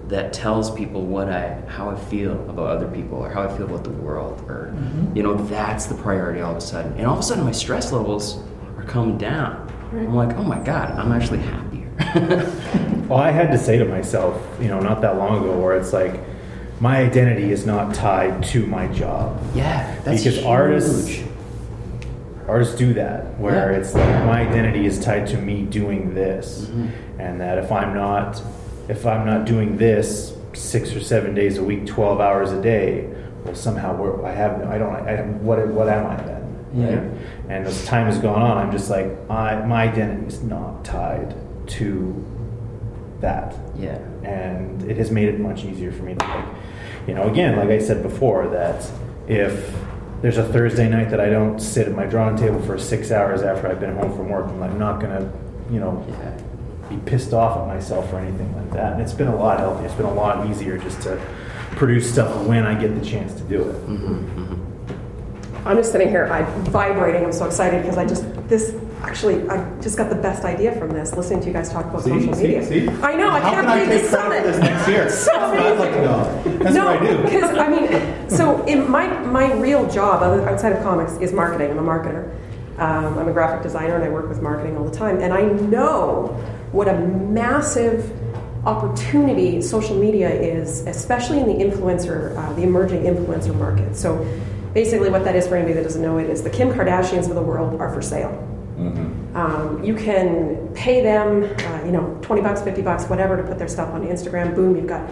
that 0.09 0.33
tells 0.33 0.71
people 0.75 1.07
what 1.07 1.29
I 1.29 1.61
how 1.69 1.91
I 1.91 1.95
feel 1.97 2.33
about 2.51 2.67
other 2.69 2.89
people 2.89 3.19
or 3.19 3.31
how 3.31 3.43
I 3.43 3.57
feel 3.57 3.67
about 3.67 3.85
the 3.85 3.91
world 3.91 4.41
or 4.49 4.75
you 5.15 5.23
know 5.23 5.35
that's 5.35 5.87
the 5.87 5.95
priority 5.95 6.41
all 6.41 6.53
of 6.53 6.59
a 6.59 6.61
sudden. 6.63 6.93
And 6.97 7.07
all 7.07 7.15
of 7.15 7.21
a 7.21 7.23
sudden 7.23 7.45
my 7.45 7.53
stress 7.53 7.93
levels 7.93 8.43
are 8.77 8.85
coming 8.85 9.19
down. 9.19 9.71
I'm 9.93 10.15
like 10.15 10.35
oh 10.39 10.43
my 10.45 10.59
god 10.61 10.91
I'm 10.99 11.13
actually 11.13 11.41
happier 11.41 11.89
Well, 13.09 13.19
I 13.19 13.31
had 13.31 13.51
to 13.51 13.59
say 13.59 13.79
to 13.79 13.85
myself, 13.85 14.41
you 14.61 14.69
know, 14.69 14.81
not 14.81 15.01
that 15.03 15.17
long 15.19 15.39
ago, 15.43 15.59
where 15.59 15.77
it's 15.77 15.93
like, 15.93 16.21
my 16.81 16.99
identity 16.99 17.51
is 17.53 17.65
not 17.67 17.95
tied 17.95 18.43
to 18.43 18.67
my 18.67 18.87
job. 18.89 19.41
yeah 19.55 19.95
that's 20.05 20.23
because 20.25 20.35
huge. 20.37 20.45
artists 20.47 21.21
artists 22.49 22.75
do 22.75 22.93
that 22.95 23.39
where 23.39 23.71
Yeah. 23.73 23.79
it's 23.79 23.95
like 23.95 24.25
my 24.27 24.41
identity 24.41 24.85
is 24.87 24.99
tied 24.99 25.27
to 25.29 25.39
me 25.39 25.63
doing 25.63 26.15
this 26.15 26.65
Mm-hmm. 26.67 27.21
and 27.21 27.41
that 27.41 27.59
if 27.59 27.71
i'm 27.71 27.95
not 27.95 28.43
if 28.89 29.07
i'm 29.07 29.25
not 29.25 29.45
doing 29.45 29.77
this 29.77 30.35
six 30.55 30.93
or 30.95 31.01
seven 31.01 31.35
days 31.35 31.57
a 31.59 31.63
week 31.63 31.87
12 31.87 32.21
hours 32.21 32.51
a 32.51 32.61
day 32.61 33.09
well 33.45 33.55
somehow 33.55 33.95
we're, 33.97 34.25
i 34.27 34.33
have 34.33 34.63
i 34.69 34.77
don't 34.77 34.93
i 35.07 35.13
have 35.13 35.27
what 35.41 35.65
what 35.69 35.89
am 35.89 36.07
i 36.07 36.17
then 36.17 36.43
Yeah. 36.75 37.55
and 37.55 37.65
as 37.67 37.85
time 37.85 38.07
has 38.07 38.19
gone 38.19 38.43
on 38.43 38.57
i'm 38.59 38.73
just 38.73 38.91
like 38.91 39.07
I, 39.31 39.65
my 39.67 39.85
identity 39.85 40.27
is 40.27 40.43
not 40.43 40.85
tied 40.85 41.35
to 41.79 42.25
that. 43.23 43.57
Yeah. 43.77 43.99
And 44.25 44.83
it 44.91 44.97
has 44.99 45.11
made 45.11 45.29
it 45.29 45.41
much 45.41 45.65
easier 45.65 45.91
for 45.91 46.03
me 46.03 46.15
to 46.15 46.25
like 46.25 46.45
you 47.07 47.15
know 47.15 47.29
again 47.29 47.57
like 47.57 47.69
i 47.69 47.81
said 47.81 48.01
before 48.01 48.47
that 48.47 48.89
if 49.27 49.75
there's 50.21 50.39
a 50.39 50.45
thursday 50.53 50.89
night 50.89 51.11
that 51.11 51.19
i 51.19 51.29
don't 51.29 51.59
sit 51.59 51.89
at 51.89 51.97
my 51.97 52.07
drawing 52.07 52.37
table 52.37 52.63
for 52.63 52.79
six 52.79 53.11
hours 53.11 53.43
after 53.43 53.67
i've 53.67 53.81
been 53.81 53.97
home 53.97 54.17
from 54.17 54.29
work 54.29 54.47
i'm 54.47 54.61
like 54.61 54.73
not 54.75 55.01
gonna 55.01 55.33
you 55.73 55.81
know 55.81 56.05
yeah. 56.09 56.39
be 56.89 56.97
pissed 57.11 57.33
off 57.33 57.59
at 57.59 57.67
myself 57.67 58.13
or 58.13 58.19
anything 58.19 58.55
like 58.55 58.71
that. 58.73 58.93
And 58.93 59.03
it's 59.03 59.15
been 59.15 59.29
a 59.29 59.37
lot 59.37 59.59
healthier. 59.59 59.87
It's 59.87 59.95
been 59.95 60.07
a 60.07 60.15
lot 60.15 60.49
easier 60.49 60.77
just 60.79 61.01
to 61.03 61.21
produce 61.73 62.13
stuff 62.13 62.47
when 62.47 62.67
i 62.67 62.79
get 62.79 62.95
the 62.99 63.05
chance 63.05 63.33
to 63.35 63.43
do 63.45 63.63
it. 63.63 63.75
Mm-hmm, 63.87 64.43
mm-hmm. 64.43 65.69
I'm 65.69 65.77
just 65.77 65.93
sitting 65.93 66.09
here, 66.09 66.27
I'm 66.27 66.65
vibrating. 66.67 67.25
I'm 67.25 67.33
so 67.33 67.47
excited 67.47 67.83
because 67.83 67.97
I 67.97 68.05
just 68.05 68.25
this 68.49 68.75
actually 69.03 69.49
I 69.49 69.69
just 69.81 69.97
got 69.97 70.09
the 70.11 70.17
best 70.17 70.45
idea 70.45 70.73
from 70.77 70.91
this. 70.91 71.15
Listening 71.15 71.41
to 71.41 71.47
you 71.47 71.53
guys 71.53 71.71
talk 71.71 71.87
about 71.87 72.03
See, 72.03 72.11
social 72.11 72.35
see, 72.35 72.43
media. 72.43 72.65
see? 72.65 72.89
I 72.89 73.15
know. 73.15 73.29
I 73.29 73.41
How 73.41 73.51
can't 73.63 73.67
believe 73.89 74.03
for 74.03 74.09
summit. 74.09 74.43
this 74.45 74.59
next 74.59 74.89
year? 74.89 75.11
So 75.11 75.33
I'd 75.35 75.79
like 75.79 75.93
to 75.93 76.03
know. 76.03 76.43
That's 76.59 76.75
no, 76.75 76.87
what 76.87 77.03
I 77.03 77.07
do. 77.07 77.23
because 77.23 77.51
I 77.59 77.69
mean, 77.69 78.29
so 78.31 78.65
in 78.67 78.91
my 78.91 79.07
my 79.25 79.53
real 79.55 79.89
job 79.91 80.23
outside 80.23 80.73
of 80.73 80.83
comics 80.83 81.13
is 81.19 81.33
marketing. 81.33 81.71
I'm 81.71 81.79
a 81.79 81.83
marketer. 81.83 82.35
Um, 82.79 83.19
I'm 83.19 83.29
a 83.29 83.33
graphic 83.33 83.63
designer 83.63 83.95
and 83.97 84.05
I 84.05 84.09
work 84.09 84.29
with 84.29 84.41
marketing 84.43 84.77
all 84.79 84.85
the 84.85 84.97
time. 84.97 85.21
And 85.21 85.33
I 85.33 85.43
know 85.43 86.29
what 86.73 86.89
a 86.89 86.99
massive 86.99 88.11
opportunity 88.65 89.61
social 89.61 89.97
media 89.97 90.31
is, 90.31 90.87
especially 90.87 91.41
in 91.41 91.47
the 91.47 91.65
influencer, 91.65 92.37
uh, 92.37 92.53
the 92.55 92.63
emerging 92.63 93.03
influencer 93.03 93.55
market. 93.57 93.95
So 93.97 94.25
basically, 94.73 95.11
what 95.11 95.25
that 95.25 95.37
is 95.37 95.47
for 95.47 95.57
anybody 95.57 95.75
that 95.75 95.83
doesn't 95.83 96.01
know 96.03 96.19
it 96.19 96.31
is 96.31 96.43
the 96.43 96.51
Kim 96.51 96.71
Kardashians 96.71 97.29
of 97.29 97.35
the 97.35 97.43
world 97.43 97.79
are 97.81 97.93
for 97.93 98.01
sale. 98.01 98.33
Um, 99.35 99.83
you 99.83 99.95
can 99.95 100.69
pay 100.75 101.03
them, 101.03 101.45
uh, 101.45 101.85
you 101.85 101.93
know, 101.93 102.19
20 102.23 102.43
bucks, 102.43 102.63
50 102.63 102.83
bucks, 102.83 103.05
whatever, 103.05 103.37
to 103.37 103.43
put 103.43 103.59
their 103.59 103.69
stuff 103.69 103.93
on 103.95 104.07
Instagram. 104.07 104.55
Boom, 104.55 104.77
you've 104.77 104.87
got 104.87 105.09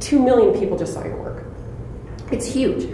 2 0.00 0.20
million 0.22 0.58
people 0.58 0.76
just 0.76 0.94
saw 0.94 1.04
your 1.04 1.16
work. 1.16 1.44
It's 2.30 2.46
huge. 2.46 2.88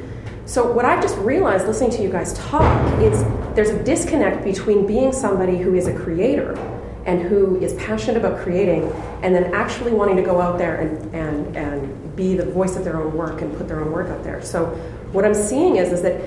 So, 0.44 0.72
what 0.72 0.84
I've 0.84 1.02
just 1.02 1.16
realized 1.18 1.66
listening 1.66 1.90
to 1.90 2.02
you 2.02 2.08
guys 2.08 2.32
talk 2.32 2.62
is 3.00 3.22
there's 3.54 3.70
a 3.70 3.82
disconnect 3.84 4.44
between 4.44 4.86
being 4.86 5.12
somebody 5.12 5.58
who 5.58 5.74
is 5.74 5.86
a 5.86 5.94
creator 5.94 6.56
and 7.04 7.22
who 7.22 7.60
is 7.60 7.74
passionate 7.74 8.16
about 8.16 8.38
creating 8.38 8.90
and 9.22 9.34
then 9.34 9.52
actually 9.54 9.92
wanting 9.92 10.16
to 10.16 10.22
go 10.22 10.40
out 10.40 10.58
there 10.58 10.76
and, 10.76 11.14
and, 11.14 11.56
and 11.56 12.16
be 12.16 12.34
the 12.36 12.44
voice 12.44 12.76
of 12.76 12.84
their 12.84 12.96
own 12.96 13.14
work 13.14 13.40
and 13.42 13.56
put 13.56 13.68
their 13.68 13.80
own 13.80 13.92
work 13.92 14.08
out 14.08 14.24
there. 14.24 14.42
So, 14.42 14.66
what 15.12 15.24
I'm 15.24 15.34
seeing 15.34 15.76
is, 15.76 15.92
is 15.92 16.02
that 16.02 16.20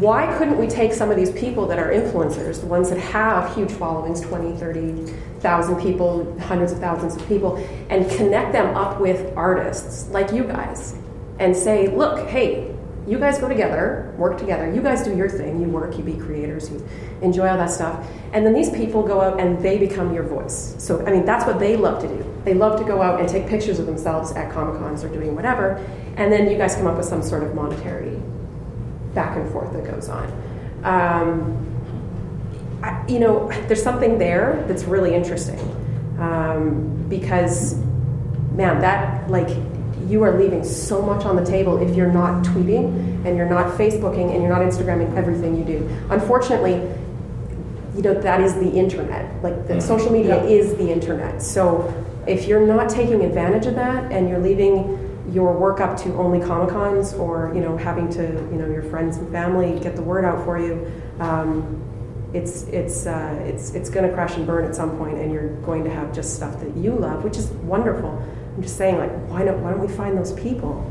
why 0.00 0.26
couldn't 0.38 0.58
we 0.58 0.66
take 0.66 0.92
some 0.92 1.10
of 1.10 1.16
these 1.16 1.30
people 1.32 1.66
that 1.66 1.78
are 1.78 1.90
influencers, 1.90 2.60
the 2.60 2.66
ones 2.66 2.88
that 2.90 2.98
have 2.98 3.54
huge 3.54 3.70
followings 3.72 4.20
20, 4.20 4.56
30,000 4.56 5.80
people, 5.80 6.38
hundreds 6.40 6.72
of 6.72 6.78
thousands 6.78 7.16
of 7.16 7.26
people, 7.28 7.56
and 7.90 8.10
connect 8.12 8.52
them 8.52 8.76
up 8.76 9.00
with 9.00 9.36
artists 9.36 10.08
like 10.08 10.32
you 10.32 10.44
guys 10.44 10.96
and 11.38 11.56
say, 11.56 11.88
look, 11.88 12.28
hey, 12.28 12.74
you 13.06 13.18
guys 13.18 13.38
go 13.38 13.48
together, 13.48 14.14
work 14.16 14.38
together, 14.38 14.72
you 14.72 14.80
guys 14.80 15.02
do 15.02 15.16
your 15.16 15.28
thing, 15.28 15.60
you 15.60 15.68
work, 15.68 15.98
you 15.98 16.04
be 16.04 16.14
creators, 16.14 16.70
you 16.70 16.86
enjoy 17.20 17.48
all 17.48 17.56
that 17.56 17.70
stuff, 17.70 18.06
and 18.32 18.46
then 18.46 18.52
these 18.52 18.70
people 18.70 19.02
go 19.02 19.20
out 19.20 19.40
and 19.40 19.60
they 19.60 19.76
become 19.76 20.14
your 20.14 20.22
voice. 20.22 20.76
So, 20.78 21.04
I 21.04 21.10
mean, 21.10 21.24
that's 21.24 21.44
what 21.44 21.58
they 21.58 21.76
love 21.76 22.00
to 22.02 22.08
do. 22.08 22.24
They 22.44 22.54
love 22.54 22.78
to 22.78 22.84
go 22.84 23.02
out 23.02 23.18
and 23.18 23.28
take 23.28 23.48
pictures 23.48 23.80
of 23.80 23.86
themselves 23.86 24.32
at 24.32 24.52
Comic 24.52 24.80
Cons 24.80 25.02
or 25.02 25.08
doing 25.08 25.34
whatever, 25.34 25.84
and 26.16 26.32
then 26.32 26.48
you 26.48 26.56
guys 26.56 26.76
come 26.76 26.86
up 26.86 26.96
with 26.96 27.06
some 27.06 27.22
sort 27.22 27.42
of 27.42 27.54
monetary 27.56 28.22
back 29.14 29.36
and 29.36 29.50
forth 29.52 29.72
that 29.72 29.84
goes 29.84 30.08
on. 30.08 30.30
Um, 30.84 31.68
I, 32.82 33.04
you 33.06 33.18
know, 33.20 33.48
there's 33.68 33.82
something 33.82 34.18
there 34.18 34.64
that's 34.66 34.84
really 34.84 35.14
interesting 35.14 35.60
um, 36.18 37.06
because, 37.08 37.76
man, 38.54 38.80
that 38.80 39.30
like 39.30 39.56
you 40.08 40.22
are 40.22 40.36
leaving 40.38 40.64
so 40.64 41.00
much 41.00 41.24
on 41.24 41.36
the 41.36 41.44
table 41.44 41.78
if 41.78 41.96
you're 41.96 42.12
not 42.12 42.44
tweeting 42.44 43.24
and 43.24 43.36
you're 43.36 43.48
not 43.48 43.78
Facebooking 43.78 44.32
and 44.32 44.42
you're 44.42 44.48
not 44.48 44.62
Instagramming 44.62 45.16
everything 45.16 45.56
you 45.56 45.64
do. 45.64 45.88
Unfortunately, 46.10 46.74
you 47.94 48.02
know 48.02 48.14
that 48.14 48.40
is 48.40 48.54
the 48.54 48.70
internet. 48.70 49.42
Like 49.42 49.68
the 49.68 49.80
social 49.80 50.10
media 50.10 50.42
is 50.44 50.74
the 50.76 50.90
internet. 50.90 51.42
So 51.42 51.92
if 52.26 52.46
you're 52.46 52.66
not 52.66 52.88
taking 52.88 53.24
advantage 53.24 53.66
of 53.66 53.74
that 53.74 54.10
and 54.10 54.28
you're 54.28 54.38
leaving 54.38 55.01
your 55.30 55.56
work 55.56 55.80
up 55.80 55.96
to 55.96 56.14
only 56.14 56.40
comic 56.44 56.70
cons 56.70 57.14
or 57.14 57.52
you 57.54 57.60
know 57.60 57.76
having 57.76 58.08
to 58.10 58.22
you 58.22 58.58
know 58.58 58.66
your 58.66 58.82
friends 58.82 59.18
and 59.18 59.30
family 59.30 59.78
get 59.80 59.94
the 59.94 60.02
word 60.02 60.24
out 60.24 60.44
for 60.44 60.58
you 60.58 60.90
um, 61.20 61.80
it's 62.32 62.64
it's 62.64 63.06
uh, 63.06 63.38
it's 63.44 63.74
it's 63.74 63.88
going 63.88 64.06
to 64.06 64.12
crash 64.12 64.36
and 64.36 64.46
burn 64.46 64.64
at 64.64 64.74
some 64.74 64.96
point 64.98 65.18
and 65.18 65.32
you're 65.32 65.54
going 65.62 65.84
to 65.84 65.90
have 65.90 66.12
just 66.12 66.34
stuff 66.34 66.58
that 66.60 66.76
you 66.76 66.92
love 66.92 67.22
which 67.22 67.36
is 67.36 67.48
wonderful 67.62 68.10
i'm 68.56 68.62
just 68.62 68.76
saying 68.76 68.98
like 68.98 69.12
why 69.28 69.44
don't 69.44 69.62
why 69.62 69.70
don't 69.70 69.80
we 69.80 69.88
find 69.88 70.18
those 70.18 70.32
people 70.32 70.88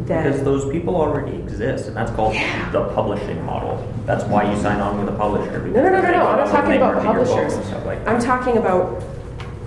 that 0.00 0.24
Because 0.24 0.42
those 0.42 0.70
people 0.72 0.96
already 0.96 1.36
exist, 1.36 1.86
and 1.86 1.96
that's 1.96 2.10
called 2.12 2.34
the 2.72 2.90
publishing 2.94 3.42
model. 3.44 3.76
That's 4.04 4.24
why 4.24 4.50
you 4.50 4.60
sign 4.60 4.80
on 4.80 4.98
with 4.98 5.14
a 5.14 5.16
publisher. 5.16 5.64
No, 5.68 5.82
no, 5.82 5.88
no, 5.88 6.02
no, 6.02 6.10
no. 6.10 6.26
I'm 6.26 6.38
not 6.38 6.50
talking 6.50 6.72
about 6.72 6.94
market 6.94 7.12
your 7.12 7.24
books 7.24 7.54
publishers. 7.54 7.84
like. 7.86 8.08
I'm 8.08 8.20
talking 8.20 8.56
about 8.56 9.02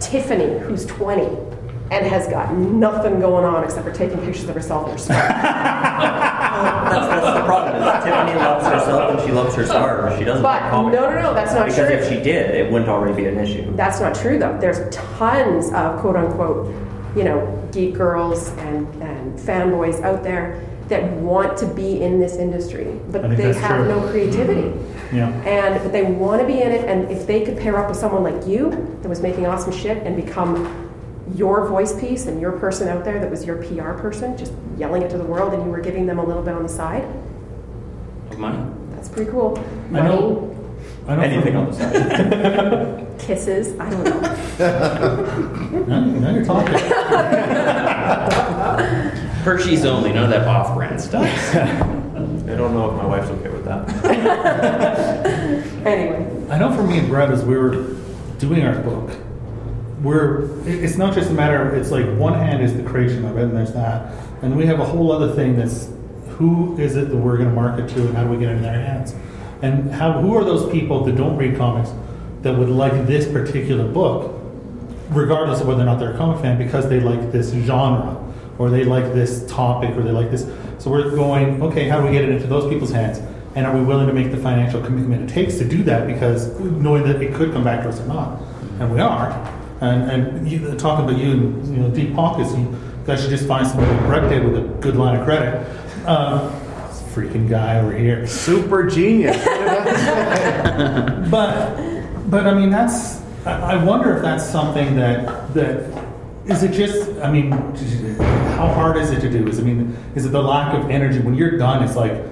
Tiffany, 0.02 0.60
who's 0.60 0.86
20 0.86 1.47
and 1.90 2.06
has 2.06 2.28
got 2.28 2.54
nothing 2.54 3.20
going 3.20 3.46
on 3.46 3.64
except 3.64 3.86
for 3.86 3.94
taking 3.94 4.18
pictures 4.20 4.50
of 4.50 4.56
herself 4.56 4.88
in 4.88 4.92
her 4.94 4.98
scarf. 4.98 5.30
That's, 6.58 7.08
that's 7.08 7.40
the 7.40 7.46
problem. 7.46 7.76
Is 7.76 8.04
Tiffany 8.04 8.40
loves 8.40 8.66
herself 8.66 9.12
and 9.12 9.28
she 9.28 9.32
loves 9.32 9.56
her 9.56 9.66
stars. 9.66 10.18
She 10.18 10.26
doesn't. 10.26 10.42
But 10.42 10.62
like 10.62 10.72
comics. 10.72 10.96
no, 10.96 11.10
no, 11.10 11.22
no, 11.22 11.34
that's 11.34 11.54
not 11.54 11.66
because 11.66 11.76
true. 11.76 11.88
Because 11.88 12.08
if 12.08 12.18
she 12.18 12.24
did, 12.24 12.56
it 12.56 12.72
wouldn't 12.72 12.90
already 12.90 13.16
be 13.16 13.28
an 13.28 13.38
issue. 13.38 13.76
That's 13.76 14.00
not 14.00 14.16
true, 14.16 14.40
though. 14.40 14.58
There's 14.58 14.80
tons 14.96 15.72
of 15.72 16.00
quote 16.00 16.16
unquote, 16.16 16.74
you 17.16 17.24
know, 17.24 17.70
geek 17.72 17.94
girls 17.94 18.50
and, 18.50 18.88
and 19.04 19.38
fanboys 19.38 20.02
out 20.02 20.24
there 20.24 20.64
that 20.88 21.12
want 21.18 21.58
to 21.58 21.68
be 21.68 22.02
in 22.02 22.20
this 22.20 22.38
industry, 22.38 23.00
but 23.12 23.38
they 23.38 23.54
have 23.54 23.86
true. 23.86 23.88
no 23.88 24.10
creativity. 24.10 24.74
Yeah. 25.14 25.30
And 25.44 25.84
but 25.84 25.92
they 25.92 26.04
want 26.04 26.42
to 26.42 26.48
be 26.48 26.62
in 26.62 26.72
it, 26.72 26.86
and 26.86 27.12
if 27.12 27.28
they 27.28 27.44
could 27.44 27.58
pair 27.58 27.78
up 27.78 27.90
with 27.90 27.98
someone 27.98 28.24
like 28.24 28.48
you 28.48 28.70
that 29.02 29.10
was 29.10 29.22
making 29.22 29.46
awesome 29.46 29.74
shit 29.74 29.98
and 30.04 30.16
become 30.16 30.87
your 31.36 31.68
voice 31.68 32.00
piece 32.00 32.28
and 32.28 32.40
your 32.40 32.54
person 32.54 32.88
out 32.88 33.04
there 33.04 33.20
that 33.20 33.30
was 33.30 33.44
your 33.46 33.58
PR 33.64 33.92
person, 34.00 34.38
just 34.38 34.54
yelling 34.78 35.02
it 35.02 35.10
to 35.12 35.18
the 35.18 35.26
world, 35.26 35.54
and 35.54 35.64
you 35.66 35.72
were 35.72 35.82
giving 35.82 36.06
them 36.06 36.20
a 36.20 36.24
little 36.24 36.44
bit 36.44 36.54
on 36.54 36.64
the 36.64 36.70
side, 36.70 37.06
Money. 38.38 38.60
that's 38.92 39.10
pretty 39.10 39.30
cool. 39.32 39.58
I 39.94 40.02
know- 40.02 40.54
I 41.08 41.16
know 41.16 41.22
Anything 41.22 41.56
on 41.56 41.68
the 41.68 41.74
side. 41.74 43.08
Kisses, 43.20 43.80
I 43.80 43.90
don't 43.90 44.04
know. 44.04 44.22
Now, 45.88 46.00
now 46.04 46.32
you're 46.32 46.44
talking. 46.46 46.74
Hershey's 49.44 49.86
only, 49.86 50.12
none 50.12 50.24
of 50.26 50.30
that 50.32 50.48
off-brand 50.48 51.00
stuff. 51.00 51.26
I 51.56 52.56
don't 52.56 52.74
know 52.74 52.90
if 52.90 52.96
my 52.98 53.06
wife's 53.06 53.30
okay 53.30 53.50
with 53.50 53.64
that. 53.66 53.88
Anyway, 55.86 56.48
I 56.50 56.58
know 56.58 56.74
for 56.76 56.84
me 56.84 56.98
and 57.00 57.08
Brett, 57.08 57.32
as 57.32 57.44
we 57.46 57.56
were 57.58 57.94
doing 58.40 58.66
our 58.66 58.80
book, 58.82 59.12
we're 60.02 60.48
it's 60.68 60.98
not 60.98 61.14
just 61.14 61.30
a 61.30 61.34
matter 61.34 61.68
of 61.68 61.74
it's 61.74 61.92
like 61.92 62.06
one 62.18 62.34
hand 62.34 62.64
is 62.64 62.76
the 62.76 62.84
creation 62.84 63.26
of 63.26 63.38
it, 63.38 63.44
and 63.44 63.56
there's 63.56 63.74
that, 63.74 64.14
and 64.42 64.56
we 64.56 64.66
have 64.66 64.80
a 64.80 64.86
whole 64.86 65.12
other 65.12 65.34
thing 65.34 65.56
that's 65.56 65.90
who 66.30 66.78
is 66.78 66.96
it 66.96 67.10
that 67.10 67.18
we're 67.18 67.38
going 67.38 67.50
to 67.50 67.56
market 67.56 67.90
to, 67.90 68.08
and 68.08 68.16
how 68.16 68.24
do 68.24 68.30
we 68.30 68.38
get 68.38 68.50
it 68.50 68.58
in 68.58 68.62
their 68.62 68.80
hands, 68.80 69.16
and 69.62 69.92
how 69.92 70.22
who 70.22 70.36
are 70.36 70.44
those 70.44 70.72
people 70.72 71.04
that 71.04 71.16
don't 71.16 71.36
read 71.38 71.58
comics 71.58 71.92
that 72.44 72.56
would 72.56 72.70
like 72.70 73.08
this 73.08 73.28
particular 73.32 73.88
book, 73.88 74.40
regardless 75.10 75.62
of 75.62 75.68
whether 75.68 75.82
or 75.82 75.86
not 75.86 76.00
they're 76.00 76.14
a 76.14 76.18
comic 76.18 76.40
fan, 76.42 76.58
because 76.58 76.88
they 76.88 77.00
like 77.00 77.32
this 77.32 77.52
genre, 77.52 78.24
or 78.60 78.70
they 78.70 78.84
like 78.84 79.14
this 79.14 79.46
topic, 79.48 79.96
or 79.98 80.04
they 80.04 80.12
like 80.12 80.30
this. 80.30 80.46
So 80.78 80.92
we're 80.92 81.10
going, 81.10 81.62
okay, 81.64 81.90
how 81.90 82.00
do 82.00 82.06
we 82.06 82.12
get 82.12 82.24
it 82.24 82.30
into 82.30 82.46
those 82.46 82.72
people's 82.72 82.92
hands? 82.92 83.20
And 83.56 83.66
are 83.66 83.76
we 83.76 83.84
willing 83.84 84.06
to 84.06 84.14
make 84.14 84.30
the 84.30 84.38
financial 84.38 84.80
commitment 84.84 85.28
it 85.28 85.34
takes 85.34 85.58
to 85.58 85.68
do 85.68 85.82
that? 85.84 86.06
Because 86.06 86.60
knowing 86.60 87.04
that 87.06 87.20
it 87.20 87.34
could 87.34 87.52
come 87.52 87.64
back 87.64 87.82
to 87.82 87.90
us 87.90 88.00
or 88.00 88.06
not, 88.06 88.40
and 88.80 88.94
we 88.94 89.00
are. 89.00 89.32
And 89.82 90.10
and 90.12 90.52
you, 90.52 90.76
talking 90.76 91.06
about 91.06 91.18
you 91.18 91.32
and 91.32 91.68
you 91.68 91.82
know 91.82 91.90
deep 91.90 92.16
pockets, 92.16 92.52
you 92.56 92.76
guys 93.06 93.22
should 93.22 93.30
just 93.30 93.48
find 93.48 93.66
somebody 93.68 93.96
Brett 94.06 94.30
did 94.30 94.44
with 94.44 94.58
a 94.58 94.68
good 94.80 94.96
line 94.96 95.18
of 95.18 95.26
credit. 95.26 95.66
Um, 96.08 96.52
freaking 97.14 97.50
guy 97.50 97.80
over 97.80 97.96
here. 97.96 98.28
Super 98.28 98.88
genius. 98.88 99.38
But 101.30 101.76
but 102.30 102.48
I 102.48 102.54
mean 102.54 102.70
that's 102.70 103.22
I 103.46 103.74
I 103.74 103.84
wonder 103.84 104.16
if 104.16 104.22
that's 104.22 104.46
something 104.46 104.96
that 104.96 105.54
that 105.54 105.92
is 106.46 106.64
it 106.64 106.72
just 106.72 107.10
I 107.22 107.32
mean 107.32 107.52
how 108.56 108.68
hard 108.68 108.98
is 108.98 109.12
it 109.12 109.20
to 109.22 109.30
do? 109.30 109.48
Is 109.48 109.60
I 109.60 109.64
mean 109.64 109.98
is 110.16 110.26
it 110.26 110.32
the 110.32 110.42
lack 110.42 110.74
of 110.74 110.90
energy 110.90 111.20
when 111.20 111.36
you're 111.36 111.58
done? 111.58 111.84
It's 111.84 111.96
like 111.96 112.24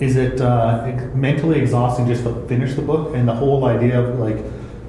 is 0.00 0.16
it 0.16 0.40
uh, 0.40 0.90
mentally 1.14 1.60
exhausting 1.60 2.06
just 2.06 2.24
to 2.24 2.46
finish 2.48 2.74
the 2.74 2.82
book 2.82 3.14
and 3.14 3.28
the 3.28 3.34
whole 3.34 3.64
idea 3.64 4.00
of 4.00 4.18
like 4.18 4.38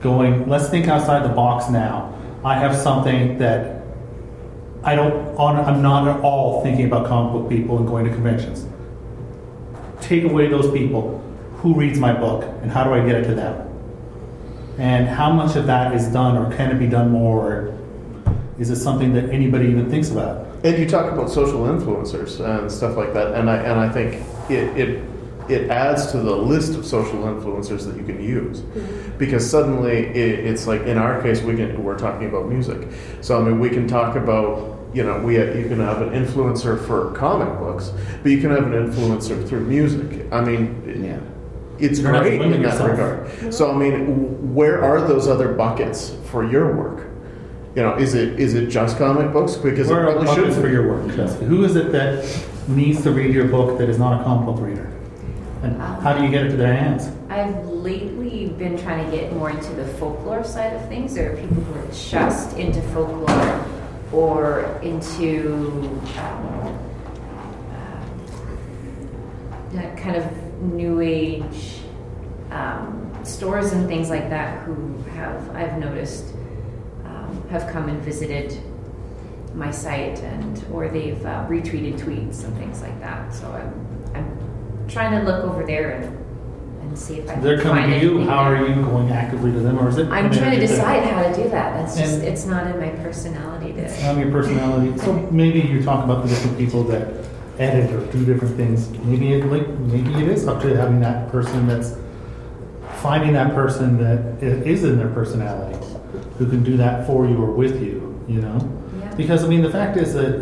going 0.05 0.47
let's 0.47 0.69
think 0.69 0.87
outside 0.87 1.23
the 1.23 1.33
box 1.33 1.69
now. 1.69 2.13
I 2.43 2.53
have 2.55 2.75
something 2.75 3.39
that 3.39 3.81
i 4.83 4.93
don't 4.95 5.39
i'm 5.39 5.81
not 5.81 6.07
at 6.07 6.21
all 6.21 6.61
thinking 6.61 6.85
about 6.85 7.07
comic 7.07 7.33
book 7.33 7.49
people 7.49 7.77
and 7.79 7.87
going 7.87 8.05
to 8.05 8.11
conventions. 8.11 8.67
Take 9.99 10.23
away 10.23 10.47
those 10.47 10.71
people. 10.71 11.21
Who 11.57 11.73
reads 11.73 11.97
my 11.97 12.13
book 12.13 12.43
and 12.61 12.71
how 12.71 12.83
do 12.83 12.93
i 12.93 13.03
get 13.03 13.15
it 13.15 13.25
to 13.29 13.33
them? 13.33 13.55
And 14.77 15.07
how 15.07 15.31
much 15.31 15.55
of 15.55 15.65
that 15.65 15.95
is 15.95 16.05
done 16.07 16.37
or 16.37 16.55
can 16.55 16.69
it 16.69 16.77
be 16.77 16.87
done 16.87 17.09
more? 17.09 17.39
Or 17.51 17.77
is 18.59 18.69
it 18.69 18.75
something 18.75 19.13
that 19.13 19.29
anybody 19.31 19.65
even 19.67 19.89
thinks 19.89 20.11
about? 20.11 20.45
And 20.63 20.77
you 20.77 20.87
talk 20.87 21.11
about 21.11 21.29
social 21.29 21.61
influencers 21.61 22.39
and 22.39 22.71
stuff 22.71 22.95
like 22.95 23.13
that, 23.13 23.33
and 23.33 23.49
I 23.49 23.57
and 23.57 23.79
I 23.79 23.89
think 23.89 24.21
it 24.49 24.77
it, 24.77 25.03
it 25.49 25.69
adds 25.69 26.11
to 26.11 26.17
the 26.17 26.35
list 26.35 26.75
of 26.75 26.85
social 26.85 27.19
influencers 27.23 27.85
that 27.85 27.95
you 27.97 28.03
can 28.03 28.21
use, 28.23 28.61
mm-hmm. 28.61 29.17
because 29.17 29.49
suddenly 29.49 30.07
it, 30.07 30.45
it's 30.45 30.67
like 30.67 30.81
in 30.81 30.97
our 30.97 31.21
case 31.21 31.41
we 31.41 31.55
can 31.55 31.83
we're 31.83 31.97
talking 31.97 32.27
about 32.27 32.47
music, 32.47 32.87
so 33.21 33.39
I 33.39 33.43
mean 33.43 33.59
we 33.59 33.69
can 33.69 33.87
talk 33.87 34.15
about 34.15 34.79
you 34.93 35.03
know 35.03 35.19
we 35.19 35.37
you 35.37 35.67
can 35.67 35.79
have 35.79 36.01
an 36.01 36.09
influencer 36.09 36.85
for 36.87 37.11
comic 37.13 37.57
books, 37.59 37.91
but 38.21 38.31
you 38.31 38.39
can 38.41 38.51
have 38.51 38.65
an 38.65 38.73
influencer 38.73 39.47
through 39.47 39.61
music. 39.61 40.31
I 40.31 40.41
mean. 40.41 41.03
Yeah. 41.03 41.19
It's 41.77 41.99
You're 41.99 42.17
great 42.21 42.39
in 42.39 42.51
that 42.51 42.61
yourself. 42.61 42.91
regard. 42.91 43.27
Mm-hmm. 43.27 43.51
So 43.51 43.69
I 43.69 43.75
mean, 43.75 44.55
where 44.55 44.81
are 44.81 45.05
those 45.05 45.27
other 45.27 45.53
buckets 45.53 46.15
for 46.31 46.49
your 46.49 46.73
work? 46.73 47.07
You 47.75 47.81
know, 47.81 47.97
is 47.97 48.13
it 48.13 48.39
is 48.39 48.53
it 48.53 48.67
just 48.67 48.97
comic 48.97 49.33
books? 49.33 49.55
Because 49.55 49.89
Where 49.89 50.05
it 50.05 50.09
are 50.09 50.13
probably 50.13 50.27
buckets 50.27 50.55
should 50.55 50.63
for 50.63 50.69
your 50.69 50.87
work 50.87 51.13
Jessica? 51.13 51.43
who 51.43 51.65
is 51.65 51.75
it 51.75 51.91
that 51.91 52.23
needs 52.69 53.03
to 53.03 53.11
read 53.11 53.33
your 53.33 53.49
book 53.49 53.77
that 53.77 53.89
is 53.89 53.99
not 53.99 54.21
a 54.21 54.23
comic 54.23 54.45
book 54.45 54.65
reader 54.65 54.89
and 55.65 55.81
how 56.01 56.13
do 56.13 56.23
you 56.23 56.29
get 56.29 56.45
it 56.45 56.49
to 56.49 56.57
their 56.57 56.75
hands 56.75 57.11
I've 57.29 57.65
lately 57.65 58.49
been 58.49 58.77
trying 58.77 59.03
to 59.03 59.11
get 59.15 59.33
more 59.33 59.49
into 59.49 59.73
the 59.73 59.85
folklore 59.85 60.43
side 60.43 60.73
of 60.73 60.87
things. 60.87 61.15
There 61.15 61.33
are 61.33 61.35
people 61.35 61.63
who 61.63 61.79
are 61.79 61.91
just 61.91 62.55
into 62.57 62.81
folklore 62.93 63.65
or 64.13 64.79
into 64.83 65.99
um, 66.19 66.79
uh, 67.71 68.05
that 69.73 69.97
kind 69.97 70.15
of 70.15 70.61
new 70.61 71.01
age 71.01 71.81
um, 72.51 73.11
stores 73.23 73.73
and 73.73 73.87
things 73.87 74.09
like 74.09 74.29
that 74.29 74.63
who 74.63 74.97
have, 75.15 75.49
I've 75.55 75.77
noticed, 75.79 76.33
um, 77.05 77.47
have 77.49 77.71
come 77.71 77.89
and 77.89 77.99
visited 78.01 78.61
my 79.55 79.71
site 79.71 80.19
and 80.19 80.63
or 80.71 80.89
they've 80.89 81.25
uh, 81.25 81.45
retweeted 81.47 81.99
tweets 81.99 82.43
and 82.43 82.55
things 82.57 82.81
like 82.81 82.99
that. 82.99 83.33
So 83.33 83.51
I'm 83.51 83.84
trying 84.87 85.19
to 85.19 85.25
look 85.25 85.43
over 85.45 85.65
there 85.65 85.91
and 85.91 86.17
and 86.81 86.97
see 86.97 87.15
if 87.15 87.29
I 87.29 87.33
can 87.33 87.43
they're 87.43 87.59
coming 87.59 87.83
find 87.85 87.93
to 87.93 87.99
you 88.05 88.11
anything 88.15 88.27
how 88.27 88.43
are 88.43 88.67
you 88.67 88.75
going 88.75 89.09
actively 89.11 89.51
to 89.51 89.59
them 89.59 89.79
or 89.79 89.89
is 89.89 89.97
it 89.97 90.07
I'm 90.09 90.29
trying 90.31 90.51
to 90.51 90.57
at 90.57 90.61
you 90.61 90.67
decide 90.67 91.03
how 91.03 91.23
to 91.23 91.33
do 91.35 91.49
that. 91.49 91.77
That's 91.77 91.97
just 91.97 92.15
And- 92.19 92.23
it's 92.23 92.45
not 92.45 92.67
in 92.67 92.79
my 92.79 92.89
personality 93.03 93.73
to. 93.73 93.79
It's 93.79 94.01
not 94.03 94.17
your 94.17 94.31
personality. 94.31 94.97
So 94.99 95.13
maybe 95.31 95.59
you 95.61 95.81
talk 95.83 96.03
about 96.05 96.23
the 96.23 96.29
different 96.29 96.57
people 96.57 96.83
that 96.85 97.07
edit 97.57 97.91
or 97.93 98.05
do 98.11 98.25
different 98.25 98.55
things. 98.57 98.89
Maybe 99.03 99.33
it 99.33 99.45
like 99.45 99.67
maybe 99.79 100.13
it 100.21 100.27
is 100.27 100.47
up 100.47 100.61
to 100.61 100.75
having 100.77 100.99
that 101.01 101.31
person 101.31 101.67
that's 101.67 101.95
finding 103.01 103.33
that 103.33 103.53
person 103.53 103.97
that 103.97 104.19
i- 104.41 104.45
is 104.45 104.83
in 104.83 104.97
their 104.97 105.09
personality 105.09 105.77
who 106.37 106.47
can 106.47 106.63
do 106.63 106.77
that 106.77 107.05
for 107.07 107.25
you 107.27 107.41
or 107.41 107.51
with 107.51 107.81
you. 107.81 108.13
You 108.27 108.41
know, 108.41 108.57
Yeah. 108.99 109.13
because 109.15 109.43
I 109.43 109.47
mean 109.47 109.61
the 109.61 109.69
fact 109.69 109.97
is 109.97 110.13
that 110.13 110.35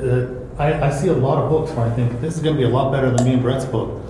uh, 0.58 0.62
I, 0.62 0.88
I 0.88 0.90
see 0.90 1.08
a 1.10 1.14
lot 1.14 1.44
of 1.44 1.50
books 1.50 1.72
where 1.72 1.86
I 1.86 1.90
think 1.92 2.20
this 2.22 2.36
is 2.36 2.42
going 2.44 2.56
to 2.56 2.60
be 2.60 2.66
a 2.66 2.70
lot 2.70 2.92
better 2.92 3.10
than 3.12 3.26
me 3.26 3.34
and 3.34 3.42
Brett's 3.42 3.66
book, 3.66 4.02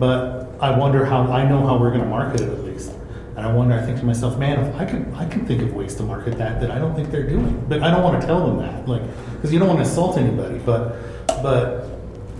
but 0.00 0.48
I 0.60 0.76
wonder 0.76 1.04
how 1.04 1.22
I 1.30 1.48
know 1.48 1.64
how 1.64 1.78
we're 1.78 1.90
going 1.90 2.02
to 2.02 2.08
market 2.08 2.40
it 2.40 2.48
at 2.48 2.64
least. 2.64 2.90
And 3.36 3.46
I 3.46 3.52
wonder, 3.52 3.74
I 3.74 3.82
think 3.82 3.98
to 4.00 4.04
myself, 4.04 4.36
man, 4.38 4.58
if 4.66 4.74
I 4.74 4.84
can, 4.84 5.14
I 5.14 5.24
can 5.28 5.46
think 5.46 5.62
of 5.62 5.72
ways 5.74 5.94
to 5.96 6.02
market 6.02 6.36
that 6.38 6.60
that 6.60 6.70
I 6.70 6.78
don't 6.78 6.94
think 6.96 7.10
they're 7.10 7.28
doing. 7.28 7.64
But 7.68 7.82
I 7.82 7.90
don't 7.90 8.02
want 8.02 8.20
to 8.20 8.26
tell 8.26 8.44
them 8.46 8.58
that, 8.58 8.88
like, 8.88 9.02
because 9.36 9.52
you 9.52 9.58
don't 9.60 9.68
want 9.68 9.78
to 9.80 9.84
insult 9.84 10.18
anybody. 10.18 10.58
But, 10.58 10.96
but, 11.42 11.86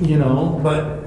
you 0.00 0.18
know, 0.18 0.58
but 0.62 1.04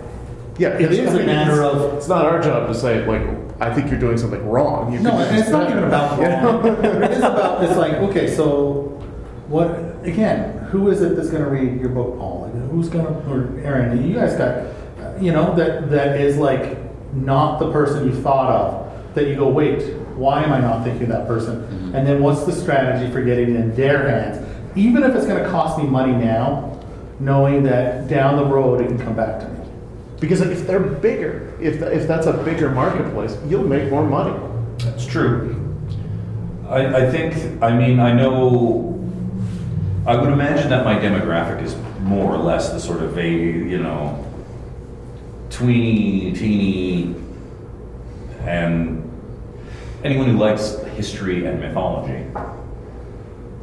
Yeah, 0.57 0.69
it's- 0.79 0.91
is 0.97 1.13
I 1.15 1.21
a 1.21 1.25
matter 1.25 1.63
it's- 1.63 1.75
of 1.75 1.93
It's 1.97 2.07
not 2.07 2.25
our 2.25 2.39
job 2.41 2.67
to 2.67 2.73
say 2.75 3.05
like 3.05 3.21
I 3.59 3.73
think 3.73 3.89
you're 3.89 3.99
doing 3.99 4.17
something 4.17 4.47
wrong. 4.47 4.93
You 4.93 4.99
no, 4.99 5.11
and 5.17 5.37
it's 5.37 5.49
not 5.49 5.69
even 5.69 5.83
about 5.83 6.19
wrong. 6.23 6.65
it 6.85 7.11
is 7.11 7.19
about 7.19 7.63
it's 7.63 7.75
like 7.77 7.93
okay, 8.09 8.27
so 8.27 8.99
what 9.47 9.69
again? 10.03 10.57
Who 10.71 10.89
is 10.89 11.01
it 11.01 11.15
that's 11.15 11.29
going 11.29 11.43
to 11.43 11.49
read 11.49 11.79
your 11.79 11.89
book, 11.89 12.17
Paul? 12.17 12.49
Who's 12.71 12.89
going 12.89 13.05
to 13.05 13.31
or 13.31 13.59
Aaron? 13.63 14.03
You 14.07 14.15
guys 14.15 14.33
got 14.35 14.65
you 15.21 15.31
know 15.31 15.55
that 15.55 15.89
that 15.91 16.19
is 16.19 16.37
like 16.37 16.77
not 17.13 17.59
the 17.59 17.71
person 17.71 18.07
you 18.07 18.21
thought 18.21 18.49
of. 18.49 19.13
That 19.15 19.27
you 19.27 19.35
go, 19.35 19.47
wait, 19.47 19.95
why 20.15 20.43
am 20.43 20.51
I 20.51 20.59
not 20.59 20.83
thinking 20.83 21.03
of 21.03 21.09
that 21.09 21.27
person? 21.27 21.61
Mm-hmm. 21.61 21.95
And 21.95 22.07
then 22.07 22.23
what's 22.23 22.45
the 22.45 22.51
strategy 22.51 23.11
for 23.11 23.21
getting 23.23 23.55
it 23.55 23.59
in 23.59 23.75
their 23.75 24.09
hands? 24.09 24.43
Even 24.75 25.03
if 25.03 25.15
it's 25.15 25.27
going 25.27 25.43
to 25.43 25.49
cost 25.51 25.77
me 25.77 25.83
money 25.85 26.13
now, 26.13 26.79
knowing 27.19 27.61
that 27.63 28.07
down 28.07 28.37
the 28.37 28.45
road 28.45 28.81
it 28.81 28.87
can 28.87 28.97
come 28.97 29.15
back 29.15 29.39
to 29.39 29.47
me. 29.47 29.59
Because 30.19 30.41
if 30.41 30.65
they're 30.65 30.79
bigger, 30.79 31.53
if 31.61 31.81
if 31.81 32.07
that's 32.07 32.25
a 32.25 32.33
bigger 32.33 32.71
marketplace, 32.71 33.37
you'll 33.47 33.67
make 33.67 33.89
more 33.91 34.03
money. 34.03 34.35
That's 34.79 35.05
true. 35.05 35.59
I, 36.67 37.05
I 37.05 37.11
think, 37.11 37.61
I 37.61 37.75
mean, 37.75 37.99
I 37.99 38.13
know 38.13 38.99
I 40.07 40.15
would 40.15 40.31
imagine 40.33 40.69
that 40.69 40.85
my 40.85 40.95
demographic 40.95 41.61
is 41.61 41.75
more 42.01 42.33
or 42.33 42.37
less 42.37 42.71
the 42.71 42.79
sort 42.79 43.01
of 43.01 43.17
a, 43.17 43.29
you 43.29 43.77
know, 43.77 44.25
tweeny, 45.67 46.33
teeny, 46.33 47.15
and 48.41 49.09
anyone 50.03 50.27
who 50.29 50.37
likes 50.37 50.75
history 50.97 51.45
and 51.45 51.59
mythology, 51.61 52.23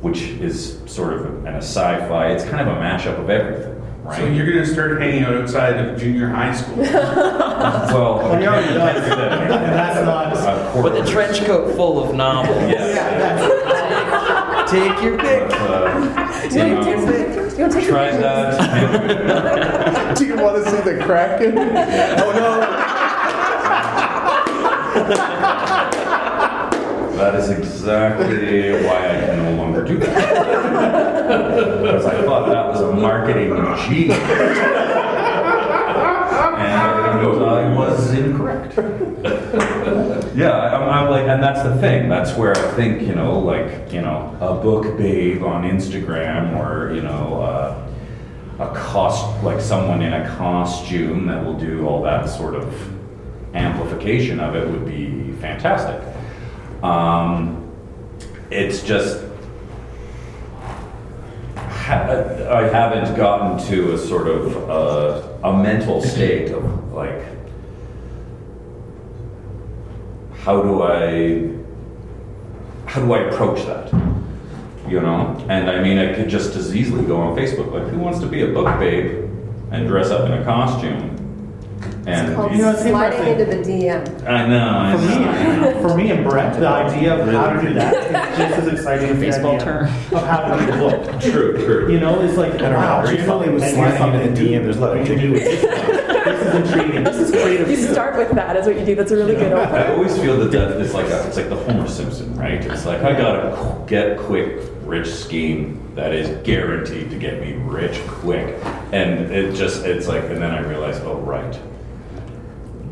which 0.00 0.22
is 0.22 0.80
sort 0.86 1.12
of 1.12 1.26
an 1.44 1.54
a 1.54 1.58
sci-fi. 1.58 2.28
It's 2.28 2.44
kind 2.44 2.66
of 2.66 2.74
a 2.74 2.80
mashup 2.80 3.18
of 3.20 3.28
everything, 3.28 3.78
right? 4.02 4.16
So 4.16 4.24
you're 4.24 4.50
gonna 4.50 4.64
start 4.64 4.98
hanging 4.98 5.24
out 5.24 5.34
outside 5.34 5.76
of 5.76 5.98
junior 6.00 6.28
high 6.28 6.54
school. 6.56 6.76
well, 6.78 8.16
Well, 8.16 8.38
he 8.40 8.46
already 8.46 8.72
does. 8.72 8.96
And 8.96 9.50
that's 9.50 10.02
not. 10.06 10.34
uh, 10.34 10.80
With 10.82 10.94
a 10.96 11.04
trench 11.10 11.44
coat 11.44 11.74
full 11.76 12.02
of 12.02 12.14
novels. 12.14 12.72
Take 14.70 15.02
your 15.02 15.18
pick. 15.18 15.42
uh, 15.52 16.48
You 16.50 16.64
you 16.64 16.74
want 16.74 16.86
to 16.86 16.96
know, 16.96 17.06
take 17.12 17.29
you 17.56 17.62
want 17.64 17.72
to 17.72 17.80
take 17.80 17.88
try 17.88 18.10
your 18.10 18.20
that. 18.20 18.56
Do 20.18 20.26
you 20.26 20.36
want 20.36 20.64
to 20.64 20.70
see 20.70 20.80
the 20.82 21.02
Kraken? 21.04 21.58
oh 21.58 22.32
no. 22.34 22.60
That 27.16 27.34
is 27.34 27.50
exactly 27.50 28.72
why 28.86 29.10
I 29.10 29.26
can 29.26 29.42
no 29.42 29.62
longer 29.62 29.84
do 29.84 29.98
that. 29.98 31.82
Because 31.82 32.06
I 32.06 32.22
thought 32.22 32.48
that 32.48 32.68
was 32.68 32.80
a 32.80 32.92
marketing 32.94 33.50
genius. 33.86 34.16
And 36.56 36.80
I 37.44 37.74
was 37.76 38.12
incorrect. 38.12 38.74
Yeah, 40.34 40.52
I'm, 40.52 40.82
I'm 40.88 41.10
like, 41.10 41.18
and 41.34 41.42
that's 41.42 41.62
the 41.62 41.76
thing. 41.78 42.08
That's 42.08 42.36
where 42.36 42.56
I 42.56 42.72
think, 42.72 43.02
you 43.02 43.14
know, 43.14 43.38
like, 43.38 43.92
you 43.92 44.02
know, 44.02 44.36
a 44.40 44.54
book 44.54 44.96
babe 44.98 45.42
on 45.42 45.62
Instagram 45.62 46.58
or, 46.58 46.94
you 46.94 47.02
know, 47.02 47.40
uh, 47.40 47.88
a 48.58 48.74
cost, 48.74 49.42
like 49.42 49.60
someone 49.60 50.02
in 50.02 50.12
a 50.12 50.28
costume 50.36 51.26
that 51.26 51.44
will 51.44 51.58
do 51.58 51.86
all 51.86 52.02
that 52.02 52.28
sort 52.28 52.54
of 52.54 52.74
amplification 53.54 54.40
of 54.40 54.54
it 54.54 54.68
would 54.68 54.84
be 54.84 55.32
fantastic. 55.40 56.02
Um, 56.82 57.70
it's 58.50 58.82
just 58.82 59.24
I 61.90 62.68
haven't 62.72 63.16
gotten 63.16 63.66
to 63.68 63.94
a 63.94 63.98
sort 63.98 64.28
of 64.28 64.70
uh, 64.70 65.48
a 65.48 65.56
mental 65.56 66.00
state 66.00 66.52
of 66.52 66.92
like 66.92 67.22
how 70.44 70.62
do 70.62 70.82
I 70.82 71.50
how 72.86 73.00
do 73.02 73.12
I 73.12 73.20
approach 73.28 73.64
that? 73.66 73.92
You 74.88 75.00
know, 75.00 75.36
and 75.48 75.70
I 75.70 75.80
mean, 75.80 75.98
I 75.98 76.14
could 76.14 76.28
just 76.28 76.56
as 76.56 76.74
easily 76.74 77.04
go 77.04 77.18
on 77.18 77.36
Facebook 77.36 77.72
like, 77.72 77.86
who 77.92 77.98
wants 77.98 78.18
to 78.20 78.26
be 78.26 78.42
a 78.42 78.48
book 78.48 78.78
babe 78.80 79.30
and 79.70 79.86
dress 79.86 80.10
up 80.10 80.26
in 80.26 80.32
a 80.32 80.44
costume? 80.44 81.19
And 82.06 82.34
called 82.34 82.52
You 82.52 82.58
know, 82.58 82.70
it's 82.70 82.82
sliding 82.82 83.26
into 83.26 83.44
the 83.44 83.56
DM. 83.62 84.26
I 84.26 84.46
know, 84.46 84.78
I 84.78 84.96
For 84.96 85.02
know, 85.02 85.30
I 85.30 85.56
know. 85.56 85.74
me, 85.74 85.82
for 85.88 85.96
me 85.96 86.10
and 86.10 86.24
Brett, 86.28 86.58
the 86.58 86.66
idea 86.68 87.14
of 87.14 87.28
how 87.28 87.52
to 87.52 87.60
do 87.68 87.74
that 87.74 87.94
is 87.94 88.38
just 88.38 88.58
as 88.60 88.72
exciting 88.74 89.10
as 89.10 89.14
the 89.16 89.20
Baseball 89.26 89.54
idea 89.56 89.64
term. 89.64 89.84
of 89.86 90.26
how 90.26 90.40
to 90.40 90.56
read 90.56 90.68
a 90.70 90.78
book. 90.78 91.20
True, 91.20 91.64
true. 91.64 91.92
You 91.92 92.00
know, 92.00 92.20
it's 92.22 92.36
like, 92.38 92.54
I 92.54 92.56
don't 92.58 92.72
know. 92.72 92.78
wow, 92.78 92.98
Are 93.00 93.06
you 93.06 93.12
here's 93.16 93.24
familiar 93.28 93.52
with 93.52 93.62
and 93.64 93.76
here's 93.76 93.96
sliding 93.96 94.20
into 94.20 94.30
the 94.42 94.48
to 94.48 94.50
DM? 94.60 94.62
There's 94.64 94.76
a 94.76 94.80
lot 94.80 94.94
we 94.94 95.00
of 95.00 95.06
can 95.06 95.18
do 95.18 95.32
with 95.32 95.42
this. 95.44 95.60
This 95.62 96.46
is 96.46 96.54
intriguing. 96.72 97.04
This 97.04 97.16
is 97.16 97.30
creative. 97.30 97.70
You 97.70 97.76
start 97.76 98.16
with 98.16 98.30
that 98.32 98.56
is 98.56 98.66
what 98.66 98.78
you 98.78 98.84
do. 98.86 98.94
That's 98.94 99.10
a 99.10 99.16
really 99.16 99.34
good 99.34 99.52
I 99.52 99.92
always 99.92 100.16
feel 100.18 100.38
that 100.38 100.50
that 100.52 100.80
is 100.80 100.94
like 100.94 101.06
a, 101.06 101.26
it's 101.26 101.36
like 101.36 101.48
the 101.48 101.56
Homer 101.56 101.88
Simpson, 101.88 102.34
right? 102.36 102.64
It's 102.64 102.86
like 102.86 103.02
I 103.02 103.12
got 103.12 103.36
a 103.36 103.84
get 103.86 104.18
quick 104.18 104.60
rich 104.84 105.08
scheme 105.08 105.80
that 105.94 106.12
is 106.12 106.28
guaranteed 106.46 107.10
to 107.10 107.18
get 107.18 107.40
me 107.40 107.52
rich 107.54 107.98
quick, 108.06 108.56
and 108.92 109.30
it 109.32 109.54
just 109.54 109.84
it's 109.84 110.08
like, 110.08 110.24
and 110.24 110.36
then 110.42 110.50
I 110.50 110.60
realize, 110.60 110.98
oh 111.00 111.18
right, 111.20 111.58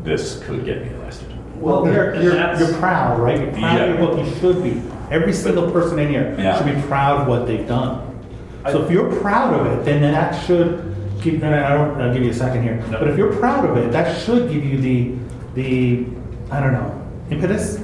this 0.03 0.41
could 0.43 0.65
get 0.65 0.85
me 0.85 0.93
arrested. 0.97 1.27
Well, 1.59 1.85
you're, 1.85 2.15
you're, 2.15 2.57
you're 2.57 2.73
proud, 2.75 3.19
right? 3.19 3.39
You're 3.39 3.51
proud 3.51 3.81
of 3.81 3.89
Yeah. 3.89 3.97
your 3.99 4.07
book. 4.07 4.25
You 4.25 4.33
should 4.39 4.63
be. 4.63 4.81
Every 5.11 5.33
single 5.33 5.69
person 5.71 5.99
in 5.99 6.09
here 6.09 6.35
Yeah. 6.37 6.57
should 6.57 6.73
be 6.73 6.81
proud 6.83 7.21
of 7.21 7.27
what 7.27 7.47
they've 7.47 7.67
done. 7.67 8.05
So 8.71 8.83
if 8.83 8.91
you're 8.91 9.11
proud 9.19 9.53
of 9.59 9.65
it, 9.67 9.85
then 9.85 10.01
that 10.01 10.33
should 10.45 10.95
give. 11.21 11.41
And 11.43 11.55
I 11.55 11.73
don't. 11.73 11.99
I'll 11.99 12.13
give 12.13 12.23
you 12.23 12.29
a 12.29 12.33
second 12.33 12.63
here. 12.63 12.83
No. 12.91 12.99
But 12.99 13.07
if 13.09 13.17
you're 13.17 13.33
proud 13.33 13.67
of 13.69 13.77
it, 13.77 13.91
that 13.91 14.21
should 14.21 14.49
give 14.51 14.63
you 14.63 14.77
the 14.79 15.15
the 15.55 16.05
I 16.51 16.59
don't 16.59 16.73
know 16.73 16.95
impetus 17.31 17.79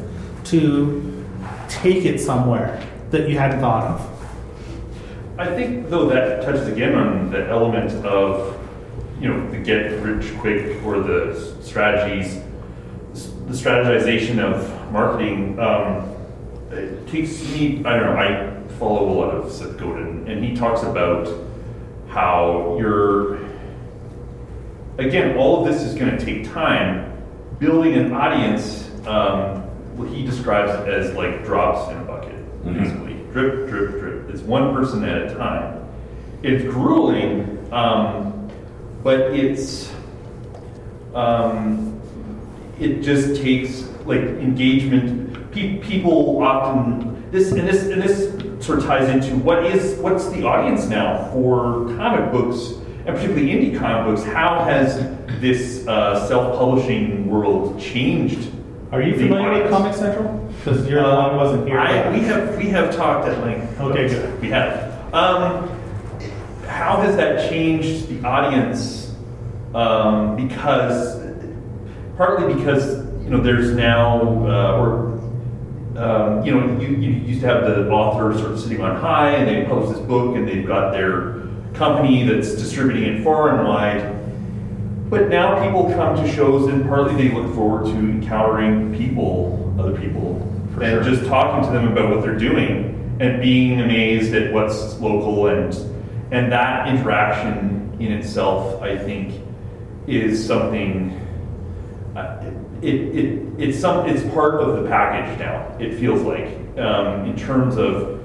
to 0.46 1.26
take 1.68 2.06
it 2.06 2.20
somewhere 2.20 2.82
that 3.12 3.28
you 3.30 3.38
hadn't 3.38 3.60
thought 3.60 3.84
of. 3.86 4.12
I 5.38 5.48
think 5.48 5.90
though 5.90 6.08
that 6.10 6.44
touches 6.44 6.68
again 6.68 6.96
on 6.96 7.30
the 7.32 7.48
element 7.48 7.92
of, 8.06 8.55
you 9.26 9.34
know, 9.34 9.49
the 9.49 9.57
get 9.57 9.91
rich 10.03 10.38
quick 10.38 10.84
or 10.85 10.99
the 10.99 11.57
strategies, 11.64 12.35
the 13.47 13.53
strategization 13.53 14.38
of 14.38 14.91
marketing. 14.91 15.60
Um, 15.60 16.15
it 16.69 17.07
takes 17.07 17.43
me, 17.49 17.84
I 17.85 17.97
don't 17.97 18.06
know, 18.06 18.18
I 18.18 18.77
follow 18.77 19.10
a 19.10 19.14
lot 19.19 19.31
of 19.34 19.52
Seth 19.52 19.77
Godin 19.77 20.27
and 20.27 20.45
he 20.45 20.56
talks 20.56 20.84
about 20.84 21.27
how 22.07 22.77
you're, 22.80 23.39
again, 24.99 25.35
all 25.38 25.65
of 25.65 25.73
this 25.73 25.81
is 25.81 25.95
going 25.95 26.15
to 26.15 26.23
take 26.23 26.47
time. 26.52 27.11
Building 27.57 27.95
an 27.95 28.14
audience, 28.14 28.91
um, 29.07 29.61
what 29.97 30.07
he 30.10 30.23
describes 30.23 30.72
it 30.72 30.88
as 30.88 31.15
like 31.15 31.43
drops 31.43 31.89
in 31.91 31.97
a 31.97 32.03
bucket, 32.03 32.64
Mhm. 32.64 32.77
basically. 32.77 33.15
Drip, 33.34 33.69
drip, 33.69 33.99
drip. 33.99 34.30
It's 34.30 34.43
one 34.43 34.76
person 34.76 35.03
at 35.03 35.23
a 35.23 35.34
time. 35.35 35.80
It's 36.43 36.64
grueling, 36.64 37.57
um, 37.72 38.34
but 39.06 39.19
it's, 39.36 39.94
um, 41.14 42.02
it 42.80 43.03
just 43.03 43.40
takes 43.40 43.84
like 44.03 44.19
engagement. 44.19 45.52
Pe- 45.52 45.77
people 45.77 46.41
often 46.41 47.30
this 47.30 47.52
and 47.52 47.68
this 47.68 47.84
and 47.84 48.02
this 48.02 48.65
sort 48.65 48.80
of 48.80 48.86
ties 48.86 49.07
into 49.10 49.36
what 49.36 49.64
is 49.64 49.99
what's 49.99 50.27
the 50.30 50.44
audience 50.44 50.88
now 50.88 51.30
for 51.32 51.86
comic 51.95 52.32
books 52.32 52.72
and 53.06 53.15
particularly 53.15 53.49
indie 53.49 53.77
comic 53.77 54.07
books. 54.15 54.27
How 54.27 54.64
has 54.64 54.98
this 55.40 55.88
uh, 55.88 56.27
self-publishing 56.27 57.30
world 57.30 57.80
changed? 57.80 58.49
Are 58.91 59.03
you 59.03 59.15
familiar 59.15 59.64
with? 59.64 59.72
Comix 59.72 59.95
Central? 59.95 60.52
Because 60.57 60.88
you're 60.90 61.03
the 61.03 61.15
one 61.15 61.32
who 61.32 61.38
wasn't 61.38 61.68
here. 61.68 61.80
I, 61.80 62.10
we 62.10 62.22
have 62.22 62.57
we 62.57 62.69
have 62.69 62.95
talked 62.95 63.27
at 63.27 63.40
length. 63.45 63.80
Okay, 63.80 64.07
good. 64.07 64.41
We 64.41 64.49
have. 64.49 65.14
Um, 65.14 65.69
how 66.76 66.97
has 66.97 67.15
that 67.15 67.49
changed 67.49 68.10
the 68.10 68.27
audience? 68.27 69.15
Um, 69.73 70.35
because 70.35 71.23
partly 72.18 72.53
because 72.53 72.97
you 73.23 73.30
know 73.30 73.41
there's 73.41 73.76
now 73.76 74.22
uh, 74.45 74.77
or 74.77 75.14
um, 75.97 76.45
you 76.45 76.53
know 76.53 76.80
you, 76.80 76.89
you 76.89 77.11
used 77.11 77.41
to 77.41 77.47
have 77.47 77.64
the 77.64 77.89
author 77.89 78.38
sort 78.38 78.52
of 78.52 78.60
sitting 78.60 78.81
on 78.81 78.97
high 78.97 79.31
and 79.31 79.47
they 79.47 79.65
post 79.69 79.93
this 79.93 80.06
book 80.06 80.35
and 80.35 80.45
they've 80.45 80.68
got 80.68 80.91
their 80.91 81.47
company 81.73 82.27
that's 82.27 82.56
distributing 82.56 83.03
it 83.03 83.23
far 83.23 83.57
and 83.57 83.68
wide. 83.68 85.10
But 85.10 85.30
now 85.30 85.64
people 85.65 85.93
come 85.93 86.18
to 86.18 86.30
shows 86.34 86.68
and 86.68 86.85
partly 86.89 87.15
they 87.15 87.34
look 87.34 87.53
forward 87.56 87.85
to 87.85 87.97
encountering 87.97 88.93
people, 88.93 89.73
other 89.80 89.97
people, 89.97 90.39
For 90.73 90.84
and 90.84 91.06
sure. 91.06 91.14
just 91.14 91.26
talking 91.30 91.65
to 91.69 91.73
them 91.73 91.89
about 91.89 92.10
what 92.10 92.22
they're 92.22 92.38
doing 92.38 93.18
and 93.22 93.41
being 93.41 93.80
amazed 93.80 94.34
at 94.34 94.52
what's 94.52 94.99
local 94.99 95.47
and 95.47 95.73
and 96.36 96.52
that 96.52 96.88
interaction 96.90 97.95
in 97.99 98.12
itself, 98.12 98.82
I 98.82 98.98
think, 98.98 99.41
is 100.07 100.45
something. 100.45 101.22
Uh, 102.16 102.52
it, 102.82 102.94
it 102.94 103.41
it's 103.57 103.80
some 103.80 104.07
it's 104.07 104.22
part 104.34 104.62
of 104.62 104.82
the 104.84 104.90
package 104.90 105.40
now. 105.40 105.76
It 105.80 105.98
feels 105.98 106.22
like 106.22 106.48
um, 106.78 107.26
in 107.26 107.36
terms 107.38 107.78
of 107.78 108.22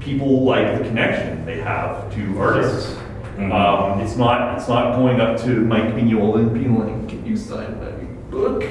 people 0.00 0.44
like 0.44 0.78
the 0.78 0.84
connection 0.84 1.44
they 1.46 1.60
have 1.60 2.12
to 2.14 2.38
artists. 2.38 2.96
Mhm. 3.36 3.52
Um, 3.52 4.00
it's 4.00 4.16
not 4.16 4.56
it's 4.58 4.68
not 4.68 4.96
going 4.96 5.20
up 5.20 5.38
to 5.40 5.60
Mike 5.60 5.94
Mignola 5.94 6.40
and 6.40 6.54
being 6.54 6.78
like, 6.78 7.08
"Can 7.08 7.24
you 7.24 7.36
sign 7.36 7.78
my 7.80 7.90
book?" 8.30 8.64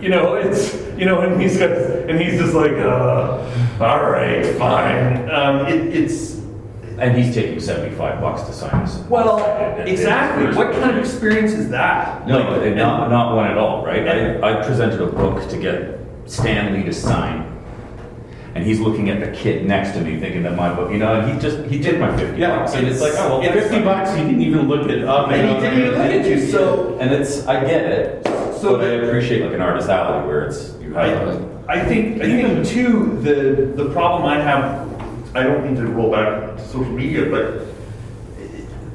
You 0.00 0.08
know, 0.10 0.34
it's 0.34 0.74
you 0.98 1.04
know, 1.06 1.20
and 1.20 1.40
he's 1.40 1.58
got 1.58 1.70
and 1.70 2.20
he's 2.20 2.38
just 2.40 2.54
like, 2.54 2.72
uh, 2.72 3.38
"All 3.80 4.10
right, 4.10 4.44
fine." 4.56 5.30
Um, 5.30 5.66
it, 5.66 5.96
it's 5.96 6.33
And 6.98 7.16
he's 7.16 7.34
taking 7.34 7.58
seventy-five 7.58 8.20
bucks 8.20 8.42
to 8.42 8.52
sign 8.52 8.84
this. 8.84 8.98
well, 9.08 9.38
exactly. 9.86 10.54
What 10.56 10.72
kind 10.72 10.90
of 10.92 10.98
experience 10.98 11.52
is 11.52 11.68
that? 11.70 12.26
No, 12.26 12.38
Like, 12.38 12.66
and 12.66 12.76
not, 12.76 13.10
not 13.10 13.34
one 13.34 13.50
at 13.50 13.58
all, 13.58 13.84
right? 13.84 14.06
And- 14.06 14.44
I, 14.44 14.60
I 14.60 14.64
presented 14.64 15.00
a 15.02 15.06
book 15.06 15.48
to 15.50 15.56
get 15.58 15.98
Stan 16.26 16.72
Lee 16.72 16.84
to 16.84 16.92
sign, 16.92 17.50
and 18.54 18.64
he's 18.64 18.78
looking 18.78 19.10
at 19.10 19.18
the 19.20 19.36
kid 19.36 19.66
next 19.66 19.92
to 19.92 20.00
me, 20.02 20.20
thinking 20.20 20.44
that 20.44 20.54
my 20.56 20.72
book, 20.72 20.92
you 20.92 20.98
know, 20.98 21.20
and 21.20 21.32
he 21.32 21.38
just 21.40 21.64
he 21.70 21.78
did 21.80 21.98
my 21.98 22.16
fifty 22.16 22.40
Yeah, 22.40 22.58
bucks, 22.60 22.74
and 22.74 22.86
it's 22.86 23.00
like, 23.00 23.14
oh 23.16 23.40
well, 23.40 23.52
fifty 23.52 23.80
bucks. 23.82 24.16
You 24.16 24.24
didn't 24.24 24.42
even 24.42 24.68
look 24.68 24.88
it 24.88 25.02
up. 25.04 25.30
And 25.32 25.48
he 25.48 25.54
didn't 25.60 25.78
even 25.80 25.90
look 25.98 26.10
at 26.12 26.26
you, 26.26 26.46
so 26.46 26.96
and 27.00 27.12
it's 27.12 27.44
I 27.46 27.60
get 27.64 27.84
it, 27.86 28.24
So 28.60 28.76
but 28.76 28.84
I 28.84 28.92
appreciate 28.94 29.42
like 29.42 29.52
an 29.54 29.60
artist 29.60 29.88
alley 29.88 30.26
where 30.28 30.44
it's 30.44 30.72
you 30.80 30.94
have. 30.94 31.42
I, 31.68 31.74
I 31.76 31.84
think 31.84 32.22
I 32.22 32.26
think 32.26 32.64
too 32.66 33.18
the 33.22 33.82
the 33.82 33.90
problem 33.92 34.26
I 34.26 34.38
have 34.40 34.84
I 35.34 35.42
don't 35.42 35.64
mean 35.64 35.74
to 35.76 35.88
roll 35.88 36.12
back 36.12 36.43
social 36.58 36.92
media, 36.92 37.30
but 37.30 37.66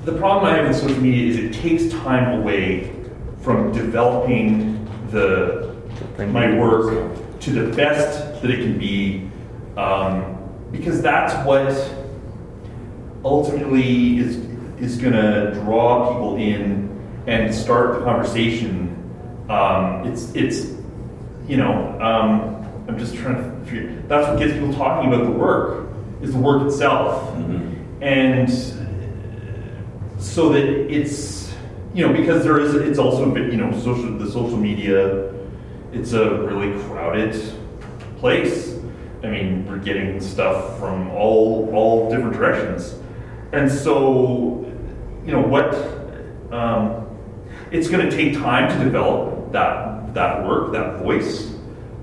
the 0.05 0.17
problem 0.17 0.51
I 0.51 0.57
have 0.57 0.67
with 0.67 0.77
social 0.77 1.01
media 1.01 1.29
is 1.29 1.37
it 1.37 1.53
takes 1.53 1.93
time 2.01 2.39
away 2.39 2.95
from 3.41 3.71
developing 3.71 4.85
the 5.11 5.75
my 6.17 6.57
work 6.57 7.39
to 7.39 7.51
the 7.51 7.75
best 7.75 8.41
that 8.41 8.51
it 8.51 8.57
can 8.57 8.77
be, 8.77 9.29
um, 9.77 10.37
because 10.71 11.01
that's 11.01 11.33
what 11.45 11.73
ultimately 13.23 14.19
is 14.19 14.37
is 14.79 14.97
going 14.97 15.13
to 15.13 15.51
draw 15.55 16.11
people 16.11 16.37
in 16.37 16.89
and 17.27 17.53
start 17.53 17.99
the 17.99 18.05
conversation. 18.05 18.95
Um, 19.49 20.07
it's 20.07 20.33
it's 20.35 20.73
you 21.47 21.57
know 21.57 21.99
um, 22.01 22.65
I'm 22.87 22.97
just 22.97 23.15
trying 23.15 23.35
to 23.35 23.65
figure. 23.65 24.01
That's 24.07 24.27
what 24.27 24.39
gets 24.39 24.53
people 24.53 24.73
talking 24.73 25.13
about 25.13 25.25
the 25.25 25.31
work 25.31 25.88
is 26.21 26.33
the 26.33 26.39
work 26.39 26.65
itself, 26.67 27.33
and 28.01 28.49
so 30.19 30.49
that 30.49 30.65
it's 30.65 31.53
you 31.93 32.05
know 32.05 32.13
because 32.13 32.43
there 32.43 32.59
is 32.59 32.75
it's 32.75 32.99
also 32.99 33.35
you 33.35 33.57
know 33.57 33.71
social 33.79 34.17
the 34.17 34.29
social 34.29 34.57
media 34.57 35.33
it's 35.91 36.13
a 36.13 36.41
really 36.43 36.79
crowded 36.83 37.35
place. 38.17 38.75
I 39.23 39.27
mean 39.27 39.65
we're 39.65 39.79
getting 39.79 40.19
stuff 40.21 40.77
from 40.79 41.09
all 41.11 41.69
all 41.73 42.09
different 42.09 42.33
directions. 42.33 42.95
And 43.51 43.71
so 43.71 44.65
you 45.25 45.31
know 45.31 45.41
what 45.41 45.73
um, 46.51 47.07
it's 47.71 47.87
going 47.87 48.07
to 48.07 48.15
take 48.15 48.33
time 48.33 48.69
to 48.77 48.83
develop 48.83 49.51
that 49.51 50.13
that 50.13 50.45
work 50.45 50.71
that 50.73 50.99
voice 50.99 51.47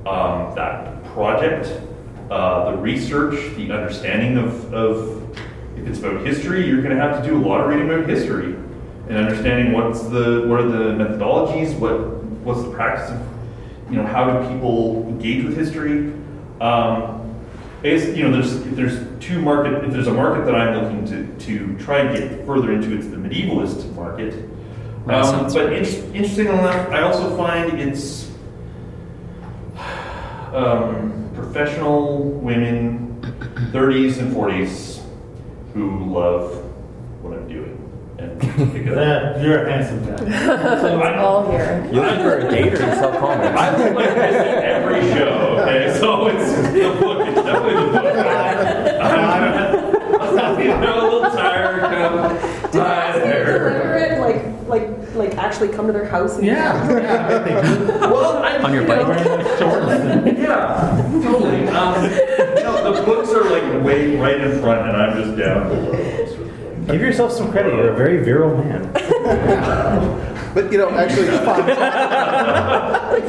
um, 0.06 0.54
that 0.54 1.04
project 1.06 1.85
uh, 2.30 2.70
the 2.70 2.76
research 2.78 3.54
the 3.56 3.70
understanding 3.70 4.38
of, 4.38 4.74
of 4.74 5.38
if 5.76 5.86
it's 5.86 5.98
about 5.98 6.24
history, 6.26 6.66
you're 6.66 6.82
going 6.82 6.96
to 6.96 7.00
have 7.00 7.22
to 7.22 7.28
do 7.28 7.36
a 7.36 7.42
lot 7.42 7.60
of 7.60 7.68
reading 7.68 7.88
about 7.88 8.08
history 8.08 8.56
and 9.08 9.16
understanding 9.16 9.72
what's 9.72 10.02
the 10.02 10.44
what 10.48 10.60
are 10.60 10.68
the 10.68 11.04
methodologies, 11.04 11.78
what 11.78 12.24
what's 12.42 12.62
the 12.62 12.70
practice 12.70 13.10
of, 13.10 13.20
you 13.90 13.96
know, 13.96 14.06
how 14.06 14.40
do 14.40 14.48
people 14.52 15.06
engage 15.08 15.44
with 15.44 15.56
history. 15.56 16.12
Um, 16.60 17.22
you 17.82 18.24
know, 18.24 18.32
there's 18.32 18.54
if 18.54 18.74
there's 18.74 18.98
two 19.20 19.40
market, 19.40 19.84
if 19.84 19.92
there's 19.92 20.08
a 20.08 20.12
market 20.12 20.44
that 20.46 20.54
I'm 20.54 20.82
looking 20.82 21.04
to 21.06 21.46
to 21.46 21.78
try 21.78 22.00
and 22.00 22.16
get 22.16 22.46
further 22.46 22.72
into, 22.72 22.96
it's 22.96 23.06
the 23.06 23.16
medievalist 23.16 23.94
market. 23.94 24.34
Um, 25.08 25.52
but 25.52 25.72
in, 25.72 25.84
interesting 26.14 26.46
enough, 26.46 26.90
I 26.90 27.02
also 27.02 27.36
find 27.36 27.78
it's 27.78 28.28
um, 30.52 31.25
professional 31.36 32.22
women, 32.24 33.20
30s 33.72 34.18
and 34.18 34.34
40s, 34.34 35.00
who 35.74 36.04
love 36.12 36.54
what 37.22 37.34
I'm 37.34 37.46
doing. 37.48 37.74
And 38.18 38.40
pick 38.40 38.86
it 38.86 38.88
up. 38.88 38.94
That, 38.94 39.42
you're 39.42 39.66
a 39.66 39.70
handsome 39.72 40.06
guy. 40.06 40.16
So 40.80 41.00
I- 41.02 41.16
all 41.18 41.50
here. 41.50 41.86
You're 41.92 42.08
for 42.16 42.38
a 42.38 42.50
date 42.50 42.72
or 42.72 42.76
to 42.78 42.94
sell? 42.96 43.26
I 43.26 43.76
look 43.76 43.94
like 43.94 44.14
this 44.14 44.34
at 44.34 44.64
every 44.64 45.00
show, 45.12 45.58
okay? 45.60 45.98
So 46.00 46.26
it's 46.28 46.50
the 46.72 46.98
book, 46.98 47.18
it's 47.28 47.42
definitely 47.42 47.74
the 47.84 47.90
book. 47.92 48.06
I'm, 50.18 50.60
you 50.60 50.68
know, 50.68 50.94
a 51.00 51.02
little 51.02 51.30
tired, 51.30 51.80
kind 51.82 52.14
of 52.14 52.72
tired. 52.72 53.22
Deliver 53.22 53.96
it, 53.96 54.20
like, 54.20 54.68
like, 54.68 55.14
like 55.14 55.25
actually 55.36 55.68
come 55.68 55.86
to 55.86 55.92
their 55.92 56.06
house 56.06 56.36
and 56.36 56.46
Yeah, 56.46 56.88
yeah, 56.90 57.38
they 57.38 57.50
do. 57.76 57.86
Well, 58.12 58.38
I, 58.42 58.56
On 58.58 58.72
your 58.72 58.82
you 58.82 58.88
bike. 58.88 59.00
know, 59.00 59.08
Wearing 59.08 59.24
those 59.44 59.58
shorts 59.58 59.90
and- 59.90 60.38
Yeah, 60.38 61.20
totally. 61.24 61.68
Um, 61.68 61.94
you 62.04 62.62
know, 62.64 62.92
the 62.94 63.02
books 63.04 63.30
are 63.32 63.44
like 63.50 63.84
way 63.84 64.16
right 64.16 64.40
in 64.40 64.60
front, 64.60 64.88
and 64.88 64.96
I'm 64.96 65.22
just 65.22 65.36
down 65.38 65.68
below. 65.68 65.92
Give 66.86 67.00
yourself 67.00 67.32
some 67.32 67.50
credit. 67.50 67.74
You're 67.74 67.92
a 67.92 67.96
very 67.96 68.22
virile 68.24 68.56
man. 68.62 70.22
But 70.56 70.72
you 70.72 70.78
know, 70.78 70.88
actually, 70.88 71.26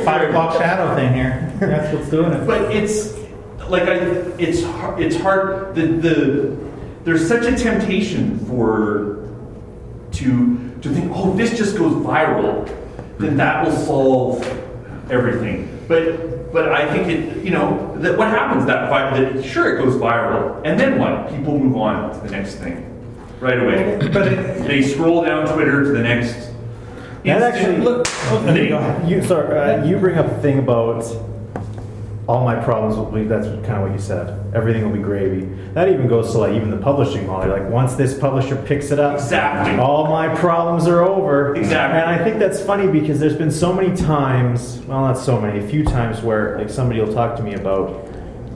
Five 0.05 0.29
o'clock 0.29 0.57
shadow 0.57 0.95
thing 0.95 1.13
here. 1.13 1.51
That's 1.59 1.93
what's 1.93 2.09
doing 2.09 2.31
it. 2.31 2.47
But 2.47 2.73
it's 2.73 3.13
like 3.69 3.83
I, 3.83 3.95
it's 4.39 4.59
it's 4.97 5.15
hard. 5.17 5.75
The 5.75 5.87
the 5.87 6.57
there's 7.03 7.27
such 7.27 7.45
a 7.45 7.53
temptation 7.55 8.39
for 8.45 9.27
to 10.13 10.66
to 10.87 10.93
think, 10.93 11.11
oh, 11.13 11.33
this 11.33 11.57
just 11.57 11.77
goes 11.77 11.93
viral, 11.93 12.65
then 13.19 13.37
that 13.37 13.65
will 13.65 13.71
solve 13.75 14.41
everything. 15.11 15.67
But 15.87 16.51
but 16.53 16.71
I 16.71 16.89
think 16.91 17.07
it, 17.07 17.43
you 17.43 17.51
know, 17.51 17.93
that 17.97 18.17
what 18.17 18.29
happens 18.29 18.65
that 18.65 18.89
vi- 18.89 19.19
that 19.19 19.43
sure 19.45 19.75
it 19.75 19.83
goes 19.83 19.95
viral, 19.95 20.61
and 20.65 20.79
then 20.79 20.97
what? 20.99 21.29
People 21.29 21.59
move 21.59 21.75
on 21.77 22.13
to 22.13 22.19
the 22.25 22.31
next 22.31 22.55
thing 22.55 22.83
right 23.39 23.59
away. 23.59 23.97
But 24.11 24.27
it, 24.27 24.67
They 24.67 24.81
scroll 24.81 25.23
down 25.23 25.47
Twitter 25.53 25.83
to 25.83 25.91
the 25.91 26.01
next. 26.03 26.35
That 27.23 27.41
actually, 27.41 27.77
look, 27.77 28.07
and 28.31 28.55
they- 28.55 28.69
go 28.69 29.01
you 29.05 29.21
sorry, 29.23 29.57
uh, 29.59 29.83
you 29.85 29.97
bring 29.97 30.17
up 30.17 30.27
a 30.27 30.35
thing 30.41 30.59
about 30.59 31.03
all 32.27 32.43
my 32.43 32.55
problems 32.55 32.97
will 32.97 33.05
be. 33.05 33.23
That's 33.23 33.47
kind 33.65 33.75
of 33.77 33.83
what 33.83 33.91
you 33.93 33.99
said. 33.99 34.53
Everything 34.53 34.83
will 34.83 34.91
be 34.95 35.01
gravy. 35.01 35.45
That 35.73 35.87
even 35.89 36.07
goes 36.07 36.31
to 36.33 36.39
like 36.39 36.53
even 36.53 36.69
the 36.69 36.77
publishing 36.77 37.25
model. 37.25 37.51
Like 37.57 37.69
once 37.69 37.95
this 37.95 38.17
publisher 38.19 38.55
picks 38.55 38.91
it 38.91 38.99
up, 38.99 39.15
Exactly. 39.15 39.77
all 39.79 40.07
my 40.07 40.35
problems 40.35 40.87
are 40.87 41.03
over. 41.07 41.55
Exactly. 41.55 41.99
And 42.01 42.09
I 42.09 42.21
think 42.23 42.37
that's 42.39 42.61
funny 42.61 42.87
because 42.87 43.19
there's 43.19 43.37
been 43.37 43.51
so 43.51 43.71
many 43.71 43.95
times. 43.95 44.79
Well, 44.87 45.01
not 45.01 45.17
so 45.17 45.39
many. 45.39 45.59
A 45.63 45.67
few 45.67 45.83
times 45.85 46.21
where 46.21 46.57
like 46.57 46.69
somebody 46.69 46.99
will 46.99 47.13
talk 47.13 47.37
to 47.37 47.43
me 47.43 47.53
about 47.53 48.09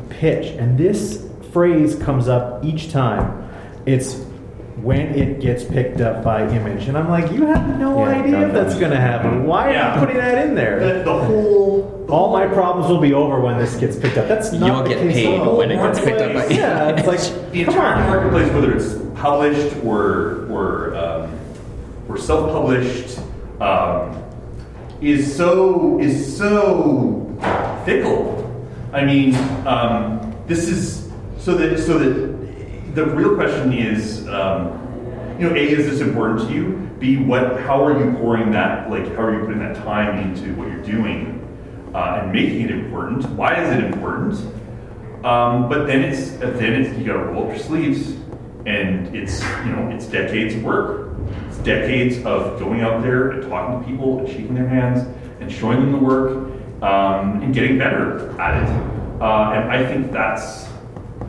pitch, 0.10 0.48
and 0.58 0.78
this 0.78 1.26
phrase 1.54 1.96
comes 1.96 2.28
up 2.28 2.64
each 2.66 2.92
time. 2.92 3.50
It's 3.86 4.26
when 4.78 5.08
it 5.16 5.40
gets 5.42 5.64
picked 5.64 6.02
up 6.02 6.24
by 6.24 6.48
image, 6.48 6.88
and 6.88 6.98
I'm 6.98 7.10
like, 7.10 7.32
you 7.32 7.46
have 7.46 7.78
no 7.80 8.00
Yeah, 8.00 8.20
idea 8.22 8.48
if 8.48 8.54
that's 8.54 8.76
going 8.80 8.92
to 8.92 9.00
happen. 9.00 9.46
Why 9.46 9.76
are 9.76 9.94
you 9.94 10.00
putting 10.00 10.18
that 10.18 10.46
in 10.48 10.56
there? 10.56 10.80
the, 11.00 11.04
the 11.04 11.24
whole 11.24 12.04
the 12.08 12.14
All 12.14 12.32
my 12.32 12.48
problems 12.48 12.90
will 12.90 13.00
be 13.02 13.14
over 13.14 13.40
when 13.40 13.58
this 13.58 13.76
gets 13.76 13.96
picked 13.98 14.18
up. 14.18 14.28
That's 14.28 14.52
not 14.54 14.66
You'll 14.68 14.84
the 14.84 14.90
get 14.90 14.98
case 15.00 15.14
paid 15.14 15.40
at 15.42 15.48
all. 15.48 15.58
when 15.58 15.72
it 15.72 15.76
gets 15.78 16.00
picked 16.00 16.20
up 16.22 16.34
by- 16.34 16.48
Yeah, 16.48 16.90
it's 16.90 17.08
like 17.08 17.20
the 17.52 17.64
come 17.66 17.74
entire 17.76 17.96
on. 18.04 18.08
marketplace, 18.10 18.52
whether 18.54 18.76
it's 18.76 18.96
published 19.16 19.76
or 19.86 20.48
or 20.50 20.96
um, 20.96 21.32
or 22.10 22.18
self-published, 22.18 23.20
um, 23.62 24.18
is 25.02 25.36
so 25.36 26.00
is 26.00 26.38
so 26.38 27.28
fickle. 27.86 28.38
I 28.94 29.06
mean, 29.06 29.36
um, 29.68 30.34
this 30.48 30.68
is 30.68 31.10
so 31.38 31.56
that 31.56 31.78
so 31.80 31.98
that 32.00 32.31
the 32.94 33.06
real 33.06 33.36
question 33.36 33.74
is, 33.74 34.28
um, 34.28 34.78
you 35.40 35.50
know, 35.50 35.56
a 35.56 35.60
is 35.60 35.90
this 35.90 36.02
important 36.02 36.48
to 36.48 36.54
you? 36.54 36.90
B, 37.00 37.18
what? 37.18 37.62
How 37.62 37.84
are 37.84 37.98
you 37.98 38.16
pouring 38.18 38.52
that? 38.52 38.90
Like, 38.90 39.08
how 39.16 39.24
are 39.24 39.34
you 39.34 39.46
putting 39.46 39.60
that 39.60 39.76
time 39.78 40.20
into 40.20 40.54
what 40.56 40.68
you're 40.68 40.84
doing 40.84 41.40
uh, 41.96 42.22
and 42.22 42.32
making 42.32 42.62
it 42.62 42.72
important? 42.72 43.28
Why 43.30 43.62
is 43.62 43.76
it 43.76 43.84
important? 43.84 44.34
Um, 45.26 45.70
but 45.70 45.88
then 45.88 46.02
it's 46.02 46.32
then 46.32 46.74
it's 46.74 46.98
you 46.98 47.06
got 47.06 47.14
to 47.14 47.24
roll 47.26 47.46
up 47.46 47.50
your 47.50 47.60
sleeves, 47.60 48.12
and 48.66 49.16
it's 49.16 49.42
you 49.66 49.72
know 49.72 49.90
it's 49.90 50.06
decades 50.06 50.56
of 50.56 50.64
work. 50.64 51.16
It's 51.48 51.58
decades 51.60 52.18
of 52.26 52.60
going 52.60 52.82
out 52.82 53.02
there 53.02 53.32
and 53.32 53.50
talking 53.50 53.80
to 53.80 53.88
people 53.88 54.20
and 54.20 54.28
shaking 54.28 54.54
their 54.54 54.68
hands 54.68 55.08
and 55.40 55.52
showing 55.52 55.80
them 55.80 55.92
the 55.92 55.98
work 55.98 56.52
um, 56.84 57.42
and 57.42 57.54
getting 57.54 57.78
better 57.78 58.40
at 58.40 58.64
it. 58.64 58.70
Uh, 59.22 59.52
and 59.54 59.72
I 59.72 59.86
think 59.86 60.12
that's 60.12 60.68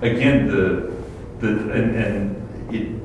again 0.03 0.49
the 0.49 1.02
the 1.43 1.73
and, 1.73 1.97
and 1.97 2.75
it. 2.75 3.03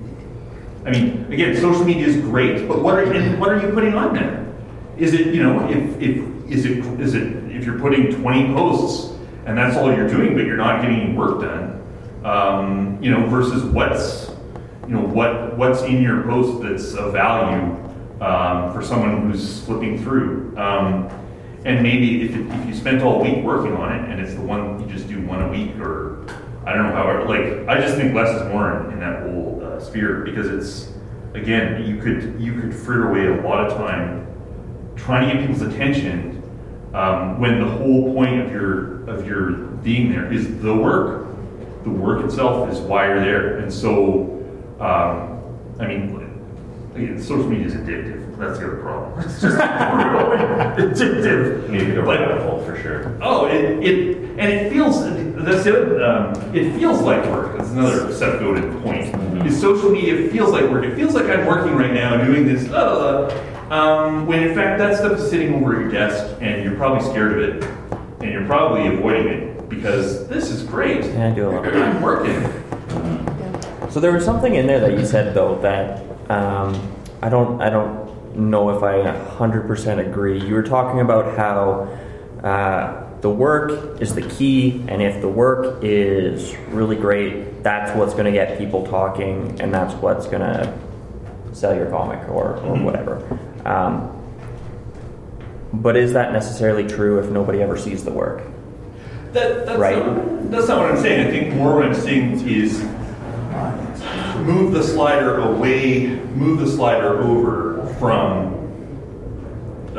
I 0.86 0.92
mean, 0.92 1.26
again, 1.34 1.58
social 1.58 1.84
media 1.84 2.08
is 2.08 2.16
great, 2.18 2.68
but 2.68 2.82
what 2.82 2.96
are 2.96 3.12
and 3.12 3.40
what 3.40 3.50
are 3.50 3.60
you 3.60 3.74
putting 3.74 3.94
on 3.94 4.14
there? 4.14 4.46
Is 4.98 5.14
it 5.14 5.34
you 5.34 5.44
know 5.44 5.68
if 5.70 6.02
if 6.02 6.52
is 6.52 6.66
it 6.66 6.78
is 7.00 7.14
it 7.14 7.52
if 7.52 7.66
you're 7.66 7.80
putting 7.80 8.14
20 8.22 8.54
posts 8.54 9.18
and 9.46 9.58
that's 9.58 9.76
all 9.76 9.94
you're 9.94 10.08
doing, 10.08 10.36
but 10.36 10.46
you're 10.46 10.58
not 10.58 10.82
getting 10.82 11.00
any 11.02 11.14
work 11.14 11.42
done, 11.42 11.82
um, 12.24 13.02
you 13.02 13.12
know, 13.12 13.26
versus 13.28 13.64
what's 13.64 14.30
you 14.88 14.94
know 14.94 15.02
what 15.02 15.58
what's 15.58 15.82
in 15.84 16.02
your 16.02 16.24
post 16.24 16.64
that's 16.64 16.94
of 16.94 17.14
value 17.14 17.76
um, 18.22 18.74
for 18.74 18.82
someone 18.82 19.30
who's 19.30 19.62
flipping 19.66 20.02
through. 20.02 20.56
Um, 20.58 21.10
and 21.66 21.84
maybe 21.84 22.24
if, 22.24 22.36
it, 22.36 22.48
if 22.48 22.68
you 22.68 22.74
spent 22.74 23.02
all 23.02 23.22
week 23.22 23.44
working 23.44 23.74
on 23.74 23.94
it 23.94 24.10
and 24.10 24.22
it's 24.22 24.34
the 24.36 24.42
one 24.42 24.80
you 24.80 24.86
just 24.94 25.10
do 25.10 25.22
one 25.26 25.42
a 25.42 25.50
week 25.50 25.76
or 25.80 26.26
I 26.68 26.74
don't 26.74 26.84
know 26.84 26.96
how 26.96 27.26
like 27.26 27.68
I 27.70 27.80
just 27.80 27.96
think 27.96 28.14
less 28.14 28.30
is 28.30 28.46
more 28.50 28.82
in, 28.82 28.92
in 28.94 29.00
that 29.00 29.24
whole 29.24 29.62
uh, 29.64 29.80
sphere 29.80 30.26
because 30.26 30.50
it's 30.50 30.92
again 31.34 31.86
you 31.86 32.02
could 32.02 32.42
you 32.42 32.60
could 32.60 32.76
fritter 32.76 33.10
away 33.10 33.40
a 33.40 33.42
lot 33.42 33.66
of 33.66 33.78
time 33.78 34.28
trying 34.98 35.30
to 35.30 35.34
get 35.34 35.48
people's 35.48 35.62
attention 35.62 36.44
um, 36.94 37.40
when 37.40 37.62
the 37.62 37.68
whole 37.68 38.14
point 38.14 38.42
of 38.42 38.52
your 38.52 39.10
of 39.10 39.26
your 39.26 39.52
being 39.82 40.12
there 40.12 40.30
is 40.32 40.60
the 40.62 40.76
work. 40.76 41.28
The 41.86 41.90
work 41.90 42.26
itself 42.26 42.70
is 42.70 42.80
why 42.80 43.08
you're 43.08 43.22
there, 43.22 43.60
and 43.60 43.72
so 43.72 44.24
um, 44.82 45.40
I 45.80 45.88
mean, 45.88 46.14
again, 46.96 47.22
social 47.22 47.48
media 47.48 47.68
is 47.68 47.76
addictive. 47.76 48.38
That's 48.38 48.60
the 48.60 48.66
other 48.66 48.78
problem. 48.78 49.24
It's 49.24 49.40
just 49.40 49.58
addictive. 51.00 51.70
Maybe 51.70 51.92
the 51.92 52.02
rabbit 52.02 52.42
hole 52.42 52.62
for 52.66 52.78
sure. 52.82 53.18
Oh, 53.22 53.46
it, 53.46 53.80
it 53.82 54.18
and 54.38 54.52
it 54.52 54.70
feels 54.72 55.02
that's 55.48 55.64
the 55.64 55.82
other, 55.82 56.04
um, 56.04 56.56
it 56.56 56.78
feels 56.78 57.02
like 57.02 57.24
work. 57.26 57.58
That's 57.58 57.70
another 57.70 58.12
Seth 58.14 58.40
Godin 58.40 58.82
point. 58.82 59.16
Is 59.46 59.60
social 59.60 59.90
media 59.90 60.30
feels 60.30 60.52
like 60.52 60.70
work. 60.70 60.84
It 60.84 60.96
feels 60.96 61.14
like 61.14 61.26
I'm 61.26 61.46
working 61.46 61.76
right 61.76 61.94
now 61.94 62.24
doing 62.24 62.46
this. 62.46 62.70
Uh, 62.70 63.32
um, 63.70 64.26
when 64.28 64.44
in 64.44 64.56
fact 64.56 64.78
that 64.80 64.98
stuff 64.98 65.14
is 65.14 65.30
sitting 65.30 65.54
over 65.56 65.80
your 65.80 65.90
desk 65.90 66.38
and 66.42 66.64
you're 66.64 66.76
probably 66.76 67.04
scared 67.10 67.38
of 67.38 67.40
it 67.40 67.64
and 68.22 68.32
you're 68.32 68.46
probably 68.46 68.88
avoiding 68.88 69.28
it 69.28 69.70
because 69.70 70.28
this 70.28 70.50
is 70.50 70.64
great. 70.64 71.04
Yeah, 71.04 71.28
I 71.28 71.32
do 71.32 71.50
a 71.50 71.52
lot. 71.52 71.66
I'm 71.66 72.02
working. 72.02 72.42
So 73.90 74.00
there 74.00 74.12
was 74.12 74.26
something 74.26 74.56
in 74.56 74.68
there 74.68 74.80
that 74.80 74.92
you 74.92 75.06
said 75.06 75.34
though 75.34 75.60
that 75.62 76.04
um, 76.30 76.94
I 77.22 77.30
don't 77.30 77.62
I 77.62 77.70
don't 77.70 78.36
know 78.36 78.70
if 78.70 78.84
I 78.84 78.98
100% 79.38 80.08
agree. 80.08 80.46
You 80.46 80.54
were 80.54 80.64
talking 80.64 81.00
about 81.00 81.38
how 81.38 81.88
uh, 82.44 83.07
the 83.22 83.30
work 83.30 84.00
is 84.02 84.14
the 84.14 84.22
key, 84.22 84.84
and 84.88 85.02
if 85.02 85.22
the 85.22 85.28
work 85.30 85.84
is 85.84 86.56
really 86.70 86.96
great, 86.96 87.64
that's 87.64 87.96
what's 87.98 88.14
going 88.14 88.26
to 88.26 88.32
get 88.32 88.58
people 88.58 88.86
talking, 88.86 89.60
and 89.60 89.74
that's 89.74 89.94
what's 89.96 90.28
going 90.28 90.42
to 90.42 90.78
sell 91.54 91.76
your 91.76 91.90
comic 91.90 92.28
or, 92.30 92.58
or 92.58 92.78
whatever. 92.84 93.40
Um, 93.66 94.14
but 95.74 95.98
is 95.98 96.14
that 96.14 96.32
necessarily 96.32 96.88
true 96.88 97.20
if 97.20 97.30
nobody 97.30 97.62
ever 97.62 97.78
sees 97.78 98.04
the 98.04 98.12
work? 98.12 98.44
That, 99.34 99.66
that's, 99.66 99.80
Right. 99.80 99.98
not, 99.98 100.52
that's 100.52 100.68
not 100.68 100.80
what 100.80 100.92
I'm 100.92 101.02
saying. 101.02 101.28
I 101.28 101.32
think 101.32 101.56
more 101.56 101.76
what 101.76 101.86
I'm 101.86 101.94
saying 101.94 102.48
is 102.48 102.82
move 104.46 104.74
the 104.74 104.84
slider 104.84 105.40
away, 105.42 106.08
move 106.36 106.60
the 106.60 106.68
slider 106.68 107.20
over 107.20 107.94
from. 107.96 108.57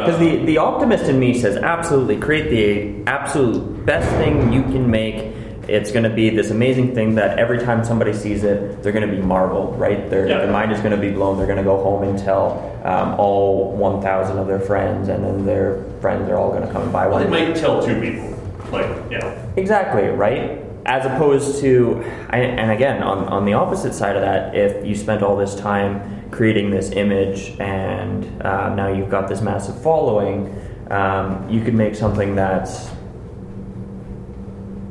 Because 0.06 0.18
the, 0.20 0.44
the 0.44 0.58
optimist 0.58 1.04
in 1.04 1.18
me 1.18 1.38
says 1.38 1.56
absolutely 1.56 2.16
create 2.18 2.50
the 2.50 3.10
absolute 3.10 3.84
best 3.84 4.08
thing 4.16 4.52
you 4.52 4.62
can 4.62 4.90
make. 4.90 5.34
It's 5.68 5.90
going 5.92 6.04
to 6.04 6.10
be 6.10 6.30
this 6.30 6.50
amazing 6.50 6.94
thing 6.94 7.16
that 7.16 7.38
every 7.38 7.58
time 7.58 7.84
somebody 7.84 8.14
sees 8.14 8.42
it, 8.42 8.82
they're 8.82 8.92
going 8.92 9.06
to 9.06 9.14
be 9.14 9.20
marveled, 9.20 9.78
right? 9.78 10.08
Their, 10.08 10.26
Yeah. 10.26 10.38
their 10.38 10.50
mind 10.50 10.72
is 10.72 10.78
going 10.80 10.92
to 10.92 10.96
be 10.96 11.10
blown. 11.10 11.36
They're 11.36 11.46
going 11.46 11.58
to 11.58 11.62
go 11.64 11.82
home 11.82 12.04
and 12.04 12.18
tell 12.18 12.80
um, 12.84 13.20
all 13.20 13.72
1,000 13.76 14.38
of 14.38 14.46
their 14.46 14.60
friends, 14.60 15.08
and 15.08 15.22
then 15.22 15.44
their 15.44 15.82
friends 16.00 16.30
are 16.30 16.36
all 16.36 16.50
going 16.50 16.62
to 16.66 16.72
come 16.72 16.82
and 16.82 16.92
buy 16.92 17.06
one. 17.06 17.20
well, 17.20 17.30
they 17.30 17.44
might 17.48 17.54
tell 17.56 17.82
two 17.82 18.00
people. 18.00 18.34
Like, 18.72 18.86
yeah. 19.10 19.44
Exactly, 19.56 20.04
right? 20.04 20.62
As 20.86 21.04
opposed 21.04 21.60
to, 21.60 22.02
and 22.30 22.70
again, 22.70 23.02
on, 23.02 23.24
on 23.28 23.44
the 23.44 23.52
opposite 23.52 23.92
side 23.92 24.16
of 24.16 24.22
that, 24.22 24.54
if 24.54 24.86
you 24.86 24.94
spent 24.94 25.22
all 25.22 25.36
this 25.36 25.54
time 25.54 26.30
creating 26.30 26.70
this 26.70 26.90
image 26.92 27.58
and 27.60 28.42
uh, 28.42 28.74
now 28.74 28.88
you've 28.92 29.10
got 29.10 29.28
this 29.28 29.40
massive 29.40 29.80
following, 29.82 30.54
um, 30.90 31.48
you 31.48 31.62
could 31.62 31.74
make 31.74 31.94
something 31.94 32.34
that's 32.34 32.90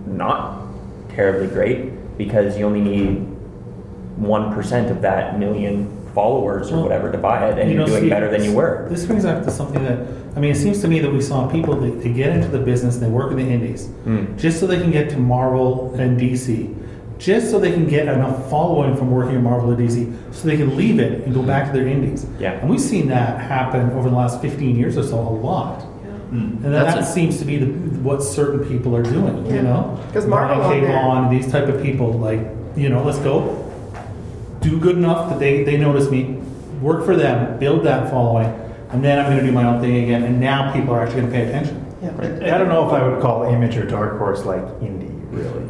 not 0.05 0.61
terribly 1.09 1.47
great 1.47 2.17
because 2.17 2.57
you 2.57 2.65
only 2.65 2.81
need 2.81 3.25
1% 4.19 4.91
of 4.91 5.01
that 5.01 5.39
million 5.39 5.93
followers 6.13 6.71
or 6.71 6.81
whatever 6.81 7.11
to 7.11 7.17
buy 7.17 7.47
it, 7.47 7.59
and 7.59 7.69
You 7.69 7.75
you're 7.75 7.85
know, 7.85 7.91
doing 7.91 8.03
see, 8.05 8.09
better 8.09 8.31
than 8.31 8.43
you 8.43 8.53
were. 8.53 8.87
This 8.89 9.05
brings 9.05 9.23
up 9.25 9.43
to 9.43 9.51
something 9.51 9.83
that 9.83 10.16
I 10.37 10.39
mean. 10.39 10.51
It 10.51 10.55
seems 10.55 10.81
to 10.81 10.87
me 10.87 10.99
that 10.99 11.11
we 11.11 11.21
saw 11.21 11.47
people 11.47 11.75
that 11.81 12.01
they 12.03 12.11
get 12.13 12.29
into 12.35 12.47
the 12.47 12.59
business 12.59 12.95
and 12.95 13.03
they 13.05 13.09
work 13.09 13.31
in 13.31 13.37
the 13.37 13.43
indies 13.49 13.87
Hmm. 14.05 14.37
just 14.37 14.59
so 14.59 14.67
they 14.67 14.79
can 14.79 14.91
get 14.91 15.09
to 15.09 15.17
Marvel 15.17 15.93
and 15.97 16.17
DC, 16.19 16.73
just 17.17 17.49
so 17.51 17.57
they 17.59 17.71
can 17.71 17.87
get 17.87 18.07
enough 18.07 18.49
following 18.49 18.95
from 18.95 19.09
working 19.11 19.35
in 19.35 19.43
Marvel 19.43 19.71
and 19.71 19.77
DC, 19.77 20.13
so 20.31 20.47
they 20.47 20.55
can 20.57 20.77
leave 20.77 20.99
it 20.99 21.25
and 21.25 21.33
go 21.33 21.41
back 21.41 21.71
to 21.71 21.77
their 21.77 21.87
indies. 21.87 22.25
Yeah. 22.39 22.51
and 22.61 22.69
we've 22.69 22.79
seen 22.81 23.07
that 23.09 23.39
happen 23.41 23.91
over 23.91 24.09
the 24.09 24.15
last 24.15 24.41
15 24.41 24.75
years 24.77 24.97
or 24.97 25.03
so 25.03 25.17
a 25.17 25.35
lot. 25.51 25.83
And 26.31 26.61
then 26.61 26.71
That's 26.73 26.93
that 26.95 27.03
a- 27.03 27.05
seems 27.05 27.39
to 27.39 27.45
be 27.45 27.55
the, 27.57 27.67
what 28.01 28.21
certain 28.21 28.59
people 28.65 28.95
are 28.95 29.01
doing, 29.01 29.45
you 29.45 29.61
know? 29.61 29.97
'Cause 30.13 30.27
Marvel 30.27 30.57
Ryan 30.59 30.85
on 30.85 30.91
Vaughn, 30.91 31.29
these 31.31 31.49
type 31.49 31.67
of 31.69 31.81
people, 31.81 32.11
like, 32.11 32.41
you 32.75 32.89
know, 32.89 33.01
let's 33.03 33.19
go 33.19 33.55
do 34.61 34.77
good 34.77 34.97
enough 34.97 35.29
that 35.29 35.39
they, 35.39 35.63
they 35.63 35.77
notice 35.77 36.11
me, 36.11 36.37
work 36.81 37.05
for 37.05 37.15
them, 37.15 37.57
build 37.59 37.83
that 37.85 38.09
following, 38.11 38.51
and 38.91 39.03
then 39.03 39.19
I'm 39.19 39.25
going 39.25 39.39
to 39.39 39.45
do 39.45 39.51
my 39.51 39.63
own 39.65 39.81
thing 39.81 40.03
again. 40.03 40.23
And 40.23 40.39
now 40.39 40.71
people 40.73 40.93
are 40.93 41.01
actually 41.03 41.21
going 41.21 41.31
to 41.33 41.37
pay 41.37 41.47
attention. 41.47 41.83
Yeah, 42.01 42.55
I 42.55 42.57
don't 42.57 42.69
know 42.69 42.85
if 42.87 42.93
I 42.93 43.07
would 43.07 43.21
call 43.21 43.43
Image 43.45 43.75
or 43.75 43.85
Dark 43.85 44.17
Horse 44.17 44.45
like 44.45 44.61
indie, 44.81 45.11
really. 45.31 45.65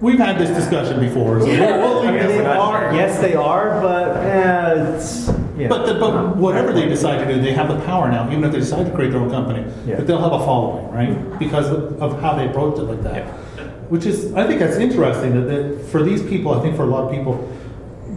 We've 0.00 0.18
had 0.18 0.38
this 0.38 0.50
discussion 0.50 1.00
before. 1.00 1.40
so- 1.40 1.46
Well, 1.46 2.00
I 2.06 2.10
mean, 2.10 2.26
they 2.26 2.44
are. 2.44 2.92
Yes, 2.94 3.18
they 3.20 3.34
are, 3.34 3.80
but 3.80 4.16
yeah, 4.22 4.94
it's. 4.94 5.30
Yeah. 5.56 5.68
But, 5.68 5.86
the, 5.86 5.94
but 5.94 6.36
whatever 6.36 6.70
they 6.74 6.86
decide 6.86 7.26
to 7.26 7.34
do, 7.34 7.40
they 7.40 7.52
have 7.52 7.68
the 7.68 7.80
power 7.86 8.10
now, 8.10 8.26
even 8.30 8.44
if 8.44 8.52
they 8.52 8.58
decide 8.58 8.84
to 8.84 8.92
create 8.92 9.12
their 9.12 9.20
own 9.22 9.30
company, 9.30 9.64
Yeah. 9.86 9.96
that 9.96 10.06
they'll 10.06 10.20
have 10.20 10.32
a 10.32 10.38
following, 10.40 10.90
right? 10.92 11.38
Because 11.38 11.70
of, 11.70 12.02
of 12.02 12.20
how 12.20 12.34
they 12.36 12.46
approach 12.46 12.78
it 12.78 12.82
like 12.82 13.02
that. 13.04 13.24
Yeah. 13.24 13.64
Which 13.88 14.04
is, 14.04 14.34
I 14.34 14.46
think 14.46 14.60
that's 14.60 14.76
interesting 14.76 15.34
that, 15.34 15.46
that 15.50 15.86
for 15.86 16.02
these 16.02 16.22
people, 16.22 16.52
I 16.52 16.60
think 16.60 16.76
for 16.76 16.82
a 16.82 16.86
lot 16.86 17.04
of 17.04 17.10
people, 17.10 17.36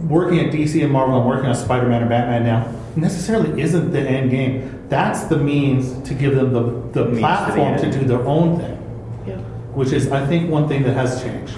working 0.06 0.38
at 0.40 0.52
DC 0.52 0.82
and 0.82 0.92
Marvel 0.92 1.16
and 1.18 1.26
working 1.26 1.46
on 1.46 1.54
Spider 1.54 1.86
Man 1.88 2.02
and 2.02 2.10
Batman 2.10 2.42
now 2.44 2.70
necessarily 2.96 3.60
isn't 3.60 3.92
the 3.92 4.00
end 4.00 4.30
game. 4.30 4.86
That's 4.88 5.24
the 5.24 5.36
means 5.36 6.06
to 6.08 6.14
give 6.14 6.34
them 6.34 6.52
the, 6.52 6.60
the 6.60 7.04
Means 7.06 7.08
to 7.08 7.14
the 7.14 7.20
platform 7.20 7.78
to, 7.78 7.90
do 7.90 8.04
their 8.04 8.24
own 8.26 8.58
thing, 8.58 9.24
Yeah. 9.26 9.36
which 9.74 9.92
is, 9.92 10.10
I 10.10 10.26
think, 10.26 10.50
one 10.50 10.68
thing 10.68 10.82
that 10.82 10.94
has 10.94 11.22
changed. 11.22 11.54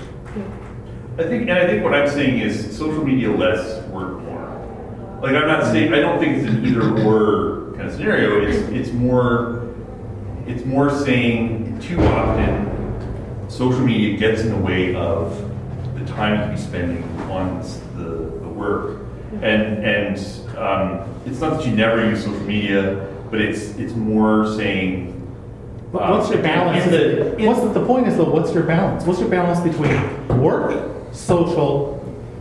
I 1.19 1.25
think, 1.25 1.43
and 1.43 1.53
I 1.53 1.67
think 1.67 1.85
what 1.85 1.95
I'm 1.95 2.09
saying 2.09 2.39
is 2.39 2.75
social 2.77 3.05
media 3.05 3.31
less, 3.31 3.83
work 3.89 4.23
more. 4.23 4.33
Like 5.23 5.37
I'm 5.37 5.47
not 5.47 5.65
saying 5.71 5.93
I 5.93 6.01
don't 6.01 6.19
think 6.19 6.39
it's 6.39 6.49
an 6.49 6.65
either 6.67 7.07
or 7.07 7.73
kind 7.77 7.89
of 7.89 7.93
scenario. 7.95 8.41
It's 8.45 8.57
it's 8.71 8.93
more 8.93 9.69
it's 10.47 10.65
more 10.65 10.91
saying 10.91 11.79
too 11.81 12.01
often 12.03 12.73
social 13.49 13.81
media 13.81 14.17
gets 14.17 14.41
in 14.41 14.49
the 14.49 14.57
way 14.57 14.95
of 14.95 15.39
the 15.99 16.05
time 16.07 16.51
you 16.51 16.57
be 16.57 16.61
spending 16.61 17.05
on 17.31 17.61
the, 17.95 18.05
the 18.41 18.49
work. 18.49 19.01
And 19.43 19.85
and 19.85 20.19
um, 20.63 21.01
it's 21.27 21.41
not 21.41 21.51
that 21.59 21.67
you 21.67 21.73
never 21.75 22.05
use 22.09 22.25
social 22.25 22.41
media, 22.41 23.09
but 23.31 23.41
it's 23.41 23.71
it's 23.79 23.95
more 23.95 24.47
saying 24.57 25.09
But 25.93 25.99
uh, 26.03 26.17
what's 26.19 26.31
your 26.31 26.43
balance? 26.43 26.85
in 26.87 26.91
the- 26.93 27.37
in- 27.39 27.47
what's 27.47 27.61
the, 27.61 27.69
the 27.69 27.85
point 27.87 28.07
is 28.09 28.17
though? 28.17 28.31
What's 28.31 28.53
your 28.55 28.63
balance? 28.65 29.05
What's 29.05 29.21
your 29.21 29.29
balance 29.29 29.61
between 29.61 29.99
work, 30.41 30.71
social, 31.13 31.99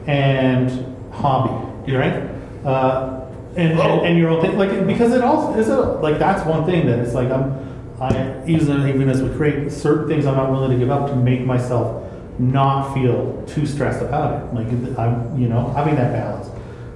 and 0.07 0.69
hobby? 1.11 1.67
You 1.91 1.97
Right? 1.97 2.29
Uh, 2.65 3.17
and, 3.55 3.77
Oh. 3.79 3.81
and 3.81 4.05
and 4.07 4.17
your 4.17 4.29
own 4.29 4.41
thing, 4.41 4.57
like 4.57 4.87
because 4.87 5.11
it 5.13 5.21
also 5.23 5.59
is 5.59 5.67
a 5.67 5.79
like 6.05 6.17
that's 6.19 6.45
one 6.45 6.65
thing 6.65 6.85
that 6.87 6.99
it's 6.99 7.13
like 7.13 7.29
I'm 7.31 7.55
I 7.99 8.41
even 8.47 8.87
even 8.87 9.09
as 9.09 9.21
we 9.21 9.29
create 9.35 9.71
certain 9.71 10.07
things 10.07 10.25
I'm 10.25 10.37
not 10.37 10.51
willing 10.51 10.71
to 10.71 10.77
give 10.77 10.89
up 10.89 11.09
to 11.09 11.15
make 11.15 11.41
myself 11.45 12.03
not 12.39 12.93
feel 12.93 13.43
too 13.47 13.65
stressed 13.65 14.01
about 14.01 14.29
it. 14.41 14.53
Like 14.55 14.67
I'm 14.97 15.37
you 15.37 15.49
know 15.49 15.67
having 15.75 15.95
that 15.95 16.13
balance, 16.13 16.47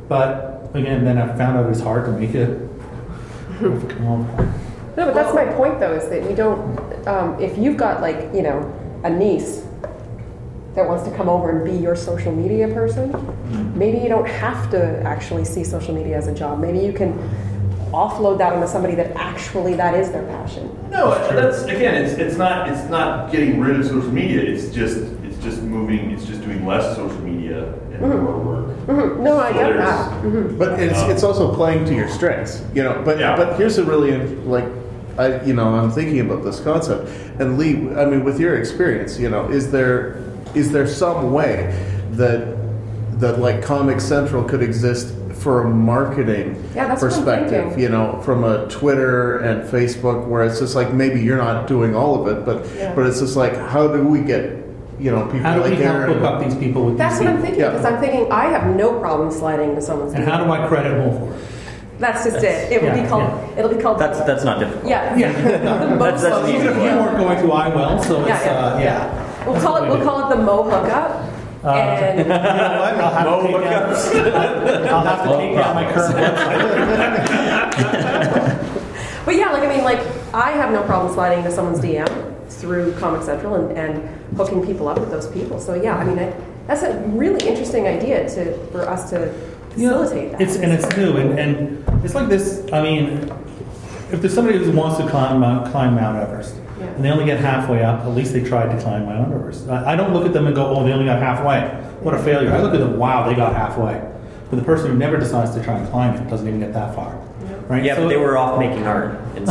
but 0.08 0.55
again 0.76 1.04
then 1.04 1.18
I 1.18 1.36
found 1.36 1.58
out 1.58 1.70
it's 1.70 1.82
hard 1.82 2.06
to 2.06 2.12
make 2.12 2.36
it. 2.36 2.60
No, 4.98 5.06
but 5.06 5.14
that's 5.14 5.34
my 5.34 5.46
point 5.46 5.80
though, 5.80 5.94
is 5.94 6.10
that 6.10 6.24
we 6.24 6.34
don't, 6.34 7.08
um, 7.08 7.40
if 7.40 7.58
you've 7.58 7.78
got 7.78 8.02
like, 8.02 8.34
you 8.34 8.42
know, 8.42 8.62
a 9.04 9.10
niece 9.10 9.66
that 10.74 10.88
wants 10.88 11.04
to 11.04 11.16
come 11.16 11.30
over 11.30 11.50
and 11.52 11.66
be 11.66 11.78
your 11.78 11.96
social 11.96 12.32
media 12.32 12.68
person, 12.70 13.12
mm-hmm. 13.12 13.78
maybe 13.78 13.98
you 13.98 14.10
don't 14.10 14.28
have 14.28 14.70
to 14.72 15.02
actually 15.04 15.46
see 15.46 15.64
social 15.64 15.94
media 15.94 16.18
as 16.18 16.28
a 16.28 16.34
job. 16.34 16.60
Maybe 16.60 16.80
you 16.80 16.94
can 16.94 17.14
offload 17.92 18.38
that 18.38 18.54
onto 18.54 18.68
somebody 18.68 18.96
that 18.96 19.16
actually 19.16 19.74
that 19.76 19.96
is 19.96 20.12
their 20.12 20.26
passion. 20.28 20.70
No, 20.90 21.12
that's 21.30 21.64
uh, 21.64 21.68
again, 21.68 22.04
it's 22.04 22.14
it's 22.14 22.38
not 22.38 22.70
it's 22.70 22.90
not 22.90 23.32
getting 23.32 23.60
rid 23.60 23.80
of 23.80 23.86
social 23.86 24.12
media. 24.12 24.42
It's 24.42 24.74
just 24.74 24.98
it's 25.24 25.38
just 25.44 25.62
moving. 25.62 26.12
It's 26.12 26.26
just 26.26 26.42
doing 26.42 26.66
less 26.66 26.96
social 26.96 27.20
media 27.22 27.74
and 27.74 28.02
mm-hmm. 28.02 28.24
more 28.24 28.40
work. 28.40 28.65
Mhm. 28.88 29.20
No, 29.20 29.38
I 29.40 29.48
So 29.52 29.54
get 29.54 29.74
there's- 29.74 30.00
that. 30.00 30.24
Mhm. 30.24 30.58
But 30.60 30.80
it's 30.80 31.02
it's 31.10 31.24
also 31.24 31.54
playing 31.54 31.86
to 31.86 31.94
your 31.94 32.08
strengths, 32.08 32.62
you 32.74 32.84
know. 32.84 32.96
But 33.04 33.20
Yeah. 33.20 33.36
but 33.36 33.54
here's 33.58 33.78
a 33.78 33.84
really 33.84 34.12
like, 34.46 34.66
I 35.18 35.40
you 35.46 35.54
know 35.54 35.68
I'm 35.70 35.92
thinking 35.92 36.20
about 36.20 36.44
this 36.44 36.60
concept, 36.60 37.10
and 37.40 37.58
Lee, 37.58 37.90
I 37.98 38.06
mean, 38.06 38.24
with 38.24 38.40
your 38.40 38.56
experience, 38.56 39.20
you 39.20 39.30
know, 39.30 39.46
is 39.50 39.72
there 39.72 40.16
is 40.54 40.72
there 40.72 40.88
some 40.88 41.34
way 41.34 41.74
that 42.14 42.42
that 43.20 43.40
like 43.40 43.62
Comix 43.66 44.02
Central 44.02 44.44
could 44.44 44.62
exist 44.62 45.14
for 45.34 45.62
a 45.64 45.70
marketing 45.70 46.56
Yeah, 46.76 46.88
that's 46.88 47.02
what 47.02 47.12
I'm 47.14 47.24
perspective, 47.24 47.78
you 47.80 47.90
know, 47.90 48.20
from 48.24 48.44
a 48.44 48.66
Twitter 48.68 49.38
and 49.38 49.64
Facebook, 49.64 50.28
where 50.28 50.44
it's 50.44 50.60
just 50.60 50.76
like 50.76 50.94
maybe 50.94 51.20
you're 51.22 51.38
not 51.38 51.68
doing 51.68 51.96
all 51.96 52.22
of 52.22 52.28
it, 52.28 52.46
but 52.46 52.66
Yeah. 52.78 52.94
but 52.96 53.06
it's 53.06 53.20
just 53.20 53.36
like 53.36 53.56
how 53.58 53.88
do 53.88 54.04
we 54.04 54.20
get 54.20 54.44
you 55.00 55.12
know 55.12 55.26
people 55.26 55.40
How 55.42 55.54
do 55.56 55.62
we 55.64 55.70
like 55.72 55.80
help 55.80 55.96
Aaron- 55.96 56.14
hook 56.14 56.24
up 56.24 56.44
these 56.44 56.56
people 56.56 56.86
with 56.86 56.98
That's 56.98 57.18
these 57.20 57.26
what 57.28 57.36
I'm 57.36 57.42
people? 57.42 57.46
thinking, 57.46 57.62
Yeah. 57.62 57.70
because 57.72 57.86
I'm 57.86 58.00
thinking 58.00 58.32
I 58.32 58.46
have 58.46 58.76
no 58.76 59.00
problem 59.00 59.30
sliding 59.32 59.76
to 59.76 59.82
someone's 59.82 60.14
And 60.14 60.24
how 60.24 60.38
do 60.44 60.50
I 60.52 60.68
credit 60.68 60.90
them 60.98 61.12
for 61.20 61.34
it? 61.34 61.40
That's 61.98 62.24
just 62.26 62.44
it. 62.44 62.72
It 62.74 62.82
will 62.84 62.92
be 62.92 62.98
yeah, 63.00 63.08
called, 63.08 63.24
yeah. 63.24 63.58
it'll 63.60 63.74
be 63.74 63.82
called. 63.82 64.00
That's 64.00 64.20
that's 64.22 64.44
not 64.44 64.60
difficult. 64.60 64.86
Yeah. 64.86 65.16
Yeah. 65.16 65.32
The 65.32 65.88
Mo 65.96 65.98
That's- 65.98 66.22
that's 66.22 66.36
social 66.36 66.50
Even 66.50 66.68
if 66.68 66.76
media. 66.76 66.92
you 66.94 66.98
weren't 67.00 67.18
going 67.18 67.38
to 67.48 67.52
I 67.54 67.68
will, 67.70 68.04
so 68.04 68.20
it's, 68.20 68.28
Yeah, 68.30 68.44
yeah, 68.46 68.52
uh, 68.52 68.78
yeah. 68.78 68.84
yeah. 68.84 69.46
We'll 69.46 69.54
That's 69.54 69.66
call 69.66 69.76
it, 69.78 69.82
we 69.84 69.88
we'll 69.90 70.00
do. 70.00 70.04
call 70.04 70.18
it 70.32 70.36
the 70.36 70.42
Mo 70.42 70.64
hookup. 70.64 71.12
Uh, 71.64 71.70
And 71.72 72.20
You 72.20 72.26
know 72.26 72.38
what? 72.38 72.94
I'll 73.00 73.14
have 73.16 73.42
to 73.42 73.48
take 73.48 73.64
down, 73.64 74.88
I'll 74.94 75.06
have 75.06 75.22
to 75.24 75.30
take 75.38 75.54
down 75.56 75.72
my 75.76 75.86
current 75.94 76.16
website. 76.16 77.82
But 79.26 79.36
yeah, 79.38 79.50
like 79.52 79.64
I 79.64 79.68
mean, 79.76 79.84
like 79.84 80.00
I 80.36 80.52
have 80.52 80.72
no 80.72 80.84
problem 80.84 81.12
sliding 81.14 81.40
into 81.40 81.52
someone's 81.52 81.80
DM 81.80 82.06
through 82.50 82.94
Comix 82.94 83.24
Central 83.24 83.56
and, 83.56 83.78
and 83.78 84.38
hooking 84.38 84.66
people 84.66 84.88
up 84.88 85.00
with 85.00 85.12
those 85.12 85.28
people. 85.28 85.60
So 85.60 85.74
yeah, 85.74 85.98
I 85.98 86.04
mean, 86.04 86.20
I, 86.20 86.34
That's 86.68 86.84
a 86.84 86.98
really 87.10 87.48
interesting 87.48 87.88
idea 87.88 88.28
to 88.36 88.58
for 88.72 88.88
us 88.90 89.10
to 89.12 89.34
You 89.76 89.90
know, 89.90 90.02
facilitate 90.04 90.32
that. 90.34 90.42
It's 90.42 90.56
and 90.58 90.72
it's 90.72 90.98
new 90.98 91.18
and, 91.18 91.40
and 91.40 92.04
it's 92.06 92.16
like 92.16 92.28
this. 92.30 92.66
I 92.74 92.82
mean, 92.82 93.32
if 94.12 94.22
there's 94.22 94.34
somebody 94.34 94.58
who 94.60 94.72
wants 94.72 94.98
to 94.98 95.08
climb 95.10 95.40
Mount, 95.40 95.72
climb 95.72 95.96
Mount 95.96 96.18
Everest 96.18 96.56
Yeah. 96.80 96.86
and 96.88 97.04
they 97.04 97.10
only 97.10 97.26
get 97.26 97.40
halfway 97.40 97.84
up, 97.84 98.02
at 98.02 98.10
least 98.10 98.34
they 98.34 98.44
tried 98.44 98.76
to 98.76 98.82
climb 98.82 99.06
Mount 99.06 99.34
Everest. 99.34 99.68
I, 99.70 99.94
I 99.94 99.96
don't 99.96 100.14
look 100.14 100.26
at 100.26 100.34
them 100.34 100.46
and 100.48 100.56
go, 100.56 100.66
"Oh, 100.68 100.84
they 100.84 100.92
only 100.94 101.06
got 101.06 101.20
halfway. 101.20 101.62
What 102.02 102.14
a 102.14 102.20
failure!" 102.20 102.52
I 102.54 102.62
look 102.62 102.74
at 102.74 102.80
them, 102.80 102.98
"Wow, 102.98 103.28
they 103.28 103.36
got 103.36 103.54
halfway." 103.56 104.02
But 104.50 104.58
the 104.58 104.64
person 104.64 104.92
who 104.92 104.98
never 104.98 105.18
decides 105.18 105.56
to 105.56 105.64
try 105.64 105.78
and 105.80 105.90
climb 105.90 106.14
it 106.16 106.30
doesn't 106.30 106.48
even 106.48 106.60
get 106.60 106.72
that 106.74 106.94
far, 106.94 107.16
right? 107.68 107.84
Yeah, 107.84 107.96
So- 107.96 108.04
but 108.04 108.10
they 108.10 108.18
were 108.18 108.38
off 108.38 108.60
making 108.60 108.86
art 108.86 109.06
instead. 109.12 109.25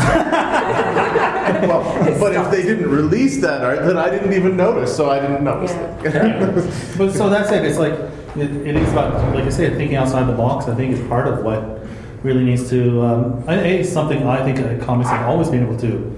Well, 1.64 2.18
but 2.18 2.34
if 2.34 2.50
they 2.50 2.62
didn't 2.62 2.90
release 2.90 3.40
that 3.42 3.62
art, 3.62 3.80
then 3.86 3.96
I 3.96 4.10
didn't 4.10 4.32
even 4.32 4.56
notice, 4.56 4.94
so 4.94 5.10
I 5.10 5.20
didn't 5.20 5.44
notice 5.44 5.72
Yeah. 5.72 6.48
it. 6.48 6.98
But 6.98 7.12
so 7.12 7.28
that's 7.28 7.50
it. 7.52 7.64
It's 7.64 7.78
like 7.78 7.92
it, 8.36 8.50
it 8.66 8.76
is 8.76 8.90
about, 8.92 9.12
like 9.34 9.44
I 9.44 9.48
said, 9.50 9.76
thinking 9.76 9.96
outside 9.96 10.24
the 10.26 10.32
box. 10.32 10.66
I 10.68 10.74
think 10.74 10.92
is 10.94 11.06
part 11.08 11.26
of 11.28 11.44
what 11.44 11.80
really 12.22 12.44
needs 12.44 12.68
to. 12.70 13.02
Um, 13.02 13.44
I- 13.46 13.56
it's 13.56 13.90
something 13.92 14.26
I 14.26 14.42
think 14.42 14.58
uh, 14.58 14.84
comics 14.84 15.10
have 15.10 15.26
always 15.28 15.48
been 15.50 15.62
able 15.64 15.76
to 15.78 16.10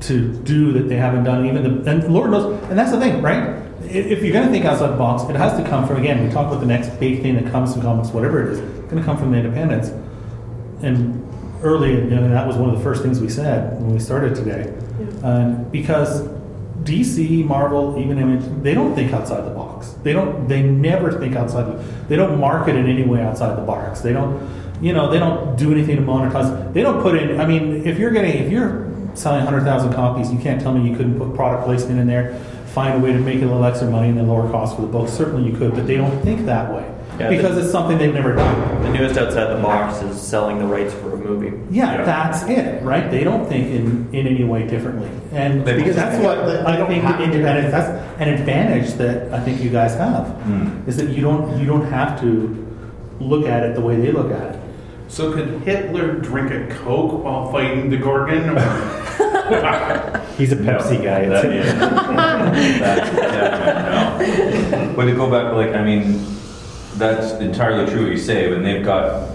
to 0.00 0.32
do 0.44 0.72
that 0.74 0.88
they 0.88 0.96
haven't 0.96 1.24
done. 1.24 1.44
Even 1.46 1.62
the, 1.84 1.90
and 1.90 2.12
Lord 2.12 2.30
knows, 2.30 2.62
and 2.70 2.78
that's 2.78 2.92
the 2.92 3.00
thing, 3.00 3.20
right? 3.22 3.56
If 3.84 4.22
you're 4.22 4.32
going 4.32 4.46
to 4.46 4.52
think 4.52 4.64
outside 4.64 4.88
the 4.88 4.96
box, 4.96 5.28
it 5.30 5.36
has 5.36 5.58
to 5.60 5.64
come 5.68 5.86
from 5.86 5.96
again. 5.96 6.22
We 6.26 6.30
talk 6.32 6.46
about 6.48 6.60
the 6.60 6.66
next 6.66 6.90
big 7.00 7.22
thing 7.22 7.34
that 7.36 7.50
comes 7.50 7.72
from 7.72 7.82
comics, 7.82 8.10
whatever 8.10 8.42
it 8.46 8.52
is, 8.52 8.58
it's 8.58 8.90
going 8.90 8.98
to 8.98 9.02
come 9.04 9.16
from 9.16 9.30
the 9.32 9.38
independents. 9.38 9.88
And 10.82 11.24
early, 11.62 11.94
you 11.94 12.10
know, 12.10 12.28
that 12.28 12.46
was 12.46 12.56
one 12.56 12.70
of 12.70 12.76
the 12.76 12.82
first 12.82 13.02
things 13.02 13.20
we 13.20 13.28
said 13.28 13.80
when 13.80 13.92
we 13.92 13.98
started 13.98 14.34
today, 14.34 14.72
and 15.22 15.70
because 15.72 16.28
DC, 16.84 17.44
Marvel, 17.44 17.98
even 17.98 18.18
Image, 18.18 18.44
they 18.62 18.74
don't 18.74 18.94
think 18.94 19.12
outside 19.12 19.44
the 19.44 19.50
box. 19.50 19.90
They 20.02 20.12
don't. 20.12 20.48
They 20.48 20.62
never 20.62 21.12
think 21.18 21.36
outside. 21.36 21.66
The, 21.66 21.84
they 22.08 22.16
don't 22.16 22.38
market 22.38 22.76
in 22.76 22.86
any 22.86 23.04
way 23.04 23.22
outside 23.22 23.56
the 23.56 23.62
box. 23.62 24.00
They 24.00 24.12
don't. 24.12 24.48
You 24.80 24.92
know, 24.92 25.10
they 25.10 25.18
don't 25.18 25.56
do 25.58 25.72
anything 25.72 25.96
to 25.96 26.02
monetize. 26.02 26.72
They 26.72 26.82
don't 26.82 27.02
put 27.02 27.16
in. 27.16 27.40
I 27.40 27.46
mean, 27.46 27.86
if 27.86 27.98
you're 27.98 28.12
getting, 28.12 28.42
if 28.42 28.50
you're 28.50 28.88
selling 29.14 29.44
hundred 29.44 29.64
thousand 29.64 29.92
copies, 29.92 30.32
you 30.32 30.38
can't 30.38 30.60
tell 30.60 30.72
me 30.72 30.88
you 30.88 30.96
couldn't 30.96 31.18
put 31.18 31.34
product 31.34 31.64
placement 31.64 31.98
in 31.98 32.06
there, 32.06 32.38
find 32.66 32.94
a 32.94 33.04
way 33.04 33.12
to 33.12 33.18
make 33.18 33.42
a 33.42 33.46
little 33.46 33.64
extra 33.64 33.90
money 33.90 34.08
and 34.08 34.16
then 34.16 34.28
lower 34.28 34.48
cost 34.50 34.76
for 34.76 34.82
the 34.82 34.88
book. 34.88 35.08
Certainly, 35.08 35.50
you 35.50 35.56
could, 35.56 35.74
but 35.74 35.86
they 35.86 35.96
don't 35.96 36.22
think 36.22 36.46
that 36.46 36.72
way 36.72 36.88
Yeah, 37.18 37.30
because 37.30 37.56
it's 37.58 37.70
something 37.72 37.98
they've 37.98 38.14
never 38.14 38.34
done. 38.34 38.82
the 38.82 38.90
newest 38.90 39.18
outside 39.18 39.46
the 39.56 39.60
box 39.62 40.00
is 40.02 40.20
selling 40.20 40.58
the 40.58 40.66
rights 40.66 40.94
for 40.94 41.12
a 41.14 41.16
movie. 41.16 41.52
Yeah, 41.70 42.04
that's 42.04 42.42
it, 42.44 42.82
right? 42.82 43.10
They 43.10 43.24
don't 43.24 43.46
think 43.48 43.66
in, 43.72 44.08
in 44.14 44.26
any 44.26 44.44
way 44.44 44.66
differently, 44.66 45.10
and 45.32 45.64
They- 45.64 45.76
because 45.76 45.96
that's 45.96 46.22
what 46.22 46.46
They- 46.46 46.52
they 46.52 46.82
I 46.82 46.86
think 46.86 47.02
have 47.04 47.18
to. 47.18 47.24
independence. 47.24 47.72
That's 47.72 48.20
an 48.20 48.28
advantage 48.28 48.94
that 48.94 49.32
I 49.32 49.40
think 49.40 49.60
you 49.62 49.70
guys 49.70 49.94
have 49.96 50.26
Hmm. 50.44 50.68
is 50.88 50.96
that 50.96 51.08
you 51.08 51.20
don't 51.22 51.58
you 51.58 51.66
don't 51.66 51.86
have 51.90 52.20
to 52.20 52.64
look 53.20 53.46
at 53.48 53.64
it 53.64 53.74
the 53.74 53.80
way 53.80 53.96
they 53.96 54.12
look 54.12 54.30
at 54.30 54.54
it. 54.54 54.56
So 55.08 55.32
could 55.32 55.62
Hitler 55.64 56.12
drink 56.20 56.50
a 56.52 56.66
Coke 56.84 57.24
while 57.24 57.50
fighting 57.50 57.90
the 57.90 57.96
Gorgon? 57.96 58.50
Or? 58.50 58.60
He's 60.38 60.52
a 60.52 60.56
Pepsi 60.56 61.02
guy. 61.02 61.24
That, 61.26 61.44
It's- 61.46 61.66
yeah. 61.74 61.88
That, 62.78 63.12
definitely, 63.12 64.70
no. 64.86 64.92
But 64.96 65.04
to 65.06 65.12
go 65.14 65.30
back, 65.30 65.52
like, 65.54 65.74
I 65.74 65.82
mean, 65.82 66.20
that's 66.98 67.32
entirely 67.40 67.90
true 67.90 68.04
what 68.04 68.12
you 68.12 68.18
say, 68.18 68.50
when 68.50 68.62
they've 68.62 68.84
got, 68.84 69.28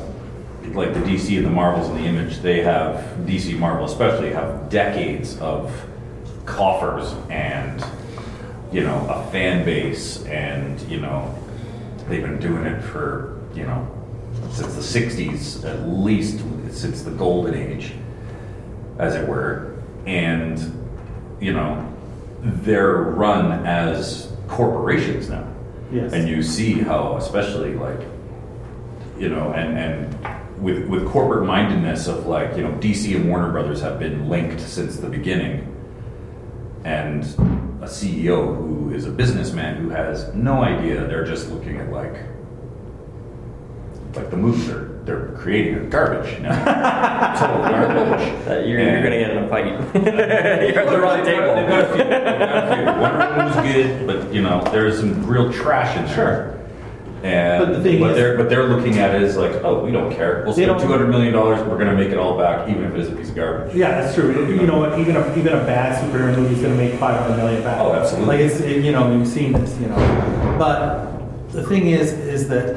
like, 0.74 0.94
the 0.94 1.00
DC 1.00 1.38
and 1.38 1.46
the 1.46 1.52
Marvels 1.52 1.90
and 1.90 1.98
the 1.98 2.04
Image, 2.04 2.40
they 2.40 2.62
have, 2.62 3.18
DC, 3.26 3.58
Marvel 3.58 3.86
especially, 3.86 4.32
have 4.32 4.70
decades 4.70 5.40
of 5.40 5.74
coffers 6.46 7.14
and, 7.30 7.84
you 8.72 8.82
know, 8.82 9.08
a 9.10 9.32
fan 9.32 9.64
base, 9.66 10.24
and, 10.26 10.80
you 10.82 11.00
know, 11.00 11.34
they've 12.08 12.24
been 12.24 12.40
doing 12.40 12.66
it 12.66 12.82
for, 12.82 13.42
you 13.56 13.64
know, 13.64 13.88
since 14.52 14.74
the 14.76 15.00
60s, 15.00 15.64
at 15.66 15.88
least, 15.88 16.44
since 16.72 17.04
the 17.04 17.12
golden 17.12 17.56
age 17.56 17.94
as 19.00 19.16
it 19.16 19.28
were, 19.28 19.76
and 20.06 20.60
you 21.40 21.54
know 21.54 21.90
they're 22.42 22.96
run 22.96 23.66
as 23.66 24.32
corporations 24.48 25.30
now. 25.30 25.48
Yes. 25.94 26.12
And 26.12 26.28
you 26.28 26.42
see 26.42 26.74
how, 26.80 27.18
especially 27.18 27.76
like, 27.76 28.00
you 29.18 29.30
know, 29.30 29.54
and 29.54 29.78
and 29.78 30.64
with 30.64 30.88
with 30.88 31.08
corporate 31.08 31.46
mindedness 31.46 32.08
of 32.08 32.26
like, 32.26 32.58
you 32.58 32.64
know, 32.64 32.72
DC 32.80 33.16
and 33.16 33.30
Warner 33.30 33.52
Brothers 33.52 33.80
have 33.82 34.00
been 34.00 34.28
linked 34.28 34.60
since 34.60 34.98
the 34.98 35.10
beginning, 35.10 35.68
and 36.84 37.24
a 37.82 37.86
CEO 37.86 38.58
who 38.58 38.92
is 38.94 39.06
a 39.06 39.12
businessman 39.12 39.78
who 39.78 39.90
has 39.90 40.34
no 40.34 40.64
idea. 40.64 41.06
They're 41.06 41.26
just 41.26 41.50
looking 41.50 41.78
at 41.78 41.92
like. 41.92 42.16
Like 44.16 44.30
the 44.30 44.38
movies 44.38 44.70
they're 45.06 45.28
they're 45.28 45.38
creating 45.38 45.76
are 45.76 45.84
garbage 45.88 46.40
now, 46.42 47.36
total 47.40 47.62
garbage. 47.62 48.30
Uh, 48.48 48.60
you're, 48.60 48.80
you're 48.82 49.02
gonna 49.04 49.18
get 49.18 49.30
in 49.32 49.38
a 49.44 49.48
fight. 49.50 49.66
you're 49.96 50.80
at 50.80 50.90
the 50.90 51.00
wrong 51.00 51.24
They've 51.24 51.26
they've 51.26 51.40
table. 51.40 51.68
got 51.68 51.80
a 51.80 51.88
few. 51.88 51.98
They've 52.04 52.10
got 52.24 52.72
a 52.72 52.76
few. 52.76 53.02
Wonder 53.02 53.30
Woman 53.30 53.46
was 53.46 53.74
good, 53.74 54.08
but 54.08 54.34
you 54.34 54.42
know, 54.42 54.62
there's 54.72 55.00
some 55.00 55.26
real 55.26 55.52
trash 55.52 55.96
in 55.98 56.06
there. 56.06 56.16
Sure. 56.16 56.60
And 57.24 57.66
But 57.66 57.74
the 57.78 57.82
thing 57.84 58.04
is- 58.04 58.16
they're 58.18 58.38
but 58.38 58.50
they're 58.50 58.66
looking 58.66 58.98
at 59.00 59.16
it 59.16 59.22
as 59.22 59.38
like, 59.38 59.54
oh, 59.64 59.84
we 59.84 59.92
don't 59.94 60.14
care. 60.14 60.44
We'll 60.44 60.54
spend 60.54 60.78
two 60.80 60.88
hundred 60.88 61.08
million 61.08 61.32
dollars. 61.34 61.60
We're 61.66 61.78
going 61.78 61.88
to 61.90 61.96
make 61.96 62.10
it 62.12 62.18
all 62.18 62.38
back, 62.38 62.68
even 62.70 62.84
if 62.84 62.94
it 62.96 63.00
is 63.00 63.10
a 63.10 63.16
piece 63.16 63.30
of 63.30 63.36
garbage. 63.36 63.74
Yeah, 63.74 64.02
that's 64.02 64.14
true. 64.14 64.46
You 64.60 64.68
know 64.68 64.78
what? 64.80 65.00
Even 65.00 65.16
a 65.16 65.38
even 65.38 65.54
a 65.54 65.64
bad 65.66 66.04
superhero 66.04 66.36
movie 66.36 66.56
is 66.56 66.62
going 66.62 66.78
to 66.78 66.84
make 66.84 67.00
five 67.00 67.18
hundred 67.22 67.38
million 67.38 67.64
back. 67.64 67.80
Oh, 67.80 67.94
absolutely. 67.94 68.28
Like 68.28 68.40
it's 68.46 68.60
it- 68.60 68.84
you 68.84 68.92
know 68.92 69.10
you've 69.18 69.28
seen 69.28 69.54
this, 69.54 69.80
you 69.80 69.88
know. 69.88 70.56
But 70.60 71.52
the 71.54 71.64
thing 71.64 71.88
is, 71.88 72.12
is 72.12 72.50
that 72.50 72.76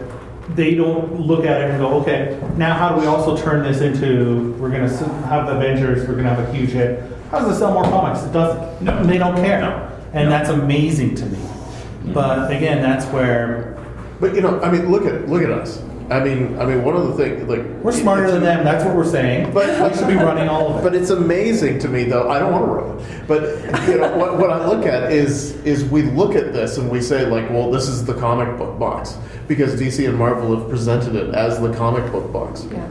they 0.50 0.74
don't 0.74 1.20
look 1.20 1.44
at 1.44 1.60
it 1.60 1.70
and 1.70 1.78
go, 1.78 2.00
okay, 2.00 2.40
now 2.56 2.74
how 2.74 2.94
do 2.94 3.00
we 3.00 3.06
also 3.06 3.36
turn 3.36 3.62
this 3.64 3.80
into? 3.80 4.52
We're 4.58 4.70
going 4.70 4.88
to 4.88 5.04
have 5.26 5.46
the 5.46 5.56
Avengers. 5.56 6.06
We're 6.06 6.14
going 6.14 6.24
to 6.24 6.34
have 6.34 6.48
a 6.48 6.52
huge 6.52 6.70
hit. 6.70 7.02
How 7.30 7.40
does 7.40 7.56
it 7.56 7.58
sell 7.58 7.72
more 7.72 7.82
comics? 7.84 8.22
It 8.24 8.32
doesn't. 8.32 8.82
No. 8.82 9.02
They 9.04 9.18
don't 9.18 9.34
care, 9.36 9.60
No. 9.60 9.90
and 10.12 10.28
No. 10.28 10.30
that's 10.30 10.48
amazing 10.50 11.16
to 11.16 11.26
me. 11.26 11.38
Mm-hmm. 11.38 12.12
But 12.12 12.50
again, 12.52 12.80
that's 12.80 13.04
where 13.06 13.76
But 14.20 14.34
you 14.34 14.40
know, 14.40 14.60
I 14.60 14.70
mean, 14.70 14.90
look 14.90 15.04
at 15.04 15.28
look 15.28 15.42
at 15.42 15.50
us. 15.50 15.82
I 16.10 16.22
mean, 16.22 16.56
I 16.58 16.64
mean, 16.66 16.84
one 16.84 16.94
of 16.94 17.08
the 17.08 17.14
things 17.14 17.48
like 17.48 17.64
we're 17.82 17.90
smarter 17.90 18.30
than 18.30 18.42
them. 18.42 18.64
That's 18.64 18.84
what 18.84 18.94
we're 18.94 19.10
saying. 19.10 19.52
But 19.52 19.90
we 19.90 19.96
should 19.96 20.06
be 20.06 20.14
running 20.14 20.48
all 20.48 20.72
of 20.72 20.78
it. 20.78 20.82
But 20.84 20.94
it's 20.94 21.10
amazing 21.10 21.80
to 21.80 21.88
me, 21.88 22.04
though. 22.04 22.30
I 22.30 22.38
don't 22.38 22.52
want 22.52 22.64
to 22.64 22.70
run 22.70 22.98
it. 22.98 23.26
But 23.26 23.88
you 23.88 23.98
know, 23.98 24.16
what, 24.16 24.38
what 24.38 24.50
I 24.50 24.66
look 24.68 24.86
at 24.86 25.10
is 25.10 25.56
is 25.64 25.84
we 25.84 26.02
look 26.02 26.36
at 26.36 26.52
this 26.52 26.78
and 26.78 26.90
we 26.90 27.00
say 27.00 27.26
like, 27.26 27.50
well, 27.50 27.70
this 27.70 27.88
is 27.88 28.04
the 28.04 28.14
comic 28.14 28.56
book 28.56 28.78
box 28.78 29.18
because 29.48 29.80
DC 29.80 30.08
and 30.08 30.16
Marvel 30.16 30.56
have 30.56 30.68
presented 30.68 31.16
it 31.16 31.34
as 31.34 31.60
the 31.60 31.72
comic 31.74 32.10
book 32.12 32.32
box. 32.32 32.66
Yeah. 32.70 32.86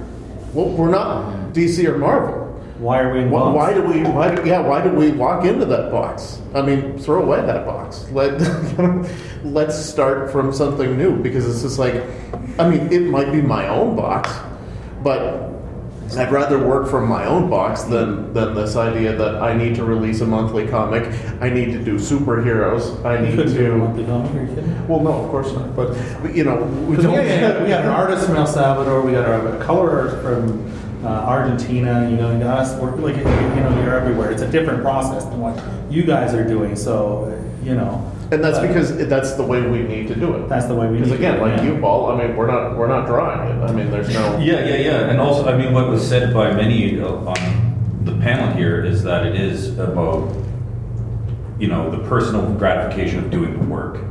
Well, 0.54 0.70
we're 0.70 0.90
not 0.90 1.54
DC 1.54 1.86
or 1.86 1.98
Marvel. 1.98 2.45
Why 2.78 3.00
are 3.00 3.14
we 3.14 3.22
in 3.22 3.32
Why, 3.32 3.40
box? 3.40 3.56
why 3.56 3.74
do 3.74 3.82
we? 3.84 4.04
Why 4.04 4.36
do, 4.36 4.46
yeah? 4.48 4.60
Why 4.60 4.82
do 4.84 4.90
we 4.90 5.12
walk 5.12 5.46
into 5.46 5.66
that 5.66 5.92
box? 5.92 6.42
I 6.54 6.62
mean, 6.62 6.98
throw 7.00 7.22
away 7.24 7.42
that 7.42 7.66
box. 7.66 8.06
Let 8.12 8.40
let's 9.44 9.78
start 9.78 10.32
from 10.32 10.54
something 10.54 10.98
new 10.98 11.16
because 11.22 11.48
it's 11.50 11.62
just 11.62 11.80
like, 11.80 12.04
I 12.60 12.70
mean, 12.70 12.92
it 12.92 13.02
might 13.10 13.32
be 13.32 13.42
my 13.42 13.68
own 13.68 13.96
box, 13.96 14.30
but 15.04 15.52
I'd 16.18 16.32
rather 16.32 16.60
work 16.60 16.88
from 16.90 17.08
my 17.10 17.26
own 17.26 17.50
box 17.50 17.84
than 17.84 18.34
than 18.34 18.54
this 18.54 18.76
idea 18.76 19.16
that 19.16 19.36
I 19.42 19.56
need 19.56 19.76
to 19.76 19.84
release 19.86 20.22
a 20.22 20.26
monthly 20.26 20.68
comic. 20.68 21.04
I 21.42 21.50
need 21.50 21.72
to 21.74 21.80
do 21.84 21.96
superheroes. 21.96 23.04
I 23.06 23.22
need 23.22 23.36
couldn't 23.36 23.54
do 23.56 23.66
a 23.66 23.70
to. 23.70 23.76
monthly 23.78 24.06
comic. 24.06 24.32
Are 24.34 24.42
you 24.42 24.48
kidding? 24.56 24.88
Well, 24.88 25.00
no, 25.00 25.14
of 25.14 25.30
course 25.32 25.52
not. 25.54 25.76
But 25.76 25.96
you 26.36 26.44
know, 26.44 26.58
we 26.88 26.96
'Cause 26.98 27.08
we, 27.08 27.14
don't. 27.14 27.26
got, 27.40 27.62
we 27.62 27.70
got 27.70 27.82
an 27.86 27.88
artist 28.02 28.28
from 28.28 28.36
El 28.36 28.48
Salvador, 28.48 29.02
we 29.02 29.14
got 29.14 29.26
a, 29.30 29.58
colorer 29.64 30.20
from 30.22 30.72
uh, 31.06 31.10
Argentina, 31.10 32.10
you 32.10 32.18
know, 32.18 32.32
you 32.34 32.40
got 32.40 32.60
us, 32.60 32.80
we're 32.82 32.96
like, 32.96 33.18
you 33.18 33.24
know, 33.24 33.82
you're 33.84 33.96
everywhere. 33.96 34.32
It's 34.32 34.42
a 34.42 34.50
different 34.50 34.82
process 34.82 35.24
than 35.26 35.40
what 35.40 35.62
you 35.92 36.04
guys 36.04 36.34
are 36.34 36.44
doing, 36.46 36.76
so, 36.76 37.32
you 37.64 37.76
know. 37.76 38.12
And 38.32 38.44
that's 38.44 38.58
but 38.58 38.68
because 38.68 38.98
that's 39.08 39.34
the 39.36 39.44
way 39.44 39.62
we 39.62 39.84
need 39.84 40.08
to 40.08 40.16
do 40.16 40.34
it. 40.34 40.50
That's 40.50 40.66
the 40.66 40.74
way 40.74 40.88
we 40.88 40.98
Because 40.98 41.12
need 41.12 41.18
to 41.18 41.28
again, 41.28 41.38
do 41.38 41.46
it, 41.46 41.50
like 41.50 41.62
yeah. 41.62 41.74
you, 41.74 41.80
Paul. 41.80 42.12
I 42.12 42.26
mean, 42.26 42.36
we're 42.36 42.48
not 42.48 42.76
we're 42.76 42.88
not 42.88 43.06
drawing 43.06 43.48
it. 43.48 43.64
I 43.64 43.72
mean, 43.72 43.92
there's 43.92 44.12
no. 44.12 44.38
Yeah, 44.40 44.66
yeah, 44.66 44.78
yeah. 44.78 45.10
And 45.10 45.20
also, 45.20 45.48
I 45.48 45.56
mean, 45.56 45.74
what 45.74 45.88
was 45.88 46.08
said 46.08 46.34
by 46.34 46.52
many 46.52 47.00
uh, 47.00 47.08
on 47.08 48.02
the 48.04 48.14
panel 48.14 48.52
here 48.56 48.84
is 48.84 49.04
that 49.04 49.28
it 49.28 49.36
is 49.36 49.78
about, 49.78 50.36
you 51.60 51.68
know, 51.68 51.92
the 51.92 52.00
personal 52.10 52.52
gratification 52.56 53.24
of 53.24 53.30
doing 53.30 53.60
the 53.60 53.66
work, 53.66 54.04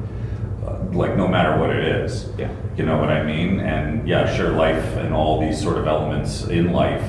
like 0.94 1.16
no 1.16 1.28
matter 1.28 1.58
what 1.58 1.70
it 1.70 1.84
is. 1.84 2.28
Yeah. 2.38 2.54
You 2.76 2.84
know 2.84 2.98
what 2.98 3.10
I 3.10 3.22
mean? 3.22 3.60
And 3.60 4.08
yeah, 4.08 4.34
sure, 4.34 4.50
life 4.50 4.96
and 4.96 5.14
all 5.14 5.40
these 5.40 5.60
sort 5.60 5.78
of 5.78 5.86
elements 5.86 6.44
in 6.44 6.72
life, 6.72 7.04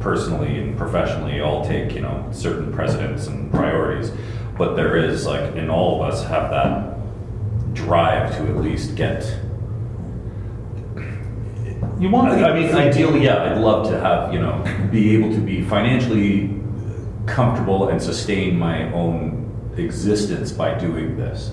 personally 0.00 0.58
and 0.58 0.76
professionally, 0.76 1.40
all 1.40 1.64
take, 1.64 1.92
you 1.94 2.00
know, 2.00 2.28
certain 2.32 2.72
precedence 2.72 3.26
and 3.26 3.50
priorities. 3.50 4.12
But 4.58 4.74
there 4.74 4.96
is, 4.96 5.26
like, 5.26 5.54
in 5.54 5.70
all 5.70 6.02
of 6.02 6.12
us 6.12 6.24
have 6.24 6.50
that 6.50 7.74
drive 7.74 8.36
to 8.36 8.42
at 8.48 8.56
least 8.58 8.96
get 8.96 9.22
You 11.98 12.10
want 12.10 12.28
I 12.32 12.50
I 12.50 12.60
mean, 12.60 12.74
ideally, 12.74 13.24
yeah, 13.24 13.52
I'd 13.52 13.58
love 13.58 13.88
to 13.88 13.98
have, 13.98 14.34
you 14.34 14.40
know, 14.40 14.64
be 14.90 15.14
able 15.14 15.32
to 15.32 15.40
be 15.40 15.62
financially 15.62 16.50
comfortable 17.26 17.88
and 17.88 18.02
sustain 18.02 18.58
my 18.58 18.92
own 18.92 19.72
existence 19.76 20.50
by 20.52 20.76
doing 20.78 21.16
this. 21.16 21.52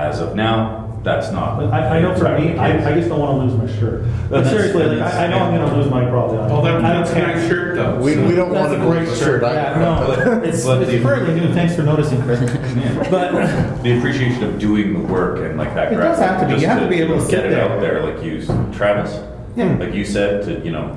As 0.00 0.20
of 0.20 0.34
now, 0.34 0.98
that's 1.04 1.30
not. 1.30 1.62
I, 1.72 1.98
I 1.98 2.00
know 2.00 2.14
for 2.16 2.24
me, 2.38 2.56
I, 2.56 2.90
I 2.90 2.94
just 2.94 3.08
don't 3.08 3.20
want 3.20 3.38
to 3.38 3.44
lose 3.56 3.72
my 3.72 3.78
shirt. 3.80 4.04
But 4.30 4.44
That's- 4.44 4.50
seriously, 4.52 4.96
like, 4.96 5.12
I, 5.12 5.24
I 5.24 5.26
know 5.26 5.38
I'm 5.38 5.54
going 5.56 5.68
to 5.68 5.76
lose 5.76 5.90
my 5.90 6.08
probably. 6.08 6.38
Well, 6.38 6.62
that, 6.62 6.84
I 6.84 6.92
don't 6.92 7.00
that's 7.02 7.10
a 7.10 7.14
care. 7.14 7.26
nice 7.34 7.48
shirt 7.48 7.74
though. 7.74 7.96
We, 8.00 8.16
we 8.16 8.34
don't 8.36 8.52
That's 8.52 8.70
want 8.70 8.80
a 8.80 8.84
to 8.84 8.90
great 8.90 9.08
lose 9.08 9.18
the 9.18 9.24
shirt. 9.24 9.40
shirt. 9.42 9.54
Yeah, 9.54 9.72
I- 9.74 10.24
no, 10.24 10.42
it's, 10.44 10.64
But 10.64 10.82
it's 10.82 11.02
fairly 11.04 11.34
new. 11.40 11.52
Thanks 11.52 11.74
for 11.74 11.82
noticing, 11.82 12.22
Chris. 12.22 12.38
But 13.10 13.82
the 13.82 13.98
appreciation 13.98 14.44
of 14.44 14.58
doing 14.60 14.92
the 14.92 15.00
work 15.12 15.40
and 15.40 15.58
like 15.58 15.74
that. 15.74 15.92
It 15.92 15.96
does 15.96 16.18
graphic, 16.18 16.24
have 16.26 16.40
to 16.42 16.46
be. 16.46 16.52
just 16.52 16.62
You 16.62 16.68
have 16.68 16.82
to 16.82 16.88
be 16.88 17.00
able 17.00 17.14
to 17.16 17.20
get 17.22 17.30
sit 17.30 17.46
it 17.46 17.50
there. 17.50 17.68
out 17.70 17.80
there, 17.80 18.02
like 18.04 18.22
you, 18.24 18.44
Travis. 18.72 19.18
Yeah. 19.56 19.74
Like 19.76 19.94
you 19.94 20.04
said, 20.04 20.44
to 20.44 20.64
you 20.64 20.70
know, 20.70 20.96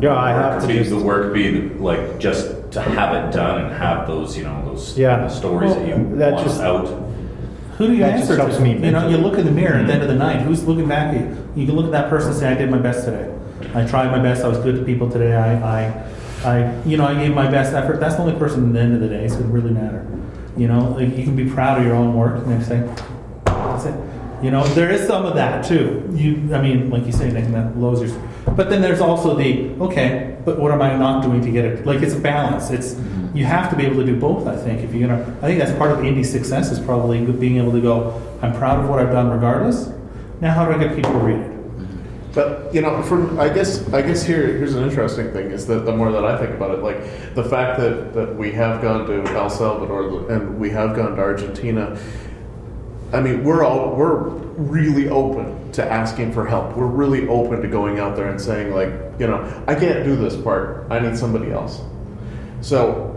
Yeah, 0.00 0.16
I 0.16 0.30
have 0.30 0.62
to 0.62 0.66
be 0.66 0.74
just. 0.78 0.88
the 0.90 0.98
work 0.98 1.34
be 1.34 1.68
like 1.68 2.18
just 2.18 2.72
to 2.72 2.80
have 2.80 3.14
it 3.14 3.36
done 3.36 3.62
and 3.66 3.74
have 3.74 4.06
those 4.06 4.36
you 4.38 4.44
know 4.44 4.64
those 4.64 4.96
Yeah. 4.96 5.18
the 5.18 5.28
stories 5.28 5.74
that 5.74 5.86
you 5.86 5.96
Well, 5.96 6.16
that 6.16 6.32
want 6.32 6.46
just- 6.46 6.60
out. 6.62 6.86
Who 7.76 7.88
do 7.88 7.92
you 7.92 8.00
That 8.00 8.18
just 8.18 8.30
answer 8.30 8.36
helps 8.36 8.56
to? 8.56 8.62
me 8.62 8.72
You 8.74 8.90
know, 8.90 9.08
you 9.08 9.16
look 9.16 9.38
in 9.38 9.44
the 9.44 9.52
mirror 9.52 9.78
at 9.78 9.86
the 9.86 9.92
end 9.94 10.02
of 10.02 10.08
the 10.08 10.14
mm-hmm. 10.14 10.22
night. 10.22 10.42
Who's 10.42 10.64
looking 10.64 10.88
back 10.88 11.14
at 11.14 11.20
you? 11.20 11.52
You 11.56 11.66
can 11.66 11.76
look 11.76 11.86
at 11.86 11.92
that 11.92 12.08
person 12.08 12.30
and 12.30 12.38
say, 12.38 12.48
"I 12.48 12.54
did 12.54 12.70
my 12.70 12.78
best 12.78 13.04
today. 13.04 13.32
I 13.74 13.84
tried 13.86 14.10
my 14.10 14.18
best. 14.20 14.44
I 14.44 14.48
was 14.48 14.58
good 14.58 14.76
to 14.76 14.84
people 14.84 15.10
today. 15.10 15.34
I, 15.34 15.54
I, 15.54 16.10
I, 16.44 16.82
you 16.84 16.96
know, 16.96 17.06
I 17.06 17.14
gave 17.14 17.34
my 17.34 17.50
best 17.50 17.74
effort." 17.74 18.00
That's 18.00 18.16
the 18.16 18.22
only 18.22 18.38
person 18.38 18.66
at 18.68 18.72
the 18.72 18.80
end 18.80 18.94
of 18.94 19.00
the 19.00 19.08
day. 19.08 19.28
So 19.28 19.38
it 19.38 19.46
really 19.46 19.70
matter. 19.70 20.06
You 20.56 20.68
know, 20.68 20.90
like, 20.90 21.16
you 21.16 21.24
can 21.24 21.34
be 21.34 21.50
proud 21.50 21.78
of 21.78 21.84
your 21.84 21.96
own 21.96 22.14
work 22.14 22.46
and 22.46 22.64
say. 22.64 22.88
You 24.44 24.50
know, 24.50 24.62
there 24.74 24.90
is 24.90 25.06
some 25.06 25.24
of 25.24 25.34
that 25.36 25.64
too. 25.64 26.06
You, 26.12 26.54
I 26.54 26.60
mean, 26.60 26.90
like 26.90 27.06
you 27.06 27.12
say, 27.12 27.30
Nick, 27.30 27.46
that 27.46 27.78
lowers 27.78 28.02
your. 28.02 28.20
But 28.54 28.68
then 28.68 28.82
there's 28.82 29.00
also 29.00 29.34
the 29.34 29.70
okay, 29.80 30.36
but 30.44 30.58
what 30.58 30.70
am 30.70 30.82
I 30.82 30.94
not 30.96 31.22
doing 31.22 31.40
to 31.40 31.50
get 31.50 31.64
it? 31.64 31.86
Like 31.86 32.02
it's 32.02 32.12
a 32.12 32.20
balance. 32.20 32.68
It's 32.68 32.92
mm-hmm. 32.92 33.34
you 33.34 33.46
have 33.46 33.70
to 33.70 33.76
be 33.76 33.86
able 33.86 33.96
to 33.96 34.04
do 34.04 34.20
both. 34.20 34.46
I 34.46 34.54
think 34.54 34.82
if 34.82 34.92
you're 34.92 35.08
gonna, 35.08 35.22
I 35.40 35.46
think 35.46 35.60
that's 35.60 35.72
part 35.78 35.92
of 35.92 36.00
indie 36.00 36.26
success 36.26 36.70
is 36.70 36.78
probably 36.78 37.24
being 37.24 37.56
able 37.56 37.72
to 37.72 37.80
go. 37.80 38.20
I'm 38.42 38.52
proud 38.52 38.84
of 38.84 38.90
what 38.90 38.98
I've 38.98 39.12
done, 39.12 39.30
regardless. 39.30 39.88
Now, 40.42 40.52
how 40.52 40.66
do 40.66 40.72
I 40.72 40.78
get 40.78 40.94
people 40.94 41.12
to 41.12 41.18
read 41.20 41.40
it? 41.40 41.50
Mm-hmm. 41.50 42.32
But 42.34 42.74
you 42.74 42.82
know, 42.82 43.02
from 43.02 43.40
I 43.40 43.48
guess 43.48 43.90
I 43.94 44.02
guess 44.02 44.22
here 44.22 44.46
here's 44.46 44.74
an 44.74 44.84
interesting 44.84 45.32
thing 45.32 45.52
is 45.52 45.66
that 45.68 45.86
the 45.86 45.96
more 45.96 46.12
that 46.12 46.26
I 46.26 46.36
think 46.36 46.50
about 46.50 46.70
it, 46.72 46.82
like 46.82 47.34
the 47.34 47.44
fact 47.44 47.80
that, 47.80 48.12
that 48.12 48.36
we 48.36 48.52
have 48.52 48.82
gone 48.82 49.06
to 49.06 49.22
El 49.34 49.48
Salvador 49.48 50.30
and 50.30 50.60
we 50.60 50.68
have 50.68 50.94
gone 50.94 51.16
to 51.16 51.22
Argentina. 51.22 51.98
I 53.14 53.20
mean, 53.20 53.44
we're 53.44 53.64
all 53.64 53.94
we're 53.94 54.28
really 54.56 55.08
open 55.08 55.70
to 55.72 55.84
asking 55.84 56.32
for 56.32 56.44
help. 56.46 56.76
We're 56.76 56.86
really 56.86 57.28
open 57.28 57.62
to 57.62 57.68
going 57.68 57.98
out 58.00 58.16
there 58.16 58.28
and 58.28 58.40
saying 58.40 58.74
like, 58.74 58.90
you 59.20 59.26
know, 59.26 59.64
I 59.68 59.74
can't 59.74 60.04
do 60.04 60.16
this 60.16 60.36
part. 60.36 60.86
I 60.90 60.98
need 60.98 61.16
somebody 61.16 61.52
else. 61.52 61.80
So, 62.60 63.10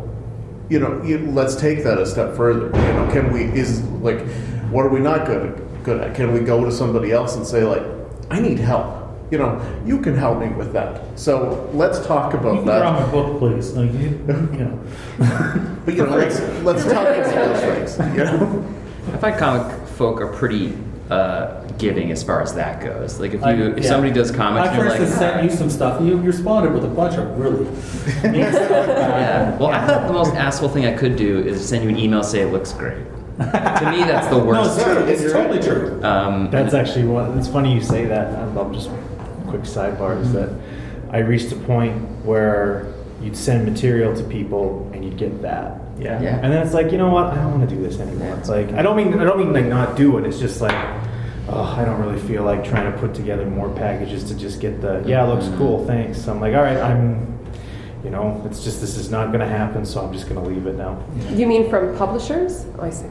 you 0.69 0.79
know, 0.79 1.01
you, 1.03 1.19
let's 1.31 1.55
take 1.55 1.83
that 1.83 1.97
a 1.97 2.05
step 2.05 2.35
further. 2.35 2.65
You 2.67 2.93
know, 2.93 3.09
can 3.11 3.31
we 3.31 3.43
is 3.45 3.81
like, 4.01 4.21
what 4.69 4.85
are 4.85 4.89
we 4.89 4.99
not 4.99 5.25
good 5.25 5.51
at, 5.51 5.83
good 5.83 6.01
at? 6.01 6.15
Can 6.15 6.31
we 6.31 6.41
go 6.41 6.63
to 6.63 6.71
somebody 6.71 7.11
else 7.11 7.35
and 7.35 7.45
say 7.45 7.63
like, 7.63 7.83
I 8.29 8.39
need 8.39 8.59
help. 8.59 8.95
You 9.31 9.39
know, 9.39 9.81
you 9.85 9.99
can 9.99 10.15
help 10.15 10.39
me 10.39 10.47
with 10.49 10.73
that. 10.73 11.19
So 11.19 11.69
let's 11.73 12.05
talk 12.05 12.33
about 12.33 12.55
You 12.55 12.61
about 12.61 12.81
can 12.81 12.81
draw 12.81 12.99
that. 12.99 13.05
my 13.07 13.11
book, 13.11 13.39
please. 13.39 13.73
Like 13.73 13.91
you, 13.93 13.99
you 14.53 14.65
know. 14.65 15.77
But 15.85 15.95
you 15.95 16.05
know, 16.05 16.15
let's 16.15 16.39
let's 16.63 16.83
talk 16.83 17.07
about 17.07 17.25
those 17.25 17.95
things. 17.95 18.15
You 18.15 18.23
know, 18.23 18.73
I 19.13 19.17
find 19.17 19.37
comic 19.37 19.86
folk 19.97 20.21
are 20.21 20.27
pretty 20.27 20.77
uh, 21.09 21.61
giving 21.77 22.11
as 22.11 22.21
far 22.23 22.41
as 22.41 22.53
that 22.55 22.83
goes. 22.83 23.19
Like 23.19 23.33
if 23.33 23.41
you 23.41 23.45
I- 23.47 23.53
if 23.53 23.83
yeah. 23.83 23.89
somebody 23.89 24.13
does 24.13 24.29
comics, 24.31 24.67
I 24.69 24.77
you're 24.77 24.89
like, 24.89 25.07
sent 25.07 25.43
you 25.43 25.49
some 25.49 25.69
stuff. 25.69 26.01
You, 26.01 26.09
you 26.09 26.17
responded 26.21 26.73
with 26.73 26.83
a 26.85 26.89
bunch 26.89 27.15
of 27.17 27.37
really. 27.37 27.65
neat 28.31 28.49
stuff 28.51 28.69
back. 28.69 28.87
yeah. 28.87 29.57
Well, 29.57 29.69
I 29.69 29.85
thought 29.87 30.07
the 30.07 30.13
most 30.13 30.33
asshole 30.35 30.69
thing 30.69 30.85
I 30.85 30.93
could 30.93 31.15
do 31.15 31.39
is 31.39 31.67
send 31.67 31.83
you 31.83 31.89
an 31.89 31.97
email 31.97 32.23
say 32.23 32.41
it 32.41 32.51
looks 32.51 32.73
great. 32.73 33.05
to 33.37 33.43
me, 33.91 33.99
that's 34.03 34.27
the 34.27 34.37
No, 34.37 34.45
worst. 34.45 34.77
it's 34.79 34.83
true. 34.83 34.97
It's 35.05 35.31
totally 35.31 35.59
true. 35.61 36.03
Um, 36.03 36.49
That's 36.49 36.73
actually 36.73 37.05
what. 37.05 37.37
It's 37.37 37.47
funny 37.47 37.73
you 37.73 37.81
say 37.81 38.05
that. 38.05 38.33
I 38.35 38.45
love 38.45 38.73
just 38.73 38.89
quick 39.47 39.61
sidebar 39.61 40.19
is 40.21 40.33
that 40.33 40.49
I 41.11 41.19
reached 41.19 41.51
a 41.51 41.55
point 41.55 41.95
where 42.25 42.91
you'd 43.21 43.37
send 43.37 43.63
material 43.65 44.15
to 44.15 44.23
people 44.23 44.89
and 44.93 45.05
you'd 45.05 45.17
get 45.17 45.41
that. 45.43 45.79
Yeah. 45.99 46.21
Yeah. 46.21 46.39
And 46.41 46.53
then 46.53 46.65
it's 46.65 46.73
like, 46.73 46.91
you 46.91 46.97
know 46.97 47.09
what? 47.09 47.27
I 47.27 47.35
don't 47.35 47.57
want 47.57 47.69
to 47.69 47.75
do 47.75 47.81
this 47.81 47.99
anymore. 47.99 48.35
It's 48.37 48.49
like 48.49 48.71
I 48.73 48.81
don't 48.81 48.95
mean 48.95 49.19
I 49.19 49.23
don't 49.23 49.39
mean 49.39 49.53
like 49.53 49.65
not 49.65 49.95
do 49.95 50.17
it. 50.17 50.25
It's 50.25 50.39
just 50.39 50.61
like 50.61 50.75
oh, 51.49 51.75
I 51.77 51.85
don't 51.85 51.99
really 52.01 52.19
feel 52.19 52.43
like 52.43 52.63
trying 52.63 52.91
to 52.91 52.97
put 52.97 53.13
together 53.13 53.45
more 53.45 53.69
packages 53.69 54.23
to 54.25 54.35
just 54.35 54.59
get 54.59 54.81
the 54.81 55.03
yeah, 55.05 55.25
it 55.25 55.27
looks 55.27 55.45
mm. 55.45 55.57
cool, 55.57 55.85
thanks. 55.85 56.27
I'm 56.27 56.39
like, 56.39 56.53
all 56.53 56.61
right, 56.61 56.77
I'm 56.77 57.37
you 58.03 58.11
know, 58.11 58.41
it's 58.45 58.63
just 58.63 58.79
this 58.79 58.95
is 58.95 59.09
not 59.09 59.27
going 59.27 59.39
to 59.39 59.47
happen, 59.47 59.85
so 59.85 60.01
I'm 60.01 60.13
just 60.13 60.29
going 60.29 60.41
to 60.41 60.47
leave 60.47 60.67
it 60.67 60.75
now. 60.75 61.03
You 61.29 61.47
mean 61.47 61.69
from 61.69 61.97
publishers? 61.97 62.65
Oh, 62.77 62.83
I 62.83 62.89
see. 62.89 63.07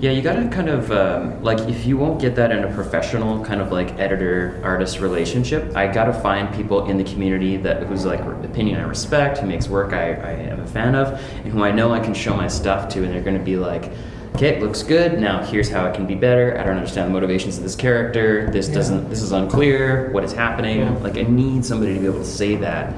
Yeah, 0.00 0.10
you 0.10 0.22
gotta 0.22 0.48
kind 0.48 0.68
of 0.68 0.90
um, 0.90 1.42
like 1.42 1.58
if 1.68 1.86
you 1.86 1.96
won't 1.96 2.20
get 2.20 2.34
that 2.36 2.50
in 2.50 2.64
a 2.64 2.72
professional 2.74 3.44
kind 3.44 3.60
of 3.60 3.72
like 3.72 3.98
editor 3.98 4.60
artist 4.62 5.00
relationship, 5.00 5.74
I 5.76 5.86
gotta 5.86 6.12
find 6.12 6.54
people 6.54 6.90
in 6.90 6.96
the 6.96 7.04
community 7.04 7.56
that 7.58 7.84
whose 7.84 8.04
like 8.04 8.20
opinion 8.20 8.80
I 8.80 8.84
respect, 8.84 9.38
who 9.38 9.46
makes 9.46 9.68
work 9.68 9.92
I, 9.92 10.14
I 10.14 10.30
am 10.32 10.60
a 10.60 10.66
fan 10.66 10.94
of, 10.94 11.08
and 11.44 11.52
who 11.52 11.62
I 11.62 11.70
know 11.70 11.92
I 11.92 12.00
can 12.00 12.14
show 12.14 12.36
my 12.36 12.48
stuff 12.48 12.88
to, 12.90 13.04
and 13.04 13.12
they're 13.12 13.22
gonna 13.22 13.38
be 13.38 13.56
like, 13.56 13.92
okay, 14.34 14.48
it 14.48 14.62
looks 14.62 14.82
good. 14.82 15.20
Now 15.20 15.42
here's 15.42 15.70
how 15.70 15.86
it 15.86 15.94
can 15.94 16.06
be 16.06 16.14
better. 16.14 16.58
I 16.58 16.64
don't 16.64 16.76
understand 16.76 17.08
the 17.08 17.12
motivations 17.12 17.56
of 17.56 17.62
this 17.62 17.76
character. 17.76 18.50
This 18.50 18.68
doesn't. 18.68 19.08
This 19.08 19.22
is 19.22 19.32
unclear. 19.32 20.10
What 20.10 20.24
is 20.24 20.32
happening? 20.32 20.80
Yeah. 20.80 20.98
Like 20.98 21.16
I 21.16 21.22
need 21.22 21.64
somebody 21.64 21.94
to 21.94 22.00
be 22.00 22.06
able 22.06 22.18
to 22.18 22.24
say 22.24 22.56
that 22.56 22.92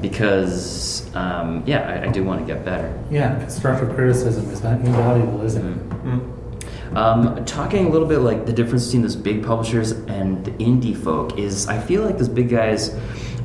because 0.00 1.14
um, 1.14 1.62
yeah, 1.66 2.02
I, 2.02 2.08
I 2.08 2.12
do 2.12 2.22
want 2.24 2.40
to 2.40 2.46
get 2.46 2.64
better. 2.64 2.92
Yeah, 3.10 3.38
constructive 3.38 3.94
criticism 3.94 4.50
is 4.50 4.60
that 4.60 4.80
invaluable, 4.80 5.42
isn't 5.42 5.66
it? 5.66 5.85
Um, 6.94 7.44
talking 7.44 7.86
a 7.86 7.88
little 7.88 8.06
bit 8.06 8.20
like 8.20 8.46
the 8.46 8.52
difference 8.52 8.86
between 8.86 9.02
those 9.02 9.16
big 9.16 9.44
publishers 9.44 9.90
and 9.90 10.44
the 10.44 10.52
indie 10.52 10.96
folk 10.96 11.36
is 11.38 11.66
I 11.66 11.78
feel 11.78 12.02
like 12.02 12.16
those 12.16 12.28
big 12.28 12.48
guys 12.48 12.94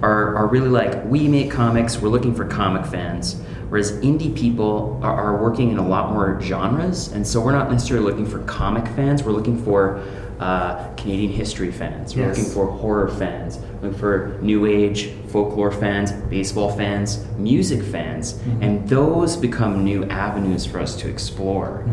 are, 0.01 0.35
are 0.35 0.47
really 0.47 0.69
like 0.69 1.03
we 1.05 1.27
make 1.27 1.51
comics, 1.51 1.99
we're 1.99 2.09
looking 2.09 2.33
for 2.33 2.45
comic 2.45 2.85
fans, 2.85 3.41
whereas 3.69 3.91
indie 3.99 4.35
people 4.35 4.99
are, 5.03 5.13
are 5.13 5.41
working 5.41 5.71
in 5.71 5.77
a 5.77 5.87
lot 5.87 6.11
more 6.11 6.39
genres, 6.41 7.11
and 7.11 7.25
so 7.25 7.41
we're 7.41 7.51
not 7.51 7.71
necessarily 7.71 8.05
looking 8.05 8.25
for 8.25 8.39
comic 8.43 8.87
fans, 8.95 9.23
we're 9.23 9.31
looking 9.31 9.61
for 9.63 10.03
uh, 10.41 10.87
Canadian 10.97 11.31
history 11.31 11.71
fans, 11.71 12.15
we're 12.15 12.23
Yes. 12.23 12.37
looking 12.37 12.51
for 12.51 12.65
horror 12.65 13.07
fans, 13.09 13.59
looking 13.81 13.97
for 13.97 14.37
new 14.41 14.65
age 14.65 15.11
folklore 15.27 15.71
fans, 15.71 16.11
baseball 16.11 16.69
fans, 16.71 17.23
music 17.37 17.81
fans, 17.83 18.39
and 18.59 18.89
those 18.89 19.37
become 19.37 19.83
new 19.83 20.03
avenues 20.05 20.65
for 20.65 20.79
us 20.79 20.95
to 20.97 21.07
explore. 21.07 21.85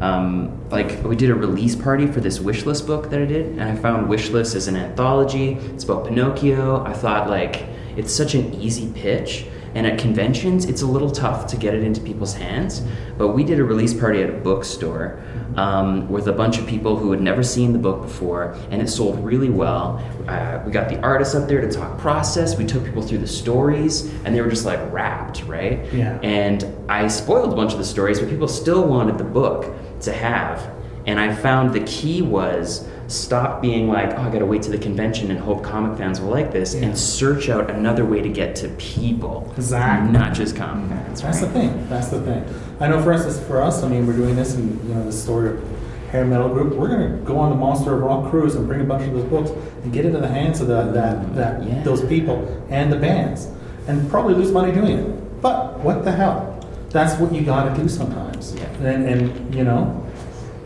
Um, 0.00 0.50
like 0.70 1.02
we 1.04 1.14
did 1.14 1.30
a 1.30 1.34
release 1.34 1.76
party 1.76 2.06
for 2.08 2.20
this 2.20 2.40
Wishlist 2.40 2.84
book 2.86 3.10
that 3.10 3.20
I 3.22 3.26
did, 3.26 3.46
and 3.52 3.62
I 3.62 3.76
found 3.76 4.08
Wishlist 4.08 4.56
as 4.56 4.66
an 4.66 4.74
anthology. 4.76 5.52
It's 5.72 5.84
about 5.84 6.06
Pinocchio. 6.08 6.84
I 6.84 6.92
thought 6.92 7.30
like 7.30 7.62
it's 7.96 8.12
such 8.12 8.34
an 8.34 8.54
easy 8.54 8.90
pitch, 8.92 9.46
and 9.76 9.86
at 9.86 9.98
conventions 10.00 10.64
it's 10.64 10.82
a 10.82 10.86
little 10.86 11.10
tough 11.12 11.46
to 11.46 11.56
get 11.56 11.74
it 11.74 11.84
into 11.84 12.00
people's 12.00 12.34
hands. 12.34 12.82
But 13.16 13.28
we 13.28 13.44
did 13.44 13.60
a 13.60 13.64
release 13.64 13.94
party 13.94 14.20
at 14.20 14.28
a 14.30 14.32
bookstore 14.32 15.22
um, 15.56 16.08
with 16.08 16.28
a 16.28 16.32
bunch 16.32 16.58
of 16.58 16.66
people 16.66 16.96
who 16.96 17.10
had 17.10 17.20
never 17.20 17.42
seen 17.42 17.72
the 17.72 17.78
book 17.78 18.02
before, 18.02 18.56
and 18.70 18.82
it 18.82 18.88
sold 18.88 19.24
really 19.24 19.50
well. 19.50 20.02
Uh, 20.28 20.62
we 20.64 20.72
got 20.72 20.88
the 20.88 21.00
artists 21.00 21.34
up 21.34 21.48
there 21.48 21.60
to 21.60 21.70
talk 21.70 21.98
process. 21.98 22.56
We 22.56 22.66
took 22.66 22.84
people 22.84 23.02
through 23.02 23.18
the 23.18 23.26
stories, 23.26 24.12
and 24.24 24.34
they 24.34 24.40
were 24.40 24.50
just 24.50 24.64
like 24.64 24.80
wrapped, 24.92 25.44
right? 25.44 25.92
Yeah. 25.92 26.18
And 26.22 26.64
I 26.88 27.08
spoiled 27.08 27.52
a 27.52 27.56
bunch 27.56 27.72
of 27.72 27.78
the 27.78 27.84
stories, 27.84 28.20
but 28.20 28.28
people 28.28 28.48
still 28.48 28.86
wanted 28.86 29.18
the 29.18 29.24
book 29.24 29.74
to 30.00 30.12
have. 30.12 30.70
And 31.06 31.20
I 31.20 31.34
found 31.34 31.74
the 31.74 31.84
key 31.84 32.22
was 32.22 32.88
stop 33.06 33.60
being 33.60 33.88
like, 33.88 34.10
oh, 34.18 34.22
I 34.22 34.30
gotta 34.30 34.46
wait 34.46 34.62
to 34.62 34.70
the 34.70 34.78
convention 34.78 35.30
and 35.30 35.38
hope 35.38 35.62
comic 35.62 35.98
fans 35.98 36.20
will 36.20 36.30
like 36.30 36.52
this, 36.52 36.74
Yeah. 36.74 36.86
and 36.86 36.98
search 36.98 37.48
out 37.48 37.70
another 37.70 38.04
way 38.04 38.20
to 38.22 38.28
get 38.28 38.56
to 38.56 38.68
people, 38.70 39.52
Exactly. 39.56 40.10
not 40.12 40.32
just 40.34 40.56
comic 40.56 40.88
fans. 40.90 41.20
That's 41.22 41.40
the 41.40 41.48
thing. 41.48 41.86
That's 41.88 42.08
the 42.08 42.20
thing. 42.20 42.44
I 42.80 42.88
know 42.88 43.00
for 43.02 43.12
us, 43.12 43.38
for 43.46 43.60
us, 43.62 43.82
I 43.82 43.88
mean, 43.88 44.06
we're 44.06 44.14
doing 44.16 44.36
this, 44.36 44.54
and 44.54 44.82
you 44.88 44.94
know, 44.94 45.04
the 45.04 45.12
story 45.12 45.50
of 45.50 45.62
hair 46.10 46.24
metal 46.24 46.48
group. 46.48 46.74
We're 46.76 46.88
gonna 46.88 47.16
go 47.24 47.38
on 47.38 47.50
the 47.50 47.56
Monster 47.56 47.94
of 47.94 48.00
Rock 48.02 48.30
cruise 48.30 48.54
and 48.54 48.66
bring 48.66 48.80
a 48.80 48.84
bunch 48.84 49.02
of 49.06 49.12
those 49.12 49.24
books 49.24 49.50
and 49.82 49.92
get 49.92 50.04
into 50.06 50.18
the 50.20 50.28
hands 50.28 50.60
of 50.60 50.68
that 50.68 50.94
that 50.94 51.34
that 51.34 51.62
Yeah. 51.64 51.82
those 51.82 52.02
people 52.04 52.46
and 52.70 52.92
the 52.92 52.96
bands, 52.96 53.48
and 53.88 54.08
probably 54.10 54.34
lose 54.34 54.52
money 54.52 54.72
doing 54.72 54.98
it. 54.98 55.42
But 55.42 55.80
what 55.80 56.04
the 56.04 56.12
hell? 56.12 56.50
That's 56.90 57.18
what 57.20 57.32
you 57.34 57.42
got 57.42 57.74
to 57.74 57.82
do 57.82 57.88
sometimes. 57.88 58.54
Yeah. 58.56 58.86
And 58.88 59.06
and 59.08 59.54
you 59.54 59.64
know, 59.64 60.00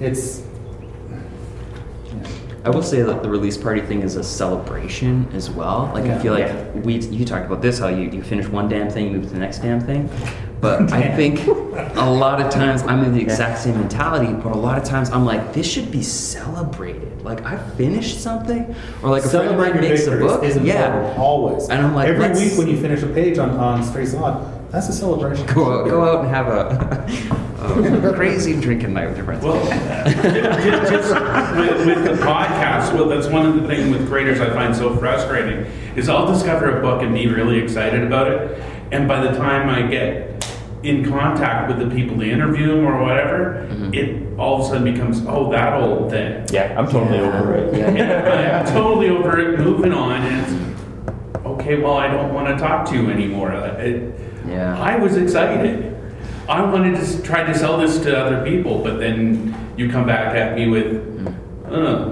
it's. 0.01 0.43
I 2.65 2.71
will 2.71 2.83
say 2.83 3.03
that 3.03 3.23
the 3.23 3.31
release 3.31 3.57
party 3.57 3.81
thing 3.81 4.03
is 4.03 4.17
a 4.17 4.23
celebration 4.25 5.29
as 5.33 5.49
well. 5.49 5.91
Like 5.95 6.05
I 6.07 6.19
feel 6.19 6.33
like 6.35 6.47
Yeah. 6.49 6.71
we 6.81 6.97
you 6.99 7.25
talked 7.25 7.47
about 7.47 7.63
this 7.63 7.79
how 7.79 7.89
you, 7.89 8.11
you 8.11 8.23
finish 8.23 8.47
one 8.49 8.69
damn 8.69 8.91
thing, 8.91 9.07
you 9.07 9.11
move 9.13 9.25
to 9.29 9.31
the 9.33 9.39
next 9.39 9.61
damn 9.61 9.81
thing. 9.81 10.11
But 10.61 10.93
I 10.93 11.15
think 11.15 11.47
a 11.97 12.11
lot 12.11 12.41
of 12.41 12.51
times 12.51 12.83
I'm 12.83 13.05
in 13.05 13.15
the 13.15 13.21
exact 13.21 13.61
same 13.61 13.79
mentality, 13.79 14.33
but 14.33 14.53
a 14.53 14.59
lot 14.59 14.77
of 14.77 14.83
times 14.83 15.09
I'm 15.11 15.25
like, 15.25 15.53
this 15.53 15.71
should 15.71 15.93
be 15.93 16.03
celebrated. 16.03 17.23
Like 17.23 17.45
I 17.45 17.57
finished 17.77 18.21
something, 18.21 18.75
or 19.03 19.11
like 19.11 19.25
a 19.25 19.29
friend 19.29 19.47
of 19.49 19.53
Celebrate 19.55 19.75
mine 19.75 19.83
your 19.85 19.93
makes 19.93 20.07
a 20.09 20.17
book. 20.19 20.43
is 20.43 20.57
important, 20.57 20.67
yeah, 20.67 21.15
always. 21.17 21.69
And 21.69 21.81
I'm 21.87 21.95
like, 21.95 22.09
every 22.09 22.31
week 22.49 22.59
when 22.59 22.67
you 22.69 22.81
finish 22.81 23.03
a 23.03 23.07
page 23.07 23.39
on 23.39 23.51
on 23.51 23.85
Stray 23.85 24.05
Sod, 24.05 24.71
that's 24.73 24.89
a 24.89 24.93
celebration. 24.93 25.47
go 25.47 25.81
out, 25.81 25.89
go 25.89 26.05
out 26.05 26.25
and 26.25 26.29
have 26.35 26.49
a 26.49 27.45
of 27.59 28.15
crazy 28.15 28.59
drinking 28.61 28.95
night 28.95 29.09
with 29.09 29.17
your 29.17 29.27
friends. 29.27 29.45
Well, 29.45 29.57
uh, 29.57 30.05
just, 30.05 30.91
just 30.91 31.57
with, 31.57 31.87
with 31.87 32.05
the 32.05 32.25
podcast, 32.25 32.95
well, 32.95 33.09
that's 33.09 33.27
one 33.27 33.47
of 33.47 33.61
the 33.61 33.67
things 33.67 33.91
with 33.97 34.09
creators 34.09 34.41
I 34.41 34.51
find 34.51 34.75
so 34.75 34.97
frustrating 34.97 35.71
is 35.97 36.09
I'll 36.09 36.27
discover 36.33 36.79
a 36.79 36.81
book 36.81 37.03
and 37.03 37.13
be 37.15 37.27
really 37.27 37.59
excited 37.59 38.03
about 38.03 38.31
it, 38.31 38.63
and 38.93 39.09
by 39.09 39.21
the 39.21 39.37
time 39.37 39.69
I 39.69 39.89
get 39.89 40.29
in 40.85 41.09
contact 41.09 41.69
with 41.69 41.89
the 41.89 41.95
people 41.95 42.17
to 42.19 42.31
interview 42.31 42.69
them 42.69 42.87
or 42.87 43.03
whatever, 43.03 43.67
mm-hmm. 43.69 43.93
it 43.93 44.39
all 44.39 44.61
of 44.61 44.67
a 44.67 44.69
sudden 44.69 44.93
becomes 44.93 45.25
oh 45.27 45.51
that 45.51 45.83
old 45.83 46.11
thing. 46.11 46.47
Yeah, 46.53 46.79
I'm 46.79 46.89
totally 46.89 47.19
over 47.19 47.55
it. 47.55 47.77
Yeah, 47.77 48.63
I'm 48.65 48.73
totally 48.73 49.09
over 49.09 49.41
it, 49.41 49.59
moving 49.59 49.93
on, 49.93 50.23
and 50.23 51.37
okay. 51.45 51.81
Well, 51.81 51.97
I 51.97 52.07
don't 52.07 52.33
want 52.33 52.47
to 52.47 52.57
talk 52.57 52.89
to 52.91 52.95
you 52.95 53.11
anymore. 53.11 53.53
Uh, 53.53 53.75
it, 53.79 54.21
Yeah. 54.47 54.81
I 54.81 54.97
was 54.97 55.17
excited. 55.17 55.98
I 56.49 56.65
wanted 56.65 56.99
to 56.99 57.23
try 57.23 57.45
to 57.45 57.55
sell 57.57 57.77
this 57.77 57.99
to 58.01 58.19
other 58.19 58.43
people, 58.43 58.83
but 58.83 58.99
then 58.99 59.55
you 59.77 59.91
come 59.91 60.07
back 60.07 60.35
at 60.35 60.55
me 60.57 60.69
with, 60.69 61.27
uh, 61.67 62.11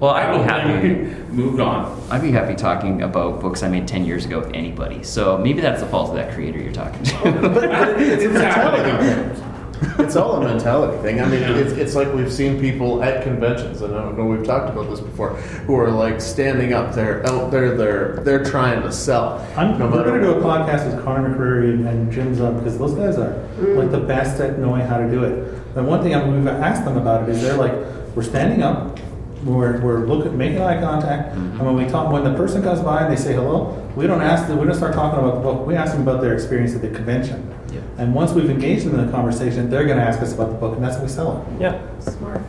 Well, 0.00 0.10
I'd 0.10 0.32
be 0.36 0.42
happy. 0.52 0.88
moved 1.32 1.60
on. 1.60 2.00
I'd 2.10 2.20
be 2.22 2.32
happy 2.32 2.56
talking 2.56 3.02
about 3.02 3.40
books 3.40 3.62
I 3.62 3.68
made 3.68 3.86
10 3.86 4.04
years 4.04 4.24
ago 4.24 4.40
with 4.40 4.50
anybody. 4.54 5.04
So 5.04 5.38
maybe 5.38 5.60
that's 5.60 5.80
the 5.80 5.86
fault 5.86 6.10
of 6.10 6.16
that 6.16 6.34
creator 6.34 6.58
you're 6.58 6.72
talking 6.72 7.02
to. 7.04 7.14
But, 7.42 7.54
but 7.54 7.88
it 7.90 8.00
is, 8.00 8.08
it's 8.14 8.24
a 8.24 8.30
Exactly. 8.30 8.82
mentality 8.82 9.40
thing. 9.40 9.53
It's 9.98 10.16
all 10.16 10.36
a 10.36 10.40
mentality 10.40 11.00
thing. 11.02 11.20
I 11.20 11.26
mean, 11.26 11.42
it's, 11.42 11.72
it's 11.72 11.94
like 11.94 12.12
we've 12.12 12.32
seen 12.32 12.60
people 12.60 13.02
at 13.02 13.22
conventions, 13.22 13.82
and 13.82 13.94
I 13.94 14.02
don't 14.02 14.16
know 14.16 14.24
we've 14.24 14.44
talked 14.44 14.70
about 14.70 14.90
this 14.90 15.00
before, 15.00 15.30
who 15.66 15.78
are 15.78 15.90
like 15.90 16.20
standing 16.20 16.72
up 16.72 16.94
there, 16.94 17.26
out 17.26 17.50
there, 17.50 17.76
they're 17.76 18.16
they're 18.24 18.44
trying 18.44 18.82
to 18.82 18.92
sell. 18.92 19.38
I'm, 19.56 19.78
No 19.78 19.88
we're 19.88 20.04
going 20.04 20.20
to 20.20 20.26
do 20.26 20.32
a 20.32 20.42
podcast 20.42 20.86
with 20.86 21.04
Conor 21.04 21.30
McCreery 21.30 21.74
and, 21.74 21.88
and 21.88 22.12
Jim 22.12 22.34
Zub 22.34 22.58
because 22.58 22.78
those 22.78 22.94
guys 22.94 23.18
are 23.18 23.34
mm. 23.58 23.76
like 23.76 23.90
the 23.90 24.00
best 24.00 24.40
at 24.40 24.58
knowing 24.58 24.82
how 24.82 24.98
to 24.98 25.10
do 25.10 25.24
it. 25.24 25.54
And 25.76 25.86
one 25.86 26.02
thing 26.02 26.14
I'm—we've 26.14 26.46
asked 26.46 26.84
them 26.84 26.96
about 26.96 27.28
it 27.28 27.30
is 27.30 27.42
they're 27.42 27.56
like, 27.56 27.72
we're 28.14 28.22
standing 28.22 28.62
up, 28.62 28.98
we're, 29.44 29.80
we're 29.80 30.06
looking, 30.06 30.36
making 30.38 30.60
eye 30.60 30.80
contact, 30.80 31.34
mm-hmm. 31.34 31.58
and 31.58 31.66
when 31.66 31.76
we 31.76 31.90
talk, 31.90 32.12
when 32.12 32.24
the 32.24 32.34
person 32.34 32.62
comes 32.62 32.80
by 32.80 33.02
and 33.02 33.12
they 33.12 33.20
say 33.20 33.34
hello, 33.34 33.72
we 33.96 34.06
don't 34.06 34.22
ask 34.22 34.46
them, 34.46 34.58
we 34.58 34.66
don't 34.66 34.76
start 34.76 34.94
talking 34.94 35.18
about 35.18 35.34
the 35.34 35.40
book. 35.40 35.66
We 35.66 35.74
ask 35.74 35.92
them 35.92 36.02
about 36.02 36.20
their 36.20 36.34
experience 36.34 36.74
at 36.74 36.80
the 36.80 36.90
convention. 36.90 37.52
Yeah. 37.96 38.02
And 38.02 38.14
once 38.14 38.32
we've 38.32 38.50
engaged 38.50 38.86
them 38.86 38.98
in 38.98 39.06
the 39.06 39.12
conversation, 39.12 39.70
they're 39.70 39.84
going 39.84 39.98
to 39.98 40.04
ask 40.04 40.20
us 40.20 40.32
about 40.32 40.50
the 40.50 40.56
book, 40.56 40.74
and 40.74 40.84
that's 40.84 40.96
how 40.96 41.02
we 41.02 41.08
sell 41.08 41.46
it. 41.50 41.60
Yeah. 41.60 42.00
Smart. 42.00 42.40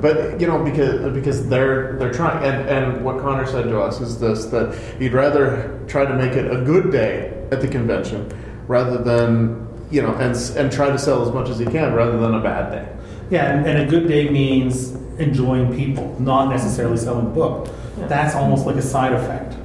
But 0.00 0.40
you 0.40 0.46
know, 0.46 0.62
because 0.62 1.12
because 1.14 1.48
they're 1.48 1.96
they're 1.98 2.12
trying, 2.12 2.44
and 2.44 2.68
and 2.68 3.04
what 3.04 3.20
Conor 3.20 3.46
said 3.46 3.64
to 3.64 3.80
us 3.80 4.00
is 4.00 4.18
this: 4.20 4.46
that 4.46 4.76
he'd 4.98 5.12
rather 5.12 5.80
try 5.86 6.04
to 6.04 6.14
make 6.14 6.32
it 6.32 6.50
a 6.50 6.62
good 6.62 6.90
day 6.90 7.32
at 7.50 7.60
the 7.60 7.68
convention 7.68 8.30
rather 8.66 8.98
than 9.02 9.66
you 9.90 10.02
know, 10.02 10.14
and 10.16 10.36
and 10.56 10.72
try 10.72 10.90
to 10.90 10.98
sell 10.98 11.26
as 11.26 11.32
much 11.32 11.48
as 11.48 11.60
you 11.60 11.66
can 11.66 11.94
rather 11.94 12.18
than 12.18 12.34
a 12.34 12.40
bad 12.40 12.70
day. 12.70 12.96
Yeah, 13.30 13.52
and, 13.52 13.66
and 13.66 13.78
a 13.78 13.86
good 13.86 14.06
day 14.06 14.28
means 14.28 14.92
enjoying 15.18 15.74
people, 15.74 16.14
not 16.20 16.48
necessarily 16.48 16.96
selling 16.96 17.24
the 17.24 17.30
book. 17.30 17.68
That's 17.96 18.34
almost 18.34 18.66
like 18.66 18.76
a 18.76 18.82
side 18.82 19.12
effect. 19.12 19.56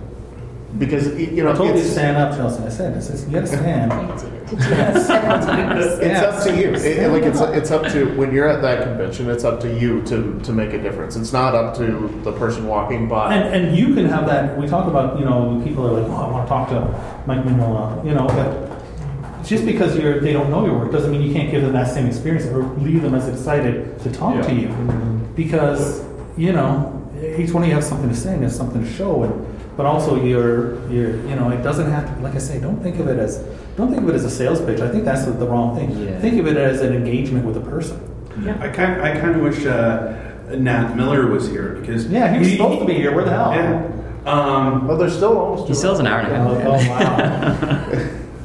Because 0.78 1.08
y- 1.10 1.30
you 1.34 1.44
know, 1.44 1.52
I 1.52 1.56
told 1.56 1.70
you 1.70 1.74
to 1.76 1.80
it's, 1.82 1.92
stand 1.92 2.18
up, 2.18 2.36
Chelsea. 2.36 2.64
I 2.64 2.70
said, 2.70 2.96
I 2.98 3.00
said, 3.02 3.28
you 3.28 3.34
gotta 3.34 3.48
stand. 3.58 3.92
Several 4.52 6.02
it's 6.02 6.22
up 6.22 6.44
to 6.44 6.56
you. 6.56 6.74
It- 6.74 6.86
it- 6.86 7.12
like 7.12 7.24
it's 7.24 7.40
it's 7.42 7.72
up 7.72 7.88
to 7.92 8.06
when 8.18 8.34
you're 8.34 8.48
at 8.48 8.62
that 8.62 8.84
convention, 8.84 9.30
it's 9.30 9.44
up 9.44 9.60
to 9.62 9.80
you 9.80 10.02
to 10.04 10.40
to 10.44 10.52
make 10.54 10.74
a 10.74 10.82
difference. 10.82 11.16
It's 11.16 11.34
not 11.34 11.56
up 11.56 11.76
to 11.78 12.08
the 12.24 12.32
person 12.34 12.68
walking 12.68 13.08
by. 13.08 13.36
And, 13.36 13.66
and 13.66 13.78
you 13.78 13.94
can 13.94 14.06
have 14.08 14.26
that. 14.28 14.58
We 14.58 14.68
talk 14.68 14.88
about, 14.88 15.20
you 15.20 15.26
know, 15.26 15.62
people 15.64 15.88
are 15.88 16.00
like, 16.02 16.10
oh, 16.12 16.16
I 16.16 16.32
want 16.32 16.46
to 16.48 16.50
talk 16.50 16.70
to 16.70 17.24
Mike 17.28 17.44
Mignola, 17.46 18.06
you 18.06 18.14
know, 18.14 18.28
but 18.28 19.46
just 19.46 19.66
because 19.66 19.98
you're 19.98 20.20
they 20.20 20.34
don't 20.34 20.50
know 20.50 20.66
your 20.66 20.78
work 20.78 20.92
doesn't 20.92 21.12
mean 21.12 21.22
you 21.22 21.34
can't 21.34 21.50
give 21.52 21.62
them 21.64 21.74
that 21.74 21.88
same 21.94 22.06
experience 22.08 22.46
or 22.48 22.64
leave 22.80 23.02
them 23.02 23.16
as 23.16 23.28
excited 23.28 24.00
to 24.00 24.12
talk 24.12 24.46
to 24.46 24.54
you. 24.54 24.68
Because, 25.36 26.04
you 26.38 26.52
know, 26.54 26.98
each 27.38 27.52
one 27.52 27.64
of 27.64 27.70
you 27.70 27.76
have 27.76 27.84
something 27.84 28.10
to 28.10 28.16
say 28.16 28.34
and 28.34 28.44
has 28.44 28.56
something 28.56 28.84
to 28.84 28.90
show 28.92 29.24
and 29.24 29.51
but 29.82 29.88
also 29.88 30.24
you're 30.24 30.88
you're 30.92 31.16
you 31.28 31.36
know, 31.36 31.50
it 31.50 31.64
doesn't 31.64 31.90
have 31.90 32.06
to 32.06 32.22
like 32.22 32.36
I 32.36 32.38
say, 32.38 32.60
don't 32.60 32.84
think 32.84 33.00
of 33.00 33.08
it 33.08 33.18
as 33.18 33.38
don't 33.78 33.90
think 33.90 34.04
of 34.04 34.10
it 34.10 34.14
as 34.14 34.24
a 34.24 34.30
sales 34.30 34.62
pitch. 34.62 34.80
I 34.80 34.88
think 34.92 35.06
that's 35.06 35.26
the, 35.26 35.32
the 35.32 35.48
wrong 35.48 35.76
thing. 35.76 35.90
Yeah. 35.98 36.20
Think 36.20 36.40
of 36.40 36.46
it 36.46 36.56
as 36.56 36.82
an 36.82 36.94
engagement 36.94 37.46
with 37.48 37.58
a 37.58 37.62
person. 37.62 38.00
Yeah. 38.44 38.62
I 38.62 38.70
kind 38.70 39.02
I 39.02 39.20
kind 39.20 39.38
of 39.38 39.42
wish 39.42 39.66
uh, 39.66 40.14
Nat 40.56 40.94
Miller 40.94 41.26
was 41.26 41.50
here 41.50 41.70
because 41.80 42.06
Yeah, 42.06 42.32
he 42.32 42.38
was 42.38 42.52
supposed 42.52 42.80
to 42.80 42.86
be 42.86 42.94
here. 42.94 43.16
Where 43.16 43.26
the 43.26 43.32
hell? 43.32 43.56
Yeah. 43.56 44.32
Um, 44.32 44.88
well, 44.88 44.98
there's 44.98 45.16
still 45.16 45.36
almost. 45.36 45.68
he 45.68 45.74
sells 45.74 46.00
an 46.00 46.06
hour 46.06 46.20
and 46.20 46.32
a 46.32 46.36
half. 46.36 46.48
Oh, 46.48 46.62
oh, 46.64 46.90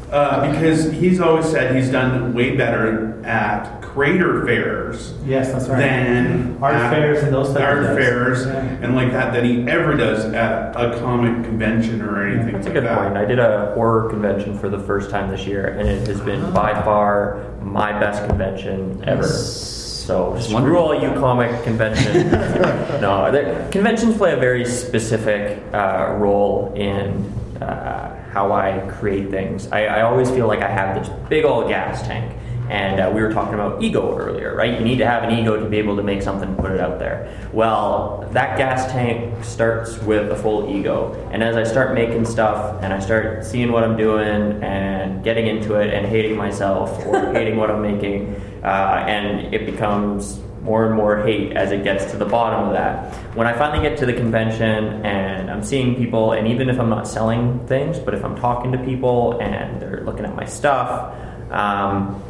wow. 0.08 0.10
uh, 0.10 0.50
because 0.50 0.90
he's 0.90 1.20
always 1.20 1.44
said 1.44 1.76
he's 1.76 1.90
done 1.90 2.32
way 2.32 2.56
better 2.56 3.22
at 3.26 3.75
creator 3.96 4.44
fairs 4.44 5.14
yes, 5.24 5.50
that's 5.52 5.68
right. 5.68 5.78
than 5.78 6.58
Art 6.62 6.74
at 6.74 6.90
fairs 6.90 7.22
and 7.22 7.32
those 7.32 7.48
type 7.48 7.56
of 7.56 7.62
art 7.62 7.86
things. 7.86 7.98
fairs 7.98 8.46
Yeah. 8.46 8.60
and 8.82 8.94
like 8.94 9.10
that 9.12 9.32
than 9.32 9.44
he 9.46 9.66
ever 9.70 9.96
does 9.96 10.26
at 10.34 10.76
a 10.76 10.98
comic 11.00 11.44
convention 11.44 12.02
or 12.02 12.26
anything 12.28 12.52
That's 12.52 12.66
a 12.66 12.70
good 12.72 12.84
that. 12.84 12.98
point. 12.98 13.16
I 13.16 13.24
did 13.24 13.38
a 13.38 13.72
horror 13.74 14.10
convention 14.10 14.58
for 14.58 14.68
the 14.68 14.78
first 14.80 15.08
time 15.10 15.30
this 15.30 15.46
year, 15.46 15.66
and 15.78 15.88
it 15.88 16.06
has 16.08 16.20
been 16.20 16.52
by 16.52 16.74
far 16.82 17.42
my 17.62 17.98
best 17.98 18.26
convention 18.28 19.02
ever. 19.06 19.22
So 19.26 20.34
Just 20.36 20.50
screw 20.50 20.54
wondering. 20.56 20.76
all 20.76 20.94
you 21.02 21.10
comic 21.18 21.64
conventions. 21.64 22.30
no, 23.00 23.68
conventions 23.72 24.14
play 24.18 24.34
a 24.34 24.36
very 24.36 24.66
specific 24.66 25.62
uh, 25.72 26.14
role 26.18 26.72
in 26.76 27.24
uh, 27.62 28.22
how 28.30 28.52
I 28.52 28.86
create 28.98 29.30
things. 29.30 29.68
I, 29.72 29.86
I 29.86 30.02
always 30.02 30.30
feel 30.30 30.46
like 30.46 30.60
I 30.60 30.68
have 30.68 30.94
this 30.98 31.08
big 31.30 31.44
old 31.46 31.68
gas 31.68 32.02
tank. 32.02 32.36
And 32.68 33.00
uh, 33.00 33.10
we 33.14 33.20
were 33.20 33.32
talking 33.32 33.54
about 33.54 33.82
ego 33.82 34.16
earlier, 34.16 34.54
right? 34.54 34.78
You 34.78 34.84
need 34.84 34.98
to 34.98 35.06
have 35.06 35.22
an 35.22 35.38
ego 35.38 35.58
to 35.58 35.68
be 35.68 35.78
able 35.78 35.96
to 35.96 36.02
make 36.02 36.22
something 36.22 36.48
and 36.48 36.58
put 36.58 36.72
it 36.72 36.80
out 36.80 36.98
there. 36.98 37.32
Well, 37.52 38.28
that 38.32 38.56
gas 38.58 38.90
tank 38.90 39.44
starts 39.44 39.98
with 39.98 40.30
a 40.30 40.36
full 40.36 40.74
ego. 40.76 41.14
And 41.32 41.42
as 41.42 41.56
I 41.56 41.64
start 41.64 41.94
making 41.94 42.24
stuff 42.24 42.82
and 42.82 42.92
I 42.92 42.98
start 42.98 43.44
seeing 43.44 43.70
what 43.70 43.84
I'm 43.84 43.96
doing 43.96 44.62
and 44.62 45.22
getting 45.22 45.46
into 45.46 45.74
it 45.74 45.92
and 45.92 46.06
hating 46.06 46.36
myself 46.36 47.04
or 47.06 47.32
hating 47.32 47.56
what 47.56 47.70
I'm 47.70 47.82
making, 47.82 48.34
uh, 48.64 49.04
and 49.06 49.54
it 49.54 49.66
becomes 49.66 50.40
more 50.66 50.84
and 50.84 50.96
more 50.96 51.22
hate 51.22 51.52
as 51.52 51.70
it 51.70 51.84
gets 51.84 52.10
to 52.10 52.16
the 52.16 52.24
bottom 52.24 52.66
of 52.66 52.72
that. 52.72 53.14
When 53.36 53.46
I 53.46 53.52
finally 53.52 53.88
get 53.88 53.96
to 53.98 54.06
the 54.06 54.12
convention 54.12 55.06
and 55.06 55.48
I'm 55.48 55.62
seeing 55.62 55.94
people, 55.94 56.32
and 56.32 56.48
even 56.48 56.68
if 56.68 56.80
I'm 56.80 56.90
not 56.90 57.06
selling 57.06 57.64
things, 57.68 58.00
but 58.00 58.14
if 58.14 58.24
I'm 58.24 58.36
talking 58.36 58.72
to 58.72 58.78
people 58.78 59.38
and 59.38 59.80
they're 59.80 60.02
looking 60.04 60.24
at 60.24 60.34
my 60.34 60.44
stuff, 60.44 61.14
um, 61.52 62.20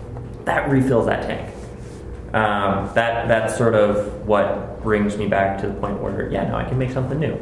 that 0.46 0.70
refills 0.70 1.06
that 1.06 1.22
tank. 1.22 1.54
Um, 2.32 2.90
that 2.94 3.28
that's 3.28 3.56
sort 3.56 3.74
of 3.74 4.26
what 4.26 4.82
brings 4.82 5.16
me 5.16 5.28
back 5.28 5.60
to 5.60 5.68
the 5.68 5.74
point 5.74 6.00
where 6.00 6.30
yeah, 6.30 6.48
no, 6.48 6.56
I 6.56 6.64
can 6.64 6.78
make 6.78 6.90
something 6.90 7.20
new. 7.20 7.34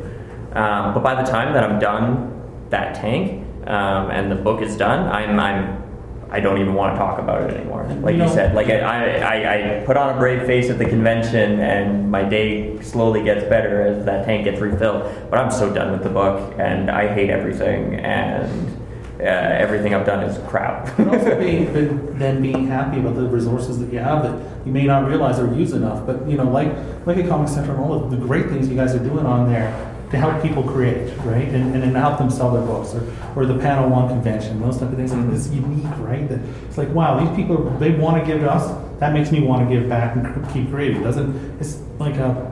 Um, 0.53 0.95
but 0.95 1.03
by 1.03 1.21
the 1.21 1.29
time 1.29 1.55
that 1.55 1.65
I'm 1.65 1.79
done 1.79 2.31
that 2.71 2.95
tank 2.95 3.47
um, 3.67 4.11
and 4.11 4.31
the 4.31 4.37
book 4.37 4.61
is 4.61 4.77
done, 4.77 5.09
I'm 5.09 5.39
I'm 5.39 5.83
I 6.31 6.41
don't 6.41 6.61
even 6.61 6.75
want 6.75 6.95
to 6.95 6.99
talk 6.99 7.19
about 7.21 7.49
it 7.49 7.57
anymore. 7.57 7.87
Like 8.03 8.17
you 8.17 8.29
said, 8.29 8.57
like 8.57 8.69
I, 8.69 9.21
I, 9.21 9.81
I 9.81 9.85
put 9.85 9.97
on 9.97 10.17
a 10.17 10.19
brave 10.19 10.45
face 10.47 10.69
at 10.69 10.79
the 10.79 10.85
convention, 10.85 11.61
and 11.61 12.11
my 12.11 12.25
day 12.25 12.81
slowly 12.83 13.23
gets 13.23 13.45
better 13.45 13.83
as 13.83 14.05
that 14.07 14.25
tank 14.25 14.45
gets 14.45 14.61
refilled. 14.61 15.31
But 15.31 15.39
I'm 15.39 15.53
so 15.53 15.73
done 15.73 15.93
with 15.93 16.03
the 16.03 16.11
book, 16.11 16.55
and 16.59 16.91
I 16.91 17.13
hate 17.13 17.31
everything, 17.31 17.97
and 17.97 18.84
uh, 19.21 19.23
everything 19.23 19.95
I've 19.95 20.07
done 20.07 20.25
is 20.25 20.39
crap. 20.49 20.99
And 20.99 21.11
also 21.11 21.39
being, 21.39 21.73
but 21.73 22.19
then 22.19 22.43
being 22.43 22.67
happy 22.67 22.99
about 22.99 23.15
the 23.15 23.23
resources 23.23 23.79
that 23.79 23.93
you 23.93 23.99
have 23.99 24.23
that 24.25 24.67
you 24.67 24.73
may 24.73 24.85
not 24.85 25.07
realize 25.09 25.39
or 25.39 25.53
use 25.55 25.73
enough. 25.73 26.05
But 26.07 26.29
you 26.29 26.37
know, 26.37 26.51
like 26.51 26.69
like 27.07 27.17
a 27.19 27.23
Comix 27.23 27.51
Central 27.51 27.77
and 27.77 27.85
all 27.85 28.05
of 28.05 28.11
the 28.11 28.17
great 28.17 28.49
things 28.49 28.69
you 28.69 28.75
guys 28.75 28.95
are 28.95 29.03
doing 29.03 29.27
on 29.27 29.49
there 29.51 29.73
to 30.11 30.17
help 30.19 30.43
people 30.43 30.63
create, 30.63 31.17
right? 31.19 31.49
And, 31.49 31.75
and 31.75 31.83
then 31.83 31.95
help 31.95 32.19
them 32.19 32.31
sell 32.31 32.53
their 32.53 32.63
books 32.63 32.95
or, 32.95 33.03
or 33.37 33.47
the 33.47 33.59
panel 33.59 33.89
one 33.89 34.09
convention, 34.09 34.61
those 34.61 34.79
type 34.79 34.91
of 34.91 34.97
things. 34.97 35.13
Like, 35.13 35.33
it's 35.33 35.49
unique, 35.49 35.91
right? 35.99 36.29
That 36.29 36.41
it's 36.67 36.79
like, 36.79 36.89
wow, 36.91 37.19
these 37.19 37.35
people 37.37 37.71
they 37.79 37.93
want 37.93 38.21
to 38.21 38.27
give 38.27 38.41
to 38.41 38.51
us. 38.51 38.81
That 39.01 39.13
makes 39.13 39.31
me 39.31 39.41
want 39.41 39.69
to 39.69 39.75
give 39.75 39.89
back 39.89 40.17
and 40.17 40.53
keep 40.53 40.71
creating. 40.71 41.03
Doesn't 41.03 41.61
it's 41.61 41.81
like 41.99 42.17
a 42.17 42.51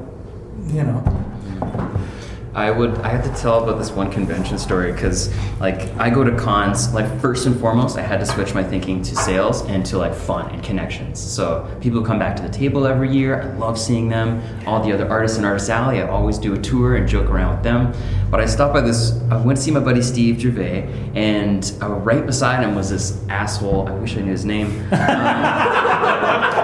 you 0.68 0.84
know 0.84 1.02
I 2.54 2.70
would. 2.70 2.98
I 2.98 3.08
had 3.08 3.24
to 3.24 3.40
tell 3.40 3.62
about 3.62 3.78
this 3.78 3.90
one 3.90 4.10
convention 4.10 4.58
story 4.58 4.92
because, 4.92 5.32
like, 5.58 5.88
I 5.96 6.10
go 6.10 6.22
to 6.22 6.36
cons. 6.36 6.92
Like, 6.92 7.20
first 7.20 7.46
and 7.46 7.58
foremost, 7.58 7.96
I 7.96 8.02
had 8.02 8.20
to 8.20 8.26
switch 8.26 8.52
my 8.52 8.62
thinking 8.62 9.02
to 9.02 9.16
sales 9.16 9.62
and 9.62 9.86
to 9.86 9.96
like 9.96 10.14
fun 10.14 10.50
and 10.50 10.62
connections. 10.62 11.18
So 11.18 11.66
people 11.80 12.02
come 12.02 12.18
back 12.18 12.36
to 12.36 12.42
the 12.42 12.50
table 12.50 12.86
every 12.86 13.10
year. 13.10 13.40
I 13.40 13.46
love 13.56 13.78
seeing 13.78 14.10
them. 14.10 14.42
All 14.66 14.82
the 14.82 14.92
other 14.92 15.08
artists 15.08 15.38
in 15.38 15.46
Artist 15.46 15.70
Alley, 15.70 16.02
I 16.02 16.08
always 16.08 16.36
do 16.36 16.52
a 16.52 16.58
tour 16.58 16.96
and 16.96 17.08
joke 17.08 17.30
around 17.30 17.54
with 17.54 17.64
them. 17.64 17.94
But 18.30 18.40
I 18.40 18.46
stopped 18.46 18.74
by 18.74 18.82
this. 18.82 19.18
I 19.30 19.36
went 19.36 19.56
to 19.56 19.62
see 19.62 19.70
my 19.70 19.80
buddy 19.80 20.02
Steve 20.02 20.38
Gervais, 20.38 20.88
and 21.14 21.72
uh, 21.80 21.88
right 21.88 22.24
beside 22.24 22.62
him 22.62 22.74
was 22.74 22.90
this 22.90 23.18
asshole. 23.28 23.88
I 23.88 23.92
wish 23.92 24.16
I 24.16 24.20
knew 24.20 24.30
his 24.30 24.44
name. 24.44 24.88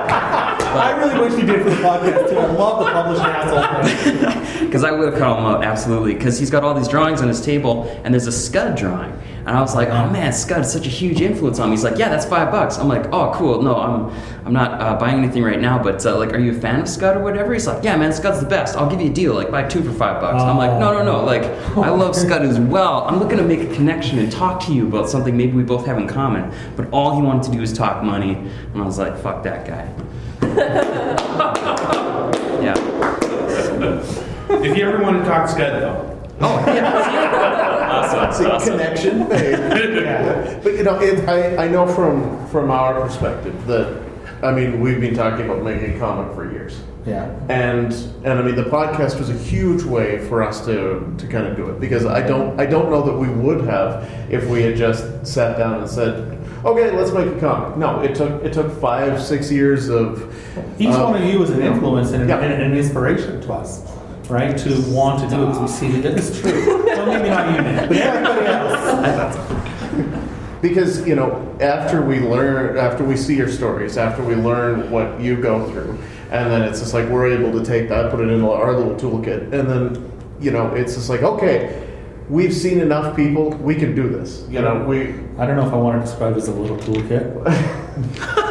I 0.78 0.96
really 0.96 1.20
wish 1.20 1.40
you 1.40 1.46
did 1.46 1.62
for 1.62 1.70
the 1.70 1.76
podcast 1.76 2.30
too. 2.30 2.38
I 2.38 2.46
love 2.46 2.84
the 2.84 2.90
published 2.90 3.22
asshole. 3.22 4.66
Because 4.66 4.84
I 4.84 4.90
would 4.90 5.10
have 5.12 5.18
called 5.18 5.38
him 5.38 5.46
out, 5.46 5.64
absolutely. 5.64 6.14
Because 6.14 6.38
he's 6.38 6.50
got 6.50 6.64
all 6.64 6.74
these 6.74 6.88
drawings 6.88 7.20
on 7.20 7.28
his 7.28 7.40
table, 7.40 7.84
and 8.04 8.14
there's 8.14 8.26
a 8.26 8.32
Scud 8.32 8.76
drawing. 8.76 9.12
And 9.48 9.56
I 9.56 9.62
was 9.62 9.74
like, 9.74 9.88
oh 9.88 10.10
man, 10.10 10.30
Scud 10.34 10.60
is 10.60 10.70
such 10.70 10.86
a 10.86 10.90
huge 10.90 11.22
influence 11.22 11.58
on 11.58 11.70
me. 11.70 11.76
He's 11.76 11.82
like, 11.82 11.96
yeah, 11.98 12.10
that's 12.10 12.26
five 12.26 12.50
bucks. 12.50 12.76
I'm 12.76 12.86
like, 12.86 13.06
oh 13.14 13.32
cool. 13.34 13.62
No, 13.62 13.76
I'm 13.76 14.14
I'm 14.44 14.52
not 14.52 14.78
uh, 14.78 14.98
buying 14.98 15.18
anything 15.22 15.42
right 15.42 15.58
now, 15.58 15.82
but 15.82 16.04
uh, 16.04 16.18
like, 16.18 16.34
are 16.34 16.38
you 16.38 16.52
a 16.52 16.60
fan 16.60 16.80
of 16.80 16.88
Scud 16.88 17.16
or 17.16 17.22
whatever? 17.22 17.54
He's 17.54 17.66
like, 17.66 17.82
yeah, 17.82 17.96
man, 17.96 18.12
Scud's 18.12 18.40
the 18.40 18.46
best. 18.46 18.76
I'll 18.76 18.90
give 18.90 19.00
you 19.00 19.10
a 19.10 19.12
deal. 19.12 19.32
Like, 19.34 19.50
buy 19.50 19.66
two 19.66 19.82
for 19.82 19.92
five 19.92 20.20
bucks. 20.20 20.42
I'm 20.42 20.58
like, 20.58 20.78
no, 20.78 20.92
no, 20.92 21.02
no. 21.02 21.24
Like, 21.24 21.44
I 21.76 21.88
love 21.88 22.14
Scud 22.14 22.42
as 22.42 22.58
well. 22.60 23.04
I'm 23.04 23.18
looking 23.18 23.38
to 23.38 23.42
make 23.42 23.60
a 23.60 23.74
connection 23.74 24.18
and 24.18 24.30
talk 24.30 24.60
to 24.66 24.74
you 24.74 24.86
about 24.86 25.08
something 25.08 25.34
maybe 25.34 25.52
we 25.52 25.62
both 25.62 25.86
have 25.86 25.96
in 25.96 26.06
common. 26.06 26.52
But 26.76 26.90
all 26.90 27.16
he 27.16 27.22
wanted 27.22 27.44
to 27.44 27.50
do 27.52 27.60
was 27.60 27.72
talk 27.72 28.02
money, 28.02 28.34
and 28.34 28.82
I 28.82 28.84
was 28.84 28.98
like, 28.98 29.16
fuck 29.18 29.42
that 29.44 29.66
guy. 29.66 29.90
yeah. 32.62 32.74
If 34.50 34.76
you 34.76 34.88
ever 34.88 35.02
want 35.02 35.18
to 35.18 35.24
talk 35.24 35.48
Scud, 35.48 35.82
though. 35.82 36.28
Oh 36.40 36.64
yeah. 36.66 37.64
Awesome. 37.88 38.44
See, 38.44 38.50
awesome. 38.50 38.72
connection 38.78 39.28
made. 39.28 40.62
But 40.62 40.74
you 40.74 40.82
know, 40.82 41.00
it, 41.00 41.28
I, 41.28 41.64
I 41.64 41.68
know 41.68 41.86
from 41.86 42.46
from 42.48 42.70
our 42.70 43.00
perspective 43.00 43.66
that 43.66 44.02
I 44.42 44.52
mean 44.52 44.80
we've 44.80 45.00
been 45.00 45.14
talking 45.14 45.46
about 45.46 45.62
making 45.62 45.96
a 45.96 45.98
comic 45.98 46.34
for 46.34 46.50
years. 46.50 46.80
Yeah. 47.06 47.24
And 47.48 47.92
and 48.24 48.38
I 48.38 48.42
mean 48.42 48.56
the 48.56 48.64
podcast 48.64 49.18
was 49.18 49.30
a 49.30 49.34
huge 49.36 49.82
way 49.82 50.18
for 50.28 50.42
us 50.42 50.64
to 50.66 51.14
to 51.16 51.26
kind 51.26 51.46
of 51.46 51.56
do 51.56 51.70
it 51.70 51.80
because 51.80 52.06
I 52.06 52.26
don't 52.26 52.58
I 52.60 52.66
don't 52.66 52.90
know 52.90 53.02
that 53.02 53.14
we 53.14 53.28
would 53.28 53.64
have 53.64 54.08
if 54.30 54.46
we 54.46 54.62
had 54.62 54.76
just 54.76 55.26
sat 55.26 55.58
down 55.58 55.80
and 55.80 55.90
said, 55.90 56.38
okay, 56.64 56.90
let's 56.90 57.12
make 57.12 57.26
a 57.26 57.40
comic. 57.40 57.76
No, 57.78 58.00
it 58.00 58.14
took 58.14 58.42
it 58.44 58.52
took 58.52 58.70
five 58.80 59.20
six 59.22 59.50
years 59.50 59.88
of 59.88 60.27
Each 60.78 60.88
uh, 60.88 61.04
one 61.10 61.22
of 61.22 61.28
you 61.28 61.42
is 61.42 61.50
an 61.50 61.62
influence 61.62 62.12
and, 62.12 62.28
Yeah. 62.28 62.38
and 62.40 62.62
an 62.62 62.76
inspiration 62.76 63.40
to 63.42 63.52
us, 63.52 63.82
right? 64.28 64.56
To 64.58 64.82
want 64.90 65.20
to 65.22 65.28
do 65.34 65.42
it 65.42 65.46
because 65.46 65.60
we 65.60 65.68
see 65.68 66.00
that 66.00 66.16
it's 66.16 66.40
true. 66.40 66.84
well, 66.86 67.06
maybe 67.06 67.28
not 67.28 67.54
you, 67.54 67.62
Nick, 67.62 67.88
but 67.88 67.96
everybody 67.96 68.46
else. 68.46 69.36
because 70.60 71.06
you 71.06 71.14
know 71.14 71.56
after 71.60 72.02
we 72.02 72.18
learn 72.20 72.76
after 72.76 73.04
we 73.04 73.16
see 73.16 73.36
your 73.36 73.48
stories 73.48 73.96
after 73.96 74.22
we 74.24 74.34
learn 74.34 74.90
what 74.90 75.20
you 75.20 75.36
go 75.40 75.68
through 75.70 75.96
and 76.32 76.50
then 76.50 76.62
it's 76.62 76.80
just 76.80 76.92
like 76.94 77.08
we're 77.08 77.28
able 77.32 77.52
to 77.52 77.64
take 77.64 77.88
that 77.88 78.10
put 78.10 78.18
it 78.20 78.28
into 78.28 78.50
our 78.50 78.72
little 78.76 78.94
toolkit 78.96 79.52
and 79.52 79.70
then 79.70 80.12
you 80.40 80.50
know 80.50 80.66
it's 80.74 80.94
just 80.96 81.08
like 81.08 81.22
okay 81.22 81.86
we've 82.28 82.52
seen 82.52 82.80
enough 82.80 83.14
people 83.14 83.50
we 83.58 83.74
can 83.76 83.94
do 83.94 84.08
this 84.08 84.44
you 84.50 84.60
know 84.60 84.82
we 84.84 85.14
I 85.38 85.46
don't 85.46 85.54
know 85.56 85.64
if 85.66 85.72
I 85.72 85.76
want 85.76 86.00
to 86.00 86.04
describe 86.04 86.32
it 86.34 86.38
as 86.38 86.48
a 86.48 86.52
little 86.52 86.76
toolkit. 86.78 87.44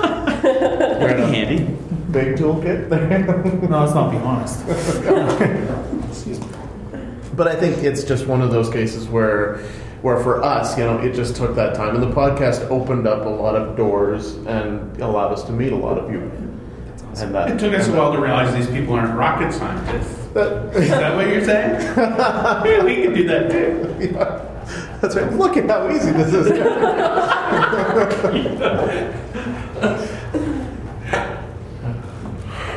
Pretty 1.02 1.24
handy. 1.24 1.78
Big 2.12 2.36
toolkit 2.38 2.90
there 2.90 3.20
No, 3.70 3.80
let's 3.82 3.94
not 3.94 4.12
be 4.12 4.18
honest. 4.18 4.66
but 7.36 7.48
i 7.48 7.56
think 7.56 7.78
it's 7.84 8.04
just 8.04 8.26
one 8.28 8.42
of 8.42 8.52
those 8.52 8.70
cases 8.70 9.08
where 9.08 9.58
where 10.02 10.22
for 10.24 10.44
us 10.44 10.78
you 10.78 10.84
know 10.84 10.98
it 11.00 11.14
just 11.14 11.36
took 11.36 11.56
that 11.56 11.76
time 11.76 11.96
and 11.96 12.04
the 12.04 12.12
podcast 12.16 12.68
opened 12.70 13.08
up 13.08 13.26
a 13.26 13.30
lot 13.30 13.56
of 13.56 13.76
doors 13.78 14.36
and 14.48 15.00
allowed 15.02 15.32
us 15.32 15.44
to 15.44 15.52
meet 15.52 15.72
a 15.72 15.76
lot 15.76 15.98
of 15.98 16.12
you 16.12 16.20
and 16.20 17.34
that 17.34 17.50
It 17.50 17.60
took 17.60 17.74
us 17.74 17.88
a 17.88 17.92
while 17.94 18.12
to 18.14 18.20
realize 18.20 18.54
these 18.54 18.68
people 18.70 18.94
aren't 18.94 19.18
rocket 19.18 19.52
scientists. 19.52 20.28
that, 20.34 20.76
Is 20.76 20.90
that 20.90 21.16
what 21.16 21.28
you're 21.28 21.44
saying? 21.44 21.82
yeah, 21.98 22.84
we 22.84 22.96
can 23.02 23.14
do 23.14 23.28
that 23.28 23.50
too. 23.52 23.96
Yeah, 24.00 24.98
that's 25.02 25.16
right. 25.16 25.34
Look 25.34 25.58
at 25.58 25.68
how 25.68 25.90
easy 25.90 26.12
this 26.12 26.32
is. 26.32 26.48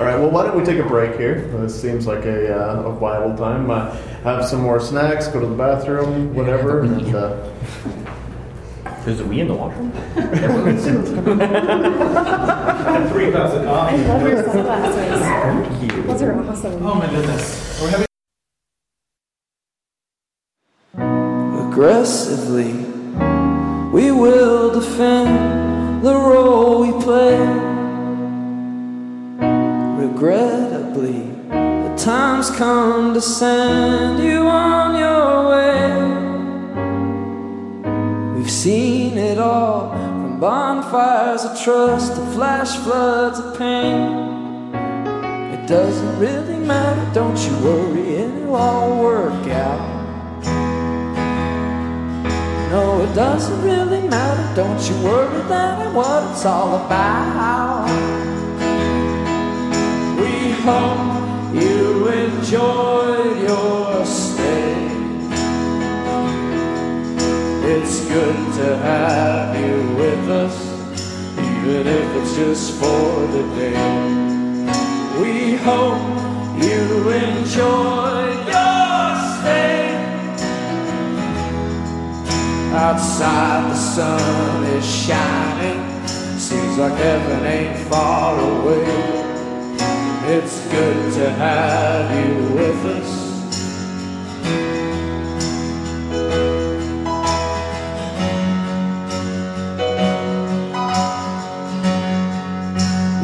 All 0.01 0.07
right. 0.07 0.19
Well, 0.19 0.31
why 0.31 0.47
don't 0.47 0.57
we 0.57 0.65
take 0.65 0.79
a 0.79 0.89
break 0.89 1.17
here? 1.19 1.43
This 1.59 1.79
seems 1.79 2.07
like 2.07 2.25
a, 2.25 2.57
uh, 2.57 2.85
a 2.85 2.93
viable 2.95 3.37
time. 3.37 3.71
Uh, 3.71 3.95
have 4.23 4.47
some 4.47 4.63
more 4.63 4.81
snacks. 4.81 5.29
Go 5.29 5.41
to 5.41 5.47
the 5.47 5.55
bathroom. 5.55 6.35
Whatever. 6.35 6.85
And, 6.85 7.15
uh, 7.15 7.37
There's 9.05 9.21
a 9.21 9.27
we 9.27 9.41
in 9.41 9.49
the 9.49 9.55
washroom. 9.55 9.93
And 12.91 13.09
three 13.11 13.31
cups 13.31 13.53
of 13.55 13.65
coffee. 13.65 13.99
love 14.05 14.23
your 14.23 14.43
sunglasses. 14.43 15.21
Those 16.07 16.23
are 16.23 16.33
awesome. 16.49 16.87
Oh 16.87 16.95
my 16.95 17.07
goodness. 17.11 17.79
We're 17.83 17.91
having 17.91 18.07
aggressively. 21.69 22.73
We 23.93 24.13
will 24.13 24.71
defend 24.81 26.03
the 26.03 26.15
role 26.15 26.81
we 26.81 26.93
play. 27.05 27.70
Regrettably, 30.13 31.23
the 31.49 31.95
time's 31.97 32.51
come 32.51 33.15
to 33.15 33.21
send 33.21 34.23
you 34.23 34.41
on 34.47 34.99
your 34.99 35.49
way. 35.51 35.95
We've 38.35 38.51
seen 38.51 39.17
it 39.17 39.39
all 39.39 39.91
from 39.91 40.41
bonfires 40.41 41.45
of 41.45 41.59
trust 41.63 42.17
to 42.17 42.23
flash 42.33 42.77
floods 42.79 43.39
of 43.39 43.57
pain. 43.57 44.75
It 45.55 45.67
doesn't 45.69 46.19
really 46.19 46.59
matter, 46.59 47.15
don't 47.15 47.39
you 47.39 47.57
worry, 47.65 48.17
it'll 48.17 48.57
all 48.57 49.03
work 49.03 49.47
out. 49.49 49.91
No, 52.71 53.01
it 53.03 53.15
doesn't 53.15 53.63
really 53.63 54.07
matter. 54.09 54.55
Don't 54.55 54.81
you 54.89 54.95
worry, 55.03 55.43
that 55.49 55.93
what 55.95 56.31
it's 56.31 56.45
all 56.47 56.77
about. 56.85 58.30
We 60.21 60.51
hope 60.51 61.55
you 61.55 62.09
enjoyed 62.09 63.39
your 63.49 64.05
stay. 64.05 64.75
It's 67.73 68.05
good 68.07 68.37
to 68.59 68.77
have 68.77 69.59
you 69.59 69.97
with 69.97 70.29
us, 70.29 70.57
even 71.39 71.87
if 71.87 72.17
it's 72.17 72.35
just 72.37 72.73
for 72.75 73.27
the 73.35 73.43
day. 73.57 73.81
We 75.21 75.57
hope 75.57 76.03
you 76.63 77.11
enjoyed 77.11 78.41
your 78.55 79.07
stay. 79.33 79.89
Outside 82.75 83.71
the 83.71 83.75
sun 83.75 84.65
is 84.65 84.85
shining. 84.85 85.81
Seems 86.39 86.77
like 86.77 86.93
heaven 86.93 87.47
ain't 87.47 87.89
far 87.89 88.39
away. 88.39 89.20
It's 90.33 90.65
good 90.69 91.13
to 91.15 91.29
have 91.29 92.09
you 92.15 92.55
with 92.55 92.87
us. 92.87 93.11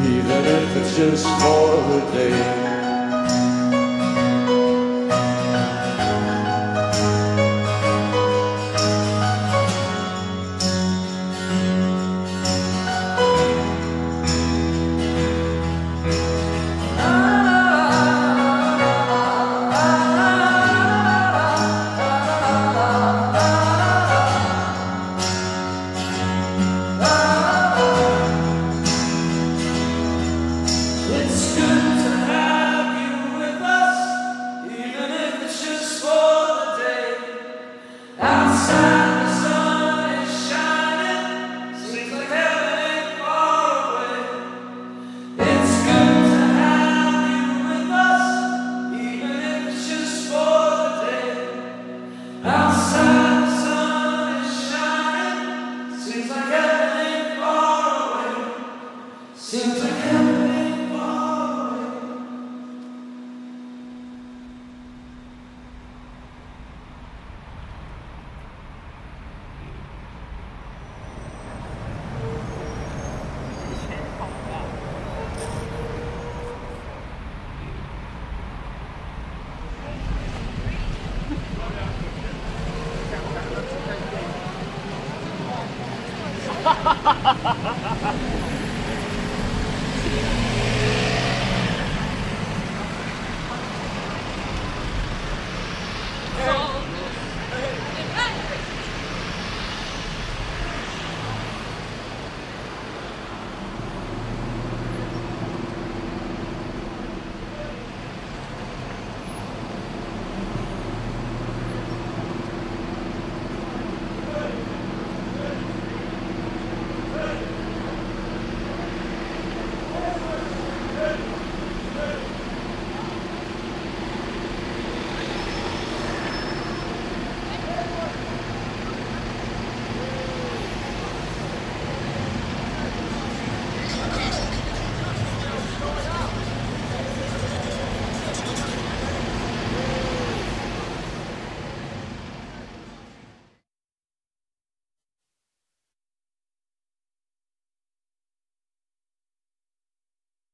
Even 0.04 0.44
if 0.46 0.76
it's 0.78 0.96
just 0.96 1.24
for 1.24 1.76
the 1.90 2.10
day. 2.12 2.65